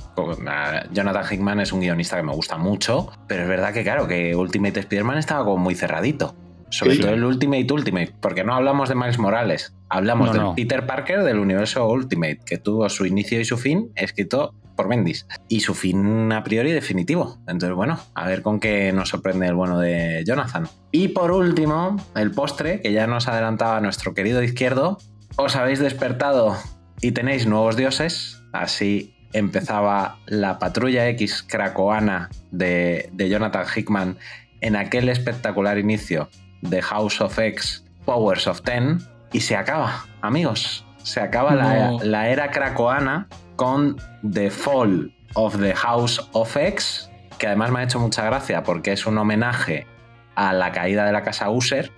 Jonathan 0.91 1.23
Hickman 1.31 1.59
es 1.61 1.71
un 1.71 1.79
guionista 1.79 2.17
que 2.17 2.23
me 2.23 2.33
gusta 2.33 2.57
mucho, 2.57 3.09
pero 3.27 3.43
es 3.43 3.47
verdad 3.49 3.73
que, 3.73 3.83
claro, 3.83 4.07
que 4.07 4.35
Ultimate 4.35 4.79
Spider-Man 4.81 5.17
estaba 5.17 5.43
como 5.45 5.57
muy 5.57 5.75
cerradito. 5.75 6.35
Sobre 6.69 6.95
Sí. 6.95 7.01
todo 7.01 7.11
el 7.11 7.23
Ultimate 7.23 7.71
Ultimate, 7.71 8.13
porque 8.21 8.43
no 8.43 8.53
hablamos 8.55 8.89
de 8.89 8.95
Miles 8.95 9.19
Morales, 9.19 9.73
hablamos 9.89 10.27
No, 10.27 10.33
del 10.33 10.41
no. 10.41 10.55
Peter 10.55 10.85
Parker 10.85 11.23
del 11.23 11.39
universo 11.39 11.87
Ultimate, 11.87 12.39
que 12.45 12.57
tuvo 12.57 12.89
su 12.89 13.05
inicio 13.05 13.39
y 13.39 13.45
su 13.45 13.57
fin 13.57 13.91
escrito 13.95 14.53
por 14.75 14.89
Bendis, 14.89 15.25
y 15.47 15.61
su 15.61 15.73
fin 15.73 16.31
a 16.33 16.43
priori 16.43 16.71
definitivo. 16.73 17.37
Entonces, 17.47 17.71
bueno, 17.75 17.97
a 18.13 18.27
ver 18.27 18.41
con 18.41 18.59
qué 18.59 18.91
nos 18.91 19.07
sorprende 19.09 19.47
el 19.47 19.53
bueno 19.53 19.79
de 19.79 20.23
Jonathan. 20.27 20.67
Y 20.91 21.09
por 21.09 21.31
último, 21.31 21.95
el 22.15 22.31
postre, 22.31 22.81
que 22.81 22.91
ya 22.91 23.07
nos 23.07 23.27
adelantaba 23.29 23.79
nuestro 23.79 24.13
querido 24.13 24.43
izquierdo, 24.43 24.97
os 25.37 25.55
habéis 25.55 25.79
despertado 25.79 26.57
y 26.99 27.11
tenéis 27.13 27.45
nuevos 27.47 27.77
dioses, 27.77 28.41
así 28.51 29.13
empezaba 29.31 30.17
la 30.25 30.59
patrulla 30.59 31.07
X 31.09 31.43
cracoana 31.47 32.29
de, 32.51 33.09
de 33.13 33.29
Jonathan 33.29 33.65
Hickman 33.73 34.17
en 34.61 34.75
aquel 34.75 35.07
espectacular 35.09 35.77
inicio 35.77 36.29
de 36.69 36.81
House 36.81 37.21
of 37.21 37.37
X 37.39 37.83
Powers 38.05 38.47
of 38.47 38.61
Ten 38.61 38.99
y 39.31 39.41
se 39.41 39.55
acaba, 39.55 40.05
amigos, 40.21 40.85
se 41.03 41.19
acaba 41.21 41.53
la, 41.55 41.89
No. 41.91 41.99
la 42.03 42.29
era 42.29 42.51
cracoana 42.51 43.27
con 43.55 43.97
The 44.29 44.49
Fall 44.51 45.13
of 45.33 45.59
the 45.59 45.73
House 45.75 46.27
of 46.33 46.55
X 46.55 47.09
que 47.37 47.47
además 47.47 47.71
me 47.71 47.79
ha 47.79 47.83
hecho 47.83 47.99
mucha 47.99 48.23
gracia 48.23 48.63
porque 48.63 48.91
es 48.93 49.05
un 49.05 49.17
homenaje 49.17 49.87
a 50.35 50.53
la 50.53 50.71
caída 50.71 51.05
de 51.05 51.11
la 51.11 51.21
casa 51.23 51.49
User 51.49 51.91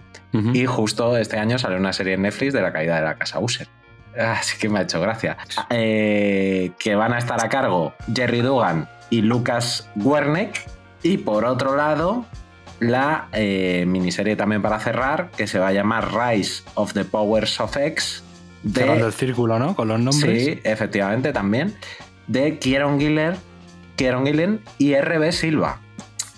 y 0.54 0.66
justo 0.68 1.18
este 1.18 1.40
año 1.40 1.58
salió 1.58 1.78
una 1.78 1.94
serie 1.94 2.14
en 2.14 2.22
Netflix 2.22 2.54
de 2.54 2.62
la 2.62 2.72
caída 2.72 2.96
de 2.98 3.02
la 3.02 3.16
casa 3.16 3.40
User. 3.40 3.68
Así 4.20 4.58
que 4.60 4.70
me 4.70 4.78
ha 4.78 4.82
hecho 4.84 5.02
gracia. 5.02 5.36
Eh, 5.72 6.72
que 6.78 6.96
van 6.96 7.14
a 7.14 7.18
estar 7.18 7.44
a 7.44 7.50
cargo 7.50 7.94
Jerry 8.14 8.42
Dugan 8.42 8.88
y 9.10 9.22
Lucas 9.22 9.90
Wernick. 9.96 10.62
Y 11.02 11.18
por 11.18 11.46
otro 11.46 11.76
lado, 11.76 12.26
la 12.80 13.28
eh, 13.34 13.86
miniserie 13.88 14.36
también 14.36 14.62
para 14.62 14.80
cerrar, 14.80 15.32
que 15.36 15.48
se 15.48 15.60
va 15.60 15.70
a 15.70 15.72
llamar 15.74 16.10
Rise 16.14 16.64
of 16.76 16.94
the 16.94 17.06
Powers 17.06 17.60
of 17.60 17.76
X. 17.78 18.24
de- 18.64 18.82
Cerrando 18.82 19.08
el 19.08 19.14
círculo, 19.14 19.60
¿no? 19.60 19.76
Con 19.76 19.88
los 19.88 20.00
nombres. 20.00 20.46
Sí, 20.46 20.60
efectivamente, 20.64 21.34
también. 21.34 21.76
De 22.28 22.60
Kieron 22.60 23.00
Giller, 23.00 23.38
Kieron 23.96 24.26
Gillen 24.26 24.62
y 24.78 24.96
RB 24.96 25.32
Silva. 25.32 25.80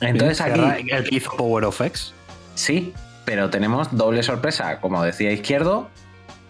Entonces 0.02 0.40
aquí. 0.42 0.62
El 0.92 1.14
hizo 1.14 1.32
Power 1.36 1.66
of 1.66 1.82
X. 1.82 2.14
Sí, 2.56 2.94
pero 3.26 3.50
tenemos 3.50 3.96
doble 3.96 4.24
sorpresa, 4.24 4.80
como 4.80 5.04
decía 5.04 5.32
Izquierdo, 5.32 5.90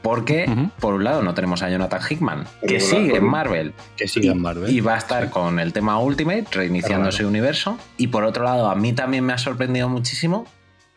porque 0.02 0.46
por 0.80 0.94
un 0.94 1.04
lado 1.04 1.22
no 1.24 1.34
tenemos 1.34 1.62
a 1.64 1.70
Jonathan 1.70 2.00
Hickman, 2.10 2.46
que 2.68 2.80
sigue 2.80 3.18
en 3.18 3.26
Marvel 3.26 3.74
Que 3.98 4.08
sigue 4.08 4.30
en 4.30 4.42
Marvel. 4.42 4.70
y 4.72 4.80
va 4.82 4.96
a 4.96 4.98
estar 4.98 5.30
con 5.30 5.60
el 5.60 5.74
tema 5.74 6.00
Ultimate, 6.00 6.46
reiniciando 6.52 7.04
Claro. 7.04 7.10
ese 7.10 7.26
universo. 7.26 7.78
Y 7.98 8.08
por 8.08 8.24
otro 8.24 8.44
lado, 8.44 8.70
a 8.70 8.76
mí 8.76 8.94
también 8.94 9.26
me 9.26 9.34
ha 9.34 9.38
sorprendido 9.38 9.90
muchísimo 9.90 10.46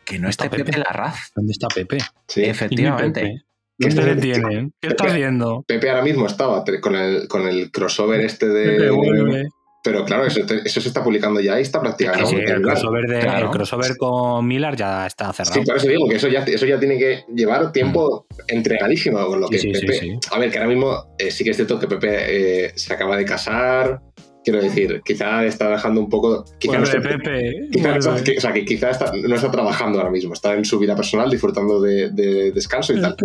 que 0.05 0.19
no 0.19 0.29
esté 0.29 0.49
Pepe, 0.49 0.65
Pepe. 0.65 0.77
Larraz. 0.79 1.31
¿Dónde 1.35 1.51
está 1.51 1.67
Pepe? 1.67 1.97
Sí. 2.27 2.43
Efectivamente. 2.43 3.43
¿Qué 3.79 3.87
¿Dónde 3.89 4.03
le 4.03 4.11
está- 4.11 4.21
tienen? 4.21 4.73
¿Qué 4.79 4.87
está 4.89 5.03
Pepe- 5.05 5.13
haciendo? 5.15 5.63
Pepe 5.67 5.89
ahora 5.89 6.03
mismo 6.03 6.27
estaba 6.27 6.63
con 6.81 6.95
el, 6.95 7.27
con 7.27 7.47
el 7.47 7.71
crossover 7.71 8.21
este 8.21 8.47
de. 8.47 8.77
Pepe. 8.77 9.47
Pero 9.83 10.05
claro, 10.05 10.25
eso, 10.25 10.45
te- 10.45 10.61
eso 10.65 10.79
se 10.79 10.87
está 10.87 11.03
publicando 11.03 11.41
ya 11.41 11.59
y 11.59 11.61
está 11.63 11.81
prácticamente. 11.81 12.29
Sí, 12.29 12.35
el 12.37 12.61
crossover, 12.61 13.05
de- 13.05 13.19
Claro. 13.19 13.45
el 13.47 13.51
crossover 13.51 13.97
con 13.97 14.47
Miller 14.47 14.75
ya 14.77 15.05
está 15.05 15.33
cerrado. 15.33 15.55
Sí, 15.55 15.61
por 15.65 15.75
eso 15.75 15.87
digo 15.87 16.07
que 16.07 16.15
eso 16.15 16.29
ya, 16.29 16.39
eso 16.43 16.65
ya 16.65 16.79
tiene 16.79 16.97
que 16.97 17.25
llevar 17.35 17.71
tiempo 17.73 18.25
entregadísimo 18.47 19.25
con 19.27 19.41
lo 19.41 19.49
que 19.49 19.59
sí, 19.59 19.71
Pepe. 19.71 19.93
sí. 19.93 20.17
A 20.31 20.39
ver, 20.39 20.49
que 20.51 20.57
ahora 20.57 20.69
mismo 20.69 21.15
eh, 21.17 21.31
sí 21.31 21.43
que 21.43 21.49
es 21.51 21.57
cierto 21.57 21.77
que 21.79 21.87
Pepe 21.87 22.65
eh, 22.67 22.71
se 22.75 22.93
acaba 22.93 23.17
de 23.17 23.25
casar. 23.25 23.99
Quiero 24.45 24.61
decir, 24.61 25.01
quizá 25.05 25.45
está 25.45 25.69
dejando 25.69 26.01
un 26.01 26.09
poco. 26.09 26.43
Quizá 26.59 26.77
no 26.77 26.85
Vuelve, 26.85 26.97
está- 26.97 27.09
Pepe. 27.17 27.67
quizá- 27.71 28.23
que- 28.23 28.37
o 28.37 28.41
sea, 28.41 28.51
que 28.53 28.65
quizá 28.65 28.89
está- 28.89 29.11
no 29.13 29.35
está 29.35 29.49
trabajando 29.51 29.99
ahora 29.99 30.11
mismo, 30.11 30.33
está 30.33 30.53
en 30.53 30.65
su 30.65 30.79
vida 30.79 30.95
personal 30.95 31.29
disfrutando 31.29 31.81
de, 31.81 32.09
de 32.09 32.51
descanso 32.51 32.93
y 32.93 33.01
tal. 33.01 33.15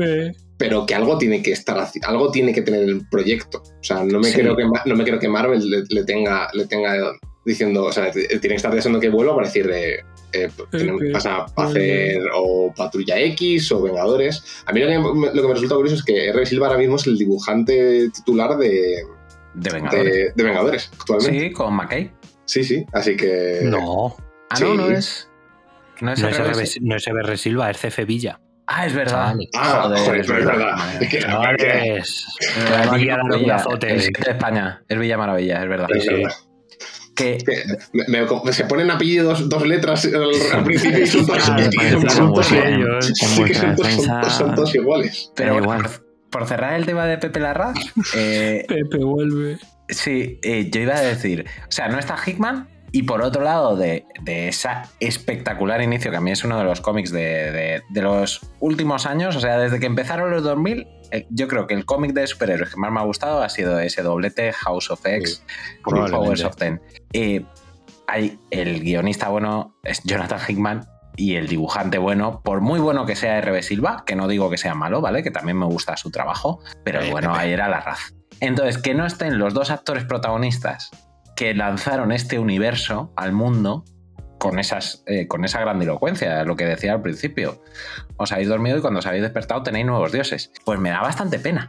Pero 0.59 0.85
que 0.87 0.95
algo 0.95 1.17
tiene 1.19 1.41
que 1.43 1.53
estar, 1.53 1.89
algo 2.03 2.31
tiene 2.33 2.53
que 2.53 2.63
tener 2.63 2.83
el 2.83 3.07
proyecto. 3.09 3.63
O 3.65 3.83
sea, 3.85 4.03
no 4.05 4.19
me 4.19 4.29
Sí. 4.29 4.39
creo 4.41 4.57
que 4.57 4.65
no 4.85 4.97
me 4.97 5.05
creo 5.05 5.19
que 5.21 5.29
Marvel 5.29 5.71
le, 5.71 5.85
le 5.89 6.05
tenga, 6.05 6.49
le 6.53 6.67
tenga 6.67 7.13
diciendo, 7.45 7.85
o 7.85 7.93
sea, 7.93 8.11
tiene 8.11 8.39
que 8.41 8.55
estar 8.55 8.75
deseando 8.75 8.99
que 9.01 9.09
vuelva 9.09 9.35
para 9.35 9.47
decir 9.47 9.67
de 9.69 10.01
eh, 10.35 10.51
vas 11.15 11.25
a 11.25 11.47
hacer 11.57 12.21
o 12.35 12.75
Patrulla 12.77 13.19
X 13.21 13.73
o 13.73 13.81
Vengadores. 13.83 14.43
A 14.67 14.73
mí 14.73 14.81
lo 14.81 14.89
que, 14.89 14.99
me, 14.99 15.27
lo 15.33 15.43
que 15.43 15.49
me 15.49 15.55
resulta 15.55 15.77
curioso 15.77 15.97
es 15.97 16.03
que 16.05 16.27
R. 16.29 16.45
Silva 16.45 16.67
ahora 16.67 16.79
mismo 16.79 16.97
es 16.97 17.07
el 17.07 17.17
dibujante 17.17 18.11
titular 18.11 18.59
de, 18.59 19.05
De 19.55 19.71
Vengadores. 19.71 20.13
de, 20.13 20.33
de 20.35 20.43
Vengadores 20.45 20.91
actualmente. 20.99 21.41
Sí, 21.41 21.53
con 21.53 21.75
McKay. 21.75 22.11
Sí, 22.45 22.65
sí. 22.65 22.85
Así 22.93 23.17
que. 23.17 23.61
No, 23.63 24.17
Ah, 24.51 24.57
no, 24.61 24.67
Sí. 24.73 24.77
no 24.77 24.91
es. 24.91 25.29
No 26.01 26.13
es, 26.13 26.21
no 26.23 26.29
es, 26.29 26.39
RB. 26.39 26.51
RB, 26.53 26.81
no 26.83 26.97
es 26.97 27.05
RB 27.07 27.37
Silva, 27.37 27.71
es 27.71 27.79
CF 27.79 28.05
Villa. 28.07 28.41
Ah, 28.71 28.85
es 28.87 28.93
verdad. 28.95 29.33
Chavales. 29.35 29.49
Ah, 29.57 29.81
joder, 29.83 30.21
es 30.21 30.27
verdad. 30.29 30.79
Es 31.01 31.09
que- 31.09 31.19
Chavales. 31.21 32.27
Eh, 32.41 32.47
Vamos 32.71 32.87
aquí 32.95 33.03
Villa 33.05 33.16
Maravilla, 33.23 33.59
siete 33.66 33.87
de 33.87 34.12
España. 34.31 34.83
Es 34.87 34.99
Villa 34.99 35.16
Maravilla, 35.16 35.62
es 35.62 35.69
verdad. 35.69 35.89
es 35.95 36.03
Sí. 36.05 36.09
verdad. 36.14 36.33
Que 37.16 37.39
Que 37.39 37.64
me- 37.95 38.05
me- 38.45 38.53
se 38.53 38.64
ponen 38.66 38.91
apellidos, 38.93 39.49
dos 39.49 39.66
letras 39.66 40.05
al, 40.05 40.31
al 40.59 40.64
principio 40.64 41.03
y 41.03 41.07
son 41.07 41.27
todos, 44.55 44.71
que 44.73 44.79
iguales. 44.79 45.33
Pero 45.35 45.55
bueno, 45.55 45.64
igual. 45.64 45.83
por, 45.83 45.91
por 46.31 46.47
cerrar 46.47 46.75
el 46.75 46.87
tema 46.87 47.07
de 47.07 47.19
Pepe 47.19 47.41
Larraz, 47.41 47.75
eh, 48.14 48.64
Pepe 48.69 48.99
vuelve. 48.99 49.59
sí, 49.89 50.39
eh, 50.43 50.69
yo 50.71 50.81
iba 50.83 50.95
a 50.95 51.01
decir, 51.01 51.45
o 51.66 51.71
sea, 51.73 51.89
no 51.89 51.99
está 51.99 52.16
Hickman. 52.25 52.69
Y 52.93 53.03
por 53.03 53.20
otro 53.22 53.43
lado, 53.43 53.76
de, 53.76 54.07
de 54.22 54.49
esa 54.49 54.84
espectacular 55.01 55.82
inicio, 55.82 56.11
que 56.11 56.16
a 56.16 56.20
mí 56.20 56.30
es 56.30 56.43
uno 56.45 56.59
de 56.59 56.64
los 56.64 56.80
cómics 56.80 57.11
de, 57.12 57.53
de- 57.53 57.82
de 57.89 58.03
los 58.03 58.41
últimos 58.61 59.05
años, 59.07 59.36
o 59.36 59.41
sea, 59.41 59.59
desde 59.59 59.78
que 59.78 59.86
empezaron 59.86 60.30
los 60.30 60.43
2000, 60.43 60.86
eh, 61.11 61.26
yo 61.30 61.49
creo 61.49 61.66
que 61.66 61.74
el 61.74 61.84
cómic 61.84 62.12
de 62.12 62.26
superhéroes 62.26 62.70
que 62.70 62.76
más 62.80 62.91
me 62.93 63.01
ha 63.01 63.05
gustado 63.05 63.43
ha 63.43 63.49
sido 63.49 63.78
ese 63.80 64.03
doblete 64.03 64.53
House 64.53 64.91
of 64.91 65.05
X. 65.05 65.43
Powers 66.11 66.41
of 66.45 66.57
Ten. 66.57 66.80
Eh, 67.12 67.45
hay, 68.07 68.39
el 68.51 68.80
guionista 68.80 69.28
bueno 69.28 69.74
es 69.84 70.03
Jonathan 70.05 70.41
Hickman 70.49 70.86
y 71.16 71.34
el 71.34 71.47
dibujante 71.49 71.99
bueno, 71.99 72.41
por 72.43 72.61
muy 72.62 72.80
bueno 72.80 73.05
que 73.05 73.16
sea 73.16 73.41
RB 73.41 73.62
Silva, 73.62 74.05
que 74.07 74.16
no 74.16 74.28
digo 74.28 74.49
que 74.51 74.57
sea 74.57 74.74
malo, 74.74 75.01
¿vale? 75.01 75.22
Que 75.22 75.30
también 75.30 75.59
me 75.59 75.66
gusta 75.66 75.97
su 75.97 76.11
trabajo, 76.11 76.61
pero 76.84 77.01
bueno 77.11 77.34
ahí 77.34 77.53
era 77.53 77.68
la 77.68 77.80
raz. 77.80 78.14
Entonces, 78.41 78.78
que 78.78 78.95
no 78.95 79.05
estén 79.05 79.39
los 79.39 79.53
dos 79.53 79.70
actores 79.70 80.05
protagonistas 80.05 80.91
que 81.39 81.55
lanzaron 81.55 82.11
este 82.11 82.41
universo 82.41 83.12
al 83.14 83.32
mundo 83.32 83.84
con, 84.41 84.59
esas, 84.59 85.05
eh, 85.07 85.28
con 85.28 85.45
esa 85.45 85.61
grandilocuencia, 85.61 86.43
lo 86.43 86.57
que 86.57 86.66
decía 86.66 86.95
al 86.95 87.01
principio. 87.01 87.62
Os 88.16 88.32
habéis 88.32 88.49
dormido 88.49 88.76
y 88.76 88.80
cuando 88.80 88.99
os 88.99 89.07
habéis 89.07 89.22
despertado 89.22 89.62
tenéis 89.62 89.86
nuevos 89.86 90.11
dioses. 90.11 90.51
Pues 90.64 90.80
me 90.80 90.91
da 90.91 91.01
bastante 91.01 91.39
pena. 91.39 91.68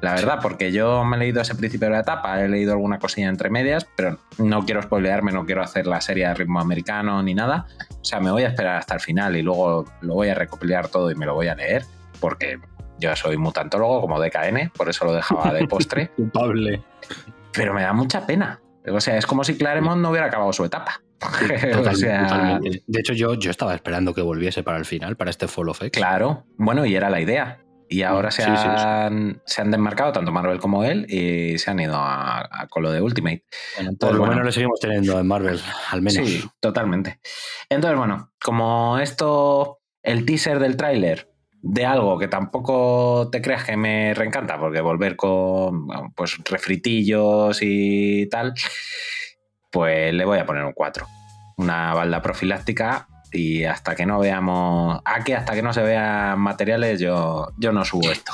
La 0.00 0.14
verdad, 0.14 0.38
porque 0.40 0.72
yo 0.72 1.04
me 1.04 1.16
he 1.16 1.18
leído 1.18 1.42
ese 1.42 1.54
principio 1.54 1.88
de 1.88 1.92
la 1.92 2.00
etapa, 2.00 2.42
he 2.42 2.48
leído 2.48 2.72
alguna 2.72 2.98
cosilla 2.98 3.28
entre 3.28 3.50
medias, 3.50 3.86
pero 3.96 4.18
no 4.38 4.64
quiero 4.64 4.80
spoilearme, 4.80 5.30
no 5.30 5.44
quiero 5.44 5.62
hacer 5.62 5.86
la 5.86 6.00
serie 6.00 6.26
de 6.26 6.32
ritmo 6.32 6.58
americano 6.58 7.22
ni 7.22 7.34
nada. 7.34 7.66
O 8.00 8.04
sea, 8.04 8.18
me 8.18 8.30
voy 8.30 8.44
a 8.44 8.48
esperar 8.48 8.78
hasta 8.78 8.94
el 8.94 9.00
final 9.00 9.36
y 9.36 9.42
luego 9.42 9.84
lo 10.00 10.14
voy 10.14 10.30
a 10.30 10.34
recopilar 10.34 10.88
todo 10.88 11.10
y 11.10 11.14
me 11.16 11.26
lo 11.26 11.34
voy 11.34 11.48
a 11.48 11.54
leer, 11.54 11.84
porque 12.18 12.58
yo 12.98 13.14
soy 13.14 13.36
mutantólogo 13.36 14.00
como 14.00 14.18
DKN, 14.18 14.70
por 14.74 14.88
eso 14.88 15.04
lo 15.04 15.12
dejaba 15.12 15.52
de 15.52 15.66
postre. 15.66 16.08
Culpable. 16.16 16.82
pero 17.52 17.74
me 17.74 17.82
da 17.82 17.92
mucha 17.92 18.26
pena. 18.26 18.61
O 18.90 19.00
sea, 19.00 19.16
es 19.16 19.26
como 19.26 19.44
si 19.44 19.56
Claremont 19.56 20.00
no 20.00 20.10
hubiera 20.10 20.26
acabado 20.26 20.52
su 20.52 20.64
etapa. 20.64 21.02
Total- 21.18 21.86
o 21.88 21.94
sea, 21.94 22.22
totalmente. 22.26 22.82
De 22.86 23.00
hecho, 23.00 23.12
yo, 23.12 23.34
yo 23.34 23.50
estaba 23.50 23.74
esperando 23.74 24.12
que 24.14 24.22
volviese 24.22 24.62
para 24.62 24.78
el 24.78 24.84
final, 24.84 25.16
para 25.16 25.30
este 25.30 25.46
Fall 25.48 25.68
of 25.68 25.82
X. 25.82 25.92
claro. 25.92 26.44
Bueno, 26.56 26.84
y 26.84 26.94
era 26.96 27.08
la 27.10 27.20
idea. 27.20 27.58
Y 27.88 28.02
ahora 28.04 28.30
se, 28.30 28.42
Sí, 28.42 28.50
sí, 28.50 28.62
sí. 28.62 28.68
han, 28.68 29.42
se 29.44 29.60
han 29.60 29.70
desmarcado 29.70 30.12
tanto 30.12 30.32
Marvel 30.32 30.58
como 30.58 30.82
él 30.82 31.04
y 31.10 31.58
se 31.58 31.70
han 31.70 31.78
ido 31.78 31.94
a, 31.94 32.40
a 32.40 32.66
con 32.68 32.82
lo 32.82 32.90
de 32.90 33.02
Ultimate. 33.02 33.44
Bueno, 33.76 33.92
por 34.00 34.12
lo 34.12 34.18
bueno. 34.20 34.32
menos 34.32 34.46
le 34.46 34.52
seguimos 34.52 34.80
teniendo 34.80 35.18
en 35.20 35.26
Marvel, 35.26 35.60
al 35.90 36.00
menos. 36.00 36.26
Sí, 36.26 36.42
totalmente. 36.58 37.20
Entonces, 37.68 37.98
bueno, 37.98 38.32
como 38.42 38.98
esto, 38.98 39.80
el 40.02 40.24
teaser 40.24 40.58
del 40.58 40.78
tráiler 40.78 41.31
de 41.64 41.86
algo 41.86 42.18
que 42.18 42.26
tampoco 42.28 43.28
te 43.30 43.40
creas 43.40 43.64
que 43.64 43.76
me 43.76 44.12
reencanta, 44.14 44.58
porque 44.58 44.80
volver 44.80 45.14
con 45.16 45.86
pues 46.14 46.36
refritillos 46.44 47.58
y 47.62 48.28
tal, 48.28 48.52
pues 49.70 50.12
le 50.12 50.24
voy 50.24 50.38
a 50.38 50.46
poner 50.46 50.64
un 50.64 50.72
4. 50.72 51.06
Una 51.56 51.94
balda 51.94 52.20
profiláctica 52.20 53.06
y 53.32 53.64
hasta 53.64 53.94
que 53.94 54.04
no 54.04 54.18
veamos, 54.18 55.00
a 55.04 55.22
que 55.24 55.34
hasta 55.36 55.54
que 55.54 55.62
no 55.62 55.72
se 55.72 55.82
vean 55.82 56.38
materiales 56.40 57.00
yo, 57.00 57.52
yo 57.58 57.72
no 57.72 57.84
subo 57.84 58.10
esto. 58.10 58.32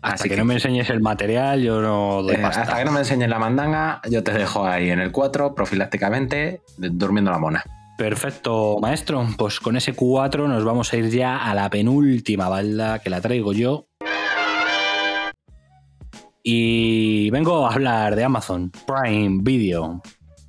Hasta 0.00 0.14
Así 0.14 0.24
que, 0.24 0.30
que- 0.30 0.36
no 0.40 0.44
me 0.46 0.54
enseñes 0.54 0.90
el 0.90 1.00
material, 1.00 1.62
yo 1.62 1.80
no 1.80 2.22
doy 2.22 2.34
Eh, 2.34 2.44
hasta 2.44 2.78
que 2.78 2.84
no 2.84 2.92
me 2.92 3.00
enseñes 3.00 3.28
la 3.28 3.38
mandanga, 3.38 4.00
yo 4.10 4.24
te 4.24 4.32
dejo 4.32 4.66
ahí 4.66 4.90
en 4.90 5.00
el 5.00 5.12
4, 5.12 5.54
profilácticamente, 5.54 6.62
durmiendo 6.78 7.30
la 7.30 7.38
mona. 7.38 7.62
Perfecto, 7.96 8.78
maestro. 8.80 9.26
Pues 9.38 9.58
con 9.58 9.76
ese 9.76 9.94
4 9.94 10.48
nos 10.48 10.64
vamos 10.64 10.92
a 10.92 10.96
ir 10.96 11.10
ya 11.10 11.38
a 11.38 11.54
la 11.54 11.70
penúltima 11.70 12.48
balda 12.48 12.98
que 12.98 13.10
la 13.10 13.20
traigo 13.20 13.52
yo. 13.52 13.86
Y 16.42 17.30
vengo 17.30 17.66
a 17.66 17.72
hablar 17.72 18.14
de 18.14 18.24
Amazon 18.24 18.70
Prime 18.86 19.38
Video. 19.42 20.02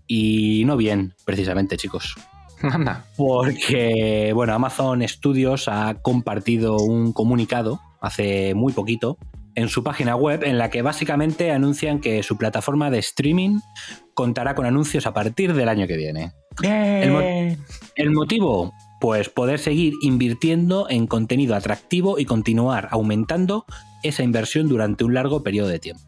Y 0.06 0.64
no 0.66 0.78
bien, 0.78 1.16
precisamente, 1.26 1.78
chicos. 1.78 2.16
Anda. 2.62 3.06
Porque, 3.16 4.32
bueno, 4.34 4.54
Amazon 4.54 5.08
Studios 5.08 5.68
ha 5.68 5.96
compartido 6.02 6.78
un 6.78 7.14
comunicado 7.14 7.80
hace 8.02 8.54
muy 8.54 8.74
poquito 8.74 9.18
en 9.56 9.70
su 9.70 9.84
página 9.84 10.16
web 10.16 10.44
en 10.44 10.58
la 10.58 10.70
que 10.70 10.84
básicamente 10.84 11.52
anuncian 11.52 12.00
que 12.00 12.22
su 12.22 12.38
plataforma 12.38 12.92
de 12.92 13.00
streaming 13.00 13.60
contará 14.18 14.56
con 14.56 14.66
anuncios 14.66 15.06
a 15.06 15.14
partir 15.14 15.54
del 15.54 15.70
año 15.70 15.86
que 15.86 15.96
viene. 15.96 16.32
El, 16.64 17.12
mo- 17.12 17.22
el 17.96 18.10
motivo, 18.10 18.74
pues 19.00 19.30
poder 19.30 19.60
seguir 19.60 19.94
invirtiendo 20.02 20.88
en 20.90 21.06
contenido 21.06 21.54
atractivo 21.54 22.18
y 22.18 22.26
continuar 22.26 22.88
aumentando 22.90 23.66
esa 24.02 24.24
inversión 24.24 24.68
durante 24.70 25.04
un 25.04 25.14
largo 25.14 25.44
periodo 25.44 25.68
de 25.68 25.78
tiempo. 25.78 26.02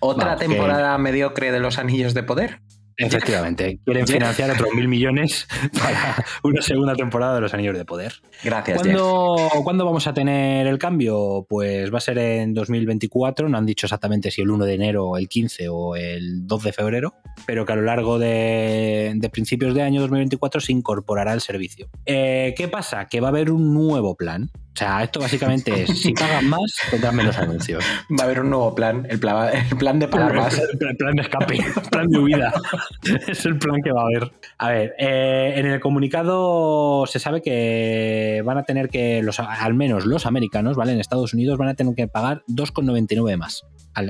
¿Otra 0.00 0.26
Vamos, 0.34 0.40
que- 0.42 0.48
temporada 0.48 0.98
mediocre 0.98 1.52
de 1.52 1.58
los 1.60 1.78
Anillos 1.78 2.12
de 2.12 2.22
Poder? 2.22 2.60
Efectivamente, 2.96 3.80
quieren 3.84 4.06
financiar 4.06 4.50
otros 4.50 4.72
mil 4.74 4.88
millones 4.88 5.46
para 5.72 6.24
una 6.42 6.62
segunda 6.62 6.94
temporada 6.94 7.34
de 7.34 7.40
Los 7.40 7.54
Anillos 7.54 7.76
de 7.76 7.84
Poder. 7.84 8.14
Gracias, 8.42 8.82
¿Cuándo, 8.82 9.36
¿Cuándo 9.62 9.84
vamos 9.84 10.06
a 10.06 10.14
tener 10.14 10.66
el 10.66 10.78
cambio? 10.78 11.46
Pues 11.48 11.92
va 11.92 11.98
a 11.98 12.00
ser 12.00 12.18
en 12.18 12.54
2024, 12.54 13.48
no 13.48 13.58
han 13.58 13.66
dicho 13.66 13.86
exactamente 13.86 14.30
si 14.30 14.42
el 14.42 14.50
1 14.50 14.64
de 14.64 14.74
enero, 14.74 15.16
el 15.16 15.28
15 15.28 15.68
o 15.68 15.96
el 15.96 16.46
2 16.46 16.62
de 16.62 16.72
febrero, 16.72 17.14
pero 17.46 17.64
que 17.64 17.72
a 17.72 17.76
lo 17.76 17.82
largo 17.82 18.18
de, 18.18 19.12
de 19.16 19.28
principios 19.28 19.74
de 19.74 19.82
año 19.82 20.00
2024 20.00 20.60
se 20.60 20.72
incorporará 20.72 21.32
el 21.32 21.40
servicio. 21.40 21.88
Eh, 22.06 22.54
¿Qué 22.56 22.68
pasa? 22.68 23.06
Que 23.06 23.20
va 23.20 23.28
a 23.28 23.30
haber 23.30 23.50
un 23.50 23.74
nuevo 23.74 24.16
plan. 24.16 24.50
O 24.74 24.76
sea, 24.76 25.04
esto 25.04 25.20
básicamente 25.20 25.84
es, 25.84 26.00
si 26.00 26.12
pagas 26.12 26.42
más, 26.42 26.60
tendrás 26.90 27.14
menos 27.14 27.38
anuncios. 27.38 27.84
Va 28.10 28.22
a 28.22 28.24
haber 28.24 28.40
un 28.40 28.50
nuevo 28.50 28.74
plan, 28.74 29.06
el 29.08 29.20
plan, 29.20 29.50
el 29.70 29.76
plan 29.76 30.00
de 30.00 30.08
pagar 30.08 30.34
más. 30.34 30.58
El 30.80 30.96
plan 30.96 31.14
de 31.14 31.22
escape, 31.22 31.56
el 31.58 31.90
plan 31.90 32.08
de 32.08 32.18
huida. 32.18 32.52
es 33.28 33.46
el 33.46 33.56
plan 33.56 33.80
que 33.84 33.92
va 33.92 34.02
a 34.02 34.04
haber. 34.04 34.32
A 34.58 34.70
ver, 34.70 34.94
eh, 34.98 35.54
en 35.56 35.66
el 35.66 35.78
comunicado 35.78 37.06
se 37.06 37.20
sabe 37.20 37.40
que 37.40 38.42
van 38.44 38.58
a 38.58 38.64
tener 38.64 38.88
que, 38.88 39.22
los, 39.22 39.38
al 39.38 39.74
menos 39.74 40.06
los 40.06 40.26
americanos, 40.26 40.76
¿vale? 40.76 40.92
En 40.92 40.98
Estados 40.98 41.34
Unidos 41.34 41.56
van 41.56 41.68
a 41.68 41.74
tener 41.74 41.94
que 41.94 42.08
pagar 42.08 42.42
2,99 42.48 43.36
más. 43.36 43.64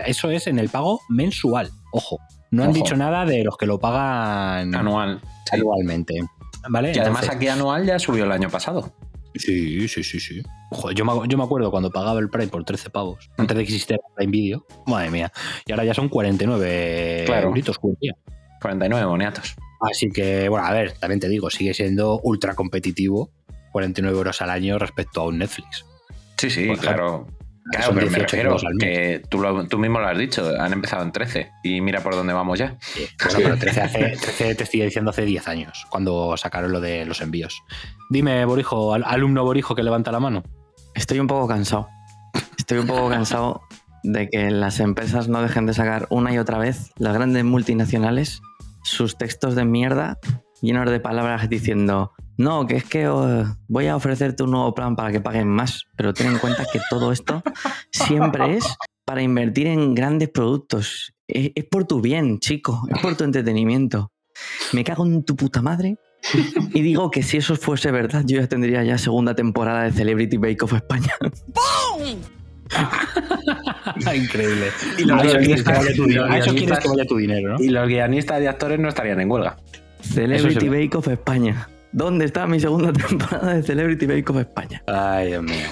Eso 0.06 0.30
es 0.30 0.46
en 0.46 0.58
el 0.58 0.70
pago 0.70 1.00
mensual. 1.10 1.70
Ojo. 1.92 2.18
No 2.50 2.64
han 2.64 2.72
dicho 2.72 2.96
nada 2.96 3.26
de 3.26 3.44
los 3.44 3.58
que 3.58 3.66
lo 3.66 3.78
pagan 3.78 4.74
Anual. 4.74 5.20
anualmente. 5.52 6.14
¿Vale? 6.70 6.92
Y 6.94 6.98
además 6.98 7.24
Entonces- 7.24 7.36
aquí 7.36 7.48
anual 7.48 7.84
ya 7.84 7.98
subió 7.98 8.24
el 8.24 8.32
año 8.32 8.48
pasado. 8.48 8.94
Sí, 9.34 9.88
sí, 9.88 10.04
sí, 10.04 10.20
sí. 10.20 10.42
Joder, 10.70 10.96
yo, 10.96 11.04
me, 11.04 11.12
yo 11.28 11.36
me 11.38 11.44
acuerdo 11.44 11.70
cuando 11.70 11.90
pagaba 11.90 12.20
el 12.20 12.30
Prime 12.30 12.48
por 12.48 12.64
13 12.64 12.90
pavos, 12.90 13.30
antes 13.36 13.56
de 13.56 13.62
que 13.64 13.68
existiera 13.72 14.00
el 14.08 14.14
Prime 14.14 14.30
Video. 14.32 14.66
Madre 14.86 15.10
mía. 15.10 15.32
Y 15.66 15.72
ahora 15.72 15.84
ya 15.84 15.94
son 15.94 16.08
49 16.08 17.24
Claro. 17.26 17.48
euritos 17.48 17.78
por 17.78 17.98
día. 17.98 18.14
49 18.60 19.04
boniatos. 19.06 19.54
Así 19.90 20.08
que, 20.10 20.48
bueno, 20.48 20.66
a 20.66 20.72
ver, 20.72 20.92
también 20.92 21.20
te 21.20 21.28
digo, 21.28 21.50
sigue 21.50 21.74
siendo 21.74 22.20
ultra 22.22 22.54
competitivo. 22.54 23.30
49 23.72 24.16
euros 24.16 24.40
al 24.40 24.50
año 24.50 24.78
respecto 24.78 25.20
a 25.20 25.26
un 25.26 25.38
Netflix. 25.38 25.84
Sí, 26.38 26.48
sí, 26.50 26.68
claro. 26.80 27.26
Claro, 27.70 27.94
pero 27.94 28.06
me 28.06 28.10
18 28.10 28.22
refiero 28.24 28.48
euros 28.50 28.64
al 28.64 28.74
mes. 28.74 28.84
que 28.84 29.22
tú, 29.30 29.40
lo- 29.40 29.66
tú 29.66 29.78
mismo 29.78 29.98
lo 30.00 30.06
has 30.08 30.18
dicho, 30.18 30.50
han 30.60 30.72
empezado 30.72 31.02
en 31.02 31.12
13 31.12 31.50
y 31.62 31.80
mira 31.80 32.00
por 32.02 32.14
dónde 32.14 32.32
vamos 32.34 32.58
ya. 32.58 32.76
Bueno, 33.24 33.38
pero 33.42 33.56
13, 33.58 33.80
hace, 33.80 33.98
13 34.20 34.54
te 34.54 34.64
estoy 34.64 34.80
diciendo 34.82 35.10
hace 35.10 35.22
10 35.24 35.48
años, 35.48 35.86
cuando 35.90 36.36
sacaron 36.36 36.72
lo 36.72 36.80
de 36.80 37.04
los 37.06 37.20
envíos. 37.22 37.62
Dime, 38.10 38.44
Borijo, 38.44 38.92
al- 38.94 39.04
alumno 39.06 39.44
Borijo 39.44 39.74
que 39.74 39.82
levanta 39.82 40.12
la 40.12 40.20
mano. 40.20 40.42
Estoy 40.94 41.18
un 41.20 41.26
poco 41.26 41.48
cansado. 41.48 41.88
Estoy 42.58 42.78
un 42.78 42.86
poco 42.86 43.08
cansado 43.08 43.62
de 44.02 44.28
que 44.28 44.50
las 44.50 44.80
empresas 44.80 45.28
no 45.28 45.40
dejen 45.40 45.64
de 45.66 45.72
sacar 45.74 46.06
una 46.10 46.32
y 46.34 46.38
otra 46.38 46.58
vez, 46.58 46.92
las 46.98 47.14
grandes 47.14 47.44
multinacionales, 47.44 48.42
sus 48.82 49.16
textos 49.16 49.54
de 49.54 49.64
mierda 49.64 50.18
llenos 50.60 50.90
de 50.90 51.00
palabras 51.00 51.48
diciendo, 51.48 52.12
no, 52.36 52.66
que 52.66 52.76
es 52.76 52.84
que 52.84 53.08
oh, 53.08 53.44
voy 53.68 53.86
a 53.86 53.96
ofrecerte 53.96 54.42
un 54.42 54.50
nuevo 54.50 54.74
plan 54.74 54.96
para 54.96 55.12
que 55.12 55.20
paguen 55.20 55.48
más, 55.48 55.84
pero 55.96 56.12
ten 56.12 56.28
en 56.28 56.38
cuenta 56.38 56.64
que 56.70 56.80
todo 56.90 57.12
esto 57.12 57.42
siempre 57.90 58.56
es 58.56 58.64
para 59.04 59.22
invertir 59.22 59.66
en 59.66 59.94
grandes 59.94 60.30
productos. 60.30 61.12
Es, 61.28 61.52
es 61.54 61.64
por 61.64 61.84
tu 61.84 62.00
bien, 62.00 62.38
chico, 62.38 62.86
es 62.94 63.00
por 63.00 63.16
tu 63.16 63.24
entretenimiento. 63.24 64.10
Me 64.72 64.84
cago 64.84 65.06
en 65.06 65.24
tu 65.24 65.36
puta 65.36 65.62
madre 65.62 65.96
y 66.72 66.82
digo 66.82 67.10
que 67.10 67.22
si 67.22 67.36
eso 67.36 67.56
fuese 67.56 67.90
verdad, 67.90 68.24
yo 68.26 68.40
ya 68.40 68.46
tendría 68.46 68.82
ya 68.82 68.98
segunda 68.98 69.34
temporada 69.34 69.84
de 69.84 69.92
Celebrity 69.92 70.38
Bake 70.38 70.62
Off 70.62 70.72
España. 70.72 71.14
Increíble. 74.14 74.68
Y 74.98 75.04
los. 75.04 75.22
Y 77.60 77.68
los 77.68 77.86
guionistas 77.86 78.42
y 78.42 78.46
actores 78.46 78.80
no 78.80 78.88
estarían 78.88 79.20
en 79.20 79.30
huelga. 79.30 79.58
Celebrity. 80.00 80.68
Bake 80.68 80.96
Off 80.96 81.08
España. 81.08 81.68
¿Dónde 81.94 82.24
está 82.24 82.48
mi 82.48 82.58
segunda 82.58 82.92
temporada 83.08 83.54
de 83.54 83.62
Celebrity 83.62 84.06
Bake 84.06 84.28
Off 84.28 84.38
España? 84.38 84.82
Ay, 84.88 85.28
Dios 85.28 85.44
mío. 85.44 85.68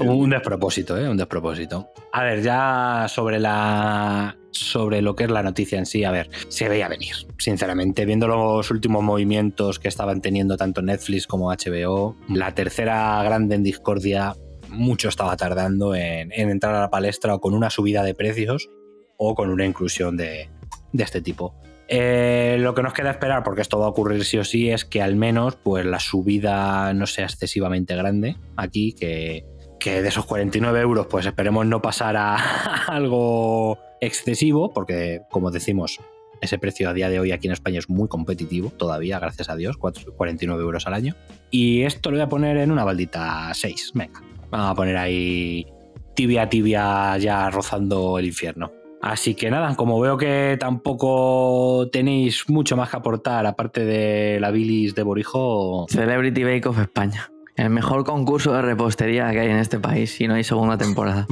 Un 0.00 0.28
despropósito, 0.28 0.98
¿eh? 0.98 1.08
Un 1.08 1.16
despropósito. 1.16 1.88
A 2.12 2.22
ver, 2.22 2.42
ya 2.42 3.06
sobre 3.08 3.40
la. 3.40 4.36
Sobre 4.50 5.00
lo 5.02 5.16
que 5.16 5.24
es 5.24 5.30
la 5.30 5.42
noticia 5.42 5.78
en 5.78 5.86
sí, 5.86 6.04
a 6.04 6.12
ver, 6.12 6.30
se 6.48 6.68
veía 6.68 6.86
venir, 6.86 7.14
sinceramente, 7.38 8.04
viendo 8.04 8.28
los 8.28 8.70
últimos 8.70 9.02
movimientos 9.02 9.80
que 9.80 9.88
estaban 9.88 10.20
teniendo 10.20 10.56
tanto 10.56 10.80
Netflix 10.80 11.26
como 11.26 11.50
HBO, 11.50 12.16
la 12.28 12.54
tercera 12.54 13.20
grande 13.24 13.56
en 13.56 13.64
discordia, 13.64 14.34
mucho 14.68 15.08
estaba 15.08 15.36
tardando 15.36 15.96
en, 15.96 16.30
en 16.32 16.50
entrar 16.50 16.74
a 16.76 16.82
la 16.82 16.90
palestra 16.90 17.34
o 17.34 17.40
con 17.40 17.52
una 17.52 17.68
subida 17.68 18.04
de 18.04 18.14
precios 18.14 18.70
o 19.16 19.34
con 19.34 19.50
una 19.50 19.66
inclusión 19.66 20.16
de, 20.16 20.50
de 20.92 21.02
este 21.02 21.20
tipo. 21.20 21.56
Eh, 21.88 22.56
lo 22.60 22.74
que 22.74 22.82
nos 22.82 22.92
queda 22.92 23.10
esperar, 23.10 23.42
porque 23.42 23.60
esto 23.60 23.78
va 23.78 23.86
a 23.86 23.90
ocurrir 23.90 24.24
sí 24.24 24.38
o 24.38 24.44
sí, 24.44 24.70
es 24.70 24.84
que 24.84 25.02
al 25.02 25.16
menos 25.16 25.56
pues, 25.56 25.84
la 25.84 26.00
subida 26.00 26.94
no 26.94 27.06
sea 27.06 27.24
excesivamente 27.24 27.94
grande 27.94 28.36
aquí, 28.56 28.94
que, 28.94 29.44
que 29.78 30.02
de 30.02 30.08
esos 30.08 30.24
49 30.24 30.80
euros 30.80 31.06
pues 31.08 31.26
esperemos 31.26 31.66
no 31.66 31.82
pasar 31.82 32.16
a 32.16 32.36
algo 32.88 33.78
excesivo, 34.00 34.72
porque 34.72 35.20
como 35.30 35.50
decimos, 35.50 36.00
ese 36.40 36.58
precio 36.58 36.88
a 36.88 36.94
día 36.94 37.08
de 37.08 37.20
hoy 37.20 37.32
aquí 37.32 37.46
en 37.46 37.52
España 37.52 37.78
es 37.78 37.88
muy 37.88 38.08
competitivo 38.08 38.70
todavía, 38.70 39.18
gracias 39.18 39.48
a 39.48 39.56
Dios, 39.56 39.76
4 39.76 40.14
49 40.14 40.62
euros 40.62 40.86
al 40.86 40.94
año. 40.94 41.14
Y 41.50 41.82
esto 41.82 42.10
lo 42.10 42.16
voy 42.16 42.24
a 42.24 42.28
poner 42.28 42.56
en 42.56 42.70
una 42.70 42.84
baldita 42.84 43.52
6, 43.52 43.92
venga, 43.94 44.22
vamos 44.50 44.70
a 44.70 44.74
poner 44.74 44.96
ahí 44.96 45.66
tibia 46.14 46.48
tibia 46.48 47.16
ya 47.18 47.50
rozando 47.50 48.18
el 48.18 48.26
infierno. 48.26 48.83
Así 49.06 49.34
que 49.34 49.50
nada, 49.50 49.76
como 49.76 50.00
veo 50.00 50.16
que 50.16 50.56
tampoco 50.58 51.90
tenéis 51.92 52.48
mucho 52.48 52.74
más 52.74 52.88
que 52.88 52.96
aportar 52.96 53.44
aparte 53.44 53.84
de 53.84 54.40
la 54.40 54.50
bilis 54.50 54.94
de 54.94 55.02
Borijo, 55.02 55.84
Celebrity 55.90 56.42
Bake 56.42 56.66
Off 56.66 56.78
España. 56.78 57.30
El 57.54 57.68
mejor 57.68 58.04
concurso 58.04 58.54
de 58.54 58.62
repostería 58.62 59.30
que 59.30 59.40
hay 59.40 59.50
en 59.50 59.58
este 59.58 59.78
país 59.78 60.18
y 60.22 60.26
no 60.26 60.32
hay 60.34 60.42
segunda 60.42 60.78
temporada. 60.78 61.26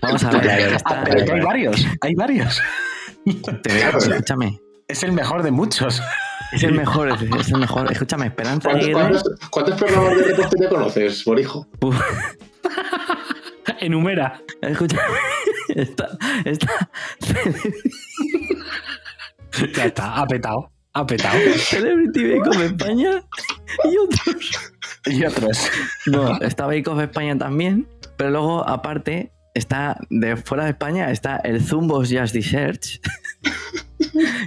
Vamos 0.00 0.24
a 0.24 0.30
ver. 0.40 0.76
Ah, 0.84 1.02
pero 1.04 1.24
que 1.24 1.32
hay 1.32 1.40
varios, 1.40 1.86
hay 2.00 2.14
varios. 2.16 2.60
te 3.62 3.72
veo, 3.72 3.98
escúchame. 3.98 4.58
Es 4.88 5.04
el 5.04 5.12
mejor 5.12 5.44
de 5.44 5.52
muchos. 5.52 6.02
Es 6.50 6.64
el 6.64 6.72
mejor, 6.72 7.10
es 7.10 7.48
el 7.52 7.60
mejor. 7.60 7.92
Escúchame, 7.92 8.26
Esperanza 8.26 8.70
¿Cuántos, 8.70 8.90
cuántos- 8.92 9.22
cuántos 9.50 9.74
programas 9.76 10.16
de 10.16 10.22
repostería 10.24 10.68
conoces, 10.68 11.24
Borijo? 11.24 11.64
Enumera. 13.80 14.42
escúchame. 14.60 15.02
Está, 15.74 16.18
está 16.44 16.70
Ya 19.74 19.84
está, 19.84 20.14
ha 20.16 20.26
petado, 20.26 20.72
ha 20.92 21.06
petado. 21.06 21.38
Celebrity 21.56 22.24
Bake 22.24 22.48
Off 22.48 22.62
España 22.62 23.22
y 23.84 23.96
otros. 23.96 24.72
Y 25.06 25.24
otros. 25.24 25.70
No, 26.06 26.40
está 26.40 26.66
Bake 26.66 26.88
Off 26.88 27.00
España 27.00 27.36
también, 27.36 27.88
pero 28.16 28.30
luego, 28.30 28.68
aparte, 28.68 29.32
está 29.54 29.98
de 30.10 30.36
fuera 30.36 30.64
de 30.64 30.70
España, 30.70 31.10
está 31.10 31.36
el 31.36 31.62
Zumbos 31.62 32.10
Just 32.10 32.34
Desserts. 32.34 33.00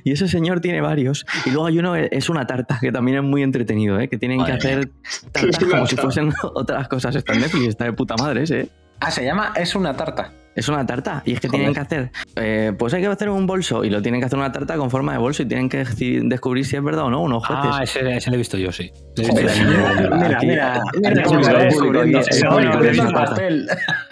Y 0.03 0.11
ese 0.11 0.27
señor 0.27 0.59
tiene 0.59 0.81
varios. 0.81 1.25
Y 1.45 1.49
luego 1.49 1.67
hay 1.67 1.79
uno, 1.79 1.95
es 1.95 2.29
una 2.29 2.45
tarta, 2.45 2.77
que 2.79 2.91
también 2.91 3.17
es 3.17 3.23
muy 3.23 3.41
entretenido, 3.41 3.99
¿eh? 3.99 4.07
que 4.07 4.17
tienen 4.17 4.43
que 4.43 4.51
hacer 4.51 4.91
tartas 5.31 5.63
como 5.65 5.87
si 5.87 5.95
fuesen 5.95 6.33
otras 6.53 6.87
cosas. 6.87 7.15
Está 7.15 7.33
en 7.33 7.41
Netflix, 7.41 7.67
está 7.69 7.85
de 7.85 7.93
puta 7.93 8.15
madre 8.17 8.43
ese. 8.43 8.61
¿eh? 8.61 8.69
Ah, 8.99 9.11
se 9.11 9.23
llama 9.23 9.53
Es 9.55 9.75
una 9.75 9.95
tarta. 9.95 10.31
Es 10.55 10.69
una 10.69 10.85
tarta. 10.85 11.21
Y 11.25 11.33
es 11.33 11.39
que 11.41 11.47
Joder. 11.49 11.59
tienen 11.59 11.73
que 11.73 11.79
hacer. 11.81 12.11
eh, 12.37 12.73
pues 12.79 12.93
hay 12.93 13.01
que 13.01 13.07
hacer 13.07 13.29
un 13.29 13.45
bolso. 13.45 13.83
Y 13.83 13.89
lo 13.89 14.01
tienen 14.01 14.21
que 14.21 14.25
hacer 14.27 14.39
una 14.39 14.51
tarta 14.51 14.77
con 14.77 14.89
forma 14.89 15.11
de 15.11 15.17
bolso. 15.19 15.43
Y 15.43 15.47
tienen 15.47 15.67
que 15.69 15.83
descubrir 16.23 16.65
si 16.65 16.75
es 16.77 16.83
verdad 16.83 17.03
o 17.05 17.09
no, 17.09 17.21
unos 17.21 17.45
jueces. 17.45 17.65
Ah, 17.71 17.83
ese, 17.83 18.15
ese 18.15 18.29
lo 18.29 18.35
he 18.35 18.37
visto 18.37 18.57
yo, 18.57 18.71
sí. 18.71 18.91
Lo 19.17 19.23
he 19.23 19.27
visto 19.27 19.41
Joder. 19.41 19.49
al 19.49 19.67
niño 19.67 20.09
viendo- 20.09 20.17
Mira, 20.17 20.39
mira. 20.41 20.81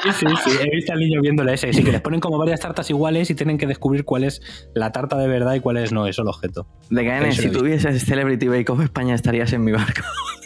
Sí, 0.04 0.10
sí, 0.12 0.26
sí, 0.44 0.52
he 0.62 0.76
visto 0.76 0.94
al 0.94 1.00
niño 1.00 1.22
viéndole 1.22 1.54
ese. 1.54 1.72
Sí, 1.74 1.84
que 1.84 1.92
les 1.92 2.02
ponen 2.02 2.20
como 2.20 2.38
varias 2.38 2.60
tartas 2.60 2.90
iguales 2.90 3.30
y 3.30 3.36
tienen 3.36 3.58
que 3.58 3.68
descubrir 3.68 4.04
cuál 4.06 4.24
es 4.26 4.42
la 4.74 4.92
tarta 4.92 5.18
de 5.18 5.28
verdad 5.28 5.54
y 5.56 5.60
cuál 5.62 5.78
es 5.78 5.92
no, 5.92 6.08
es 6.08 6.18
el 6.20 6.28
objeto. 6.28 6.68
De 6.90 7.30
Eso 7.30 7.42
si 7.42 7.50
tuvieses 7.50 8.04
Celebrity 8.06 8.48
Bake 8.48 8.70
Off 8.72 8.82
España, 8.82 9.16
estarías 9.16 9.54
en 9.54 9.64
mi 9.64 9.72
barco. 9.72 10.02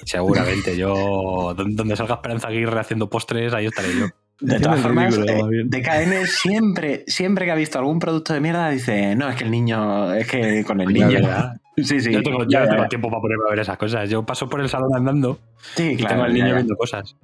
Seguramente, 0.05 0.77
yo, 0.77 1.53
don- 1.55 1.75
donde 1.75 1.95
salga 1.95 2.15
Esperanza 2.15 2.47
Aguirre 2.49 2.79
haciendo 2.79 3.09
postres, 3.09 3.53
ahí 3.53 3.65
estaré 3.65 3.89
yo. 3.99 4.05
De 4.39 4.59
todas 4.59 4.79
formas, 4.81 5.15
ridículo, 5.17 5.51
eh. 5.51 5.63
DKN 5.65 6.27
siempre, 6.27 7.03
siempre 7.07 7.45
que 7.45 7.51
ha 7.51 7.55
visto 7.55 7.79
algún 7.79 7.97
producto 7.99 8.33
de 8.33 8.39
mierda 8.39 8.69
dice, 8.69 9.15
no, 9.15 9.29
es 9.29 9.35
que 9.35 9.43
el 9.45 9.51
niño, 9.51 10.13
es 10.13 10.27
que 10.27 10.63
con 10.63 10.79
el 10.81 10.93
niño. 10.93 11.19
ya. 11.19 11.53
Sí, 11.77 11.99
sí. 11.99 12.11
Yo, 12.11 12.21
tengo, 12.23 12.39
yo 12.43 12.49
ya, 12.49 12.61
no 12.61 12.69
tengo 12.69 12.83
ya. 12.83 12.89
tiempo 12.89 13.09
para 13.09 13.21
ponerme 13.21 13.43
a 13.47 13.49
ver 13.51 13.59
esas 13.59 13.77
cosas. 13.77 14.09
Yo 14.09 14.23
paso 14.25 14.47
por 14.49 14.61
el 14.61 14.69
salón 14.69 14.95
andando 14.95 15.39
Sí, 15.75 15.91
y 15.93 15.97
claro. 15.97 16.13
tengo 16.15 16.23
al 16.25 16.33
niño 16.33 16.47
ya. 16.47 16.53
viendo 16.55 16.75
cosas. 16.75 17.15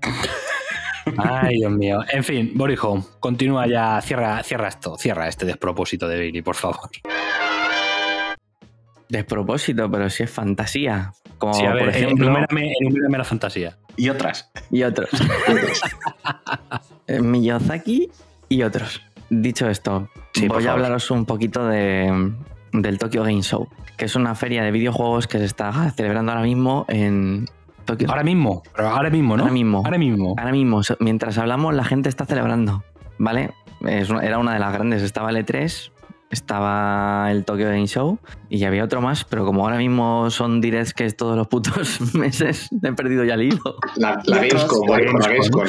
Ay, 1.18 1.58
Dios 1.58 1.72
mío. 1.72 2.00
En 2.12 2.24
fin, 2.24 2.52
Borijo, 2.56 3.06
continúa 3.20 3.68
ya, 3.68 4.00
cierra, 4.02 4.42
cierra 4.44 4.70
esto, 4.70 4.98
cierra 4.98 5.28
este 5.28 5.46
despropósito 5.46 6.08
de 6.08 6.20
Billy, 6.20 6.42
por 6.42 6.56
favor. 6.56 6.80
Despropósito, 9.10 9.90
pero 9.92 10.10
si 10.10 10.24
es 10.24 10.32
fantasía. 10.32 11.12
Como 11.38 11.54
Sí, 11.54 11.66
a 11.66 11.74
ver, 11.74 11.86
por 11.86 11.90
ejemplo. 11.96 12.26
enumérame, 12.28 12.72
enumérame 12.80 13.18
la 13.18 13.24
fantasía. 13.24 13.78
Y 13.98 14.10
otras. 14.10 14.50
Y 14.72 14.84
otros. 14.84 15.10
Eh, 17.08 17.20
Miyazaki 17.22 18.10
y 18.50 18.64
otros. 18.64 19.02
Dicho 19.30 19.68
esto, 19.68 20.10
Sí, 20.34 20.48
voy 20.48 20.66
a 20.68 20.72
hablaros 20.72 21.12
un 21.12 21.26
poquito 21.26 21.68
de, 21.68 22.32
del 22.72 22.98
Tokyo 22.98 23.24
Game 23.24 23.42
Show, 23.42 23.68
que 23.98 24.06
es 24.06 24.16
una 24.16 24.36
feria 24.36 24.64
de 24.64 24.72
videojuegos 24.72 25.28
que 25.28 25.38
se 25.40 25.46
está 25.46 25.92
celebrando 25.92 26.32
ahora 26.32 26.44
mismo 26.46 26.86
en 26.88 27.50
Tokio. 27.86 28.10
Ahora 28.10 28.24
mismo, 28.24 28.64
pero 28.76 28.90
ahora 28.90 29.10
mismo, 29.10 29.36
¿no? 29.36 29.44
Ahora 29.44 29.54
mismo. 29.54 29.78
Ahora 29.86 29.98
mismo. 29.98 30.36
Ahora 30.38 30.52
mismo, 30.54 30.82
mientras 31.00 31.38
hablamos, 31.38 31.74
la 31.76 31.84
gente 31.84 32.08
está 32.08 32.26
celebrando, 32.26 32.84
¿vale? 33.18 33.52
Es 33.86 34.10
una- 34.10 34.22
era 34.24 34.38
una 34.40 34.54
de 34.54 34.60
las 34.60 34.72
grandes. 34.74 35.02
Estaba 35.02 35.30
el 35.30 35.36
E3, 35.46 35.92
estaba 36.34 37.30
el 37.32 37.46
Tokyo 37.46 37.66
Game 37.68 37.88
Show 37.88 38.20
y 38.50 38.64
había 38.66 38.84
otro 38.84 39.02
más, 39.02 39.24
pero 39.24 39.46
como 39.46 39.64
ahora 39.64 39.78
mismo 39.78 40.30
son 40.30 40.60
directs 40.62 40.94
que 40.94 41.06
es 41.06 41.16
todos 41.16 41.38
los 41.38 41.48
putos 41.48 42.00
meses, 42.16 42.70
he 42.82 42.92
perdido 42.94 43.24
ya 43.24 43.36
el 43.36 43.44
hilo. 43.44 43.76
La, 43.96 44.22
la 44.26 44.38
Gamescom, 44.38 44.88
La 44.90 44.98
bueno, 44.98 45.20
la 45.20 45.28
Gamescom. 45.30 45.64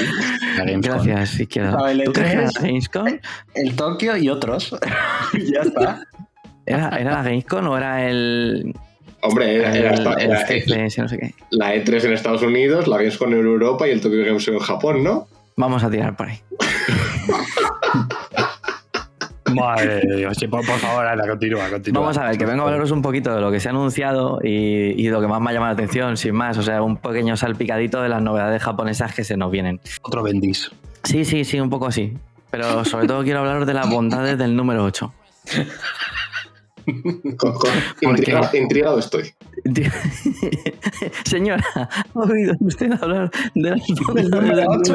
Gracias, 0.80 1.40
Izquierda. 1.40 1.70
Estaba 1.70 1.92
el 1.92 2.04
¿Tú 2.04 2.12
crees 2.12 2.32
era 2.32 2.42
E3? 2.48 2.54
la 2.54 2.60
Gamescom? 2.68 3.06
El 3.54 3.76
Tokio 3.76 4.16
y 4.16 4.28
otros. 4.28 4.76
ya 5.52 5.60
está. 5.60 6.02
¿Era, 6.66 6.88
¿Era 6.98 7.10
la 7.12 7.22
Gamescom 7.22 7.66
o 7.68 7.76
era 7.76 8.08
el, 8.08 8.74
Hombre, 9.22 9.56
era, 9.56 9.74
era 9.76 9.90
el, 9.94 10.00
el 10.00 10.32
era- 10.32 10.40
no 11.02 11.08
sé 11.08 11.18
qué? 11.18 11.34
la 11.50 11.74
E3 11.74 12.04
en 12.06 12.12
Estados 12.12 12.42
Unidos, 12.42 12.88
la 12.88 12.96
Gamescom 12.96 13.32
en 13.32 13.38
Europa 13.46 13.86
y 13.86 13.90
el 13.90 14.00
Tokyo 14.00 14.24
Game 14.24 14.38
Show 14.38 14.54
en 14.54 14.60
Japón, 14.60 15.04
¿no? 15.04 15.28
Vamos 15.56 15.84
a 15.84 15.90
tirar 15.90 16.16
por 16.16 16.28
ahí. 16.28 16.40
Madre 19.54 20.00
de 20.06 20.16
Dios, 20.16 20.36
sí, 20.38 20.46
por, 20.48 20.64
por 20.66 20.78
favor, 20.78 21.06
anda, 21.06 21.26
continúa, 21.28 21.68
continúa. 21.70 22.00
Vamos 22.00 22.18
a 22.18 22.28
ver, 22.28 22.38
que 22.38 22.46
vengo 22.46 22.62
a 22.62 22.66
hablaros 22.66 22.90
un 22.90 23.02
poquito 23.02 23.34
de 23.34 23.40
lo 23.40 23.50
que 23.50 23.60
se 23.60 23.68
ha 23.68 23.70
anunciado 23.70 24.38
y, 24.42 24.48
y 25.00 25.08
lo 25.08 25.20
que 25.20 25.26
más 25.28 25.40
me 25.40 25.50
ha 25.50 25.52
llamado 25.52 25.70
la 25.70 25.74
atención, 25.74 26.16
sin 26.16 26.34
más. 26.34 26.58
O 26.58 26.62
sea, 26.62 26.82
un 26.82 26.96
pequeño 26.96 27.36
salpicadito 27.36 28.02
de 28.02 28.08
las 28.08 28.22
novedades 28.22 28.62
japonesas 28.62 29.14
que 29.14 29.24
se 29.24 29.36
nos 29.36 29.50
vienen. 29.50 29.80
Otro 30.02 30.22
bendis. 30.22 30.70
Sí, 31.04 31.24
sí, 31.24 31.44
sí, 31.44 31.60
un 31.60 31.70
poco 31.70 31.86
así. 31.86 32.12
Pero 32.50 32.84
sobre 32.84 33.06
todo 33.06 33.22
quiero 33.24 33.40
hablaros 33.40 33.66
de 33.66 33.74
las 33.74 33.88
bondades 33.90 34.38
del 34.38 34.54
número 34.56 34.84
8. 34.84 35.12
Con- 37.38 37.54
con- 37.54 37.70
intriga- 38.02 38.50
intrigado 38.54 38.98
estoy. 38.98 39.32
Señora, 41.24 41.64
¿ha 41.74 42.18
oído 42.18 42.54
usted 42.60 42.92
hablar 43.00 43.30
de 43.54 43.70
las 43.70 43.80
bondades 44.06 44.30
del 44.30 44.30
número 44.30 44.66
8? 44.68 44.94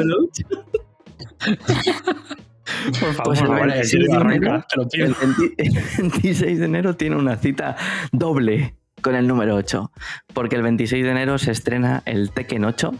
Por 3.00 3.14
favor, 3.14 3.24
Pues 3.24 3.40
el 3.40 3.46
favor, 3.46 3.66
26 3.68 3.94
el 3.94 4.06
de 4.08 4.16
arranca, 4.16 4.36
enero, 4.36 4.64
te 4.68 4.76
lo 4.76 4.88
pido. 4.88 5.06
el 5.06 5.14
20 5.14 5.54
el 5.62 6.12
26 6.12 6.58
de 6.58 6.64
enero 6.64 6.96
tiene 6.96 7.16
una 7.16 7.36
cita 7.36 7.76
doble 8.12 8.74
con 9.02 9.14
el 9.14 9.26
número 9.26 9.54
8. 9.56 9.90
Porque 10.34 10.56
el 10.56 10.62
26 10.62 11.04
de 11.04 11.10
enero 11.10 11.38
se 11.38 11.50
estrena 11.52 12.02
el 12.06 12.30
Tekken 12.30 12.64
8, 12.64 12.92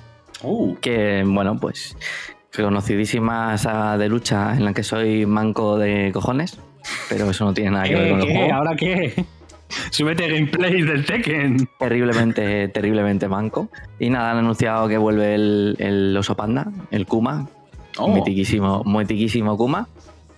Uh, 0.43 0.75
que, 0.77 1.23
bueno, 1.27 1.59
pues 1.59 1.95
conocidísima 2.57 3.57
saga 3.59 3.99
de 3.99 4.09
lucha 4.09 4.55
en 4.57 4.65
la 4.65 4.73
que 4.73 4.83
soy 4.83 5.27
manco 5.27 5.77
de 5.79 6.11
cojones, 6.13 6.59
pero 7.09 7.31
eso 7.31 7.45
no 7.45 7.53
tiene 7.55 7.73
nada 7.73 7.85
que 7.85 7.95
ver 7.95 8.09
con 8.11 8.19
los 8.19 8.27
¿Qué? 8.27 8.35
juegos. 8.35 8.53
¿Ahora 8.53 8.77
qué? 8.77 9.25
Súbete 9.91 10.29
gameplay 10.29 10.83
del 10.83 11.05
Tekken. 11.05 11.69
Terriblemente, 11.79 12.69
terriblemente 12.75 13.29
manco. 13.29 13.71
Y 13.99 14.11
nada, 14.11 14.33
han 14.33 14.39
anunciado 14.39 14.89
que 14.89 14.97
vuelve 14.99 15.35
el, 15.35 15.77
el 15.79 16.17
oso 16.17 16.35
panda, 16.37 16.67
el 16.91 17.07
Kuma, 17.07 17.47
oh. 17.99 18.09
mitiquísimo, 18.09 18.83
mitiquísimo 18.85 19.57
Kuma. 19.57 19.89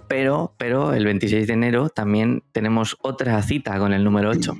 Pero, 0.08 0.52
pero 0.58 0.92
el 0.92 1.04
26 1.04 1.46
de 1.46 1.52
enero 1.54 1.88
también 1.88 2.42
tenemos 2.52 2.98
otra 3.02 3.40
cita 3.42 3.78
con 3.78 3.92
el 3.92 4.04
número 4.04 4.30
8. 4.30 4.54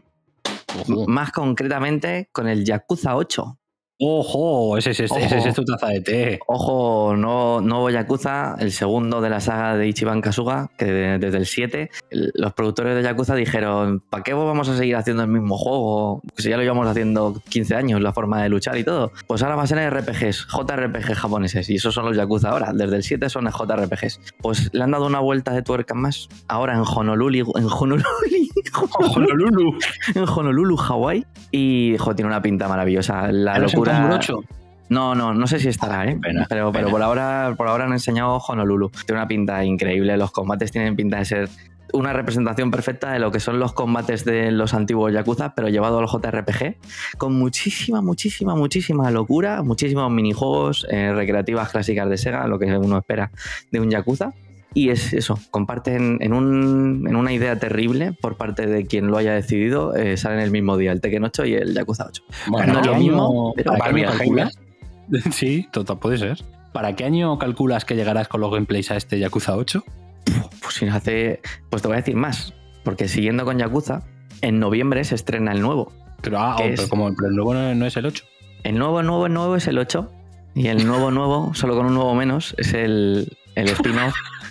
Ojo, 0.81 1.07
Más 1.07 1.31
concretamente 1.31 2.31
con 2.33 2.49
el 2.49 2.65
Yakuza 2.65 3.17
8. 3.17 3.59
Ojo, 4.01 4.77
ese, 4.79 4.91
es- 4.91 5.01
ese, 5.01 5.15
Ojo. 5.15 5.23
ese 5.37 5.49
es 5.51 5.55
tu 5.55 5.65
taza 5.65 5.87
de 5.89 6.01
té. 6.01 6.41
Ojo, 6.49 7.15
nuevo, 7.17 7.61
nuevo 7.61 7.89
Yakuza, 7.91 8.57
el 8.59 8.73
segundo 8.73 9.21
de 9.21 9.31
la 9.31 9.39
saga 9.39 9.77
de 9.77 9.87
Ichiban 9.87 10.21
Kasuga, 10.21 10.71
que 10.77 10.87
de- 10.87 11.19
desde 11.19 11.39
el 11.39 11.47
7, 11.47 11.91
el- 12.11 12.33
los 12.35 12.53
productores 12.53 12.97
de 12.97 13.03
Yakuza 13.05 13.37
dijeron, 13.37 14.03
¿para 14.11 14.25
qué 14.25 14.33
vamos 14.35 14.69
a 14.69 14.77
seguir 14.77 14.97
haciendo 14.97 15.23
el 15.23 15.29
mismo 15.29 15.57
juego? 15.57 16.21
Si 16.37 16.49
ya 16.49 16.57
lo 16.57 16.63
llevamos 16.65 16.89
haciendo 16.89 17.41
15 17.49 17.77
años, 17.77 18.01
la 18.01 18.13
forma 18.13 18.43
de 18.43 18.49
luchar 18.49 18.77
y 18.77 18.83
todo. 18.83 19.13
Pues 19.29 19.41
ahora 19.45 19.55
va 19.55 19.63
a 19.63 19.67
ser 19.69 19.79
RPGs, 19.79 20.49
JRPGs 20.49 21.19
japoneses, 21.19 21.71
y 21.71 21.77
esos 21.77 21.95
son 21.95 22.07
los 22.07 22.17
Yakuza 22.17 22.51
ahora, 22.51 22.73
desde 22.75 22.97
el 22.97 23.03
7 23.05 23.29
son 23.29 23.47
JRPGs. 23.49 24.21
Pues 24.41 24.71
le 24.73 24.83
han 24.83 24.91
dado 24.91 25.07
una 25.07 25.21
vuelta 25.21 25.53
de 25.53 25.63
tuerca 25.63 25.95
más, 25.95 26.29
ahora 26.49 26.73
en 26.75 26.81
Honolulu, 26.85 27.53
en 27.57 27.67
Honolulu, 27.71 28.05
Honolulu. 29.15 29.79
en 30.15 30.29
Honolulu, 30.29 30.77
Hawái, 30.77 31.27
y 31.51 31.97
jo, 31.99 32.15
tiene 32.15 32.29
una 32.29 32.43
pinta 32.43 32.69
maravillosa. 32.69 33.31
La 33.31 33.55
¿Ahora 33.55 33.67
es 33.67 33.75
en 33.75 33.79
locura... 33.79 34.21
No, 34.89 35.15
no, 35.15 35.33
no 35.33 35.47
sé 35.47 35.59
si 35.59 35.69
estará, 35.69 36.05
¿eh? 36.05 36.19
Pena, 36.21 36.45
pero, 36.51 36.71
pero 36.71 36.89
pena. 36.89 36.91
por 36.91 37.03
ahora, 37.03 37.55
por 37.57 37.69
ahora 37.69 37.85
han 37.85 37.93
enseñado 37.93 38.37
Honolulu. 38.37 38.91
Tiene 39.07 39.21
una 39.21 39.29
pinta 39.29 39.65
increíble. 39.65 40.15
Los 40.19 40.33
combates 40.33 40.71
tienen 40.71 40.97
pinta 40.97 41.17
de 41.17 41.25
ser 41.25 41.49
una 41.93 42.13
representación 42.13 42.71
perfecta 42.71 43.13
de 43.13 43.19
lo 43.19 43.31
que 43.31 43.41
son 43.41 43.59
los 43.59 43.73
combates 43.73 44.25
de 44.25 44.51
los 44.51 44.75
antiguos 44.75 45.13
Yakuza, 45.13 45.55
pero 45.55 45.69
llevado 45.69 45.99
al 45.99 46.07
JRPG, 46.07 46.77
con 47.19 47.35
muchísima, 47.35 48.01
muchísima, 48.01 48.55
muchísima 48.55 49.11
locura, 49.11 49.63
muchísimos 49.63 50.11
minijuegos, 50.11 50.87
eh, 50.91 51.13
recreativas 51.13 51.71
clásicas 51.71 52.09
de 52.09 52.19
Sega, 52.19 52.47
lo 52.47 52.59
que 52.59 52.67
uno 52.77 52.99
espera 52.99 53.31
de 53.71 53.81
un 53.81 53.91
Yakuza. 53.91 54.33
Y 54.75 54.89
es 54.91 55.13
eso, 55.13 55.39
comparten 55.51 56.19
en, 56.21 56.33
un- 56.33 57.05
en 57.07 57.17
una 57.17 57.33
idea 57.33 57.59
terrible 57.59 58.13
por 58.21 58.37
parte 58.37 58.67
de 58.67 58.87
quien 58.87 59.09
lo 59.09 59.19
haya 59.19 59.35
decidido, 59.35 59.95
eh, 59.95 60.17
salen 60.17 60.39
el 60.41 60.51
mismo 60.51 60.77
día 60.77 60.93
el 60.93 61.01
Tekken 61.01 61.25
8 61.25 61.45
y 61.45 61.55
el 61.55 61.75
Yakuza 61.75 62.07
8. 62.09 62.23
Bueno, 62.49 62.73
no 62.73 62.81
es 62.81 62.87
lo 62.87 62.93
¿qué 62.93 62.99
mismo, 62.99 63.53
pero 63.55 63.73
¿Para 63.75 63.93
qué 63.93 64.01
año 64.07 64.19
calculas? 64.19 64.59
Sí, 65.33 65.67
total, 65.73 65.99
puede 65.99 66.17
ser. 66.17 66.39
¿Para 66.73 66.97
qué 66.97 67.05
año 67.05 67.39
calculas 67.39 67.85
que 67.85 67.97
llegarás 67.97 68.29
con 68.29 68.41
los 68.41 68.51
gameplays 68.51 68.91
a 68.91 68.97
este 68.97 69.19
Yakuza 69.19 69.57
8? 69.57 69.85
Pues 70.63 70.75
si 70.75 70.87
hace. 70.87 71.41
Pues 71.69 71.83
te 71.83 71.89
voy 71.89 71.97
a 71.97 72.01
decir 72.01 72.17
más. 72.17 72.55
Porque 72.83 73.09
siguiendo 73.09 73.45
con 73.45 73.59
Yakuza, 73.59 74.05
en 74.41 74.59
noviembre 74.59 75.05
se 75.05 75.17
estrena 75.17 75.53
el 75.53 75.61
nuevo. 75.61 75.93
Pero, 76.23 76.39
ah, 76.39 76.55
¿Qué 76.57 76.63
oh, 76.63 76.67
es? 76.69 76.77
pero 76.77 76.89
como 76.89 77.15
pero 77.15 77.29
el 77.29 77.35
nuevo 77.35 77.53
no, 77.53 77.75
no 77.75 77.85
es 77.85 77.97
el 77.99 78.07
8. 78.07 78.25
El 78.63 78.79
nuevo, 78.79 79.03
nuevo, 79.03 79.29
nuevo 79.29 79.57
es 79.57 79.67
el 79.67 79.77
8. 79.77 80.11
Y 80.55 80.69
el 80.69 80.87
nuevo, 80.87 81.11
nuevo, 81.11 81.53
solo 81.55 81.75
con 81.77 81.87
un 81.87 81.95
nuevo 81.95 82.15
menos, 82.15 82.55
es 82.59 82.73
el, 82.73 83.37
el 83.55 83.69
spin-off. 83.69 84.15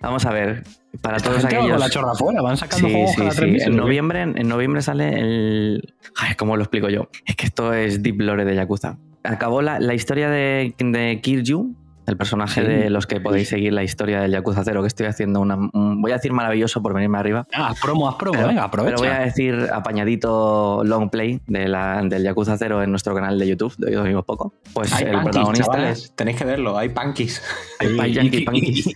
Vamos 0.00 0.24
a 0.26 0.32
ver. 0.32 0.62
Para 1.02 1.18
todos 1.18 1.38
Gente 1.38 1.56
va 1.56 1.60
aquellos. 1.62 1.76
con 1.76 1.80
la 1.80 1.90
chorra 1.90 2.14
fuera, 2.14 2.42
van 2.42 2.56
sacando 2.56 2.88
Sí, 2.88 2.92
juegos 2.94 3.10
sí, 3.12 3.16
cada 3.18 3.30
sí. 3.30 3.36
tres 3.36 3.52
meses. 3.52 3.68
En 3.68 3.76
noviembre, 3.76 4.22
en 4.22 4.48
noviembre 4.48 4.82
sale 4.82 5.18
el. 5.20 5.94
Ay, 6.16 6.34
¿Cómo 6.36 6.56
lo 6.56 6.62
explico 6.62 6.88
yo? 6.88 7.08
Es 7.26 7.36
que 7.36 7.46
esto 7.46 7.72
es 7.72 8.02
Deep 8.02 8.20
Lore 8.20 8.44
de 8.44 8.54
Yakuza. 8.54 8.98
Acabó 9.22 9.60
la, 9.62 9.78
la 9.78 9.94
historia 9.94 10.30
de, 10.30 10.74
de 10.78 11.20
Kiryu, 11.22 11.74
el 12.10 12.16
personaje 12.16 12.60
Sí. 12.60 12.66
de 12.66 12.90
los 12.90 13.06
que 13.06 13.20
podéis 13.20 13.48
seguir 13.48 13.72
la 13.72 13.82
historia 13.82 14.20
del 14.20 14.30
Yakuza 14.32 14.62
0, 14.64 14.82
que 14.82 14.88
estoy 14.88 15.06
haciendo 15.06 15.40
una. 15.40 15.56
un- 15.56 16.02
voy 16.02 16.10
a 16.10 16.14
decir 16.14 16.32
maravilloso 16.32 16.82
por 16.82 16.92
venirme 16.94 17.18
arriba. 17.18 17.46
Ah, 17.54 17.68
haz 17.68 17.80
promo, 17.80 18.08
haz 18.08 18.16
promo, 18.16 18.32
Pero, 18.36 18.48
venga, 18.48 18.70
pero 18.70 18.82
aprovecha. 18.84 18.96
voy 18.96 19.08
a 19.08 19.24
decir 19.24 19.68
apañadito 19.72 20.82
long 20.84 21.08
play 21.10 21.40
de 21.46 21.68
la, 21.68 22.02
del 22.04 22.22
Yakuza 22.22 22.56
0 22.58 22.82
en 22.82 22.90
nuestro 22.90 23.14
canal 23.14 23.38
de 23.38 23.46
YouTube, 23.48 23.74
de 23.78 23.86
hoy 23.88 23.94
lo 23.94 24.02
mismo 24.04 24.22
poco. 24.22 24.54
Pues 24.74 24.92
hay 24.92 25.04
el 25.04 25.10
punkies, 25.12 25.30
protagonista 25.32 25.64
chavales. 25.72 26.12
Tenéis 26.16 26.36
que 26.36 26.44
verlo, 26.44 26.76
hay 26.76 26.88
punkies. 26.90 27.42
hay 27.78 28.10
Y- 28.10 28.12
Yankee 28.12 28.36
y- 28.38 28.44
Punkies 28.44 28.86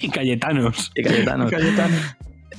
y 0.00 0.08
Cayetanos. 0.08 0.90
y 0.94 1.02
Cayetanos. 1.02 1.50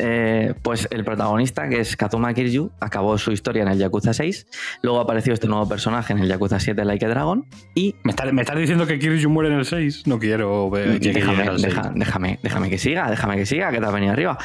Eh, 0.04 0.56
pues 0.64 0.88
el 0.90 1.04
protagonista, 1.06 1.70
que 1.70 1.80
es 1.80 1.96
Kazuma 1.96 2.34
Kiryu, 2.34 2.72
acabó 2.80 3.18
su 3.20 3.32
historia 3.32 3.62
en 3.62 3.70
el 3.70 3.78
Yakuza 3.78 4.14
6. 4.14 4.48
Luego 4.82 5.00
apareció 5.00 5.32
este 5.34 5.48
nuevo 5.48 5.68
personaje 5.70 6.12
en 6.14 6.20
el 6.20 6.28
Yakuza 6.28 6.60
7 6.60 6.84
Like 6.86 7.06
a 7.06 7.10
Dragon. 7.10 7.46
Y 7.76 7.94
¿Me 8.04 8.10
estás, 8.12 8.34
me 8.34 8.42
estás 8.42 8.58
diciendo 8.58 8.88
que 8.88 8.98
Kiryu 8.98 9.30
muere 9.30 9.52
en 9.54 9.60
el 9.60 9.66
6? 9.66 10.08
No 10.08 10.18
quiero 10.18 10.70
ver 10.72 11.00
que 11.00 11.12
déjame, 11.14 11.38
llegue 11.38 11.50
al 11.50 11.60
6. 11.60 11.76
deja- 11.76 11.92
déjame, 11.96 12.40
déjame 12.42 12.70
que 12.72 12.78
siga, 12.80 13.10
déjame 13.12 13.36
que 13.38 13.46
siga, 13.46 13.70
que 13.72 13.80
te 13.80 13.86
has 13.86 13.94
venido 13.94 14.12
arriba. 14.14 14.38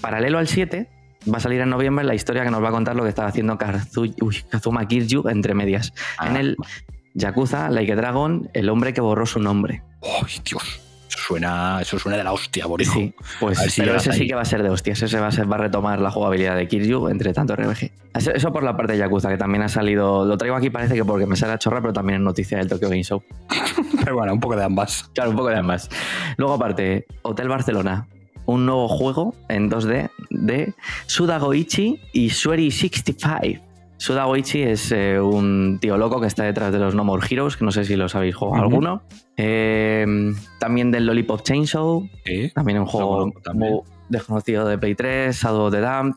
Paralelo 0.00 0.38
al 0.38 0.46
7, 0.46 0.88
va 1.32 1.38
a 1.38 1.40
salir 1.40 1.60
en 1.60 1.70
noviembre 1.70 2.04
la 2.04 2.14
historia 2.14 2.44
que 2.44 2.50
nos 2.50 2.62
va 2.62 2.68
a 2.68 2.72
contar 2.72 2.94
lo 2.94 3.02
que 3.02 3.08
estaba 3.08 3.28
haciendo 3.28 3.58
Kazu- 3.58 4.14
uy, 4.22 4.36
Kazuma 4.48 4.86
Kiryu 4.86 5.28
entre 5.28 5.54
medias. 5.54 5.92
Ah. 6.18 6.28
En 6.28 6.36
el 6.36 6.56
Yakuza 7.14 7.70
Like 7.70 7.92
a 7.92 7.96
Dragon, 7.96 8.48
el 8.52 8.68
hombre 8.68 8.92
que 8.92 9.00
borró 9.00 9.26
su 9.26 9.40
nombre. 9.40 9.82
¡Ay, 10.02 10.34
Dios! 10.44 10.80
Eso 11.08 11.18
suena, 11.18 11.80
eso 11.80 11.98
suena 11.98 12.18
de 12.18 12.24
la 12.24 12.32
hostia, 12.32 12.66
Borijo. 12.66 12.94
Sí, 12.94 13.14
pues 13.38 13.60
ese 13.60 14.12
sí 14.12 14.26
que 14.26 14.34
va 14.34 14.42
a 14.42 14.44
ser 14.44 14.62
de 14.62 14.70
hostias. 14.70 15.02
Ese 15.02 15.20
va 15.20 15.28
a, 15.28 15.32
ser, 15.32 15.50
va 15.50 15.56
a 15.56 15.60
retomar 15.60 16.00
la 16.00 16.10
jugabilidad 16.10 16.56
de 16.56 16.66
Kiryu 16.66 17.08
entre 17.08 17.32
tanto 17.32 17.54
RPG. 17.54 17.90
Eso, 18.14 18.52
por 18.52 18.62
la 18.62 18.76
parte 18.76 18.94
de 18.94 18.98
Yakuza, 18.98 19.28
que 19.28 19.36
también 19.36 19.62
ha 19.62 19.68
salido. 19.68 20.24
Lo 20.24 20.36
traigo 20.36 20.56
aquí, 20.56 20.70
parece 20.70 20.94
que 20.94 21.04
porque 21.04 21.26
me 21.26 21.36
sale 21.36 21.52
a 21.52 21.58
chorra, 21.58 21.80
pero 21.80 21.92
también 21.92 22.20
es 22.20 22.24
noticia 22.24 22.58
del 22.58 22.68
Tokyo 22.68 22.88
Game 22.88 23.04
Show. 23.04 23.22
Pero 24.04 24.16
bueno, 24.16 24.32
un 24.32 24.40
poco 24.40 24.56
de 24.56 24.64
ambas. 24.64 25.10
Claro, 25.14 25.30
un 25.30 25.36
poco 25.36 25.48
de 25.48 25.62
más. 25.62 25.88
Luego, 26.36 26.54
aparte, 26.54 27.06
Hotel 27.22 27.48
Barcelona. 27.48 28.06
Un 28.46 28.64
nuevo 28.64 28.86
juego 28.86 29.34
en 29.48 29.68
2D 29.68 30.10
de 30.30 30.72
Sudagoichi 31.06 32.00
y 32.12 32.28
Sueri65. 32.28 33.65
Sudagoichi 33.98 34.62
es 34.62 34.92
eh, 34.92 35.18
un 35.20 35.78
tío 35.80 35.96
loco 35.96 36.20
que 36.20 36.26
está 36.26 36.44
detrás 36.44 36.72
de 36.72 36.78
los 36.78 36.94
No 36.94 37.04
More 37.04 37.26
Heroes, 37.28 37.56
que 37.56 37.64
no 37.64 37.70
sé 37.72 37.84
si 37.84 37.96
los 37.96 38.14
habéis 38.14 38.34
jugado 38.36 38.62
alguno. 38.62 39.02
Eh, 39.36 40.06
también 40.58 40.90
del 40.90 41.06
Lollipop 41.06 41.42
Chainsaw, 41.42 42.06
Sí. 42.24 42.50
también 42.54 42.78
un 42.78 42.86
juego 42.86 43.30
también. 43.42 43.72
muy 43.72 43.82
desconocido 44.08 44.66
de 44.68 44.78
Play 44.78 44.94
3, 44.94 45.34
Shadow 45.34 45.66
of 45.66 45.72
the. 45.72 46.12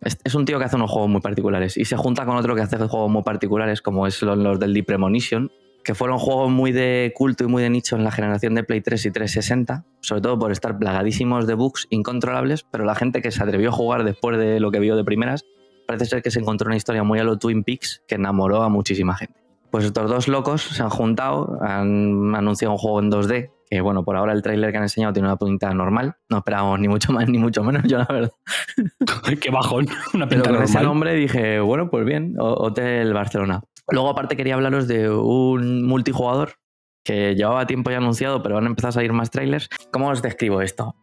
Es, 0.00 0.18
es 0.22 0.34
un 0.34 0.44
tío 0.44 0.58
que 0.58 0.64
hace 0.66 0.76
unos 0.76 0.90
juegos 0.90 1.10
muy 1.10 1.20
particulares 1.20 1.76
y 1.76 1.84
se 1.86 1.96
junta 1.96 2.24
con 2.26 2.36
otro 2.36 2.54
que 2.54 2.60
hace 2.62 2.76
juegos 2.76 3.10
muy 3.10 3.22
particulares, 3.22 3.80
como 3.82 4.06
es 4.06 4.20
los, 4.22 4.36
los 4.38 4.60
del 4.60 4.74
Deep 4.74 4.86
Premonition, 4.86 5.50
que 5.82 5.94
fueron 5.94 6.18
juegos 6.18 6.50
muy 6.50 6.72
de 6.72 7.12
culto 7.16 7.44
y 7.44 7.46
muy 7.46 7.62
de 7.62 7.70
nicho 7.70 7.96
en 7.96 8.04
la 8.04 8.10
generación 8.10 8.54
de 8.54 8.64
Play 8.64 8.80
3 8.80 9.06
y 9.06 9.10
360, 9.10 9.84
sobre 10.00 10.20
todo 10.22 10.38
por 10.38 10.52
estar 10.52 10.78
plagadísimos 10.78 11.46
de 11.46 11.54
bugs 11.54 11.86
incontrolables, 11.90 12.64
pero 12.70 12.84
la 12.84 12.94
gente 12.94 13.20
que 13.22 13.30
se 13.30 13.42
atrevió 13.42 13.70
a 13.70 13.72
jugar 13.72 14.04
después 14.04 14.38
de 14.38 14.60
lo 14.60 14.70
que 14.70 14.78
vio 14.78 14.94
de 14.96 15.04
primeras, 15.04 15.44
parece 15.86 16.06
ser 16.06 16.22
que 16.22 16.30
se 16.30 16.40
encontró 16.40 16.66
una 16.66 16.76
historia 16.76 17.02
muy 17.02 17.18
a 17.18 17.24
lo 17.24 17.38
Twin 17.38 17.64
Peaks 17.64 18.02
que 18.08 18.14
enamoró 18.16 18.62
a 18.62 18.68
muchísima 18.68 19.14
gente. 19.16 19.40
Pues 19.70 19.84
estos 19.84 20.08
dos 20.08 20.28
locos 20.28 20.62
se 20.62 20.82
han 20.82 20.90
juntado, 20.90 21.58
han 21.62 22.34
anunciado 22.34 22.72
un 22.72 22.78
juego 22.78 23.00
en 23.00 23.10
2D, 23.10 23.50
que 23.68 23.80
bueno, 23.80 24.04
por 24.04 24.16
ahora 24.16 24.32
el 24.32 24.40
tráiler 24.42 24.70
que 24.70 24.76
han 24.76 24.84
enseñado 24.84 25.12
tiene 25.12 25.26
una 25.28 25.36
pinta 25.36 25.72
normal, 25.74 26.14
no 26.28 26.38
esperábamos 26.38 26.78
ni 26.78 26.86
mucho 26.86 27.12
más 27.12 27.28
ni 27.28 27.38
mucho 27.38 27.64
menos, 27.64 27.82
yo 27.84 27.98
la 27.98 28.06
verdad. 28.08 28.30
Qué 29.40 29.50
bajón, 29.50 29.86
una 30.14 30.28
Pero 30.28 30.42
pinta 30.42 30.50
con 30.56 30.62
ese 30.62 30.74
normal. 30.74 30.84
nombre 30.84 31.14
dije, 31.14 31.58
bueno, 31.60 31.90
pues 31.90 32.04
bien, 32.04 32.36
Ho- 32.38 32.54
Hotel 32.66 33.12
Barcelona. 33.12 33.62
Luego 33.90 34.10
aparte 34.10 34.36
quería 34.36 34.54
hablaros 34.54 34.86
de 34.86 35.10
un 35.10 35.84
multijugador 35.84 36.52
que 37.04 37.34
llevaba 37.34 37.66
tiempo 37.66 37.90
ya 37.90 37.96
anunciado, 37.98 38.42
pero 38.44 38.56
han 38.58 38.66
empezado 38.66 38.90
a 38.90 38.92
salir 38.92 39.12
más 39.12 39.30
trailers. 39.30 39.68
¿Cómo 39.90 40.08
os 40.08 40.22
describo 40.22 40.62
esto? 40.62 40.94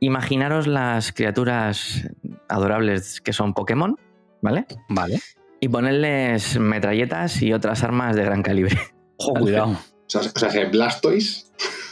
Imaginaros 0.00 0.66
las 0.66 1.12
criaturas 1.12 2.08
adorables 2.48 3.20
que 3.20 3.32
son 3.32 3.54
Pokémon, 3.54 3.96
¿vale? 4.42 4.66
Vale. 4.88 5.20
Y 5.60 5.68
ponerles 5.68 6.58
metralletas 6.58 7.42
y 7.42 7.52
otras 7.52 7.82
armas 7.82 8.16
de 8.16 8.24
gran 8.24 8.42
calibre. 8.42 8.78
Ojo, 9.16 9.34
cuidado. 9.34 9.78
O 10.08 10.10
sea, 10.10 10.22
o 10.22 10.38
sea, 10.38 10.48
que 10.48 10.64
Blastoise 10.64 11.47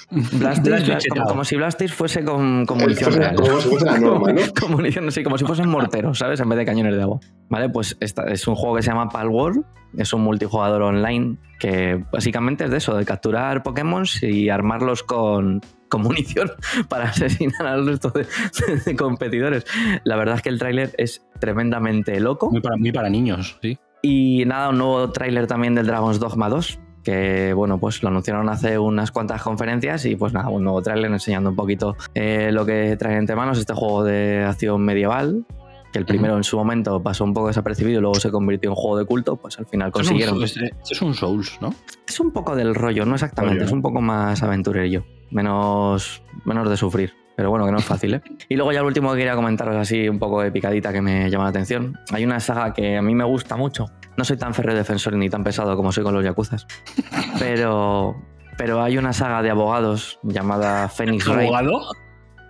Como, 0.08 1.24
como 1.26 1.44
si 1.44 1.56
Blastoise 1.56 1.92
fuese 1.92 2.24
con, 2.24 2.64
con 2.64 2.78
munición 2.78 3.10
fuese- 3.10 3.18
real. 3.18 3.34
como 3.36 3.60
si 3.60 3.68
fuese 3.68 3.84
la 3.86 3.98
norma, 3.98 4.32
¿no? 4.32 4.40
con 4.60 4.70
munición, 4.70 5.10
sí, 5.10 5.22
como 5.24 5.36
si 5.36 5.44
fuesen 5.44 5.68
morteros, 5.68 6.18
¿sabes? 6.18 6.38
En 6.40 6.48
vez 6.48 6.58
de 6.58 6.64
cañones 6.64 6.94
de 6.96 7.02
agua. 7.02 7.18
¿Vale? 7.48 7.68
Pues 7.68 7.96
esta, 8.00 8.24
es 8.24 8.46
un 8.46 8.54
juego 8.54 8.76
que 8.76 8.82
se 8.82 8.90
llama 8.90 9.08
Palworld. 9.08 9.64
Es 9.96 10.12
un 10.12 10.22
multijugador 10.22 10.82
online 10.82 11.38
que 11.58 12.04
básicamente 12.12 12.64
es 12.64 12.70
de 12.70 12.76
eso, 12.76 12.94
de 12.96 13.04
capturar 13.04 13.62
Pokémon 13.62 14.04
y 14.22 14.48
armarlos 14.50 15.02
con, 15.02 15.60
con 15.88 16.02
munición 16.02 16.50
para 16.88 17.06
asesinar 17.06 17.66
al 17.66 17.86
resto 17.86 18.10
de, 18.10 18.26
de 18.86 18.96
competidores. 18.96 19.64
La 20.04 20.16
verdad 20.16 20.36
es 20.36 20.42
que 20.42 20.50
el 20.50 20.58
tráiler 20.58 20.92
es 20.98 21.26
tremendamente 21.40 22.20
loco. 22.20 22.50
Muy 22.50 22.60
para, 22.60 22.76
muy 22.76 22.92
para 22.92 23.08
niños, 23.10 23.58
sí. 23.62 23.78
Y 24.02 24.44
nada, 24.46 24.68
un 24.68 24.78
nuevo 24.78 25.10
tráiler 25.10 25.46
también 25.48 25.74
del 25.74 25.86
Dragon's 25.86 26.20
Dogma 26.20 26.48
2, 26.48 26.78
que 27.06 27.52
bueno, 27.54 27.78
pues 27.78 28.02
lo 28.02 28.08
anunciaron 28.08 28.48
hace 28.48 28.76
unas 28.80 29.12
cuantas 29.12 29.40
conferencias 29.40 30.04
y 30.06 30.16
pues 30.16 30.32
nada, 30.32 30.48
un 30.48 30.64
nuevo 30.64 30.82
tráiler 30.82 31.08
enseñando 31.12 31.50
un 31.50 31.54
poquito 31.56 31.96
eh, 32.14 32.50
lo 32.50 32.66
que 32.66 32.96
traen 32.96 33.18
entre 33.18 33.36
manos 33.36 33.58
este 33.60 33.74
juego 33.74 34.02
de 34.02 34.42
acción 34.44 34.82
medieval, 34.84 35.46
que 35.92 36.00
el 36.00 36.04
primero 36.04 36.36
en 36.36 36.42
su 36.42 36.56
momento 36.56 37.00
pasó 37.00 37.22
un 37.22 37.32
poco 37.32 37.46
desapercibido 37.46 37.98
y 37.98 38.00
luego 38.00 38.16
se 38.16 38.32
convirtió 38.32 38.70
en 38.70 38.74
juego 38.74 38.98
de 38.98 39.04
culto, 39.04 39.36
pues 39.36 39.56
al 39.60 39.66
final 39.66 39.88
Esto 39.90 40.00
es 40.00 40.06
un- 40.08 40.12
consiguieron. 40.18 40.42
Es, 40.42 40.56
esto 40.56 40.74
es 40.90 41.00
un 41.02 41.14
Souls, 41.14 41.58
¿no? 41.60 41.72
Es 42.08 42.18
un 42.18 42.32
poco 42.32 42.56
del 42.56 42.74
rollo, 42.74 43.06
no 43.06 43.14
exactamente, 43.14 43.62
es 43.64 43.70
un 43.70 43.82
poco 43.82 44.00
más 44.00 44.42
aventurerillo, 44.42 45.04
menos, 45.30 46.24
menos 46.44 46.68
de 46.68 46.76
sufrir. 46.76 47.14
Pero 47.36 47.50
bueno, 47.50 47.66
que 47.66 47.72
no 47.72 47.76
es 47.78 47.84
fácil, 47.84 48.14
¿eh? 48.14 48.22
Y 48.48 48.56
luego 48.56 48.72
ya 48.72 48.80
lo 48.80 48.86
último 48.88 49.12
que 49.12 49.18
quería 49.18 49.34
comentaros 49.36 49.76
así 49.76 50.08
un 50.08 50.18
poco 50.18 50.40
de 50.40 50.50
picadita 50.50 50.90
que 50.90 51.02
me 51.02 51.30
llama 51.30 51.44
la 51.44 51.50
atención. 51.50 51.94
Hay 52.10 52.24
una 52.24 52.40
saga 52.40 52.72
que 52.72 52.96
a 52.96 53.02
mí 53.02 53.14
me 53.14 53.24
gusta 53.24 53.56
mucho. 53.56 53.84
No 54.16 54.24
soy 54.24 54.36
tan 54.36 54.54
férreo 54.54 54.74
defensor 54.74 55.14
ni 55.14 55.28
tan 55.28 55.44
pesado 55.44 55.76
como 55.76 55.92
soy 55.92 56.04
con 56.04 56.14
los 56.14 56.24
yakuzas. 56.24 56.66
Pero, 57.38 58.16
pero 58.56 58.82
hay 58.82 58.96
una 58.96 59.12
saga 59.12 59.42
de 59.42 59.50
abogados 59.50 60.18
llamada 60.22 60.88
Phoenix 60.88 61.26
Wright, 61.28 61.42
¿Abogado? 61.52 61.90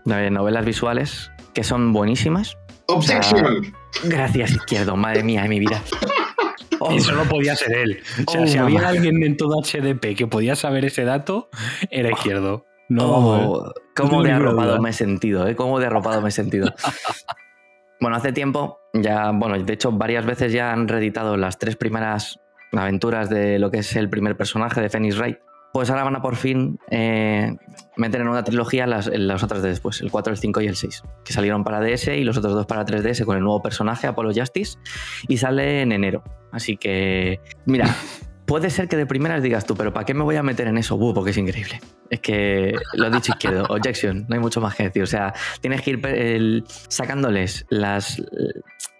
de 0.05 0.31
novelas 0.31 0.65
visuales, 0.65 1.31
que 1.53 1.65
son 1.65 1.93
buenísimas. 1.93 2.57
Objection. 2.87 3.75
Gracias, 4.05 4.53
izquierdo, 4.53 4.95
madre 4.97 5.25
mía 5.25 5.43
de 5.43 5.49
mi 5.49 5.59
vida. 5.59 5.83
Oh, 6.79 6.93
Eso 6.97 7.13
no 7.13 7.25
podía 7.25 7.57
ser 7.57 7.73
él. 7.77 8.01
O 8.27 8.31
sea, 8.31 8.43
Oh, 8.43 8.47
si 8.47 8.59
había 8.59 8.89
alguien 8.89 9.21
en 9.25 9.37
todo 9.37 9.61
HDP 9.61 10.15
que 10.17 10.29
podía 10.29 10.55
saber 10.55 10.85
ese 10.85 11.05
dato, 11.05 11.49
era 11.91 12.11
izquierdo. 12.13 12.65
No. 12.89 13.05
Oh, 13.09 13.73
cómo 13.97 14.23
de 14.23 14.31
arropado 14.31 14.81
me 14.81 14.91
he 14.91 14.93
sentido, 14.93 15.49
¿eh? 15.49 15.57
Cómo 15.57 15.81
de 15.81 15.87
arropado 15.87 16.21
me 16.23 16.29
he 16.29 16.33
sentido. 16.33 16.73
bueno, 18.01 18.16
hace 18.16 18.32
tiempo 18.32 18.81
ya, 18.93 19.31
bueno, 19.32 19.59
de 19.59 19.73
hecho 19.73 19.93
varias 19.93 20.24
veces 20.24 20.52
ya 20.52 20.73
han 20.73 20.89
reeditado 20.89 21.36
las 21.36 21.59
tres 21.59 21.77
primeras 21.77 22.40
aventuras 22.73 23.31
de 23.31 23.59
lo 23.59 23.70
que 23.70 23.78
es 23.78 23.97
el 23.97 24.09
primer 24.09 24.36
personaje 24.36 24.81
de 24.81 24.89
Phoenix 24.89 25.18
Wright. 25.18 25.39
Pues 25.73 25.90
ahora 25.90 26.05
van 26.05 26.16
a 26.16 26.23
por 26.23 26.36
fin 26.36 26.78
eh, 26.90 27.55
meter 27.97 28.23
en 28.23 28.28
una 28.28 28.44
trilogía 28.44 28.86
las, 28.86 29.09
las 29.09 29.43
otras 29.43 29.62
de 29.62 29.68
después, 29.68 30.01
el 30.01 30.10
4, 30.10 30.32
el 30.32 30.39
5 30.39 30.60
y 30.62 30.66
el 30.68 30.77
6, 30.77 31.02
que 31.23 31.32
salieron 31.35 31.64
para 31.64 31.81
DS 31.81 32.09
y 32.09 32.24
los 32.24 32.39
otros 32.39 32.55
dos 32.55 32.66
para 32.66 32.86
3DS 32.86 33.24
con 33.27 33.36
el 33.36 33.43
nuevo 33.43 33.60
personaje, 33.60 34.06
Apollo 34.06 34.31
Justice, 34.35 34.78
y 35.28 35.36
sale 35.36 35.82
en 35.82 35.93
enero. 35.93 36.24
Así 36.51 36.78
que, 36.78 37.40
mira, 37.66 37.94
puede 38.47 38.70
ser 38.70 38.89
que 38.89 38.97
de 38.97 39.06
primeras 39.06 39.43
digas 39.43 39.66
tú, 39.66 39.74
pero 39.77 39.93
¿para 39.93 40.06
qué 40.06 40.14
me 40.14 40.23
voy 40.23 40.36
a 40.36 40.43
meter 40.43 40.66
en 40.68 40.78
eso? 40.78 40.97
Buh, 40.97 41.12
porque 41.12 41.31
es 41.31 41.36
increíble. 41.36 41.81
Es 42.10 42.20
que 42.20 42.74
lo 42.94 43.06
he 43.06 43.10
dicho 43.10 43.32
izquierdo, 43.32 43.64
objection, 43.68 44.24
no 44.28 44.35
hay 44.35 44.40
mucho 44.40 44.60
más 44.60 44.74
que 44.74 44.85
decir. 44.85 45.02
O 45.02 45.06
sea, 45.06 45.35
tienes 45.60 45.82
que 45.82 45.90
ir 45.90 46.06
el- 46.06 46.64
sacándoles 46.89 47.66
las, 47.68 48.23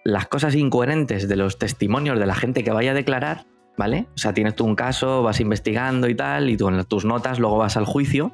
las 0.03 0.27
cosas 0.27 0.55
incoherentes 0.55 1.27
de 1.27 1.35
los 1.35 1.57
testimonios 1.57 2.19
de 2.19 2.25
la 2.25 2.35
gente 2.35 2.63
que 2.63 2.71
vaya 2.71 2.91
a 2.91 2.93
declarar, 2.93 3.45
¿vale? 3.77 4.07
O 4.15 4.17
sea, 4.17 4.33
tienes 4.33 4.55
tú 4.55 4.65
un 4.65 4.75
caso, 4.75 5.23
vas 5.23 5.39
investigando 5.39 6.07
y 6.09 6.15
tal, 6.15 6.49
y 6.49 6.57
tú 6.57 6.67
en 6.69 6.83
tus 6.85 7.05
notas 7.05 7.39
luego 7.39 7.57
vas 7.57 7.77
al 7.77 7.85
juicio 7.85 8.31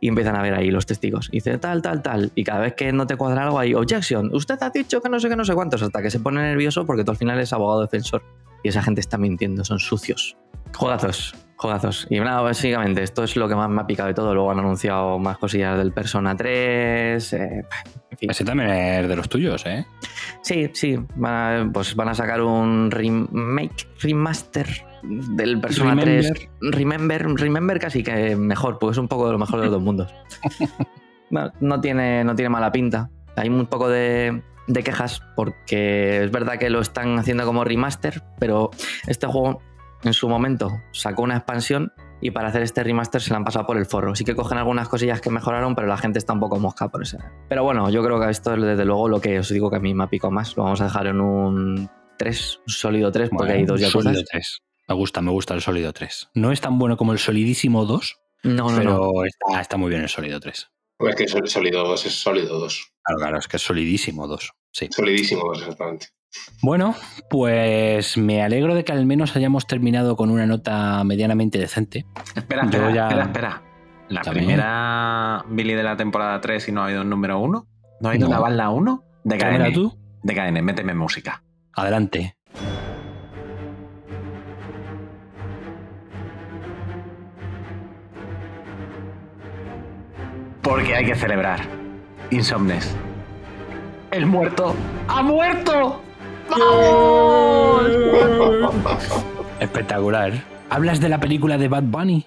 y 0.00 0.08
empiezan 0.08 0.36
a 0.36 0.42
ver 0.42 0.54
ahí 0.54 0.70
los 0.70 0.86
testigos. 0.86 1.28
Y 1.32 1.38
dice 1.38 1.58
tal, 1.58 1.82
tal, 1.82 2.02
tal. 2.02 2.30
Y 2.34 2.44
cada 2.44 2.60
vez 2.60 2.74
que 2.74 2.92
no 2.92 3.06
te 3.06 3.16
cuadra 3.16 3.44
algo 3.44 3.58
hay 3.58 3.74
objection. 3.74 4.34
Usted 4.34 4.56
ha 4.62 4.70
dicho 4.70 5.00
que 5.00 5.08
no 5.08 5.18
sé 5.20 5.28
qué, 5.28 5.36
no 5.36 5.44
sé 5.44 5.54
cuántos, 5.54 5.82
hasta 5.82 6.02
que 6.02 6.10
se 6.10 6.20
pone 6.20 6.40
nervioso 6.40 6.86
porque 6.86 7.04
tú 7.04 7.10
al 7.10 7.16
final 7.16 7.36
eres 7.36 7.52
abogado 7.52 7.80
defensor. 7.82 8.22
Y 8.62 8.68
esa 8.68 8.82
gente 8.82 9.00
está 9.00 9.18
mintiendo, 9.18 9.64
son 9.64 9.78
sucios. 9.78 10.36
Juegazos, 10.74 11.34
juegazos. 11.56 12.06
Y 12.10 12.20
nada, 12.20 12.40
básicamente, 12.40 13.02
esto 13.02 13.24
es 13.24 13.36
lo 13.36 13.48
que 13.48 13.54
más 13.54 13.68
me 13.70 13.80
ha 13.80 13.86
picado 13.86 14.08
de 14.08 14.14
todo. 14.14 14.34
Luego 14.34 14.50
han 14.50 14.58
anunciado 14.58 15.18
más 15.18 15.38
cosillas 15.38 15.78
del 15.78 15.92
Persona 15.92 16.36
3. 16.36 17.32
eh, 17.32 17.64
en 18.10 18.18
fin. 18.18 18.30
Ese 18.30 18.44
también 18.44 18.70
es 18.70 19.08
de 19.08 19.16
los 19.16 19.28
tuyos, 19.28 19.64
¿eh? 19.66 19.86
Sí, 20.42 20.70
sí. 20.72 20.98
Van 21.16 21.34
a, 21.34 21.72
pues 21.72 21.94
van 21.94 22.08
a 22.08 22.14
sacar 22.14 22.42
un 22.42 22.90
remake, 22.90 23.88
remaster 24.00 24.66
del 25.02 25.60
Persona 25.60 25.94
Remember. 25.94 26.32
3. 26.32 26.48
Remember, 26.60 27.26
remember 27.34 27.78
casi 27.78 28.02
que 28.02 28.36
mejor, 28.36 28.78
porque 28.78 28.92
es 28.92 28.98
un 28.98 29.08
poco 29.08 29.26
de 29.26 29.32
lo 29.32 29.38
mejor 29.38 29.60
de 29.60 29.66
los 29.66 29.74
dos 29.74 29.82
mundos. 29.82 30.12
no, 31.30 31.52
no 31.60 31.80
tiene, 31.80 32.24
no 32.24 32.34
tiene 32.34 32.50
mala 32.50 32.72
pinta. 32.72 33.10
Hay 33.36 33.48
un 33.48 33.66
poco 33.66 33.88
de, 33.88 34.42
de 34.68 34.82
quejas 34.84 35.20
porque 35.34 36.22
es 36.24 36.30
verdad 36.30 36.58
que 36.58 36.70
lo 36.70 36.80
están 36.80 37.18
haciendo 37.18 37.44
como 37.44 37.64
remaster, 37.64 38.22
pero 38.38 38.70
este 39.06 39.26
juego 39.26 39.60
en 40.04 40.12
su 40.12 40.28
momento 40.28 40.70
sacó 40.92 41.22
una 41.22 41.36
expansión 41.36 41.92
y 42.20 42.30
para 42.32 42.48
hacer 42.48 42.62
este 42.62 42.82
remaster 42.84 43.20
se 43.20 43.30
la 43.30 43.36
han 43.38 43.44
pasado 43.44 43.66
por 43.66 43.76
el 43.78 43.86
forro. 43.86 44.14
Sí 44.14 44.24
que 44.24 44.34
cogen 44.36 44.58
algunas 44.58 44.88
cosillas 44.88 45.20
que 45.20 45.30
mejoraron, 45.30 45.74
pero 45.74 45.86
la 45.88 45.96
gente 45.96 46.18
está 46.18 46.32
un 46.32 46.40
poco 46.40 46.58
mosca 46.58 46.88
por 46.88 47.02
eso. 47.02 47.18
Pero 47.48 47.64
bueno, 47.64 47.90
yo 47.90 48.02
creo 48.04 48.20
que 48.20 48.28
esto 48.30 48.54
es 48.54 48.62
desde 48.62 48.84
luego 48.84 49.08
lo 49.08 49.20
que 49.20 49.38
os 49.40 49.48
digo 49.48 49.70
que 49.70 49.76
a 49.76 49.80
mí 49.80 49.94
me 49.94 50.04
ha 50.04 50.08
picado 50.08 50.30
más. 50.30 50.56
Lo 50.56 50.64
vamos 50.64 50.80
a 50.80 50.84
dejar 50.84 51.06
en 51.06 51.20
un 51.20 51.88
3, 52.18 52.60
un 52.66 52.72
sólido 52.72 53.10
3, 53.12 53.30
porque 53.30 53.52
hay 53.52 53.64
dos 53.64 53.80
sólido 53.80 54.10
yakuzas. 54.12 54.28
3. 54.30 54.58
Me 54.88 54.94
gusta, 54.94 55.20
me 55.22 55.30
gusta 55.30 55.54
el 55.54 55.60
sólido 55.62 55.92
3. 55.92 56.30
No 56.34 56.50
es 56.50 56.60
tan 56.60 56.78
bueno 56.78 56.96
como 56.96 57.12
el 57.12 57.18
solidísimo 57.18 57.84
2, 57.84 58.18
No, 58.44 58.70
no, 58.70 58.76
pero 58.76 58.90
no. 59.14 59.24
Está, 59.24 59.60
está 59.60 59.76
muy 59.76 59.90
bien 59.90 60.02
el 60.02 60.08
sólido 60.08 60.40
3. 60.40 60.70
Es 61.00 61.14
que 61.14 61.28
sol- 61.28 61.48
sólido 61.48 61.84
2 61.86 62.06
es 62.06 62.20
sólido 62.20 62.58
2. 62.58 62.92
Claro, 63.04 63.18
claro, 63.20 63.38
es 63.38 63.46
que 63.46 63.56
es 63.58 63.62
solidísimo 63.62 64.26
2. 64.26 64.50
Sí. 64.72 64.88
Solidísimo 64.90 65.42
2, 65.46 65.62
exactamente. 65.62 66.06
Bueno, 66.62 66.94
pues 67.30 68.16
me 68.18 68.42
alegro 68.42 68.74
de 68.74 68.84
que 68.84 68.92
al 68.92 69.06
menos 69.06 69.34
hayamos 69.34 69.66
terminado 69.66 70.14
con 70.16 70.30
una 70.30 70.46
nota 70.46 71.02
medianamente 71.04 71.58
decente. 71.58 72.04
Espera, 72.34 72.64
espera, 72.64 72.90
ya- 72.92 73.04
espera, 73.08 73.22
espera. 73.24 73.62
La 74.10 74.22
También. 74.22 74.46
primera 74.46 75.44
Billy 75.48 75.74
de 75.74 75.82
la 75.82 75.96
temporada 75.96 76.40
3 76.40 76.68
y 76.68 76.72
no 76.72 76.82
ha 76.82 76.86
habido 76.86 77.02
un 77.02 77.10
número 77.10 77.38
1. 77.40 77.66
¿No 78.00 78.08
ha 78.08 78.12
habido 78.12 78.26
No. 78.28 78.34
una 78.36 78.40
balda 78.40 78.70
1? 78.70 79.04
De 79.24 79.36
¿Quién 79.36 79.54
era 79.54 79.64
KN. 79.66 79.74
tú? 79.74 79.98
De 80.22 80.34
KN, 80.34 80.62
méteme 80.62 80.94
música. 80.94 81.42
Adelante. 81.74 82.36
Porque 90.62 90.94
hay 90.94 91.04
que 91.06 91.14
celebrar. 91.14 91.60
Insomnes. 92.30 92.94
El 94.10 94.26
muerto 94.26 94.74
ha 95.06 95.22
muerto. 95.22 96.02
Espectacular. 99.60 100.32
¿Hablas 100.70 101.00
de 101.00 101.10
la 101.10 101.20
película 101.20 101.58
de 101.58 101.68
Bad 101.68 101.82
Bunny? 101.84 102.26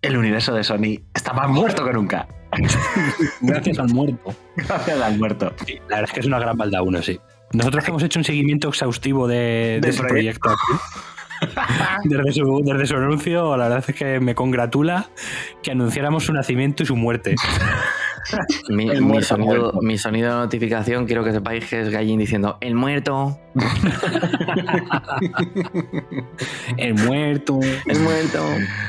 El 0.00 0.16
universo 0.16 0.54
de 0.54 0.64
Sony 0.64 0.98
está 1.14 1.34
más 1.34 1.50
muerto 1.50 1.84
que 1.84 1.92
nunca. 1.92 2.26
Gracias 3.42 3.78
al 3.78 3.88
muerto. 3.88 4.34
Gracias 4.56 4.98
al 5.00 5.18
muerto. 5.18 5.52
Sí, 5.66 5.74
la 5.88 5.96
verdad 5.96 6.04
es 6.04 6.12
que 6.12 6.20
es 6.20 6.26
una 6.26 6.38
gran 6.38 6.56
balda 6.56 6.80
uno, 6.82 7.02
sí. 7.02 7.20
Nosotros 7.52 7.84
que 7.84 7.90
hemos 7.90 8.02
hecho 8.02 8.18
un 8.18 8.24
seguimiento 8.24 8.68
exhaustivo 8.68 9.28
de, 9.28 9.80
ese 9.84 10.02
proyecto. 10.02 10.48
proyecto. 10.48 10.56
Desde 12.04 12.32
su, 12.32 12.60
desde 12.62 12.86
su 12.86 12.96
anuncio, 12.96 13.56
la 13.56 13.68
verdad 13.68 13.84
es 13.88 13.94
que 13.94 14.20
me 14.20 14.34
congratula 14.34 15.08
que 15.62 15.70
anunciáramos 15.70 16.24
su 16.24 16.34
nacimiento 16.34 16.82
y 16.82 16.86
su 16.86 16.96
muerte. 16.96 17.34
Mi, 18.68 18.88
El 18.88 19.00
mi 19.00 19.06
muerto, 19.06 19.26
sonido, 19.28 19.60
muerto. 19.62 19.78
mi 19.82 19.98
sonido 19.98 20.28
de 20.30 20.34
notificación 20.36 21.06
quiero 21.06 21.24
que 21.24 21.32
sepáis 21.32 21.64
que 21.66 21.80
es 21.80 21.88
Gallín 21.90 22.18
diciendo 22.18 22.58
el 22.60 22.74
muerto, 22.74 23.38
El 26.76 26.94
muerto. 26.94 27.60
el 27.86 28.00
muerto. 28.00 28.44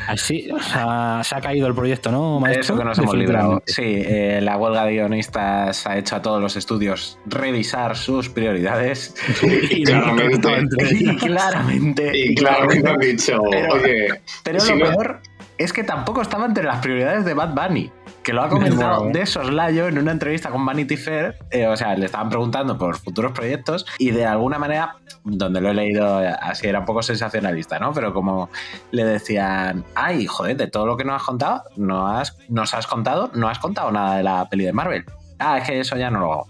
Así, 0.07 0.49
o 0.51 0.59
sea, 0.59 1.21
se 1.23 1.35
ha 1.35 1.41
caído 1.41 1.67
el 1.67 1.73
proyecto, 1.75 2.11
¿no, 2.11 2.39
maestro? 2.39 2.61
Eso 2.61 2.77
que 2.77 2.83
nos 2.83 2.97
hemos 2.99 3.15
librado. 3.15 3.61
Sí, 3.65 3.81
eh, 3.85 4.39
la 4.41 4.57
huelga 4.57 4.85
de 4.85 4.93
guionistas 4.93 5.85
ha 5.87 5.97
hecho 5.97 6.15
a 6.17 6.21
todos 6.21 6.41
los 6.41 6.55
estudios 6.55 7.17
revisar 7.25 7.95
sus 7.97 8.29
prioridades. 8.29 9.15
Y 9.71 9.83
claramente, 9.83 10.49
y 10.91 11.15
claramente. 11.17 12.11
y 12.17 12.35
claramente 12.35 12.89
han 12.89 12.99
dicho, 12.99 13.41
Pero- 13.49 13.73
oye, 13.73 14.07
Pero 14.43 14.59
si 14.59 14.71
lo 14.77 14.77
no- 14.77 14.91
peor 14.91 15.19
es 15.63 15.73
que 15.73 15.83
tampoco 15.83 16.21
estaba 16.21 16.45
entre 16.45 16.63
las 16.63 16.79
prioridades 16.79 17.25
de 17.25 17.33
Bad 17.33 17.53
Bunny. 17.53 17.91
Que 18.23 18.33
lo 18.33 18.43
ha 18.43 18.49
comentado 18.49 19.09
de 19.09 19.25
soslayo 19.25 19.88
en 19.88 19.97
una 19.97 20.11
entrevista 20.11 20.49
con 20.49 20.65
Vanity 20.65 20.97
Fair. 20.97 21.38
eh, 21.49 21.67
o 21.67 21.75
sea, 21.75 21.95
le 21.95 22.05
estaban 22.05 22.29
preguntando 22.29 22.77
por 22.77 22.97
futuros 22.97 23.31
proyectos 23.31 23.85
y 23.97 24.11
de 24.11 24.25
alguna 24.25 24.59
manera, 24.59 24.95
donde 25.23 25.59
lo 25.61 25.69
he 25.69 25.73
leído 25.73 26.23
eh, 26.23 26.33
así, 26.41 26.67
era 26.67 26.79
un 26.79 26.85
poco 26.85 27.01
sensacionalista, 27.01 27.79
¿no? 27.79 27.93
Pero 27.93 28.13
como 28.13 28.49
le 28.91 29.03
decían, 29.05 29.83
ay, 29.95 30.25
joder, 30.27 30.57
de 30.57 30.67
todo 30.67 30.85
lo 30.85 30.97
que 30.97 31.03
nos 31.03 31.15
has 31.15 31.23
contado, 31.23 31.63
no 31.77 32.07
has, 32.07 32.38
nos 32.49 32.73
has 32.73 32.85
contado, 32.88 33.31
no 33.33 33.49
has 33.49 33.59
contado 33.59 33.91
nada 33.91 34.17
de 34.17 34.23
la 34.23 34.47
peli 34.49 34.65
de 34.65 34.73
Marvel. 34.73 35.05
Ah, 35.39 35.57
es 35.57 35.67
que 35.67 35.79
eso 35.79 35.97
ya 35.97 36.11
no 36.11 36.19
lo 36.19 36.33
hago. 36.33 36.47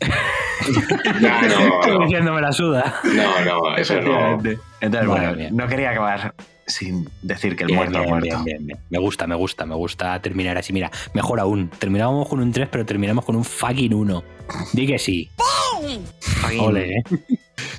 ya, 1.20 1.42
no, 1.42 1.48
Estoy 1.80 1.98
no, 1.98 2.04
diciendo 2.04 2.32
me 2.32 2.40
la 2.40 2.52
suda. 2.52 2.94
no, 3.04 3.44
no, 3.44 3.76
eso 3.76 3.94
no. 3.94 4.00
Efectivamente. 4.00 4.58
Entonces, 4.80 5.08
bueno, 5.08 5.32
mía. 5.34 5.48
no 5.52 5.66
quería 5.66 5.90
acabar 5.90 6.34
sin 6.70 7.08
decir 7.22 7.56
que 7.56 7.64
el 7.64 7.68
Bien, 7.68 7.78
muerto 7.78 7.98
ha 7.98 8.00
bien, 8.00 8.10
muerto. 8.10 8.28
bien, 8.28 8.44
bien, 8.44 8.66
bien. 8.66 8.78
Me 8.90 8.98
gusta, 8.98 9.26
me 9.26 9.34
gusta, 9.34 9.66
me 9.66 9.74
gusta 9.74 10.20
terminar 10.22 10.56
así. 10.56 10.72
Mira, 10.72 10.90
mejor 11.14 11.40
aún. 11.40 11.70
Terminamos 11.78 12.28
con 12.28 12.40
un 12.40 12.52
3, 12.52 12.68
pero 12.70 12.86
terminamos 12.86 13.24
con 13.24 13.36
un 13.36 13.44
fucking 13.44 13.92
1. 13.94 14.22
Di 14.72 14.86
que 14.86 14.98
sí. 14.98 15.30
Ole, 16.58 16.98
¿eh? 16.98 17.02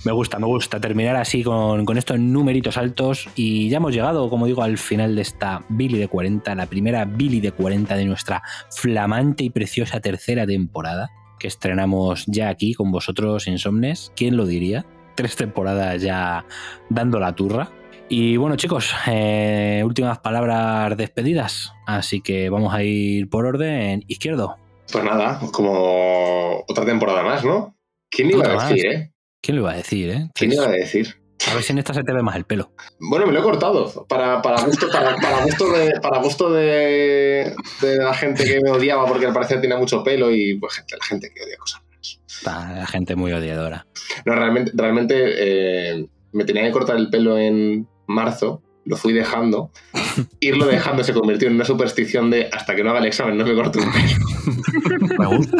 Me 0.05 0.11
gusta, 0.11 0.39
me 0.39 0.47
gusta 0.47 0.79
terminar 0.79 1.15
así 1.15 1.43
con, 1.43 1.85
con 1.85 1.97
estos 1.97 2.19
numeritos 2.19 2.77
altos. 2.77 3.27
Y 3.35 3.69
ya 3.69 3.77
hemos 3.77 3.93
llegado, 3.93 4.29
como 4.29 4.45
digo, 4.45 4.63
al 4.63 4.77
final 4.77 5.15
de 5.15 5.21
esta 5.21 5.63
Billy 5.69 5.97
de 5.99 6.07
40, 6.07 6.55
la 6.55 6.65
primera 6.65 7.05
Billy 7.05 7.39
de 7.39 7.51
40 7.51 7.95
de 7.95 8.05
nuestra 8.05 8.41
flamante 8.69 9.43
y 9.43 9.49
preciosa 9.49 9.99
tercera 9.99 10.45
temporada, 10.47 11.11
que 11.39 11.47
estrenamos 11.47 12.25
ya 12.27 12.49
aquí 12.49 12.73
con 12.73 12.91
vosotros, 12.91 13.47
Insomnes. 13.47 14.11
¿Quién 14.15 14.37
lo 14.37 14.45
diría? 14.45 14.85
Tres 15.15 15.35
temporadas 15.35 16.01
ya 16.01 16.45
dando 16.89 17.19
la 17.19 17.35
turra. 17.35 17.69
Y 18.13 18.35
bueno, 18.35 18.57
chicos, 18.57 18.93
eh, 19.07 19.81
últimas 19.85 20.19
palabras 20.19 20.97
despedidas. 20.97 21.71
Así 21.87 22.19
que 22.19 22.49
vamos 22.49 22.73
a 22.73 22.83
ir 22.83 23.29
por 23.29 23.45
orden 23.45 24.03
izquierdo. 24.05 24.57
Pues 24.91 25.01
nada, 25.05 25.39
como 25.53 26.65
otra 26.67 26.83
temporada 26.83 27.23
más, 27.23 27.45
¿no? 27.45 27.77
¿Quién 28.09 28.31
iba 28.31 28.39
Otra 28.39 28.65
a 28.65 28.69
decir, 28.69 28.85
más. 28.85 28.95
eh? 28.95 29.11
¿Quién 29.41 29.55
lo 29.55 29.61
iba 29.61 29.71
a 29.71 29.75
decir, 29.77 30.09
eh? 30.09 30.29
¿Quién 30.35 30.51
iba 30.51 30.65
a 30.65 30.71
decir? 30.71 31.21
A 31.49 31.53
ver 31.53 31.63
si 31.63 31.71
en 31.71 31.79
esta 31.79 31.93
se 31.93 32.03
te 32.03 32.11
ve 32.11 32.21
más 32.21 32.35
el 32.35 32.43
pelo. 32.43 32.73
Bueno, 32.99 33.25
me 33.27 33.31
lo 33.31 33.39
he 33.39 33.43
cortado. 33.43 34.05
Para, 34.09 34.41
para 34.41 34.61
gusto, 34.61 34.87
para, 34.91 35.15
para 35.15 35.45
gusto, 35.45 35.71
de, 35.71 35.91
para 36.01 36.19
gusto 36.21 36.51
de, 36.51 37.55
de 37.81 37.95
la 37.95 38.13
gente 38.13 38.43
que 38.43 38.59
me 38.59 38.71
odiaba 38.71 39.05
porque 39.07 39.25
al 39.25 39.33
parecer 39.33 39.61
tenía 39.61 39.77
mucho 39.77 40.03
pelo 40.03 40.35
y 40.35 40.59
pues 40.59 40.73
gente, 40.73 40.97
la 40.99 41.05
gente 41.05 41.31
que 41.33 41.43
odia 41.45 41.55
cosas. 41.57 41.81
La 42.43 42.85
gente 42.87 43.15
muy 43.15 43.31
odiadora. 43.31 43.87
No, 44.25 44.35
realmente, 44.35 44.71
realmente 44.75 45.15
eh, 45.15 46.05
me 46.33 46.43
tenía 46.43 46.63
que 46.63 46.71
cortar 46.71 46.97
el 46.97 47.09
pelo 47.09 47.37
en 47.37 47.87
marzo, 48.11 48.61
lo 48.85 48.97
fui 48.97 49.13
dejando. 49.13 49.71
Irlo 50.39 50.65
dejando 50.65 51.03
se 51.03 51.13
convirtió 51.13 51.47
en 51.47 51.55
una 51.55 51.65
superstición 51.65 52.29
de 52.29 52.49
hasta 52.51 52.75
que 52.75 52.83
no 52.83 52.91
haga 52.91 52.99
el 52.99 53.05
examen 53.05 53.37
no 53.37 53.45
me 53.45 53.55
corto 53.55 53.79
el 53.79 53.85
pelo. 53.85 55.17
Me 55.19 55.25
gusta. 55.37 55.57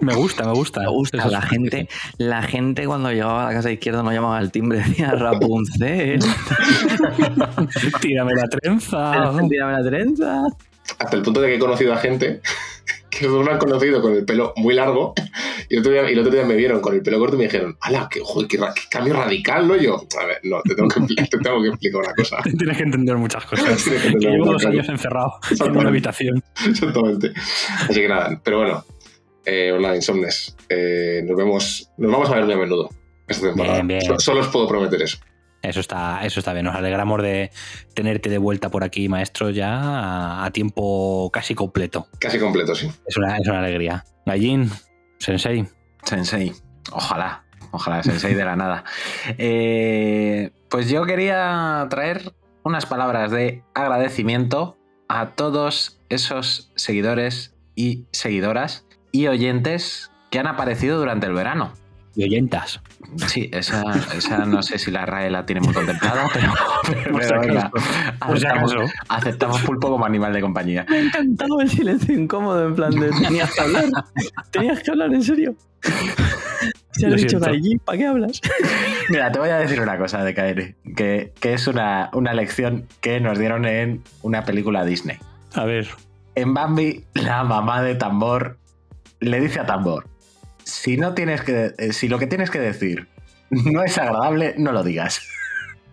Me 0.00 0.14
gusta, 0.14 0.44
me 0.44 0.52
gusta. 0.52 0.80
Me 0.80 0.88
gusta 0.88 1.18
Eso 1.18 1.28
la 1.30 1.42
gente, 1.42 1.88
la 2.18 2.42
gente 2.42 2.86
cuando 2.86 3.10
llegaba 3.10 3.44
a 3.44 3.48
la 3.48 3.54
casa 3.54 3.70
izquierda 3.70 4.02
no 4.02 4.12
llamaba 4.12 4.38
al 4.38 4.52
timbre, 4.52 4.78
decía 4.78 5.12
Rapunzel, 5.12 6.20
Tírame 8.00 8.32
la 8.34 8.48
trenza. 8.48 9.32
tírame 9.48 9.72
la 9.72 9.82
trenza. 9.82 10.42
Hasta 10.98 11.16
el 11.16 11.22
punto 11.22 11.40
de 11.40 11.48
que 11.48 11.54
he 11.56 11.58
conocido 11.58 11.92
a 11.92 11.96
gente 11.96 12.40
que 13.18 13.28
me 13.28 13.50
han 13.50 13.58
conocido 13.58 14.00
con 14.00 14.14
el 14.14 14.24
pelo 14.24 14.54
muy 14.56 14.72
largo 14.74 15.12
y 15.68 15.74
el 15.74 15.80
otro 15.80 15.92
día, 15.92 16.08
y 16.10 16.14
el 16.14 16.18
otro 16.20 16.32
día 16.32 16.44
me 16.44 16.56
vieron 16.56 16.80
con 16.80 16.94
el 16.94 17.02
pelo 17.02 17.18
corto 17.18 17.34
y 17.36 17.38
me 17.38 17.44
dijeron, 17.44 17.76
¡hala! 17.80 18.08
Qué, 18.10 18.20
joder, 18.24 18.48
qué, 18.48 18.56
qué 18.58 18.82
cambio 18.90 19.12
radical, 19.14 19.68
¿no? 19.68 19.76
Yo, 19.76 20.02
a 20.20 20.26
ver, 20.26 20.38
no, 20.44 20.62
te 20.62 20.74
tengo 20.74 20.88
que, 20.88 21.00
expli- 21.00 21.28
te 21.28 21.38
tengo 21.38 21.62
que 21.62 21.68
explicar 21.68 22.00
una 22.00 22.14
cosa. 22.14 22.38
Tienes 22.58 22.76
que 22.76 22.82
entender 22.82 23.16
muchas 23.16 23.44
cosas. 23.44 23.64
Tienes 23.84 23.84
que 23.84 23.90
Que 23.90 24.06
entender 24.06 24.30
llevo 24.32 24.46
dos 24.52 24.64
años 24.64 24.88
encerrado 24.88 25.32
en 25.64 25.76
una 25.76 25.88
habitación. 25.90 26.42
Exactamente. 26.66 27.32
Así 27.88 28.00
que 28.00 28.08
nada, 28.08 28.40
pero 28.42 28.58
bueno, 28.58 28.84
eh, 29.44 29.76
nada, 29.78 29.94
Insomnes. 29.94 30.56
Eh, 30.68 31.22
nos 31.26 31.36
vemos, 31.36 31.90
nos 31.98 32.10
vamos 32.10 32.30
a 32.30 32.34
ver 32.36 32.44
muy 32.44 32.54
a 32.54 32.56
menudo 32.58 32.88
esta 33.28 33.46
temporada. 33.48 33.74
Bien, 33.82 33.86
bien. 33.88 34.00
So- 34.02 34.18
solo 34.18 34.40
os 34.40 34.48
puedo 34.48 34.66
prometer 34.66 35.02
eso. 35.02 35.18
Eso 35.62 35.80
está, 35.80 36.24
eso 36.24 36.40
está 36.40 36.52
bien. 36.52 36.64
Nos 36.64 36.74
alegramos 36.74 37.22
de 37.22 37.50
tenerte 37.94 38.28
de 38.28 38.38
vuelta 38.38 38.68
por 38.68 38.82
aquí, 38.82 39.08
maestro, 39.08 39.50
ya 39.50 39.74
a, 39.78 40.44
a 40.44 40.50
tiempo 40.50 41.30
casi 41.32 41.54
completo. 41.54 42.08
Casi 42.18 42.38
completo, 42.38 42.74
sí. 42.74 42.90
Es 43.06 43.16
una, 43.16 43.36
es 43.38 43.46
una 43.46 43.60
alegría. 43.60 44.04
Gallín, 44.26 44.70
Sensei. 45.18 45.66
Sensei. 46.04 46.52
Ojalá. 46.90 47.44
Ojalá, 47.70 48.02
Sensei 48.02 48.34
de 48.34 48.44
la 48.44 48.56
nada. 48.56 48.84
Eh, 49.38 50.50
pues 50.68 50.90
yo 50.90 51.04
quería 51.06 51.86
traer 51.88 52.32
unas 52.64 52.86
palabras 52.86 53.30
de 53.30 53.62
agradecimiento 53.74 54.76
a 55.08 55.30
todos 55.30 56.00
esos 56.08 56.70
seguidores 56.74 57.54
y 57.74 58.06
seguidoras 58.12 58.86
y 59.10 59.28
oyentes 59.28 60.10
que 60.30 60.38
han 60.38 60.46
aparecido 60.46 60.98
durante 60.98 61.26
el 61.26 61.34
verano. 61.34 61.72
Y 62.14 62.24
oyentas. 62.24 62.80
Sí, 63.26 63.50
esa, 63.52 63.82
esa 64.16 64.44
no 64.46 64.62
sé 64.62 64.78
si 64.78 64.90
la 64.90 65.04
RAE 65.04 65.30
la 65.30 65.44
tiene 65.44 65.60
muy 65.60 65.74
contemplada, 65.74 66.28
pero, 66.32 67.40
venga, 67.40 67.70
aceptamos, 69.08 69.60
pulpo 69.62 69.90
como 69.90 70.06
animal 70.06 70.32
de 70.32 70.40
compañía. 70.40 70.86
Me 70.88 70.96
ha 70.96 71.00
encantado 71.00 71.60
el 71.60 71.70
silencio 71.70 72.14
incómodo, 72.14 72.66
en 72.66 72.74
plan 72.74 72.90
de 72.92 73.10
tenías 73.10 73.52
que 73.54 73.60
hablar. 73.60 73.84
Tenías 74.50 74.82
que 74.82 74.90
hablar, 74.90 75.12
en 75.12 75.22
serio. 75.22 75.54
Se 76.92 77.06
ha 77.06 77.08
Lo 77.08 77.16
dicho 77.16 77.30
siento. 77.30 77.46
Gallín, 77.46 77.78
¿para 77.78 77.98
qué 77.98 78.06
hablas? 78.06 78.40
Mira, 79.08 79.32
te 79.32 79.38
voy 79.38 79.48
a 79.48 79.56
decir 79.56 79.80
una 79.80 79.96
cosa 79.96 80.22
de 80.22 80.34
KN, 80.34 80.94
que, 80.94 81.32
que 81.40 81.54
es 81.54 81.66
una, 81.66 82.10
una 82.12 82.34
lección 82.34 82.86
que 83.00 83.18
nos 83.18 83.38
dieron 83.38 83.64
en 83.64 84.02
una 84.20 84.44
película 84.44 84.84
Disney. 84.84 85.16
A 85.54 85.64
ver. 85.64 85.88
En 86.34 86.54
Bambi, 86.54 87.04
la 87.14 87.44
mamá 87.44 87.82
de 87.82 87.94
Tambor 87.94 88.58
le 89.20 89.40
dice 89.40 89.60
a 89.60 89.66
Tambor, 89.66 90.06
si 90.64 90.96
no 90.96 91.14
tienes 91.14 91.42
que, 91.42 91.72
eh, 91.78 91.92
si 91.92 92.08
lo 92.08 92.18
que 92.18 92.26
tienes 92.26 92.50
que 92.50 92.58
decir 92.60 93.08
no 93.50 93.82
es 93.84 93.98
agradable, 93.98 94.54
no 94.58 94.72
lo 94.72 94.82
digas. 94.82 95.20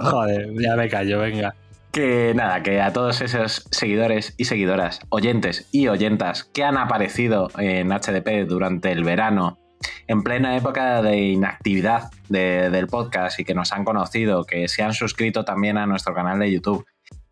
Joder, 0.00 0.50
ya 0.54 0.76
me 0.76 0.88
callo, 0.88 1.20
venga. 1.20 1.54
Que 1.92 2.32
nada, 2.34 2.62
que 2.62 2.80
a 2.80 2.92
todos 2.92 3.20
esos 3.20 3.64
seguidores 3.70 4.34
y 4.36 4.44
seguidoras, 4.44 5.00
oyentes 5.08 5.68
y 5.72 5.88
oyentas 5.88 6.44
que 6.44 6.64
han 6.64 6.76
aparecido 6.76 7.48
en 7.58 7.88
HDP 7.88 8.46
durante 8.46 8.92
el 8.92 9.04
verano, 9.04 9.58
en 10.06 10.22
plena 10.22 10.56
época 10.56 11.00
de 11.02 11.16
inactividad 11.18 12.10
de- 12.28 12.68
del 12.70 12.88
podcast 12.88 13.40
y 13.40 13.44
que 13.44 13.54
nos 13.54 13.72
han 13.72 13.84
conocido, 13.84 14.44
que 14.44 14.68
se 14.68 14.82
han 14.82 14.92
suscrito 14.92 15.44
también 15.44 15.78
a 15.78 15.86
nuestro 15.86 16.14
canal 16.14 16.38
de 16.40 16.52
YouTube, 16.52 16.84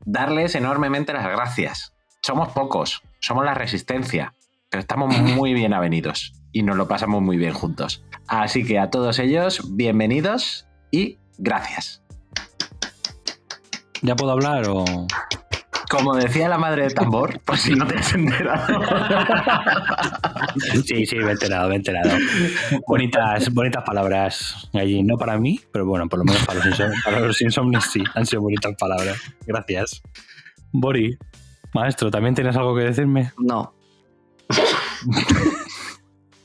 darles 0.05 0.55
enormemente 0.55 1.13
las 1.13 1.27
gracias. 1.27 1.93
Somos 2.23 2.49
pocos, 2.53 3.03
somos 3.21 3.45
la 3.45 3.55
resistencia, 3.55 4.33
pero 4.77 4.83
estamos 4.83 5.19
muy 5.19 5.55
bien 5.55 5.73
avenidos 5.73 6.35
y 6.53 6.63
nos 6.63 6.77
lo 6.77 6.87
pasamos 6.87 7.23
muy 7.23 7.39
bien 7.39 7.55
juntos. 7.55 8.05
Así 8.29 8.63
que 8.63 8.79
a 8.79 8.91
todos 8.91 9.19
ellos, 9.19 9.75
bienvenidos 9.75 10.67
y 10.91 11.17
gracias. 11.39 12.03
¿Ya 14.03 14.15
puedo 14.17 14.33
hablar 14.33 14.67
o.? 14.69 14.85
Como 15.89 16.15
decía 16.15 16.51
la 16.51 16.59
madre 16.59 16.83
de 16.83 16.91
tambor, 16.91 17.41
por 17.47 17.57
si 17.57 17.75
no 17.75 17.87
te 17.87 17.97
has 17.97 18.13
enterado. 18.13 18.67
Sí, 20.85 21.07
sí, 21.07 21.17
me 21.17 21.29
he 21.29 21.33
enterado, 21.33 21.69
me 21.69 21.75
he 21.75 21.77
enterado. 21.79 22.11
Bonitas, 22.87 23.53
bonitas 23.55 23.83
palabras, 23.85 24.69
Gallín. 24.75 25.07
No 25.07 25.17
para 25.17 25.39
mí, 25.39 25.59
pero 25.73 25.87
bueno, 25.87 26.07
por 26.07 26.19
lo 26.19 26.25
menos 26.27 26.45
para 26.45 26.63
los, 26.63 26.67
insom- 26.79 27.03
para 27.05 27.21
los 27.21 27.41
insomnes 27.41 27.85
sí, 27.91 28.03
han 28.15 28.27
sido 28.27 28.43
bonitas 28.43 28.75
palabras. 28.79 29.17
Gracias. 29.47 30.03
Bori, 30.73 31.17
maestro, 31.73 32.11
¿también 32.11 32.35
tienes 32.35 32.57
algo 32.57 32.77
que 32.77 32.83
decirme? 32.85 33.33
No. 33.39 33.73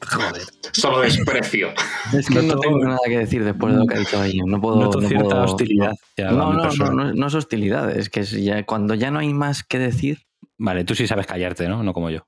Joder. 0.08 0.42
Solo 0.74 1.02
desprecio. 1.02 1.70
Es 2.14 2.28
que 2.28 2.42
no 2.42 2.60
tengo 2.60 2.80
nada 2.80 3.00
que 3.06 3.20
decir 3.20 3.44
después 3.44 3.74
de 3.74 3.80
lo 3.80 3.86
que 3.86 3.96
ha 3.96 4.00
dicho 4.00 4.20
Gallín. 4.20 4.46
No 4.48 4.60
puedo. 4.60 4.78
Noto 4.78 5.00
no 5.02 5.08
cierta 5.08 5.26
puedo- 5.28 5.44
hostilidad. 5.44 5.94
ya, 6.18 6.32
No, 6.32 6.54
no, 6.54 6.70
no, 6.72 6.92
no, 6.92 7.14
no 7.14 7.28
es 7.28 7.34
hostilidad. 7.36 7.92
Es 7.96 8.10
que 8.10 8.22
es 8.22 8.32
ya, 8.32 8.66
cuando 8.66 8.94
ya 8.96 9.12
no 9.12 9.20
hay 9.20 9.34
más 9.34 9.64
que 9.64 9.80
decir, 9.80 10.20
Vale, 10.64 10.84
tú 10.84 10.94
sí 10.94 11.08
sabes 11.08 11.26
callarte, 11.26 11.68
¿no? 11.68 11.82
No 11.82 11.92
como 11.94 12.10
yo. 12.12 12.20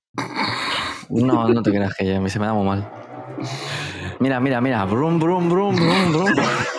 no, 1.10 1.48
no 1.50 1.62
te 1.62 1.70
creas 1.72 1.94
que 1.96 2.06
ya 2.06 2.20
me- 2.20 2.30
se 2.32 2.40
me 2.40 2.48
da 2.48 2.54
muy 2.54 2.66
mal. 2.66 2.90
Mira, 4.20 4.40
mira, 4.40 4.60
mira. 4.62 4.86
Brum, 4.86 5.20
brum, 5.20 5.50
brum, 5.50 5.76
brum, 5.76 6.12
brum. 6.14 6.34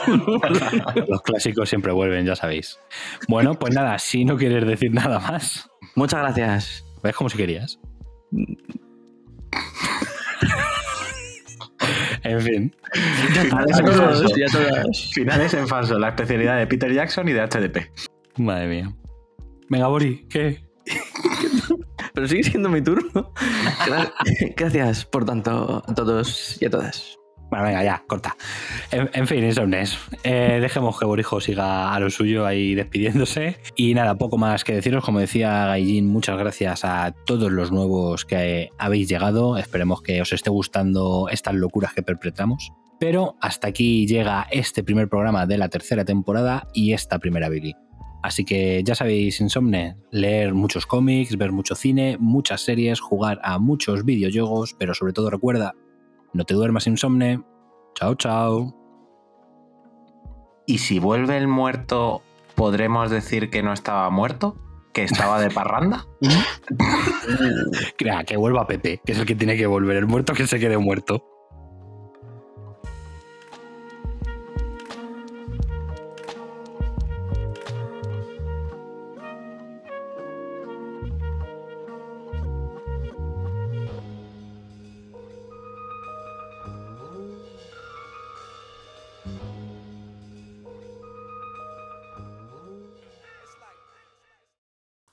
Los 1.09 1.22
clásicos 1.22 1.68
siempre 1.68 1.93
vuelven, 1.93 2.26
ya 2.26 2.35
sabéis. 2.35 2.78
Bueno, 3.28 3.55
pues 3.55 3.72
nada, 3.74 3.98
si 4.01 4.24
no 4.24 4.36
quieres 4.36 4.66
decir 4.66 4.93
nada 4.93 5.18
más, 5.20 5.68
Muchas 5.94 6.20
gracias. 6.20 6.85
ves 7.02 7.14
como 7.14 7.28
si 7.31 7.36
querías. 7.36 7.78
En 12.22 12.40
fin. 12.40 12.74
Finales 12.93 13.78
en 13.78 13.86
falso. 13.93 14.28
Finales 15.12 15.55
en 15.55 15.68
la 15.98 16.09
especialidad 16.09 16.59
de 16.59 16.66
Peter 16.66 16.93
Jackson 16.93 17.28
y 17.28 17.32
de 17.32 17.40
HDP. 17.47 17.90
Madre 18.39 18.66
mía. 18.68 18.94
Venga, 19.68 19.89
Bori, 19.89 20.26
¿qué? 20.28 20.64
Pero 22.14 22.28
sigue 22.28 22.44
siendo 22.44 22.68
mi 22.68 22.81
turno. 22.82 23.32
Gra- 23.86 24.12
Gracias 24.56 25.05
por 25.05 25.24
tanto 25.24 25.82
a 25.86 25.94
todos 25.94 26.56
y 26.60 26.66
a 26.66 26.70
todas. 26.70 27.16
Bueno, 27.55 27.66
venga, 27.68 27.85
ya, 27.85 28.02
corta. 28.09 28.36
En, 28.90 29.28
fin, 29.28 29.44
Insomnes. 29.44 29.97
Eh, 30.24 30.59
dejemos 30.60 30.98
que 30.98 31.05
Borijo 31.05 31.40
siga 31.40 31.94
a 31.94 32.01
lo 32.01 32.10
suyo 32.10 32.47
ahí 32.47 32.74
despidiéndose. 32.74 33.59
Y 33.76 33.94
nada, 33.94 34.16
poco 34.16 34.39
más 34.39 34.64
que 34.64 34.74
deciros. 34.74 35.05
Como 35.05 35.20
decía 35.20 35.66
Gaijin, 35.66 36.05
muchas 36.05 36.36
gracias 36.36 36.85
a 36.85 37.14
todos 37.26 37.52
los 37.52 37.70
nuevos 37.70 38.24
que 38.24 38.70
habéis 38.76 39.09
llegado. 39.09 39.56
Esperemos 39.56 40.02
que 40.02 40.20
os 40.20 40.32
esté 40.32 40.51
gustando 40.51 41.28
estas 41.31 41.55
locuras 41.55 41.94
que 41.94 42.02
perpetramos. 42.02 42.72
Pero 42.98 43.36
hasta 43.40 43.68
aquí 43.68 44.05
llega 44.09 44.48
este 44.51 44.82
primer 44.82 45.09
programa 45.09 45.47
de 45.47 45.56
la 45.56 45.68
tercera 45.68 46.05
temporada 46.05 46.66
y 46.74 46.93
esta 46.93 47.20
primera 47.20 47.48
Billy. 47.48 47.76
Así 48.24 48.44
que 48.44 48.82
ya 48.82 48.97
sabéis, 48.97 49.40
Insomne, 49.40 49.97
leer 50.10 50.55
muchos 50.55 50.86
cómics, 50.86 51.36
ver 51.36 51.52
mucho 51.52 51.76
cine, 51.76 52.16
muchas 52.18 52.62
series, 52.62 52.98
jugar 52.98 53.39
a 53.44 53.60
muchos 53.60 54.05
videojuegos, 54.05 54.74
pero 54.76 54.94
sobre 54.94 55.12
todo 55.12 55.31
recuerda, 55.31 55.74
no 56.35 56.44
te 56.44 56.55
duermas 56.55 56.86
insomne. 56.86 57.40
Chao, 57.94 58.15
chao. 58.16 58.74
¿Y 60.66 60.78
si 60.78 60.98
vuelve 60.98 61.36
el 61.39 61.48
muerto, 61.48 62.23
podremos 62.55 63.11
decir 63.11 63.51
que 63.51 63.62
no 63.62 63.73
estaba 63.73 64.11
muerto? 64.11 64.56
¿Que 64.93 65.05
estaba 65.05 65.40
de 65.40 65.51
parranda? 65.51 66.06
Crea, 67.97 68.24
que 68.24 68.36
vuelva 68.36 68.66
Pepe, 68.66 69.01
que 69.05 69.12
es 69.12 69.19
el 69.19 69.27
que 69.27 69.35
tiene 69.35 69.56
que 69.56 69.66
volver. 69.66 69.97
El 69.97 70.06
muerto 70.06 70.35
que 70.35 70.47
se 70.47 70.59
quede 70.59 70.78
muerto. 70.78 71.24